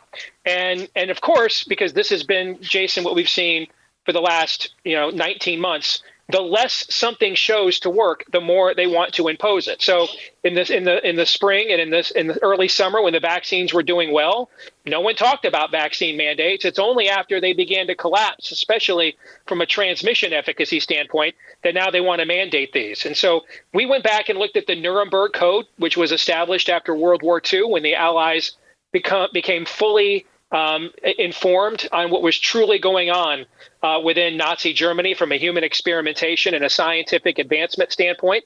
And 0.45 0.89
and 0.95 1.11
of 1.11 1.21
course, 1.21 1.65
because 1.65 1.93
this 1.93 2.11
has 2.11 2.23
been 2.23 2.59
Jason, 2.61 3.05
what 3.05 3.15
we've 3.15 3.29
seen 3.29 3.67
for 4.05 4.13
the 4.13 4.21
last 4.21 4.75
you 4.85 4.95
know 4.95 5.11
19 5.11 5.61
months 5.61 6.03
the 6.29 6.41
less 6.41 6.87
something 6.89 7.35
shows 7.35 7.81
to 7.81 7.91
work 7.91 8.25
the 8.33 8.41
more 8.41 8.75
they 8.75 8.87
want 8.87 9.13
to 9.15 9.29
impose 9.29 9.69
it. 9.69 9.83
So 9.83 10.07
in 10.45 10.55
this 10.55 10.71
in 10.71 10.85
the 10.85 11.07
in 11.07 11.17
the 11.17 11.27
spring 11.27 11.69
and 11.71 11.81
in 11.81 11.91
this 11.91 12.11
in 12.11 12.29
the 12.29 12.43
early 12.43 12.69
summer 12.69 13.03
when 13.03 13.13
the 13.13 13.21
vaccines 13.21 13.75
were 13.75 13.83
doing 13.83 14.13
well 14.13 14.49
no 14.87 15.01
one 15.01 15.15
talked 15.15 15.45
about 15.45 15.71
vaccine 15.71 16.17
mandates. 16.17 16.65
It's 16.65 16.79
only 16.79 17.09
after 17.09 17.41
they 17.41 17.53
began 17.53 17.87
to 17.89 17.95
collapse 17.95 18.51
especially 18.53 19.17
from 19.47 19.61
a 19.61 19.67
transmission 19.67 20.33
efficacy 20.33 20.81
standpoint 20.81 21.35
that 21.65 21.75
now 21.75 21.91
they 21.91 22.01
want 22.01 22.21
to 22.21 22.27
mandate 22.27 22.73
these. 22.73 23.05
And 23.05 23.17
so 23.17 23.43
we 23.75 23.87
went 23.87 24.05
back 24.05 24.29
and 24.29 24.39
looked 24.39 24.57
at 24.57 24.67
the 24.67 24.81
nuremberg 24.81 25.33
code 25.33 25.67
which 25.77 25.97
was 25.97 26.13
established 26.13 26.69
after 26.69 26.95
world 26.95 27.23
war 27.23 27.43
ii 27.53 27.65
when 27.65 27.83
the 27.83 27.95
allies 27.95 28.53
become, 28.93 29.29
became 29.33 29.65
fully 29.65 30.27
um, 30.53 30.91
informed 31.19 31.89
on 31.93 32.11
what 32.11 32.23
was 32.23 32.39
truly 32.39 32.79
going 32.79 33.11
on 33.11 33.47
uh, 33.83 34.01
within 34.05 34.37
Nazi 34.37 34.73
Germany 34.73 35.15
from 35.15 35.33
a 35.33 35.37
human 35.37 35.65
experimentation 35.65 36.55
and 36.55 36.65
a 36.65 36.71
scientific 36.71 37.39
advancement 37.39 37.91
standpoint, 37.91 38.45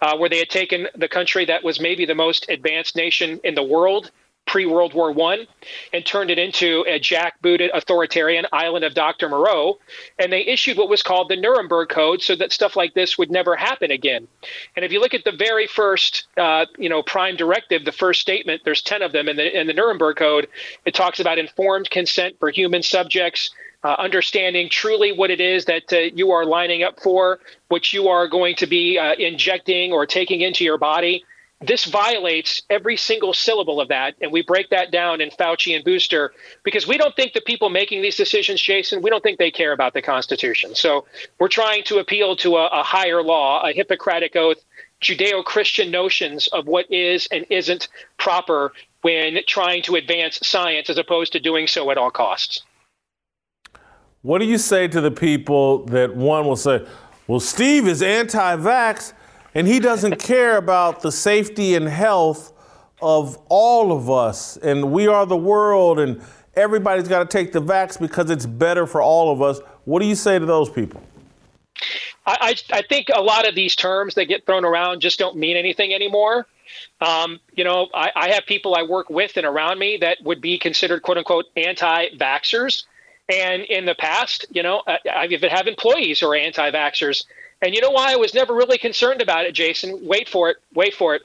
uh, 0.00 0.16
where 0.16 0.30
they 0.30 0.38
had 0.38 0.48
taken 0.48 0.88
the 0.94 1.08
country 1.08 1.44
that 1.46 1.64
was 1.64 1.80
maybe 1.80 2.06
the 2.06 2.14
most 2.14 2.48
advanced 2.48 2.96
nation 2.96 3.40
in 3.44 3.54
the 3.54 3.62
world 3.62 4.10
pre 4.50 4.66
World 4.66 4.94
War 4.94 5.12
One, 5.12 5.46
and 5.92 6.04
turned 6.04 6.28
it 6.28 6.38
into 6.38 6.84
a 6.88 6.98
jackbooted 6.98 7.70
authoritarian 7.72 8.46
island 8.52 8.84
of 8.84 8.94
Dr. 8.94 9.28
Moreau. 9.28 9.78
And 10.18 10.32
they 10.32 10.44
issued 10.44 10.76
what 10.76 10.88
was 10.88 11.04
called 11.04 11.28
the 11.28 11.36
Nuremberg 11.36 11.88
Code, 11.88 12.20
so 12.20 12.34
that 12.34 12.52
stuff 12.52 12.74
like 12.74 12.92
this 12.92 13.16
would 13.16 13.30
never 13.30 13.54
happen 13.54 13.92
again. 13.92 14.26
And 14.74 14.84
if 14.84 14.90
you 14.90 15.00
look 15.00 15.14
at 15.14 15.22
the 15.24 15.32
very 15.32 15.68
first, 15.68 16.26
uh, 16.36 16.66
you 16.78 16.88
know, 16.88 17.00
prime 17.00 17.36
directive, 17.36 17.84
the 17.84 17.92
first 17.92 18.20
statement, 18.20 18.62
there's 18.64 18.82
ten 18.82 19.02
of 19.02 19.12
them 19.12 19.28
in 19.28 19.36
the 19.36 19.58
in 19.58 19.68
the 19.68 19.72
Nuremberg 19.72 20.16
Code. 20.16 20.48
It 20.84 20.94
talks 20.94 21.20
about 21.20 21.38
informed 21.38 21.88
consent 21.88 22.36
for 22.40 22.50
human 22.50 22.82
subjects. 22.82 23.50
Uh, 23.82 23.94
understanding 23.98 24.68
truly 24.68 25.10
what 25.10 25.30
it 25.30 25.40
is 25.40 25.64
that 25.64 25.90
uh, 25.90 25.96
you 26.14 26.32
are 26.32 26.44
lining 26.44 26.82
up 26.82 27.00
for, 27.00 27.38
what 27.68 27.94
you 27.94 28.08
are 28.08 28.28
going 28.28 28.54
to 28.54 28.66
be 28.66 28.98
uh, 28.98 29.14
injecting 29.14 29.90
or 29.90 30.04
taking 30.04 30.42
into 30.42 30.64
your 30.64 30.76
body, 30.76 31.24
this 31.60 31.84
violates 31.84 32.62
every 32.70 32.96
single 32.96 33.34
syllable 33.34 33.80
of 33.80 33.88
that. 33.88 34.14
And 34.20 34.32
we 34.32 34.42
break 34.42 34.70
that 34.70 34.90
down 34.90 35.20
in 35.20 35.30
Faucian 35.30 35.84
Booster 35.84 36.32
because 36.62 36.88
we 36.88 36.96
don't 36.96 37.14
think 37.14 37.34
the 37.34 37.42
people 37.42 37.68
making 37.68 38.00
these 38.00 38.16
decisions, 38.16 38.62
Jason, 38.62 39.02
we 39.02 39.10
don't 39.10 39.22
think 39.22 39.38
they 39.38 39.50
care 39.50 39.72
about 39.72 39.92
the 39.92 40.00
Constitution. 40.00 40.74
So 40.74 41.04
we're 41.38 41.48
trying 41.48 41.84
to 41.84 41.98
appeal 41.98 42.34
to 42.36 42.56
a, 42.56 42.66
a 42.68 42.82
higher 42.82 43.22
law, 43.22 43.62
a 43.62 43.72
Hippocratic 43.72 44.36
oath, 44.36 44.56
Judeo 45.02 45.44
Christian 45.44 45.90
notions 45.90 46.46
of 46.48 46.66
what 46.66 46.90
is 46.90 47.28
and 47.30 47.44
isn't 47.50 47.88
proper 48.18 48.72
when 49.02 49.38
trying 49.46 49.82
to 49.82 49.96
advance 49.96 50.38
science 50.42 50.88
as 50.88 50.98
opposed 50.98 51.32
to 51.32 51.40
doing 51.40 51.66
so 51.66 51.90
at 51.90 51.98
all 51.98 52.10
costs. 52.10 52.62
What 54.22 54.38
do 54.38 54.44
you 54.44 54.58
say 54.58 54.88
to 54.88 55.00
the 55.00 55.10
people 55.10 55.86
that 55.86 56.14
one 56.14 56.46
will 56.46 56.56
say, 56.56 56.86
well, 57.26 57.40
Steve 57.40 57.86
is 57.86 58.02
anti 58.02 58.56
vax? 58.56 59.14
And 59.54 59.66
he 59.66 59.80
doesn't 59.80 60.18
care 60.18 60.56
about 60.56 61.02
the 61.02 61.12
safety 61.12 61.74
and 61.74 61.88
health 61.88 62.52
of 63.02 63.38
all 63.48 63.92
of 63.92 64.10
us. 64.10 64.56
And 64.56 64.92
we 64.92 65.06
are 65.06 65.26
the 65.26 65.36
world, 65.36 65.98
and 65.98 66.20
everybody's 66.54 67.08
got 67.08 67.20
to 67.20 67.26
take 67.26 67.52
the 67.52 67.62
vax 67.62 67.98
because 67.98 68.30
it's 68.30 68.46
better 68.46 68.86
for 68.86 69.02
all 69.02 69.32
of 69.32 69.42
us. 69.42 69.60
What 69.84 70.00
do 70.00 70.06
you 70.06 70.14
say 70.14 70.38
to 70.38 70.46
those 70.46 70.68
people? 70.68 71.02
I, 72.26 72.54
I, 72.70 72.82
think 72.82 73.08
a 73.12 73.22
lot 73.22 73.48
of 73.48 73.54
these 73.54 73.74
terms 73.74 74.14
that 74.14 74.26
get 74.26 74.44
thrown 74.44 74.64
around 74.64 75.00
just 75.00 75.18
don't 75.18 75.36
mean 75.36 75.56
anything 75.56 75.94
anymore. 75.94 76.46
Um, 77.00 77.40
you 77.54 77.64
know, 77.64 77.88
I, 77.94 78.10
I, 78.14 78.30
have 78.30 78.44
people 78.46 78.74
I 78.74 78.82
work 78.82 79.10
with 79.10 79.36
and 79.36 79.46
around 79.46 79.78
me 79.78 79.98
that 80.02 80.18
would 80.22 80.40
be 80.40 80.58
considered 80.58 81.02
quote 81.02 81.16
unquote 81.16 81.46
anti 81.56 82.10
vaxxers. 82.10 82.84
And 83.28 83.62
in 83.62 83.86
the 83.86 83.94
past, 83.94 84.46
you 84.50 84.62
know, 84.62 84.82
I, 84.86 84.98
I 85.12 85.26
even 85.26 85.50
have 85.50 85.66
employees 85.66 86.20
who 86.20 86.30
are 86.30 86.36
anti 86.36 86.70
vaxxers. 86.70 87.24
And 87.62 87.74
you 87.74 87.80
know 87.80 87.90
why 87.90 88.12
I 88.12 88.16
was 88.16 88.34
never 88.34 88.54
really 88.54 88.78
concerned 88.78 89.20
about 89.20 89.44
it, 89.44 89.52
Jason? 89.52 90.06
Wait 90.06 90.28
for 90.28 90.50
it. 90.50 90.56
Wait 90.74 90.94
for 90.94 91.14
it. 91.14 91.22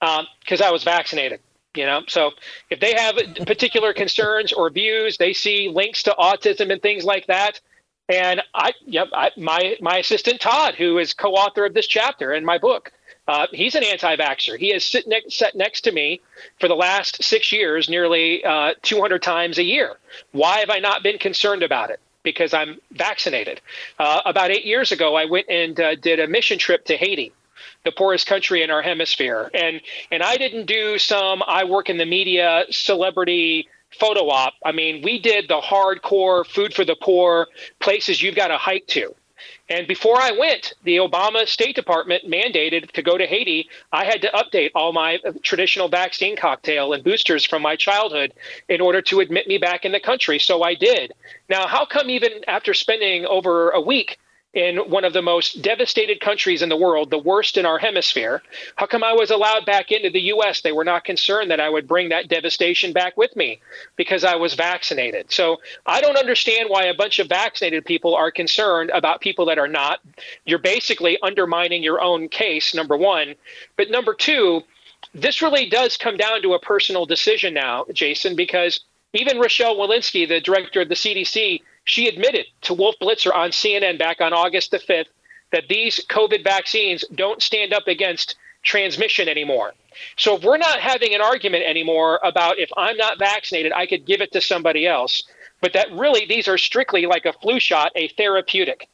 Because 0.00 0.60
um, 0.60 0.66
I 0.66 0.70
was 0.70 0.84
vaccinated. 0.84 1.40
You 1.74 1.86
know, 1.86 2.02
so 2.06 2.30
if 2.70 2.78
they 2.78 2.94
have 2.94 3.16
particular 3.46 3.92
concerns 3.92 4.52
or 4.52 4.70
views, 4.70 5.16
they 5.18 5.32
see 5.32 5.68
links 5.68 6.04
to 6.04 6.14
autism 6.16 6.70
and 6.72 6.80
things 6.80 7.04
like 7.04 7.26
that. 7.26 7.60
And 8.08 8.42
I, 8.54 8.74
yep, 8.86 9.08
I, 9.12 9.32
my 9.36 9.76
my 9.80 9.98
assistant 9.98 10.40
Todd, 10.40 10.76
who 10.76 10.98
is 10.98 11.14
co-author 11.14 11.64
of 11.64 11.74
this 11.74 11.88
chapter 11.88 12.32
in 12.32 12.44
my 12.44 12.58
book, 12.58 12.92
uh, 13.26 13.46
he's 13.50 13.74
an 13.74 13.82
anti-vaxxer. 13.82 14.56
He 14.58 14.70
has 14.72 14.84
sit 14.84 15.08
ne- 15.08 15.28
sat 15.28 15.56
next 15.56 15.80
to 15.82 15.92
me 15.92 16.20
for 16.60 16.68
the 16.68 16.76
last 16.76 17.24
six 17.24 17.50
years, 17.50 17.88
nearly 17.88 18.44
uh, 18.44 18.74
200 18.82 19.22
times 19.22 19.58
a 19.58 19.64
year. 19.64 19.96
Why 20.32 20.58
have 20.58 20.70
I 20.70 20.78
not 20.78 21.02
been 21.02 21.18
concerned 21.18 21.64
about 21.64 21.90
it? 21.90 21.98
Because 22.24 22.52
I'm 22.52 22.80
vaccinated. 22.90 23.60
Uh, 23.98 24.22
about 24.24 24.50
eight 24.50 24.64
years 24.64 24.90
ago, 24.90 25.14
I 25.14 25.26
went 25.26 25.48
and 25.48 25.78
uh, 25.78 25.94
did 25.94 26.18
a 26.18 26.26
mission 26.26 26.58
trip 26.58 26.84
to 26.86 26.96
Haiti 26.96 27.32
the 27.84 27.92
poorest 27.92 28.26
country 28.26 28.62
in 28.62 28.70
our 28.70 28.82
hemisphere. 28.82 29.50
And 29.54 29.80
and 30.10 30.22
I 30.22 30.36
didn't 30.36 30.66
do 30.66 30.98
some 30.98 31.42
I 31.46 31.64
work 31.64 31.88
in 31.88 31.98
the 31.98 32.06
media 32.06 32.64
celebrity 32.70 33.68
photo 33.98 34.28
op. 34.28 34.54
I 34.64 34.72
mean, 34.72 35.02
we 35.02 35.18
did 35.18 35.48
the 35.48 35.60
hardcore 35.60 36.46
food 36.46 36.74
for 36.74 36.84
the 36.84 36.96
poor 36.96 37.46
places 37.80 38.22
you've 38.22 38.34
got 38.34 38.48
to 38.48 38.56
hike 38.56 38.86
to. 38.88 39.14
And 39.68 39.86
before 39.86 40.20
I 40.20 40.30
went, 40.32 40.74
the 40.84 40.96
Obama 40.96 41.46
State 41.46 41.74
Department 41.74 42.28
mandated 42.28 42.90
to 42.92 43.02
go 43.02 43.16
to 43.16 43.26
Haiti. 43.26 43.68
I 43.92 44.04
had 44.04 44.20
to 44.22 44.28
update 44.28 44.70
all 44.74 44.92
my 44.92 45.20
traditional 45.42 45.88
vaccine 45.88 46.36
cocktail 46.36 46.92
and 46.92 47.02
boosters 47.02 47.46
from 47.46 47.62
my 47.62 47.74
childhood 47.74 48.34
in 48.68 48.82
order 48.82 49.00
to 49.02 49.20
admit 49.20 49.48
me 49.48 49.56
back 49.56 49.86
in 49.86 49.92
the 49.92 50.00
country. 50.00 50.38
So 50.38 50.62
I 50.62 50.74
did. 50.74 51.12
Now, 51.48 51.66
how 51.66 51.86
come 51.86 52.10
even 52.10 52.44
after 52.46 52.74
spending 52.74 53.24
over 53.24 53.70
a 53.70 53.80
week 53.80 54.18
in 54.54 54.76
one 54.76 55.04
of 55.04 55.12
the 55.12 55.22
most 55.22 55.62
devastated 55.62 56.20
countries 56.20 56.62
in 56.62 56.68
the 56.68 56.76
world, 56.76 57.10
the 57.10 57.18
worst 57.18 57.56
in 57.56 57.66
our 57.66 57.78
hemisphere. 57.78 58.40
How 58.76 58.86
come 58.86 59.02
I 59.02 59.12
was 59.12 59.30
allowed 59.30 59.66
back 59.66 59.90
into 59.90 60.10
the 60.10 60.20
U.S.? 60.20 60.60
They 60.60 60.72
were 60.72 60.84
not 60.84 61.04
concerned 61.04 61.50
that 61.50 61.60
I 61.60 61.68
would 61.68 61.88
bring 61.88 62.08
that 62.10 62.28
devastation 62.28 62.92
back 62.92 63.16
with 63.16 63.34
me 63.34 63.60
because 63.96 64.22
I 64.22 64.36
was 64.36 64.54
vaccinated. 64.54 65.32
So 65.32 65.58
I 65.86 66.00
don't 66.00 66.16
understand 66.16 66.70
why 66.70 66.84
a 66.84 66.94
bunch 66.94 67.18
of 67.18 67.28
vaccinated 67.28 67.84
people 67.84 68.14
are 68.14 68.30
concerned 68.30 68.90
about 68.90 69.20
people 69.20 69.46
that 69.46 69.58
are 69.58 69.68
not. 69.68 70.00
You're 70.44 70.60
basically 70.60 71.18
undermining 71.20 71.82
your 71.82 72.00
own 72.00 72.28
case, 72.28 72.74
number 72.74 72.96
one. 72.96 73.34
But 73.76 73.90
number 73.90 74.14
two, 74.14 74.62
this 75.12 75.42
really 75.42 75.68
does 75.68 75.96
come 75.96 76.16
down 76.16 76.42
to 76.42 76.54
a 76.54 76.60
personal 76.60 77.06
decision 77.06 77.54
now, 77.54 77.86
Jason, 77.92 78.36
because 78.36 78.80
even 79.12 79.38
Rochelle 79.38 79.76
Walensky, 79.76 80.28
the 80.28 80.40
director 80.40 80.80
of 80.80 80.88
the 80.88 80.94
CDC, 80.94 81.60
she 81.84 82.08
admitted 82.08 82.46
to 82.62 82.74
Wolf 82.74 82.96
Blitzer 83.00 83.34
on 83.34 83.50
CNN 83.50 83.98
back 83.98 84.20
on 84.20 84.32
August 84.32 84.70
the 84.70 84.78
5th 84.78 85.06
that 85.52 85.68
these 85.68 86.04
COVID 86.08 86.42
vaccines 86.42 87.04
don't 87.14 87.42
stand 87.42 87.72
up 87.72 87.86
against 87.86 88.36
transmission 88.62 89.28
anymore. 89.28 89.74
So 90.16 90.36
if 90.36 90.42
we're 90.42 90.56
not 90.56 90.80
having 90.80 91.14
an 91.14 91.20
argument 91.20 91.64
anymore 91.64 92.18
about 92.24 92.58
if 92.58 92.70
I'm 92.76 92.96
not 92.96 93.18
vaccinated, 93.18 93.72
I 93.72 93.86
could 93.86 94.06
give 94.06 94.20
it 94.20 94.32
to 94.32 94.40
somebody 94.40 94.86
else, 94.86 95.22
but 95.60 95.74
that 95.74 95.92
really 95.92 96.26
these 96.26 96.48
are 96.48 96.58
strictly 96.58 97.06
like 97.06 97.26
a 97.26 97.32
flu 97.34 97.60
shot, 97.60 97.92
a 97.94 98.08
therapeutic, 98.08 98.88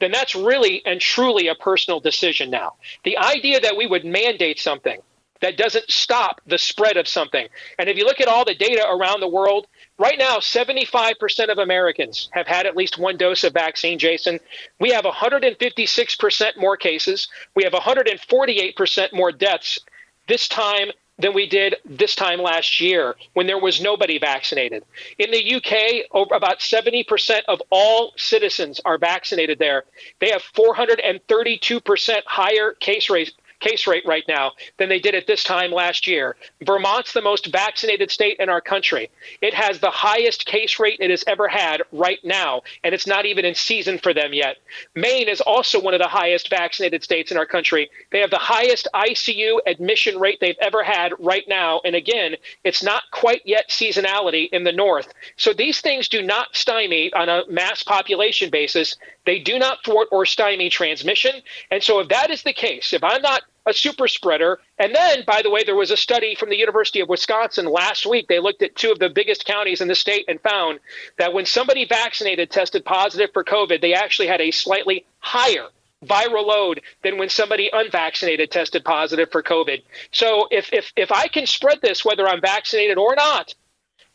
then 0.00 0.10
that's 0.10 0.34
really 0.34 0.82
and 0.84 1.00
truly 1.00 1.48
a 1.48 1.54
personal 1.54 2.00
decision 2.00 2.50
now. 2.50 2.74
The 3.04 3.18
idea 3.18 3.60
that 3.60 3.76
we 3.76 3.86
would 3.86 4.04
mandate 4.04 4.58
something 4.58 5.00
that 5.40 5.56
doesn't 5.56 5.90
stop 5.90 6.40
the 6.46 6.58
spread 6.58 6.96
of 6.96 7.08
something. 7.08 7.46
And 7.78 7.88
if 7.88 7.96
you 7.96 8.04
look 8.04 8.20
at 8.20 8.28
all 8.28 8.44
the 8.44 8.54
data 8.54 8.86
around 8.88 9.20
the 9.20 9.28
world, 9.28 9.66
right 10.00 10.18
now, 10.18 10.38
75% 10.38 11.52
of 11.52 11.58
Americans 11.58 12.30
have 12.32 12.46
had 12.46 12.66
at 12.66 12.76
least 12.76 12.98
one 12.98 13.16
dose 13.18 13.44
of 13.44 13.52
vaccine, 13.52 13.98
Jason. 13.98 14.40
We 14.80 14.90
have 14.90 15.04
156% 15.04 16.56
more 16.56 16.76
cases. 16.76 17.28
We 17.54 17.64
have 17.64 17.74
148% 17.74 19.12
more 19.12 19.30
deaths 19.30 19.78
this 20.26 20.48
time 20.48 20.90
than 21.18 21.34
we 21.34 21.46
did 21.46 21.76
this 21.84 22.14
time 22.14 22.40
last 22.40 22.80
year 22.80 23.14
when 23.34 23.46
there 23.46 23.58
was 23.58 23.80
nobody 23.80 24.18
vaccinated. 24.18 24.82
In 25.18 25.30
the 25.30 25.54
UK, 25.56 26.06
over 26.12 26.34
about 26.34 26.60
70% 26.60 27.40
of 27.46 27.60
all 27.70 28.12
citizens 28.16 28.80
are 28.84 28.96
vaccinated 28.96 29.58
there. 29.58 29.84
They 30.18 30.30
have 30.30 30.42
432% 30.42 32.22
higher 32.24 32.72
case 32.72 33.10
rate 33.10 33.32
case 33.60 33.86
rate 33.86 34.04
right 34.06 34.24
now 34.28 34.52
than 34.78 34.88
they 34.88 34.98
did 34.98 35.14
at 35.14 35.26
this 35.26 35.44
time 35.44 35.70
last 35.70 36.06
year. 36.06 36.36
Vermont's 36.62 37.12
the 37.12 37.22
most 37.22 37.52
vaccinated 37.52 38.10
state 38.10 38.38
in 38.40 38.48
our 38.48 38.60
country. 38.60 39.10
It 39.40 39.54
has 39.54 39.78
the 39.78 39.90
highest 39.90 40.46
case 40.46 40.80
rate 40.80 40.98
it 41.00 41.10
has 41.10 41.24
ever 41.26 41.48
had 41.48 41.82
right 41.92 42.18
now, 42.24 42.62
and 42.82 42.94
it's 42.94 43.06
not 43.06 43.26
even 43.26 43.44
in 43.44 43.54
season 43.54 43.98
for 43.98 44.12
them 44.12 44.32
yet. 44.32 44.56
Maine 44.94 45.28
is 45.28 45.40
also 45.40 45.80
one 45.80 45.94
of 45.94 46.00
the 46.00 46.08
highest 46.08 46.48
vaccinated 46.50 47.04
states 47.04 47.30
in 47.30 47.36
our 47.36 47.46
country. 47.46 47.90
They 48.10 48.20
have 48.20 48.30
the 48.30 48.38
highest 48.38 48.88
ICU 48.94 49.58
admission 49.66 50.18
rate 50.18 50.38
they've 50.40 50.56
ever 50.60 50.82
had 50.82 51.12
right 51.18 51.44
now. 51.48 51.80
And 51.84 51.94
again, 51.94 52.36
it's 52.64 52.82
not 52.82 53.04
quite 53.12 53.42
yet 53.44 53.68
seasonality 53.68 54.48
in 54.50 54.64
the 54.64 54.72
north. 54.72 55.12
So 55.36 55.52
these 55.52 55.80
things 55.80 56.08
do 56.08 56.22
not 56.22 56.54
stymie 56.56 57.12
on 57.12 57.28
a 57.28 57.42
mass 57.48 57.82
population 57.82 58.50
basis. 58.50 58.96
They 59.26 59.38
do 59.38 59.58
not 59.58 59.84
thwart 59.84 60.08
or 60.10 60.24
stymie 60.26 60.70
transmission. 60.70 61.42
And 61.70 61.82
so 61.82 62.00
if 62.00 62.08
that 62.08 62.30
is 62.30 62.42
the 62.42 62.52
case, 62.52 62.92
if 62.92 63.04
I'm 63.04 63.22
not 63.22 63.42
a 63.66 63.72
super 63.72 64.08
spreader. 64.08 64.60
And 64.78 64.94
then, 64.94 65.24
by 65.26 65.42
the 65.42 65.50
way, 65.50 65.62
there 65.64 65.76
was 65.76 65.90
a 65.90 65.96
study 65.96 66.34
from 66.34 66.50
the 66.50 66.56
University 66.56 67.00
of 67.00 67.08
Wisconsin 67.08 67.66
last 67.66 68.06
week. 68.06 68.28
They 68.28 68.40
looked 68.40 68.62
at 68.62 68.76
two 68.76 68.90
of 68.90 68.98
the 68.98 69.10
biggest 69.10 69.44
counties 69.44 69.80
in 69.80 69.88
the 69.88 69.94
state 69.94 70.24
and 70.28 70.40
found 70.40 70.80
that 71.18 71.32
when 71.32 71.46
somebody 71.46 71.84
vaccinated 71.84 72.50
tested 72.50 72.84
positive 72.84 73.30
for 73.32 73.44
COVID, 73.44 73.80
they 73.80 73.94
actually 73.94 74.28
had 74.28 74.40
a 74.40 74.50
slightly 74.50 75.06
higher 75.18 75.68
viral 76.04 76.46
load 76.46 76.80
than 77.02 77.18
when 77.18 77.28
somebody 77.28 77.70
unvaccinated 77.72 78.50
tested 78.50 78.84
positive 78.84 79.30
for 79.30 79.42
COVID. 79.42 79.82
So 80.12 80.48
if 80.50 80.72
if 80.72 80.92
if 80.96 81.12
I 81.12 81.28
can 81.28 81.46
spread 81.46 81.80
this, 81.82 82.04
whether 82.04 82.26
I'm 82.26 82.40
vaccinated 82.40 82.96
or 82.96 83.14
not, 83.14 83.54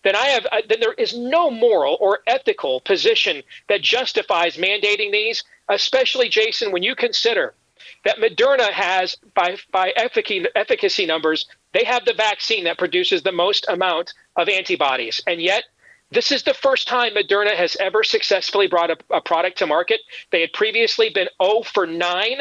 then 0.04 0.16
I 0.16 0.28
have 0.28 0.46
uh, 0.52 0.62
then 0.68 0.80
there 0.80 0.94
is 0.94 1.16
no 1.16 1.52
moral 1.52 1.98
or 2.00 2.20
ethical 2.26 2.82
position 2.82 3.44
that 3.70 3.82
justifies 3.82 4.58
mandating 4.58 5.12
these. 5.12 5.44
Especially, 5.68 6.30
Jason, 6.30 6.72
when 6.72 6.84
you 6.84 6.96
consider 6.96 7.56
that 8.04 8.18
Moderna 8.18 8.72
has 8.72 9.18
by 9.34 9.58
by 9.72 9.94
efficacy, 9.96 10.46
efficacy 10.56 11.06
numbers, 11.06 11.46
they 11.74 11.84
have 11.84 12.06
the 12.06 12.14
vaccine 12.14 12.64
that 12.66 12.78
produces 12.78 13.24
the 13.24 13.32
most 13.32 13.66
amount 13.70 14.14
of 14.36 14.50
antibodies, 14.50 15.22
and 15.28 15.42
yet 15.42 15.64
this 16.12 16.32
is 16.32 16.44
the 16.44 16.54
first 16.54 16.88
time 16.88 17.14
Moderna 17.16 17.56
has 17.56 17.76
ever 17.78 18.04
successfully 18.04 18.68
brought 18.68 18.92
a, 18.92 18.98
a 19.10 19.22
product 19.22 19.58
to 19.60 19.68
market. 19.68 20.02
They 20.32 20.42
had 20.42 20.54
previously 20.54 21.10
been 21.10 21.28
0 21.42 21.64
for 21.64 21.88
9. 21.88 22.38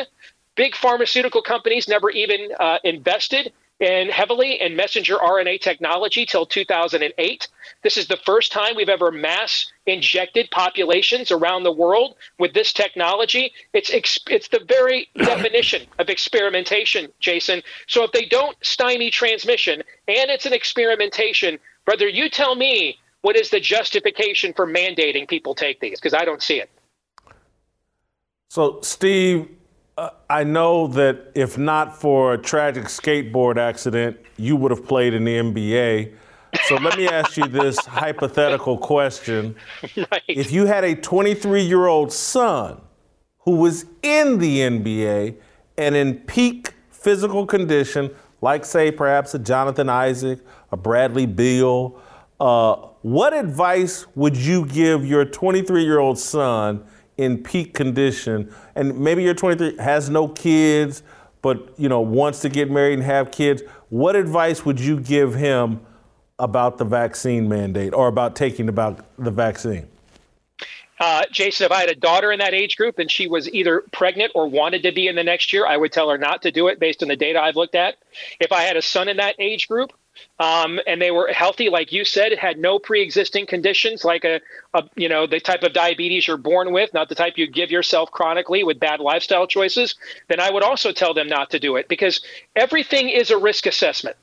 Big 0.55 0.77
pharmaceutical 0.77 1.43
companies 1.43 1.89
never 1.89 2.11
even 2.11 2.51
uh, 2.61 2.79
invested 2.85 3.53
and 3.81 4.11
heavily 4.11 4.61
in 4.61 4.77
messenger 4.77 5.17
RNA 5.17 5.61
technology 5.61 6.25
till 6.25 6.47
2008. 6.47 7.49
This 7.83 7.97
is 7.97 8.07
the 8.07 8.17
first 8.25 8.53
time 8.53 8.77
we've 8.77 8.89
ever 8.89 9.11
mass 9.11 9.71
injected 9.87 10.51
populations 10.51 11.31
around 11.31 11.65
the 11.65 11.73
world 11.73 12.17
with 12.39 12.55
this 12.55 12.73
technology. 12.73 13.53
It's 13.73 13.91
it's 14.29 14.49
the 14.49 14.65
very 14.67 15.09
definition 15.17 15.87
of 15.99 16.09
experimentation, 16.09 17.11
Jason. 17.21 17.63
So 17.87 18.05
if 18.05 18.13
they 18.13 18.27
don't 18.27 18.57
stymie 18.63 19.11
transmission 19.11 19.83
and 20.09 20.31
it's 20.31 20.47
an 20.47 20.53
experimentation, 20.53 21.59
brother, 21.85 22.09
you 22.09 22.31
tell 22.31 22.55
me 22.55 22.99
what 23.23 23.37
is 23.37 23.51
the 23.51 23.61
justification 23.61 24.53
for 24.53 24.67
mandating 24.67 25.27
people 25.27 25.55
take 25.55 25.81
these 25.81 25.99
because 25.99 26.15
I 26.15 26.25
don't 26.25 26.43
see 26.43 26.61
it. 26.61 26.71
So, 28.51 28.81
Steve, 28.83 29.49
uh, 29.97 30.11
I 30.29 30.45
know 30.45 30.87
that 30.89 31.31
if 31.35 31.57
not 31.57 31.97
for 32.01 32.35
a 32.35 32.39
tragic 32.39 32.85
skateboard 32.85 33.57
accident, 33.57 34.19
you 34.37 34.57
would 34.57 34.71
have 34.71 34.85
played 34.87 35.15
in 35.15 35.25
the 35.25 35.37
NBA. 35.37 36.15
So 36.67 36.77
let 36.77 36.97
me 36.97 37.09
ask 37.09 37.37
you 37.37 37.47
this 37.47 37.79
hypothetical 37.87 38.79
question. 38.79 39.57
Right. 39.97 40.23
If 40.29 40.53
you 40.53 40.67
had 40.67 40.85
a 40.85 40.95
23 40.95 41.63
year 41.63 41.87
old 41.87 42.13
son 42.13 42.81
who 43.41 43.57
was 43.57 43.87
in 44.03 44.39
the 44.39 44.61
NBA 44.61 45.37
and 45.79 45.95
in 45.95 46.19
peak 46.21 46.73
physical 46.91 47.47
condition, 47.47 48.11
like, 48.41 48.65
say, 48.65 48.91
perhaps 48.91 49.35
a 49.35 49.39
Jonathan 49.39 49.89
Isaac, 49.89 50.41
a 50.73 50.77
Bradley 50.77 51.27
Beal, 51.27 52.01
uh, 52.41 52.75
what 53.03 53.33
advice 53.33 54.07
would 54.15 54.37
you 54.37 54.67
give 54.67 55.07
your 55.07 55.25
23 55.25 55.85
year 55.85 55.99
old 55.99 56.19
son 56.19 56.85
in 57.17 57.43
peak 57.43 57.75
condition, 57.75 58.53
and 58.75 58.99
maybe 58.99 59.23
you're 59.23 59.35
23, 59.35 59.77
has 59.79 60.11
no 60.11 60.29
kids, 60.29 61.03
but 61.43 61.73
you 61.79 61.89
know 61.89 62.01
wants 62.01 62.41
to 62.41 62.49
get 62.49 62.71
married 62.71 62.95
and 62.95 63.03
have 63.03 63.31
kids, 63.31 63.63
what 63.91 64.17
advice 64.17 64.65
would 64.65 64.81
you 64.81 64.99
give 64.99 65.35
him 65.35 65.81
about 66.39 66.79
the 66.79 66.85
vaccine 66.85 67.49
mandate 67.49 67.95
or 67.95 68.09
about 68.09 68.35
taking 68.35 68.69
about 68.69 69.05
the 69.19 69.31
vaccine? 69.31 69.87
Uh, 71.01 71.23
Jason, 71.31 71.67
if 71.67 71.73
I 71.73 71.81
had 71.81 71.91
a 71.91 71.95
daughter 71.95 72.31
in 72.31 72.39
that 72.39 72.55
age 72.55 72.77
group 72.77 72.99
and 72.99 73.11
she 73.11 73.27
was 73.27 73.53
either 73.53 73.83
pregnant 73.93 74.33
or 74.35 74.47
wanted 74.49 74.85
to 74.85 74.93
be 74.93 75.09
in 75.09 75.17
the 75.17 75.25
next 75.25 75.53
year, 75.53 75.67
I 75.67 75.77
would 75.77 75.93
tell 75.93 76.09
her 76.09 76.19
not 76.19 76.43
to 76.43 76.53
do 76.53 76.69
it 76.69 76.79
based 76.79 77.03
on 77.03 77.09
the 77.09 77.17
data 77.17 77.41
I've 77.41 77.57
looked 77.57 77.75
at. 77.75 77.97
If 78.41 78.53
I 78.53 78.63
had 78.63 78.77
a 78.77 78.83
son 78.83 79.09
in 79.09 79.17
that 79.17 79.35
age 79.39 79.67
group, 79.67 79.93
um, 80.39 80.81
and 80.87 81.01
they 81.01 81.11
were 81.11 81.29
healthy, 81.29 81.69
like 81.69 81.93
you 81.93 82.05
said, 82.05 82.33
had 82.33 82.59
no 82.59 82.79
pre-existing 82.79 83.47
conditions, 83.47 84.05
like 84.05 84.25
a, 84.25 84.41
a, 84.73 84.83
you 84.97 85.09
know 85.09 85.27
the 85.27 85.41
type 85.41 85.63
of 85.63 85.73
diabetes 85.73 86.27
you're 86.27 86.37
born 86.37 86.73
with, 86.73 86.93
not 86.95 87.09
the 87.09 87.15
type 87.15 87.35
you 87.37 87.47
give 87.47 87.71
yourself 87.71 88.11
chronically 88.11 88.65
with 88.65 88.81
bad 88.81 89.01
lifestyle 89.01 89.47
choices. 89.47 89.95
Then 90.29 90.41
I 90.41 90.51
would 90.51 90.63
also 90.63 90.93
tell 90.93 91.15
them 91.15 91.29
not 91.29 91.51
to 91.51 91.61
do 91.61 91.77
it 91.77 91.89
because 91.89 92.21
everything 92.57 93.09
is 93.09 93.31
a 93.31 93.39
risk 93.39 93.67
assessment, 93.67 94.17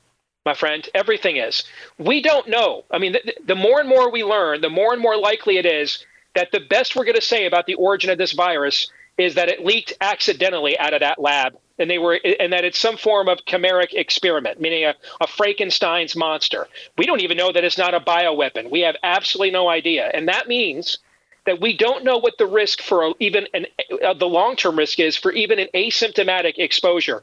my 0.44 0.54
friend. 0.54 0.88
Everything 0.94 1.36
is. 1.36 1.64
We 1.98 2.22
don't 2.22 2.48
know. 2.48 2.84
I 2.90 2.98
mean, 2.98 3.12
the, 3.12 3.34
the 3.46 3.54
more 3.54 3.80
and 3.80 3.88
more 3.88 4.10
we 4.10 4.24
learn, 4.24 4.60
the 4.60 4.70
more 4.70 4.92
and 4.92 5.00
more 5.00 5.16
likely 5.16 5.56
it 5.58 5.66
is 5.66 6.04
that 6.34 6.52
the 6.52 6.60
best 6.60 6.96
we're 6.96 7.04
going 7.04 7.16
to 7.16 7.22
say 7.22 7.46
about 7.46 7.66
the 7.66 7.74
origin 7.74 8.10
of 8.10 8.18
this 8.18 8.32
virus 8.32 8.90
is 9.18 9.34
that 9.34 9.48
it 9.48 9.64
leaked 9.64 9.92
accidentally 10.00 10.78
out 10.78 10.94
of 10.94 11.00
that 11.00 11.20
lab 11.20 11.56
and 11.78 11.90
they 11.90 11.98
were 11.98 12.18
and 12.40 12.52
that 12.52 12.64
it's 12.64 12.78
some 12.78 12.96
form 12.96 13.28
of 13.28 13.38
chimeric 13.46 13.92
experiment 13.92 14.60
meaning 14.60 14.84
a, 14.84 14.94
a 15.20 15.26
frankenstein's 15.26 16.16
monster. 16.16 16.68
We 16.96 17.06
don't 17.06 17.20
even 17.20 17.36
know 17.36 17.52
that 17.52 17.64
it's 17.64 17.78
not 17.78 17.94
a 17.94 18.00
bioweapon. 18.00 18.70
We 18.70 18.80
have 18.80 18.96
absolutely 19.02 19.50
no 19.52 19.68
idea. 19.68 20.10
And 20.12 20.28
that 20.28 20.48
means 20.48 20.98
that 21.44 21.60
we 21.60 21.76
don't 21.76 22.04
know 22.04 22.18
what 22.18 22.38
the 22.38 22.46
risk 22.46 22.80
for 22.80 23.14
even 23.18 23.46
an 23.54 23.66
uh, 24.04 24.14
the 24.14 24.28
long-term 24.28 24.76
risk 24.76 25.00
is 25.00 25.16
for 25.16 25.32
even 25.32 25.58
an 25.58 25.68
asymptomatic 25.74 26.58
exposure 26.58 27.22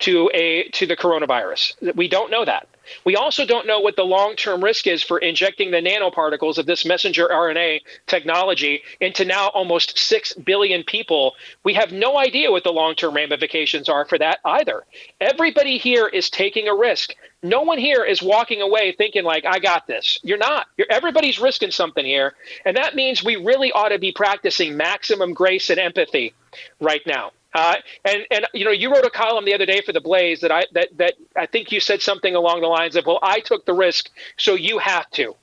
to 0.00 0.30
a 0.34 0.68
to 0.70 0.86
the 0.86 0.96
coronavirus 0.96 1.94
we 1.96 2.08
don't 2.08 2.30
know 2.30 2.44
that 2.44 2.66
we 3.04 3.16
also 3.16 3.44
don't 3.44 3.66
know 3.66 3.80
what 3.80 3.96
the 3.96 4.04
long 4.04 4.36
term 4.36 4.62
risk 4.62 4.86
is 4.86 5.02
for 5.02 5.18
injecting 5.18 5.70
the 5.70 5.80
nanoparticles 5.80 6.58
of 6.58 6.66
this 6.66 6.84
messenger 6.84 7.28
RNA 7.28 7.80
technology 8.06 8.82
into 9.00 9.24
now 9.24 9.48
almost 9.48 9.98
6 9.98 10.34
billion 10.34 10.82
people. 10.82 11.34
We 11.64 11.74
have 11.74 11.92
no 11.92 12.18
idea 12.18 12.50
what 12.50 12.64
the 12.64 12.72
long 12.72 12.94
term 12.94 13.14
ramifications 13.14 13.88
are 13.88 14.04
for 14.04 14.18
that 14.18 14.40
either. 14.44 14.84
Everybody 15.20 15.78
here 15.78 16.06
is 16.06 16.30
taking 16.30 16.68
a 16.68 16.74
risk. 16.74 17.14
No 17.42 17.62
one 17.62 17.78
here 17.78 18.04
is 18.04 18.22
walking 18.22 18.60
away 18.60 18.92
thinking 18.92 19.24
like 19.24 19.44
I 19.46 19.58
got 19.58 19.86
this. 19.86 20.18
You're 20.22 20.38
not. 20.38 20.66
You're, 20.76 20.88
everybody's 20.90 21.38
risking 21.38 21.70
something 21.70 22.04
here, 22.04 22.34
and 22.64 22.76
that 22.76 22.94
means 22.94 23.24
we 23.24 23.36
really 23.36 23.72
ought 23.72 23.88
to 23.88 23.98
be 23.98 24.12
practicing 24.12 24.76
maximum 24.76 25.32
grace 25.32 25.70
and 25.70 25.80
empathy 25.80 26.34
right 26.80 27.02
now. 27.06 27.32
Uh, 27.54 27.76
and 28.04 28.26
and 28.30 28.46
you 28.54 28.64
know, 28.64 28.70
you 28.70 28.92
wrote 28.92 29.04
a 29.04 29.10
column 29.10 29.44
the 29.44 29.54
other 29.54 29.66
day 29.66 29.80
for 29.80 29.92
the 29.92 30.00
Blaze 30.00 30.40
that 30.40 30.52
I 30.52 30.64
that 30.72 30.88
that 30.98 31.14
I 31.36 31.46
think 31.46 31.72
you 31.72 31.80
said 31.80 32.02
something 32.02 32.34
along 32.34 32.60
the 32.60 32.68
lines 32.68 32.96
of, 32.96 33.06
"Well, 33.06 33.18
I 33.22 33.40
took 33.40 33.66
the 33.66 33.74
risk, 33.74 34.10
so 34.36 34.54
you 34.54 34.78
have 34.78 35.10
to." 35.12 35.34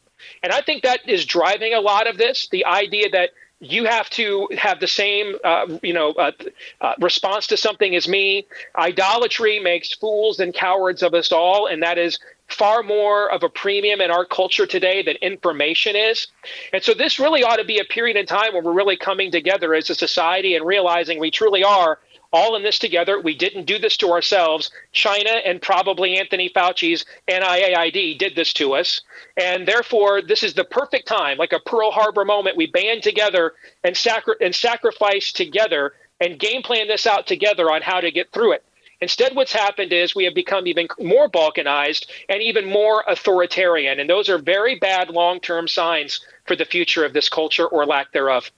And 0.44 0.52
I 0.52 0.62
think 0.62 0.84
that 0.84 1.08
is 1.08 1.26
driving 1.26 1.74
a 1.74 1.80
lot 1.82 2.08
of 2.08 2.18
this. 2.18 2.48
The 2.50 2.66
idea 2.66 3.10
that 3.10 3.32
you 3.60 3.86
have 3.86 4.10
to 4.12 4.48
have 4.58 4.80
the 4.80 4.88
same, 4.88 5.36
uh, 5.44 5.80
you 5.82 5.94
know, 5.94 6.12
uh, 6.12 6.32
uh, 6.80 6.94
response 7.00 7.48
to 7.48 7.58
something 7.58 7.96
as 7.96 8.08
me. 8.08 8.46
Idolatry 8.76 9.60
makes 9.60 9.94
fools 9.94 10.40
and 10.40 10.54
cowards 10.54 11.02
of 11.02 11.14
us 11.14 11.32
all, 11.32 11.66
and 11.66 11.82
that 11.82 11.98
is 11.98 12.20
far 12.48 12.82
more 12.82 13.30
of 13.30 13.44
a 13.44 13.50
premium 13.50 14.02
in 14.02 14.10
our 14.10 14.26
culture 14.26 14.66
today 14.66 15.04
than 15.04 15.16
information 15.18 15.96
is. 15.96 16.28
And 16.74 16.82
so 16.82 16.94
this 16.94 17.20
really 17.20 17.44
ought 17.44 17.58
to 17.58 17.66
be 17.66 17.80
a 17.80 17.84
period 17.84 18.18
in 18.18 18.26
time 18.26 18.54
where 18.54 18.64
we're 18.64 18.74
really 18.74 18.98
coming 18.98 19.32
together 19.32 19.74
as 19.74 19.90
a 19.90 19.96
society 19.96 20.56
and 20.56 20.66
realizing 20.66 21.20
we 21.20 21.32
truly 21.32 21.64
are 21.64 22.00
all 22.32 22.56
in 22.56 22.64
this 22.64 22.80
together. 22.80 23.20
We 23.20 23.36
didn't 23.36 23.66
do 23.66 23.80
this 23.80 23.98
to 23.98 24.12
ourselves. 24.12 24.72
China 24.92 25.30
and 25.30 25.62
probably 25.62 26.18
Anthony 26.18 26.50
Fauci's 26.50 27.06
NIAID 27.28 28.18
did 28.18 28.36
this 28.36 28.54
to 28.54 28.74
us. 28.74 29.02
And 29.38 29.68
therefore, 29.68 30.22
this 30.22 30.44
is 30.44 30.54
the 30.54 30.66
perfect 30.66 31.08
time, 31.08 31.38
like 31.38 31.54
a 31.54 31.60
Pearl 31.60 31.92
Harbor 31.92 32.26
moment. 32.26 32.58
We 32.58 32.68
band 32.68 33.04
together 33.04 33.54
and, 33.84 33.96
sacri- 33.96 34.36
and 34.42 34.54
sacrifice 34.54 35.32
together 35.32 35.94
and 36.20 36.40
game 36.40 36.64
plan 36.64 36.88
this 36.88 37.06
out 37.06 37.28
together 37.28 37.72
on 37.72 37.82
how 37.82 38.02
to 38.02 38.12
get 38.12 38.32
through 38.32 38.54
it. 38.54 38.64
Instead, 39.02 39.36
what's 39.36 39.54
happened 39.54 39.94
is 39.94 40.16
we 40.16 40.24
have 40.26 40.34
become 40.34 40.66
even 40.66 40.88
more 41.00 41.30
balkanized 41.30 42.08
and 42.30 42.42
even 42.42 42.68
more 42.70 43.04
authoritarian. 43.08 44.00
And 44.00 44.10
those 44.10 44.28
are 44.28 44.40
very 44.40 44.76
bad 44.76 45.10
long 45.10 45.40
term 45.40 45.68
signs 45.68 46.20
for 46.46 46.56
the 46.56 46.66
future 46.66 47.06
of 47.06 47.14
this 47.14 47.30
culture 47.30 47.68
or 47.68 47.86
lack 47.86 48.12
thereof. 48.12 48.52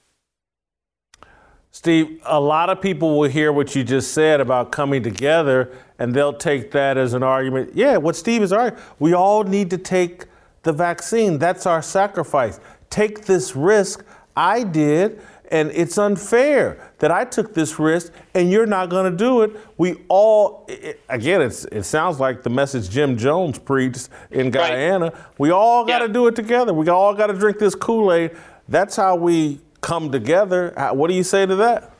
Steve, 1.72 2.20
a 2.24 2.40
lot 2.40 2.68
of 2.68 2.80
people 2.80 3.18
will 3.18 3.28
hear 3.28 3.52
what 3.52 3.76
you 3.76 3.84
just 3.84 4.12
said 4.12 4.40
about 4.40 4.72
coming 4.72 5.02
together 5.02 5.72
and 6.00 6.12
they'll 6.12 6.32
take 6.32 6.72
that 6.72 6.96
as 6.96 7.14
an 7.14 7.22
argument. 7.22 7.70
Yeah, 7.74 7.96
what 7.96 8.16
Steve 8.16 8.42
is 8.42 8.52
arguing, 8.52 8.82
we 8.98 9.12
all 9.12 9.44
need 9.44 9.70
to 9.70 9.78
take 9.78 10.24
the 10.62 10.72
vaccine. 10.72 11.38
That's 11.38 11.66
our 11.66 11.80
sacrifice. 11.82 12.58
Take 12.88 13.26
this 13.26 13.54
risk. 13.54 14.04
I 14.36 14.64
did, 14.64 15.20
and 15.50 15.70
it's 15.72 15.98
unfair 15.98 16.92
that 16.98 17.10
I 17.10 17.24
took 17.24 17.54
this 17.54 17.78
risk 17.78 18.12
and 18.34 18.50
you're 18.50 18.66
not 18.66 18.88
going 18.88 19.10
to 19.10 19.16
do 19.16 19.42
it. 19.42 19.52
We 19.78 19.96
all, 20.08 20.64
it, 20.68 21.00
again, 21.08 21.42
it's, 21.42 21.64
it 21.66 21.82
sounds 21.82 22.20
like 22.20 22.42
the 22.42 22.50
message 22.50 22.88
Jim 22.90 23.16
Jones 23.16 23.58
preached 23.58 24.08
in 24.30 24.50
Guyana. 24.50 25.06
Right. 25.06 25.14
We 25.38 25.50
all 25.50 25.84
got 25.84 26.00
to 26.00 26.06
yeah. 26.06 26.12
do 26.12 26.26
it 26.28 26.36
together. 26.36 26.72
We 26.72 26.88
all 26.88 27.14
got 27.14 27.26
to 27.28 27.34
drink 27.34 27.58
this 27.58 27.74
Kool 27.74 28.12
Aid. 28.12 28.36
That's 28.68 28.96
how 28.96 29.16
we 29.16 29.60
come 29.80 30.12
together. 30.12 30.72
What 30.92 31.08
do 31.08 31.14
you 31.14 31.24
say 31.24 31.46
to 31.46 31.56
that? 31.56 31.92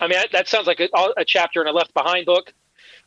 I 0.00 0.08
mean, 0.08 0.18
that 0.32 0.48
sounds 0.48 0.66
like 0.66 0.80
a, 0.80 0.88
a 1.16 1.24
chapter 1.24 1.60
in 1.60 1.66
a 1.66 1.72
Left 1.72 1.92
Behind 1.92 2.24
book. 2.24 2.52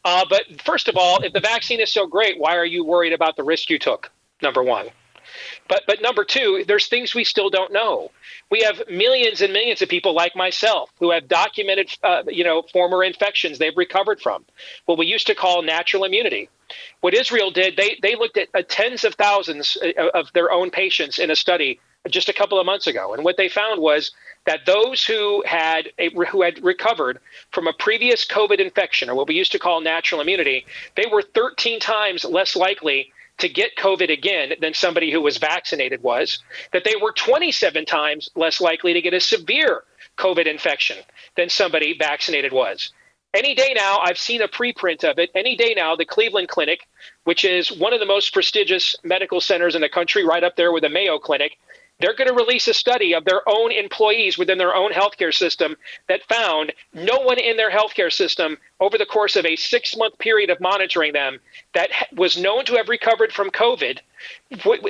Uh, 0.03 0.26
but 0.30 0.44
first 0.64 0.88
of 0.88 0.95
all, 0.98 1.24
if 1.24 1.34
the 1.34 1.40
vaccine 1.40 1.80
is 1.80 1.91
so 1.91 2.08
great, 2.08 2.40
why 2.40 2.56
are 2.58 2.66
you 2.66 2.84
worried 2.84 3.14
about 3.14 3.36
the 3.36 3.44
risk 3.44 3.70
you 3.70 3.80
took? 3.80 4.12
Number 4.41 4.64
one. 4.64 4.88
But 5.68 5.84
but 5.88 6.02
number 6.02 6.23
two, 6.23 6.64
there's 6.68 6.88
things 6.88 7.15
we 7.15 7.23
still 7.23 7.49
don't 7.49 7.72
know. 7.72 8.11
We 8.49 8.61
have 8.61 8.81
millions 8.89 9.41
and 9.41 9.53
millions 9.53 9.81
of 9.81 9.89
people 9.89 10.14
like 10.14 10.35
myself 10.35 10.89
who 10.99 11.11
have 11.11 11.27
documented, 11.27 11.89
uh, 12.03 12.23
you 12.27 12.43
know, 12.43 12.64
former 12.73 13.03
infections 13.03 13.57
they've 13.57 13.76
recovered 13.76 14.22
from, 14.22 14.45
what 14.85 14.98
we 14.98 15.06
used 15.06 15.27
to 15.27 15.35
call 15.35 15.61
natural 15.61 16.03
immunity. 16.03 16.49
What 17.02 17.14
Israel 17.14 17.52
did, 17.52 17.77
they 17.77 17.98
they 18.02 18.15
looked 18.15 18.38
at 18.38 18.48
uh, 18.53 18.61
tens 18.68 19.03
of 19.03 19.15
thousands 19.15 19.77
uh, 19.81 20.07
of 20.14 20.31
their 20.34 20.52
own 20.52 20.72
patients 20.72 21.19
in 21.19 21.31
a 21.31 21.35
study 21.35 21.80
just 22.10 22.30
a 22.30 22.34
couple 22.34 22.60
of 22.60 22.65
months 22.65 22.88
ago, 22.88 23.14
and 23.14 23.23
what 23.23 23.38
they 23.38 23.48
found 23.48 23.81
was 23.81 24.11
that 24.45 24.65
those 24.65 25.03
who 25.06 25.43
had 25.45 25.89
a, 25.99 26.10
who 26.30 26.41
had 26.41 26.64
recovered 26.64 27.19
from 27.52 27.68
a 27.68 27.73
previous 27.73 28.26
COVID 28.26 28.60
infection, 28.60 29.10
or 29.10 29.15
what 29.15 29.27
we 29.27 29.35
used 29.35 29.52
to 29.52 29.60
call 29.60 29.81
natural 29.81 30.22
immunity, 30.22 30.65
they 30.95 31.06
were 31.11 31.22
13 31.22 31.80
times 31.80 32.26
less 32.26 32.56
likely 32.56 33.11
to 33.41 33.49
get 33.49 33.76
COVID 33.76 34.11
again 34.11 34.53
than 34.61 34.73
somebody 34.73 35.11
who 35.11 35.22
was 35.22 35.38
vaccinated 35.38 36.01
was. 36.01 36.39
That 36.73 36.84
they 36.84 36.95
were 37.01 37.11
27 37.11 37.85
times 37.85 38.30
less 38.35 38.61
likely 38.61 38.93
to 38.93 39.01
get 39.01 39.13
a 39.13 39.19
severe 39.19 39.84
COVID 40.18 40.47
infection 40.47 40.97
than 41.35 41.49
somebody 41.49 41.95
vaccinated 41.97 42.53
was. 42.53 42.91
Any 43.34 43.55
day 43.55 43.73
now, 43.76 43.99
I've 43.99 44.18
seen 44.18 44.41
a 44.41 44.47
preprint 44.47 45.09
of 45.09 45.18
it. 45.18 45.31
Any 45.34 45.55
day 45.55 45.73
now, 45.76 45.95
the 45.95 46.05
Cleveland 46.05 46.49
Clinic, 46.49 46.81
which 47.23 47.45
is 47.45 47.72
one 47.72 47.93
of 47.93 48.01
the 48.01 48.05
most 48.05 48.34
prestigious 48.34 48.95
medical 49.03 49.39
centers 49.39 49.73
in 49.73 49.81
the 49.81 49.89
country, 49.89 50.26
right 50.26 50.43
up 50.43 50.57
there 50.57 50.73
with 50.73 50.84
the 50.84 50.89
Mayo 50.89 51.18
Clinic, 51.18 51.57
they're 52.01 52.15
going 52.15 52.27
to 52.27 52.34
release 52.34 52.68
a 52.68 52.73
study 52.73 53.13
of 53.13 53.23
their 53.23 53.47
own 53.47 53.72
employees 53.72 54.38
within 54.38 54.57
their 54.57 54.76
own 54.76 54.91
healthcare 54.91 55.34
system 55.34 55.77
that 56.09 56.23
found 56.27 56.73
no 56.93 57.19
one 57.19 57.39
in 57.39 57.57
their 57.57 57.72
healthcare 57.72 58.11
system 58.11 58.57
over 58.82 58.98
the 58.98 59.06
course 59.06 59.36
of 59.38 59.45
a 59.45 59.56
six 59.56 59.95
month 59.95 60.18
period 60.18 60.49
of 60.49 60.60
monitoring 60.60 61.14
them 61.14 61.40
that 61.74 61.90
was 62.14 62.38
known 62.38 62.66
to 62.66 62.76
have 62.76 62.90
recovered 62.90 63.32
from 63.32 63.49
COVID 63.52 63.99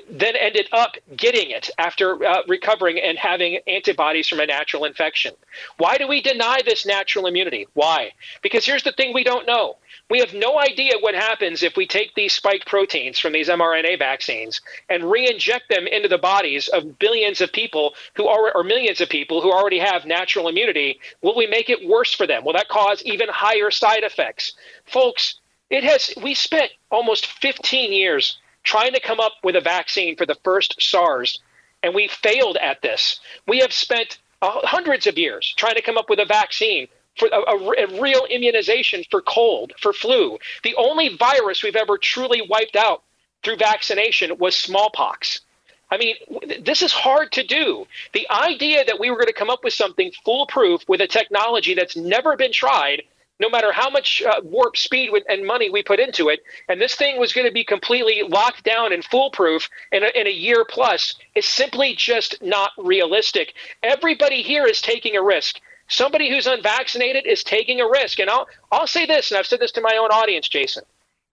then 0.09 0.35
ended 0.35 0.67
up 0.71 0.95
getting 1.15 1.51
it 1.51 1.69
after 1.77 2.23
uh, 2.25 2.41
recovering 2.47 2.99
and 2.99 3.17
having 3.17 3.59
antibodies 3.67 4.27
from 4.27 4.39
a 4.39 4.45
natural 4.45 4.85
infection. 4.85 5.33
Why 5.77 5.97
do 5.97 6.07
we 6.07 6.21
deny 6.21 6.61
this 6.65 6.85
natural 6.85 7.27
immunity? 7.27 7.67
Why? 7.73 8.11
Because 8.41 8.65
here's 8.65 8.83
the 8.83 8.91
thing 8.91 9.13
we 9.13 9.23
don't 9.23 9.45
know. 9.45 9.77
We 10.09 10.19
have 10.19 10.33
no 10.33 10.59
idea 10.59 10.93
what 10.99 11.15
happens 11.15 11.63
if 11.63 11.77
we 11.77 11.85
take 11.85 12.15
these 12.15 12.33
spike 12.33 12.65
proteins 12.65 13.19
from 13.19 13.33
these 13.33 13.49
mRNA 13.49 13.99
vaccines 13.99 14.61
and 14.89 15.09
re-inject 15.09 15.69
them 15.69 15.87
into 15.87 16.07
the 16.07 16.17
bodies 16.17 16.67
of 16.69 16.97
billions 16.97 17.39
of 17.39 17.51
people 17.53 17.93
who 18.15 18.27
are 18.27 18.51
or 18.55 18.63
millions 18.63 18.99
of 18.99 19.09
people 19.09 19.41
who 19.41 19.51
already 19.51 19.79
have 19.79 20.05
natural 20.05 20.47
immunity. 20.47 20.99
Will 21.21 21.35
we 21.35 21.47
make 21.47 21.69
it 21.69 21.87
worse 21.87 22.13
for 22.13 22.25
them? 22.25 22.43
Will 22.43 22.53
that 22.53 22.67
cause 22.67 23.03
even 23.03 23.29
higher 23.29 23.69
side 23.81 24.03
effects? 24.03 24.53
Folks, 24.85 25.35
it 25.69 25.83
has 25.83 26.13
we 26.21 26.33
spent 26.33 26.71
almost 26.89 27.25
15 27.25 27.91
years 27.91 28.37
trying 28.63 28.93
to 28.93 28.99
come 28.99 29.19
up 29.19 29.33
with 29.43 29.55
a 29.55 29.61
vaccine 29.61 30.15
for 30.15 30.25
the 30.25 30.37
first 30.43 30.75
SARS, 30.79 31.39
and 31.83 31.95
we 31.95 32.07
failed 32.07 32.57
at 32.57 32.81
this. 32.81 33.19
We 33.47 33.59
have 33.59 33.73
spent 33.73 34.19
uh, 34.41 34.59
hundreds 34.63 35.07
of 35.07 35.17
years 35.17 35.53
trying 35.57 35.75
to 35.75 35.81
come 35.81 35.97
up 35.97 36.09
with 36.09 36.19
a 36.19 36.25
vaccine 36.25 36.87
for 37.17 37.27
a, 37.27 37.41
a, 37.53 37.85
a, 37.85 38.01
real 38.01 38.25
immunization 38.29 39.03
for 39.09 39.21
cold, 39.21 39.73
for 39.79 39.93
flu. 39.93 40.37
The 40.63 40.75
only 40.75 41.15
virus 41.17 41.63
we've 41.63 41.75
ever 41.75 41.97
truly 41.97 42.41
wiped 42.47 42.75
out 42.75 43.03
through 43.43 43.57
vaccination 43.57 44.37
was 44.37 44.55
smallpox. 44.55 45.41
I 45.91 45.97
mean, 45.97 46.15
this 46.61 46.81
is 46.81 46.93
hard 46.93 47.33
to 47.33 47.43
do. 47.43 47.85
The 48.13 48.27
idea 48.31 48.85
that 48.85 48.99
we 48.99 49.09
were 49.09 49.17
going 49.17 49.27
to 49.27 49.33
come 49.33 49.49
up 49.49 49.63
with 49.63 49.73
something 49.73 50.11
foolproof 50.23 50.81
with 50.87 51.01
a 51.01 51.07
technology 51.07 51.73
that's 51.73 51.97
never 51.97 52.37
been 52.37 52.53
tried, 52.53 53.03
no 53.41 53.49
matter 53.49 53.71
how 53.73 53.89
much 53.89 54.21
uh, 54.21 54.39
warp 54.43 54.77
speed 54.77 55.09
and 55.27 55.45
money 55.45 55.69
we 55.69 55.83
put 55.83 55.99
into 55.99 56.29
it, 56.29 56.39
and 56.69 56.79
this 56.79 56.95
thing 56.95 57.19
was 57.19 57.33
going 57.33 57.47
to 57.47 57.53
be 57.53 57.65
completely 57.65 58.23
locked 58.29 58.63
down 58.63 58.93
and 58.93 59.03
foolproof 59.03 59.67
in 59.91 60.03
a, 60.03 60.09
in 60.15 60.27
a 60.27 60.31
year 60.31 60.63
plus, 60.63 61.15
is 61.35 61.45
simply 61.45 61.95
just 61.95 62.41
not 62.41 62.71
realistic. 62.77 63.53
Everybody 63.83 64.41
here 64.41 64.65
is 64.65 64.81
taking 64.81 65.17
a 65.17 65.21
risk 65.23 65.59
somebody 65.91 66.29
who's 66.29 66.47
unvaccinated 66.47 67.25
is 67.27 67.43
taking 67.43 67.81
a 67.81 67.87
risk. 67.87 68.19
And 68.19 68.29
I'll 68.29 68.47
I'll 68.71 68.87
say 68.87 69.05
this, 69.05 69.29
and 69.29 69.37
I've 69.37 69.45
said 69.45 69.59
this 69.59 69.71
to 69.73 69.81
my 69.81 69.97
own 70.01 70.09
audience, 70.09 70.47
Jason. 70.47 70.83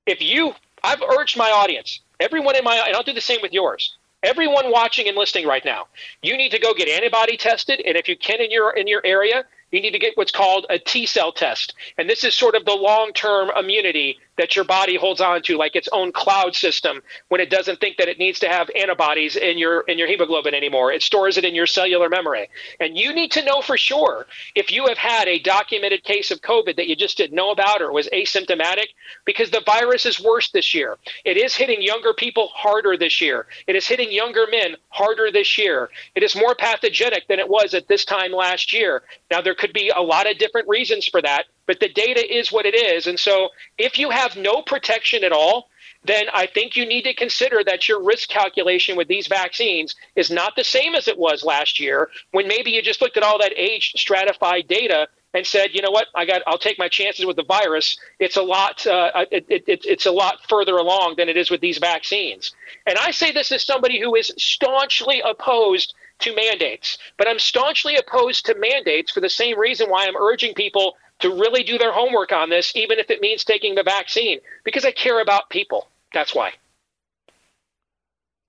If 0.06 0.20
you 0.20 0.54
I've 0.82 1.02
urged 1.02 1.36
my 1.36 1.50
audience, 1.50 2.00
everyone 2.20 2.56
in 2.56 2.64
my 2.64 2.76
and 2.86 2.94
I'll 2.94 3.02
do 3.02 3.12
the 3.12 3.20
same 3.20 3.40
with 3.40 3.52
yours. 3.52 3.96
Everyone 4.24 4.72
watching 4.72 5.06
and 5.06 5.16
listening 5.16 5.46
right 5.46 5.64
now, 5.64 5.86
you 6.22 6.36
need 6.36 6.50
to 6.50 6.58
go 6.58 6.74
get 6.74 6.88
antibody 6.88 7.36
tested, 7.36 7.80
and 7.86 7.96
if 7.96 8.08
you 8.08 8.16
can 8.16 8.40
in 8.40 8.50
your 8.50 8.76
in 8.76 8.88
your 8.88 9.00
area, 9.04 9.44
you 9.70 9.80
need 9.80 9.92
to 9.92 9.98
get 9.98 10.16
what's 10.16 10.32
called 10.32 10.66
a 10.70 10.78
T 10.78 11.06
cell 11.06 11.32
test. 11.32 11.74
And 11.96 12.08
this 12.08 12.24
is 12.24 12.34
sort 12.34 12.54
of 12.54 12.64
the 12.64 12.74
long 12.74 13.12
term 13.12 13.50
immunity 13.56 14.18
that 14.38 14.56
your 14.56 14.64
body 14.64 14.96
holds 14.96 15.20
on 15.20 15.42
to 15.42 15.58
like 15.58 15.76
its 15.76 15.88
own 15.92 16.12
cloud 16.12 16.54
system 16.54 17.02
when 17.28 17.40
it 17.40 17.50
doesn't 17.50 17.80
think 17.80 17.98
that 17.98 18.08
it 18.08 18.18
needs 18.18 18.38
to 18.38 18.48
have 18.48 18.70
antibodies 18.74 19.36
in 19.36 19.58
your 19.58 19.80
in 19.82 19.98
your 19.98 20.08
hemoglobin 20.08 20.54
anymore. 20.54 20.92
It 20.92 21.02
stores 21.02 21.36
it 21.36 21.44
in 21.44 21.54
your 21.54 21.66
cellular 21.66 22.08
memory. 22.08 22.48
And 22.80 22.96
you 22.96 23.12
need 23.12 23.32
to 23.32 23.44
know 23.44 23.60
for 23.60 23.76
sure 23.76 24.26
if 24.54 24.72
you 24.72 24.86
have 24.86 24.98
had 24.98 25.28
a 25.28 25.38
documented 25.40 26.04
case 26.04 26.30
of 26.30 26.40
covid 26.40 26.76
that 26.76 26.88
you 26.88 26.96
just 26.96 27.16
didn't 27.16 27.36
know 27.36 27.50
about 27.50 27.82
or 27.82 27.92
was 27.92 28.08
asymptomatic 28.08 28.86
because 29.24 29.50
the 29.50 29.62
virus 29.66 30.06
is 30.06 30.20
worse 30.20 30.50
this 30.50 30.74
year. 30.74 30.96
It 31.24 31.36
is 31.36 31.54
hitting 31.54 31.82
younger 31.82 32.14
people 32.14 32.48
harder 32.54 32.96
this 32.96 33.20
year. 33.20 33.46
It 33.66 33.76
is 33.76 33.86
hitting 33.86 34.12
younger 34.12 34.46
men 34.50 34.76
harder 34.88 35.30
this 35.32 35.58
year. 35.58 35.90
It 36.14 36.22
is 36.22 36.36
more 36.36 36.54
pathogenic 36.54 37.26
than 37.28 37.38
it 37.38 37.48
was 37.48 37.74
at 37.74 37.88
this 37.88 38.04
time 38.04 38.32
last 38.32 38.72
year. 38.72 39.02
Now 39.30 39.40
there 39.40 39.54
could 39.54 39.72
be 39.72 39.90
a 39.94 40.00
lot 40.00 40.30
of 40.30 40.38
different 40.38 40.68
reasons 40.68 41.06
for 41.06 41.20
that 41.22 41.44
but 41.68 41.78
the 41.78 41.88
data 41.88 42.24
is 42.36 42.50
what 42.50 42.66
it 42.66 42.74
is. 42.74 43.06
And 43.06 43.20
so 43.20 43.50
if 43.76 43.98
you 43.98 44.10
have 44.10 44.36
no 44.36 44.62
protection 44.62 45.22
at 45.22 45.32
all, 45.32 45.68
then 46.02 46.26
I 46.32 46.46
think 46.46 46.74
you 46.74 46.86
need 46.86 47.02
to 47.02 47.14
consider 47.14 47.62
that 47.64 47.88
your 47.88 48.02
risk 48.02 48.28
calculation 48.30 48.96
with 48.96 49.06
these 49.06 49.26
vaccines 49.26 49.94
is 50.16 50.30
not 50.30 50.56
the 50.56 50.64
same 50.64 50.94
as 50.94 51.06
it 51.08 51.18
was 51.18 51.44
last 51.44 51.78
year 51.78 52.08
when 52.30 52.48
maybe 52.48 52.70
you 52.70 52.82
just 52.82 53.02
looked 53.02 53.18
at 53.18 53.22
all 53.22 53.38
that 53.38 53.52
age 53.56 53.92
stratified 53.96 54.66
data 54.66 55.08
and 55.34 55.46
said, 55.46 55.70
you 55.74 55.82
know 55.82 55.90
what, 55.90 56.06
I 56.14 56.24
got, 56.24 56.40
I'll 56.46 56.56
take 56.56 56.78
my 56.78 56.88
chances 56.88 57.26
with 57.26 57.36
the 57.36 57.44
virus. 57.44 57.98
It's 58.18 58.38
a 58.38 58.42
lot, 58.42 58.86
uh, 58.86 59.26
it, 59.30 59.44
it, 59.50 59.64
it, 59.66 59.84
it's 59.84 60.06
a 60.06 60.10
lot 60.10 60.38
further 60.48 60.76
along 60.76 61.16
than 61.18 61.28
it 61.28 61.36
is 61.36 61.50
with 61.50 61.60
these 61.60 61.76
vaccines. 61.76 62.52
And 62.86 62.96
I 62.96 63.10
say 63.10 63.30
this 63.30 63.52
as 63.52 63.62
somebody 63.62 64.00
who 64.00 64.14
is 64.14 64.32
staunchly 64.38 65.20
opposed 65.22 65.92
to 66.20 66.34
mandates, 66.34 66.96
but 67.18 67.28
I'm 67.28 67.38
staunchly 67.38 67.96
opposed 67.96 68.46
to 68.46 68.54
mandates 68.54 69.12
for 69.12 69.20
the 69.20 69.28
same 69.28 69.58
reason 69.58 69.90
why 69.90 70.06
I'm 70.06 70.16
urging 70.16 70.54
people 70.54 70.96
to 71.20 71.30
really 71.30 71.62
do 71.62 71.78
their 71.78 71.92
homework 71.92 72.32
on 72.32 72.50
this, 72.50 72.72
even 72.76 72.98
if 72.98 73.10
it 73.10 73.20
means 73.20 73.44
taking 73.44 73.74
the 73.74 73.82
vaccine, 73.82 74.40
because 74.64 74.84
I 74.84 74.92
care 74.92 75.20
about 75.20 75.50
people. 75.50 75.88
That's 76.12 76.34
why. 76.34 76.52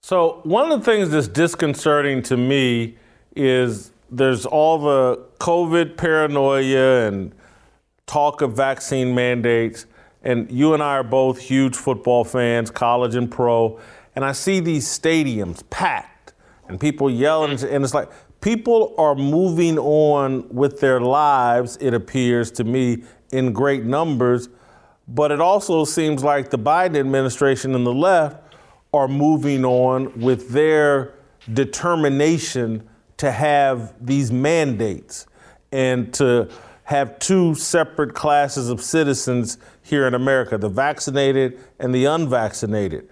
So, 0.01 0.41
one 0.43 0.71
of 0.71 0.79
the 0.79 0.85
things 0.85 1.09
that's 1.09 1.27
disconcerting 1.27 2.23
to 2.23 2.37
me 2.37 2.97
is 3.35 3.91
there's 4.09 4.45
all 4.45 4.77
the 4.79 5.23
COVID 5.39 5.97
paranoia 5.97 7.07
and 7.07 7.33
talk 8.05 8.41
of 8.41 8.55
vaccine 8.55 9.13
mandates. 9.13 9.85
and 10.21 10.51
you 10.51 10.73
and 10.73 10.83
I 10.83 10.97
are 10.97 11.03
both 11.03 11.39
huge 11.39 11.77
football 11.77 12.25
fans, 12.25 12.69
college 12.69 13.15
and 13.15 13.31
pro, 13.31 13.79
and 14.15 14.25
I 14.25 14.33
see 14.33 14.59
these 14.59 14.85
stadiums 14.85 15.63
packed 15.69 16.33
and 16.67 16.79
people 16.79 17.09
yelling, 17.09 17.51
and 17.51 17.83
it's 17.83 17.93
like 17.93 18.09
people 18.41 18.95
are 18.97 19.15
moving 19.15 19.77
on 19.77 20.47
with 20.49 20.79
their 20.79 21.01
lives, 21.01 21.77
it 21.81 21.93
appears 21.93 22.51
to 22.51 22.63
me, 22.63 23.03
in 23.31 23.53
great 23.53 23.83
numbers. 23.83 24.49
But 25.07 25.31
it 25.31 25.41
also 25.41 25.85
seems 25.85 26.23
like 26.23 26.49
the 26.49 26.59
Biden 26.59 26.97
administration 26.97 27.75
and 27.75 27.85
the 27.85 27.93
left 27.93 28.55
are 28.93 29.07
moving 29.07 29.65
on 29.65 30.19
with 30.19 30.49
their 30.49 31.15
determination 31.53 32.87
to 33.17 33.31
have 33.31 33.93
these 34.05 34.31
mandates 34.31 35.25
and 35.71 36.13
to 36.13 36.49
have 36.83 37.19
two 37.19 37.53
separate 37.53 38.15
classes 38.15 38.69
of 38.69 38.81
citizens 38.81 39.57
here 39.83 40.07
in 40.07 40.15
America 40.15 40.57
the 40.57 40.69
vaccinated 40.69 41.59
and 41.79 41.93
the 41.93 42.05
unvaccinated. 42.05 43.07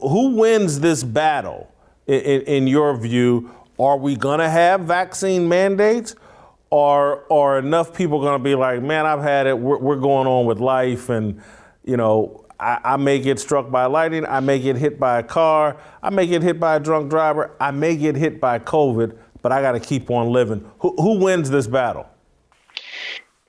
Who 0.00 0.36
wins 0.36 0.80
this 0.80 1.04
battle, 1.04 1.72
in, 2.06 2.42
in 2.42 2.66
your 2.66 2.96
view? 2.96 3.50
Are 3.78 3.96
we 3.98 4.16
going 4.16 4.40
to 4.40 4.48
have 4.48 4.82
vaccine 4.82 5.48
mandates? 5.48 6.14
Or 6.70 7.30
are 7.32 7.58
enough 7.58 7.94
people 7.94 8.20
going 8.20 8.38
to 8.38 8.42
be 8.42 8.54
like, 8.54 8.82
man, 8.82 9.06
I've 9.06 9.22
had 9.22 9.46
it, 9.46 9.56
we're, 9.56 9.78
we're 9.78 9.96
going 9.96 10.26
on 10.26 10.46
with 10.46 10.58
life, 10.58 11.08
and, 11.10 11.40
you 11.84 11.96
know, 11.96 12.44
I, 12.58 12.80
I, 12.82 12.96
may 12.96 13.18
get 13.18 13.38
struck 13.38 13.70
by 13.70 13.86
lightning. 13.86 14.24
I 14.26 14.40
may 14.40 14.58
get 14.58 14.76
hit 14.76 14.98
by 14.98 15.18
a 15.18 15.22
car. 15.22 15.76
I 16.02 16.10
may 16.10 16.26
get 16.26 16.42
hit 16.42 16.58
by 16.58 16.76
a 16.76 16.80
drunk 16.80 17.10
driver. 17.10 17.54
I 17.60 17.70
may 17.70 17.96
get 17.96 18.16
hit 18.16 18.40
by 18.40 18.58
COVID, 18.58 19.16
but 19.42 19.52
I 19.52 19.60
got 19.60 19.72
to 19.72 19.80
keep 19.80 20.10
on 20.10 20.32
living. 20.32 20.68
Who, 20.80 20.94
who, 20.96 21.18
wins 21.18 21.50
this 21.50 21.66
battle? 21.66 22.08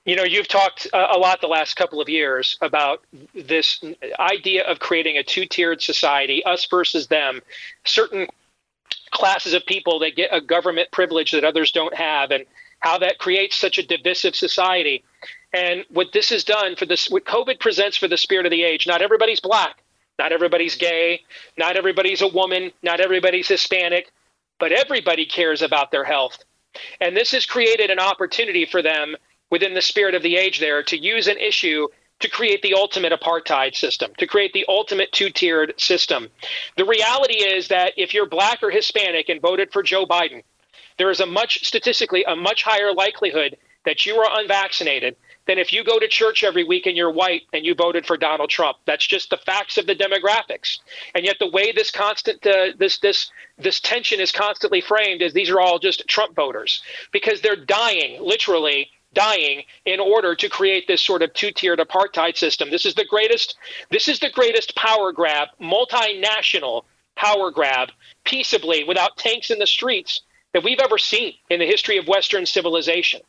You 0.04 0.16
know, 0.16 0.24
you've 0.24 0.48
talked 0.48 0.86
uh, 0.92 1.08
a 1.10 1.18
lot 1.18 1.40
the 1.40 1.48
last 1.48 1.74
couple 1.74 2.00
of 2.00 2.08
years 2.08 2.56
about 2.60 3.02
this 3.34 3.82
idea 4.18 4.64
of 4.64 4.78
creating 4.78 5.18
a 5.18 5.22
two 5.22 5.44
tiered 5.44 5.82
society, 5.82 6.42
us 6.44 6.66
versus 6.66 7.08
them. 7.08 7.40
Certain 7.84 8.26
classes 9.10 9.54
of 9.54 9.64
people 9.66 9.98
that 10.00 10.16
get 10.16 10.30
a 10.32 10.40
government 10.40 10.90
privilege 10.92 11.32
that 11.32 11.44
others 11.44 11.72
don't 11.72 11.94
have, 11.94 12.30
and 12.30 12.44
how 12.80 12.98
that 12.98 13.18
creates 13.18 13.56
such 13.56 13.78
a 13.78 13.86
divisive 13.86 14.36
society. 14.36 15.04
And 15.52 15.84
what 15.90 16.12
this 16.12 16.28
has 16.30 16.44
done 16.44 16.76
for 16.76 16.86
this, 16.86 17.08
what 17.08 17.24
COVID 17.24 17.60
presents 17.60 17.96
for 17.96 18.08
the 18.08 18.16
spirit 18.16 18.46
of 18.46 18.50
the 18.50 18.64
age, 18.64 18.86
not 18.86 19.02
everybody's 19.02 19.40
black, 19.40 19.82
not 20.18 20.32
everybody's 20.32 20.76
gay, 20.76 21.22
not 21.56 21.76
everybody's 21.76 22.22
a 22.22 22.28
woman, 22.28 22.72
not 22.82 23.00
everybody's 23.00 23.48
Hispanic, 23.48 24.12
but 24.58 24.72
everybody 24.72 25.26
cares 25.26 25.62
about 25.62 25.90
their 25.90 26.04
health. 26.04 26.38
And 27.00 27.16
this 27.16 27.32
has 27.32 27.46
created 27.46 27.90
an 27.90 27.98
opportunity 27.98 28.66
for 28.66 28.82
them 28.82 29.16
within 29.50 29.74
the 29.74 29.82
spirit 29.82 30.14
of 30.14 30.22
the 30.22 30.36
age 30.36 30.60
there 30.60 30.82
to 30.82 30.98
use 30.98 31.26
an 31.26 31.38
issue 31.38 31.88
to 32.20 32.28
create 32.28 32.62
the 32.62 32.74
ultimate 32.74 33.12
apartheid 33.12 33.74
system, 33.74 34.12
to 34.18 34.26
create 34.26 34.52
the 34.52 34.64
ultimate 34.68 35.12
two 35.12 35.30
tiered 35.30 35.74
system. 35.78 36.28
The 36.76 36.84
reality 36.84 37.44
is 37.44 37.68
that 37.68 37.92
if 37.96 38.12
you're 38.12 38.26
black 38.26 38.62
or 38.62 38.70
Hispanic 38.70 39.28
and 39.28 39.40
voted 39.40 39.72
for 39.72 39.82
Joe 39.82 40.04
Biden, 40.06 40.42
there 40.98 41.10
is 41.10 41.20
a 41.20 41.26
much 41.26 41.64
statistically 41.64 42.24
a 42.24 42.34
much 42.34 42.64
higher 42.64 42.92
likelihood 42.92 43.56
that 43.84 44.04
you 44.04 44.16
are 44.16 44.40
unvaccinated 44.40 45.16
than 45.46 45.58
if 45.58 45.72
you 45.72 45.82
go 45.82 45.98
to 45.98 46.06
church 46.06 46.44
every 46.44 46.62
week 46.62 46.86
and 46.86 46.96
you're 46.96 47.10
white 47.10 47.42
and 47.52 47.64
you 47.64 47.74
voted 47.74 48.04
for 48.04 48.16
Donald 48.16 48.50
Trump. 48.50 48.76
That's 48.84 49.06
just 49.06 49.30
the 49.30 49.38
facts 49.38 49.78
of 49.78 49.86
the 49.86 49.94
demographics. 49.94 50.78
And 51.14 51.24
yet 51.24 51.36
the 51.40 51.48
way 51.48 51.72
this 51.72 51.90
constant 51.90 52.46
uh, 52.46 52.72
this 52.78 52.98
this 52.98 53.30
this 53.56 53.80
tension 53.80 54.20
is 54.20 54.30
constantly 54.30 54.80
framed 54.80 55.22
is 55.22 55.32
these 55.32 55.50
are 55.50 55.60
all 55.60 55.78
just 55.78 56.06
Trump 56.06 56.36
voters 56.36 56.82
because 57.12 57.40
they're 57.40 57.56
dying 57.56 58.22
literally 58.22 58.90
dying 59.14 59.62
in 59.84 60.00
order 60.00 60.34
to 60.34 60.48
create 60.48 60.86
this 60.86 61.02
sort 61.02 61.22
of 61.22 61.32
two-tiered 61.34 61.78
apartheid 61.78 62.36
system. 62.36 62.70
This 62.70 62.86
is 62.86 62.94
the 62.94 63.04
greatest 63.04 63.56
this 63.90 64.08
is 64.08 64.20
the 64.20 64.30
greatest 64.30 64.74
power 64.76 65.12
grab, 65.12 65.48
multinational 65.60 66.84
power 67.16 67.50
grab 67.50 67.90
peaceably 68.24 68.84
without 68.84 69.16
tanks 69.16 69.50
in 69.50 69.58
the 69.58 69.66
streets 69.66 70.20
that 70.52 70.64
we've 70.64 70.80
ever 70.80 70.98
seen 70.98 71.34
in 71.50 71.60
the 71.60 71.66
history 71.66 71.98
of 71.98 72.06
Western 72.06 72.46
civilization. 72.46 73.20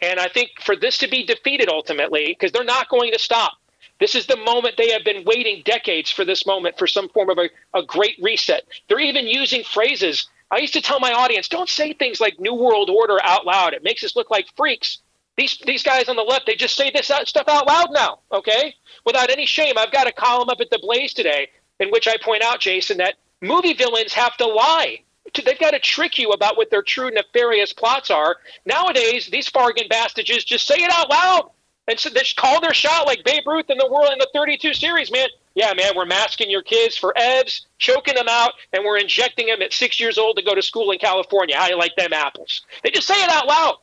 And 0.00 0.20
I 0.20 0.28
think 0.28 0.50
for 0.60 0.76
this 0.76 0.98
to 0.98 1.08
be 1.08 1.24
defeated 1.24 1.68
ultimately, 1.68 2.28
because 2.28 2.52
they're 2.52 2.64
not 2.64 2.88
going 2.88 3.12
to 3.12 3.18
stop, 3.18 3.54
this 3.98 4.14
is 4.14 4.26
the 4.26 4.36
moment 4.36 4.76
they 4.76 4.90
have 4.92 5.04
been 5.04 5.24
waiting 5.24 5.62
decades 5.64 6.10
for 6.10 6.24
this 6.24 6.46
moment 6.46 6.78
for 6.78 6.86
some 6.86 7.08
form 7.10 7.28
of 7.28 7.38
a, 7.38 7.50
a 7.74 7.82
great 7.82 8.16
reset. 8.20 8.62
They're 8.88 9.00
even 9.00 9.26
using 9.26 9.62
phrases. 9.62 10.28
I 10.50 10.58
used 10.58 10.72
to 10.72 10.80
tell 10.80 11.00
my 11.00 11.12
audience, 11.12 11.48
don't 11.48 11.68
say 11.68 11.92
things 11.92 12.20
like 12.20 12.40
New 12.40 12.54
World 12.54 12.88
Order 12.88 13.18
out 13.22 13.44
loud. 13.44 13.74
It 13.74 13.84
makes 13.84 14.02
us 14.02 14.16
look 14.16 14.30
like 14.30 14.46
freaks. 14.56 14.98
These, 15.40 15.58
these 15.64 15.82
guys 15.82 16.10
on 16.10 16.16
the 16.16 16.22
left, 16.22 16.44
they 16.44 16.54
just 16.54 16.76
say 16.76 16.90
this 16.90 17.10
stuff 17.24 17.48
out 17.48 17.66
loud 17.66 17.88
now, 17.92 18.18
okay? 18.30 18.74
Without 19.06 19.30
any 19.30 19.46
shame. 19.46 19.78
I've 19.78 19.90
got 19.90 20.06
a 20.06 20.12
column 20.12 20.50
up 20.50 20.60
at 20.60 20.68
the 20.68 20.78
Blaze 20.78 21.14
today 21.14 21.48
in 21.78 21.88
which 21.88 22.06
I 22.06 22.18
point 22.22 22.42
out, 22.42 22.60
Jason, 22.60 22.98
that 22.98 23.14
movie 23.40 23.72
villains 23.72 24.12
have 24.12 24.36
to 24.36 24.46
lie 24.46 24.98
they've 25.44 25.58
got 25.58 25.70
to 25.70 25.78
trick 25.78 26.18
you 26.18 26.30
about 26.30 26.56
what 26.56 26.70
their 26.70 26.82
true 26.82 27.08
nefarious 27.10 27.72
plots 27.72 28.10
are. 28.10 28.36
Nowadays, 28.66 29.28
these 29.30 29.48
Fargan 29.48 29.88
bastages 29.88 30.44
just 30.44 30.66
say 30.66 30.74
it 30.74 30.90
out 30.92 31.08
loud 31.08 31.50
and 31.90 31.98
so 31.98 32.08
they 32.08 32.22
call 32.36 32.60
their 32.60 32.72
shot 32.72 33.06
like 33.06 33.24
Babe 33.24 33.42
Ruth 33.46 33.68
in 33.68 33.76
the 33.76 33.88
world 33.90 34.10
in 34.12 34.18
the 34.18 34.28
32 34.32 34.74
series, 34.74 35.10
man. 35.10 35.28
Yeah, 35.54 35.74
man, 35.74 35.92
we're 35.96 36.06
masking 36.06 36.48
your 36.48 36.62
kids 36.62 36.96
for 36.96 37.12
EVs, 37.18 37.62
choking 37.78 38.14
them 38.14 38.28
out, 38.28 38.52
and 38.72 38.84
we're 38.84 38.98
injecting 38.98 39.46
them 39.46 39.60
at 39.60 39.72
six 39.72 39.98
years 39.98 40.16
old 40.16 40.36
to 40.36 40.42
go 40.42 40.54
to 40.54 40.62
school 40.62 40.92
in 40.92 40.98
California. 41.00 41.56
How 41.56 41.66
do 41.66 41.72
you 41.72 41.78
like 41.78 41.96
them 41.96 42.12
apples? 42.12 42.62
They 42.84 42.90
just 42.90 43.08
say 43.08 43.14
it 43.14 43.28
out 43.28 43.48
loud. 43.48 43.78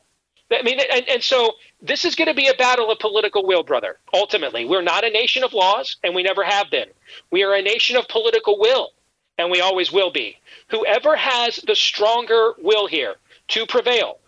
I 0.50 0.62
mean, 0.62 0.80
and, 0.80 1.08
and 1.08 1.22
so 1.22 1.52
this 1.82 2.04
is 2.04 2.14
going 2.14 2.28
to 2.28 2.34
be 2.34 2.48
a 2.48 2.54
battle 2.54 2.90
of 2.90 2.98
political 2.98 3.46
will, 3.46 3.62
brother. 3.62 3.98
Ultimately, 4.14 4.64
we're 4.64 4.82
not 4.82 5.04
a 5.04 5.10
nation 5.10 5.44
of 5.44 5.52
laws, 5.52 5.96
and 6.02 6.14
we 6.14 6.22
never 6.22 6.42
have 6.42 6.70
been. 6.70 6.88
We 7.30 7.42
are 7.44 7.54
a 7.54 7.62
nation 7.62 7.96
of 7.96 8.08
political 8.08 8.58
will 8.58 8.92
and 9.38 9.50
we 9.50 9.60
always 9.60 9.92
will 9.92 10.10
be. 10.10 10.36
Whoever 10.68 11.16
has 11.16 11.56
the 11.66 11.74
stronger 11.74 12.54
will 12.58 12.86
here 12.86 13.14
to 13.48 13.66
prevail, 13.66 14.18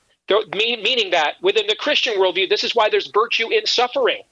meaning 0.53 1.11
that 1.11 1.35
within 1.43 1.67
the 1.67 1.75
Christian 1.75 2.15
worldview, 2.15 2.49
this 2.49 2.65
is 2.65 2.75
why 2.75 2.89
there's 2.89 3.09
virtue 3.09 3.51
in 3.51 3.67
suffering. 3.67 4.23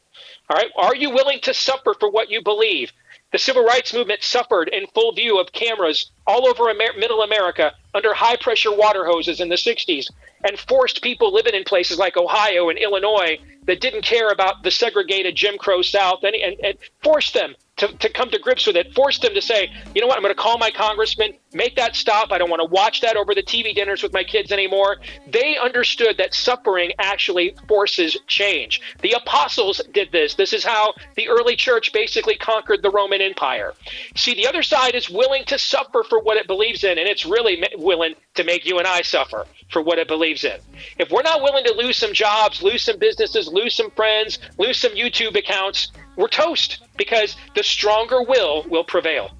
All 0.49 0.57
right, 0.57 0.71
are 0.77 0.95
you 0.95 1.11
willing 1.11 1.41
to 1.43 1.53
suffer 1.53 1.95
for 1.99 2.11
what 2.11 2.31
you 2.31 2.43
believe? 2.43 2.93
The 3.31 3.39
civil 3.39 3.63
rights 3.63 3.93
movement 3.93 4.23
suffered 4.23 4.69
in 4.69 4.87
full 4.87 5.13
view 5.13 5.39
of 5.39 5.53
cameras 5.53 6.11
all 6.27 6.49
over 6.49 6.71
Amer- 6.71 6.97
middle 6.99 7.23
America 7.23 7.75
under 7.95 8.15
high 8.15 8.37
pressure 8.37 8.73
water 8.73 9.05
hoses 9.05 9.41
in 9.41 9.51
the 9.51 9.57
60s 9.57 10.07
and 10.45 10.59
forced 10.59 11.03
people 11.03 11.33
living 11.33 11.55
in 11.55 11.65
places 11.65 11.99
like 11.99 12.17
Ohio 12.17 12.71
and 12.71 12.79
Illinois 12.79 13.39
that 13.67 13.83
didn't 13.83 14.03
care 14.03 14.29
about 14.29 14.63
the 14.63 14.71
segregated 14.71 15.35
Jim 15.35 15.59
Crow 15.59 15.83
South 15.83 16.23
and, 16.23 16.35
and, 16.35 16.57
and 16.65 16.79
forced 17.03 17.35
them 17.35 17.55
to, 17.77 17.89
to 17.99 18.09
come 18.09 18.31
to 18.31 18.39
grips 18.39 18.67
with 18.67 18.77
it, 18.77 18.95
forced 18.95 19.21
them 19.21 19.35
to 19.35 19.43
say, 19.43 19.71
you 19.95 20.01
know 20.01 20.07
what, 20.07 20.17
I'm 20.17 20.23
going 20.23 20.35
to 20.35 20.41
call 20.41 20.57
my 20.57 20.71
congressman, 20.71 21.35
make 21.53 21.77
that 21.77 21.97
stop. 21.97 22.33
I 22.33 22.39
don't 22.39 22.51
want 22.51 22.61
to 22.61 22.69
watch 22.69 23.01
that 23.01 23.17
over 23.17 23.35
the 23.35 23.43
TV 23.43 23.75
dinners 23.75 24.03
with 24.03 24.13
my 24.13 24.25
kids 24.25 24.53
anymore. 24.53 24.97
They 25.27 25.57
understood 25.57 26.17
that 26.19 26.35
suffering 26.35 26.93
actually 26.99 27.55
forces 27.67 28.17
change. 28.27 28.81
The 29.03 29.13
apostles 29.13 29.81
did 29.93 30.13
this. 30.13 30.35
This 30.35 30.53
is 30.53 30.65
how 30.65 30.95
the 31.17 31.29
early 31.29 31.57
church 31.57 31.93
basically 31.93 32.37
conquered 32.37 32.83
the 32.83 32.91
Roman 32.91 33.21
Empire. 33.21 33.75
See, 34.17 34.35
the 34.35 34.47
other 34.47 34.63
side 34.63 34.95
is 34.95 35.09
willing 35.09 35.45
to 35.47 35.59
suffer 35.59 36.05
for 36.09 36.21
what 36.21 36.37
it 36.37 36.47
believes 36.47 36.85
in, 36.85 36.99
and 36.99 37.09
it's 37.09 37.25
really 37.25 37.63
willing 37.77 38.15
to 38.35 38.45
make 38.45 38.65
you 38.65 38.79
and 38.79 38.87
I 38.87 39.03
suffer 39.03 39.47
for 39.71 39.83
what 39.83 39.99
it 39.99 40.09
believes 40.09 40.45
in. 40.45 40.59
If 40.99 41.11
we're 41.11 41.23
not 41.23 41.43
willing 41.43 41.65
to 41.65 41.75
lose 41.75 41.97
some 41.97 42.13
jobs, 42.13 42.63
lose 42.63 42.83
some 42.83 42.99
businesses, 42.99 43.49
lose 43.49 43.75
some 43.75 43.91
friends, 43.91 44.39
lose 44.59 44.79
some 44.79 44.93
YouTube 44.93 45.37
accounts, 45.37 45.93
we're 46.17 46.29
toast 46.29 46.83
because 46.97 47.37
the 47.55 47.63
stronger 47.63 48.23
will 48.23 48.65
will 48.69 48.85
prevail. 48.85 49.31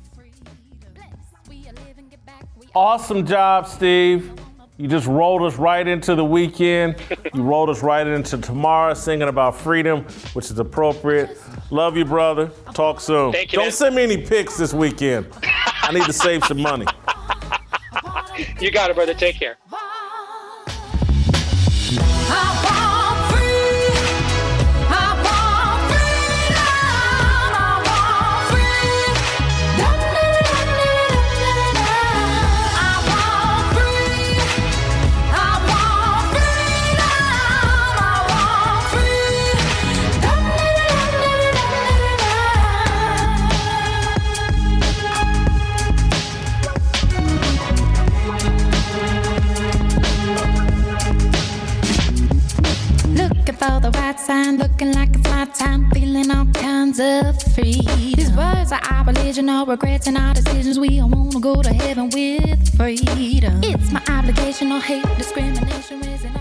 Awesome 2.81 3.27
job, 3.27 3.67
Steve. 3.67 4.33
You 4.77 4.87
just 4.87 5.09
rolled 5.09 5.43
us 5.43 5.57
right 5.57 5.85
into 5.85 6.15
the 6.15 6.25
weekend. 6.25 6.95
you 7.35 7.43
rolled 7.43 7.71
us 7.71 7.83
right 7.83 8.07
into 8.07 8.39
tomorrow 8.39 8.95
singing 8.95 9.27
about 9.27 9.57
freedom, 9.57 10.05
which 10.35 10.49
is 10.49 10.61
appropriate. 10.61 11.37
Love 11.73 11.97
you, 11.97 12.05
brother. 12.05 12.53
Talk 12.75 13.01
soon. 13.01 13.33
You, 13.33 13.47
Don't 13.49 13.65
man. 13.65 13.73
send 13.73 13.97
me 13.97 14.05
any 14.05 14.19
pics 14.19 14.57
this 14.57 14.73
weekend. 14.73 15.27
I 15.43 15.91
need 15.93 16.05
to 16.05 16.13
save 16.13 16.45
some 16.45 16.63
money. 16.63 16.87
You 18.61 18.71
got 18.71 18.91
it, 18.91 18.95
brother. 18.95 19.13
Take 19.13 19.41
care. 19.41 19.57
For 53.59 53.81
the 53.81 53.91
right 53.91 54.19
sign, 54.19 54.57
looking 54.57 54.93
like 54.93 55.11
it's 55.17 55.29
my 55.29 55.45
time, 55.47 55.91
feeling 55.91 56.31
all 56.31 56.47
kinds 56.53 57.01
of 57.01 57.43
freedom. 57.55 57.97
These 57.99 58.31
words 58.33 58.71
are 58.71 58.81
our 58.91 59.05
religion, 59.05 59.49
our 59.49 59.67
regrets 59.67 60.07
and 60.07 60.17
our 60.17 60.33
decisions. 60.35 60.79
We 60.79 61.01
all 61.01 61.09
wanna 61.09 61.41
go 61.41 61.63
to 61.63 61.73
heaven 61.73 62.09
with 62.11 62.77
freedom. 62.77 63.61
It's 63.65 63.91
my 63.91 64.03
obligation, 64.09 64.69
no 64.69 64.79
hate, 64.79 65.05
discrimination, 65.17 66.01
raising 66.01 66.38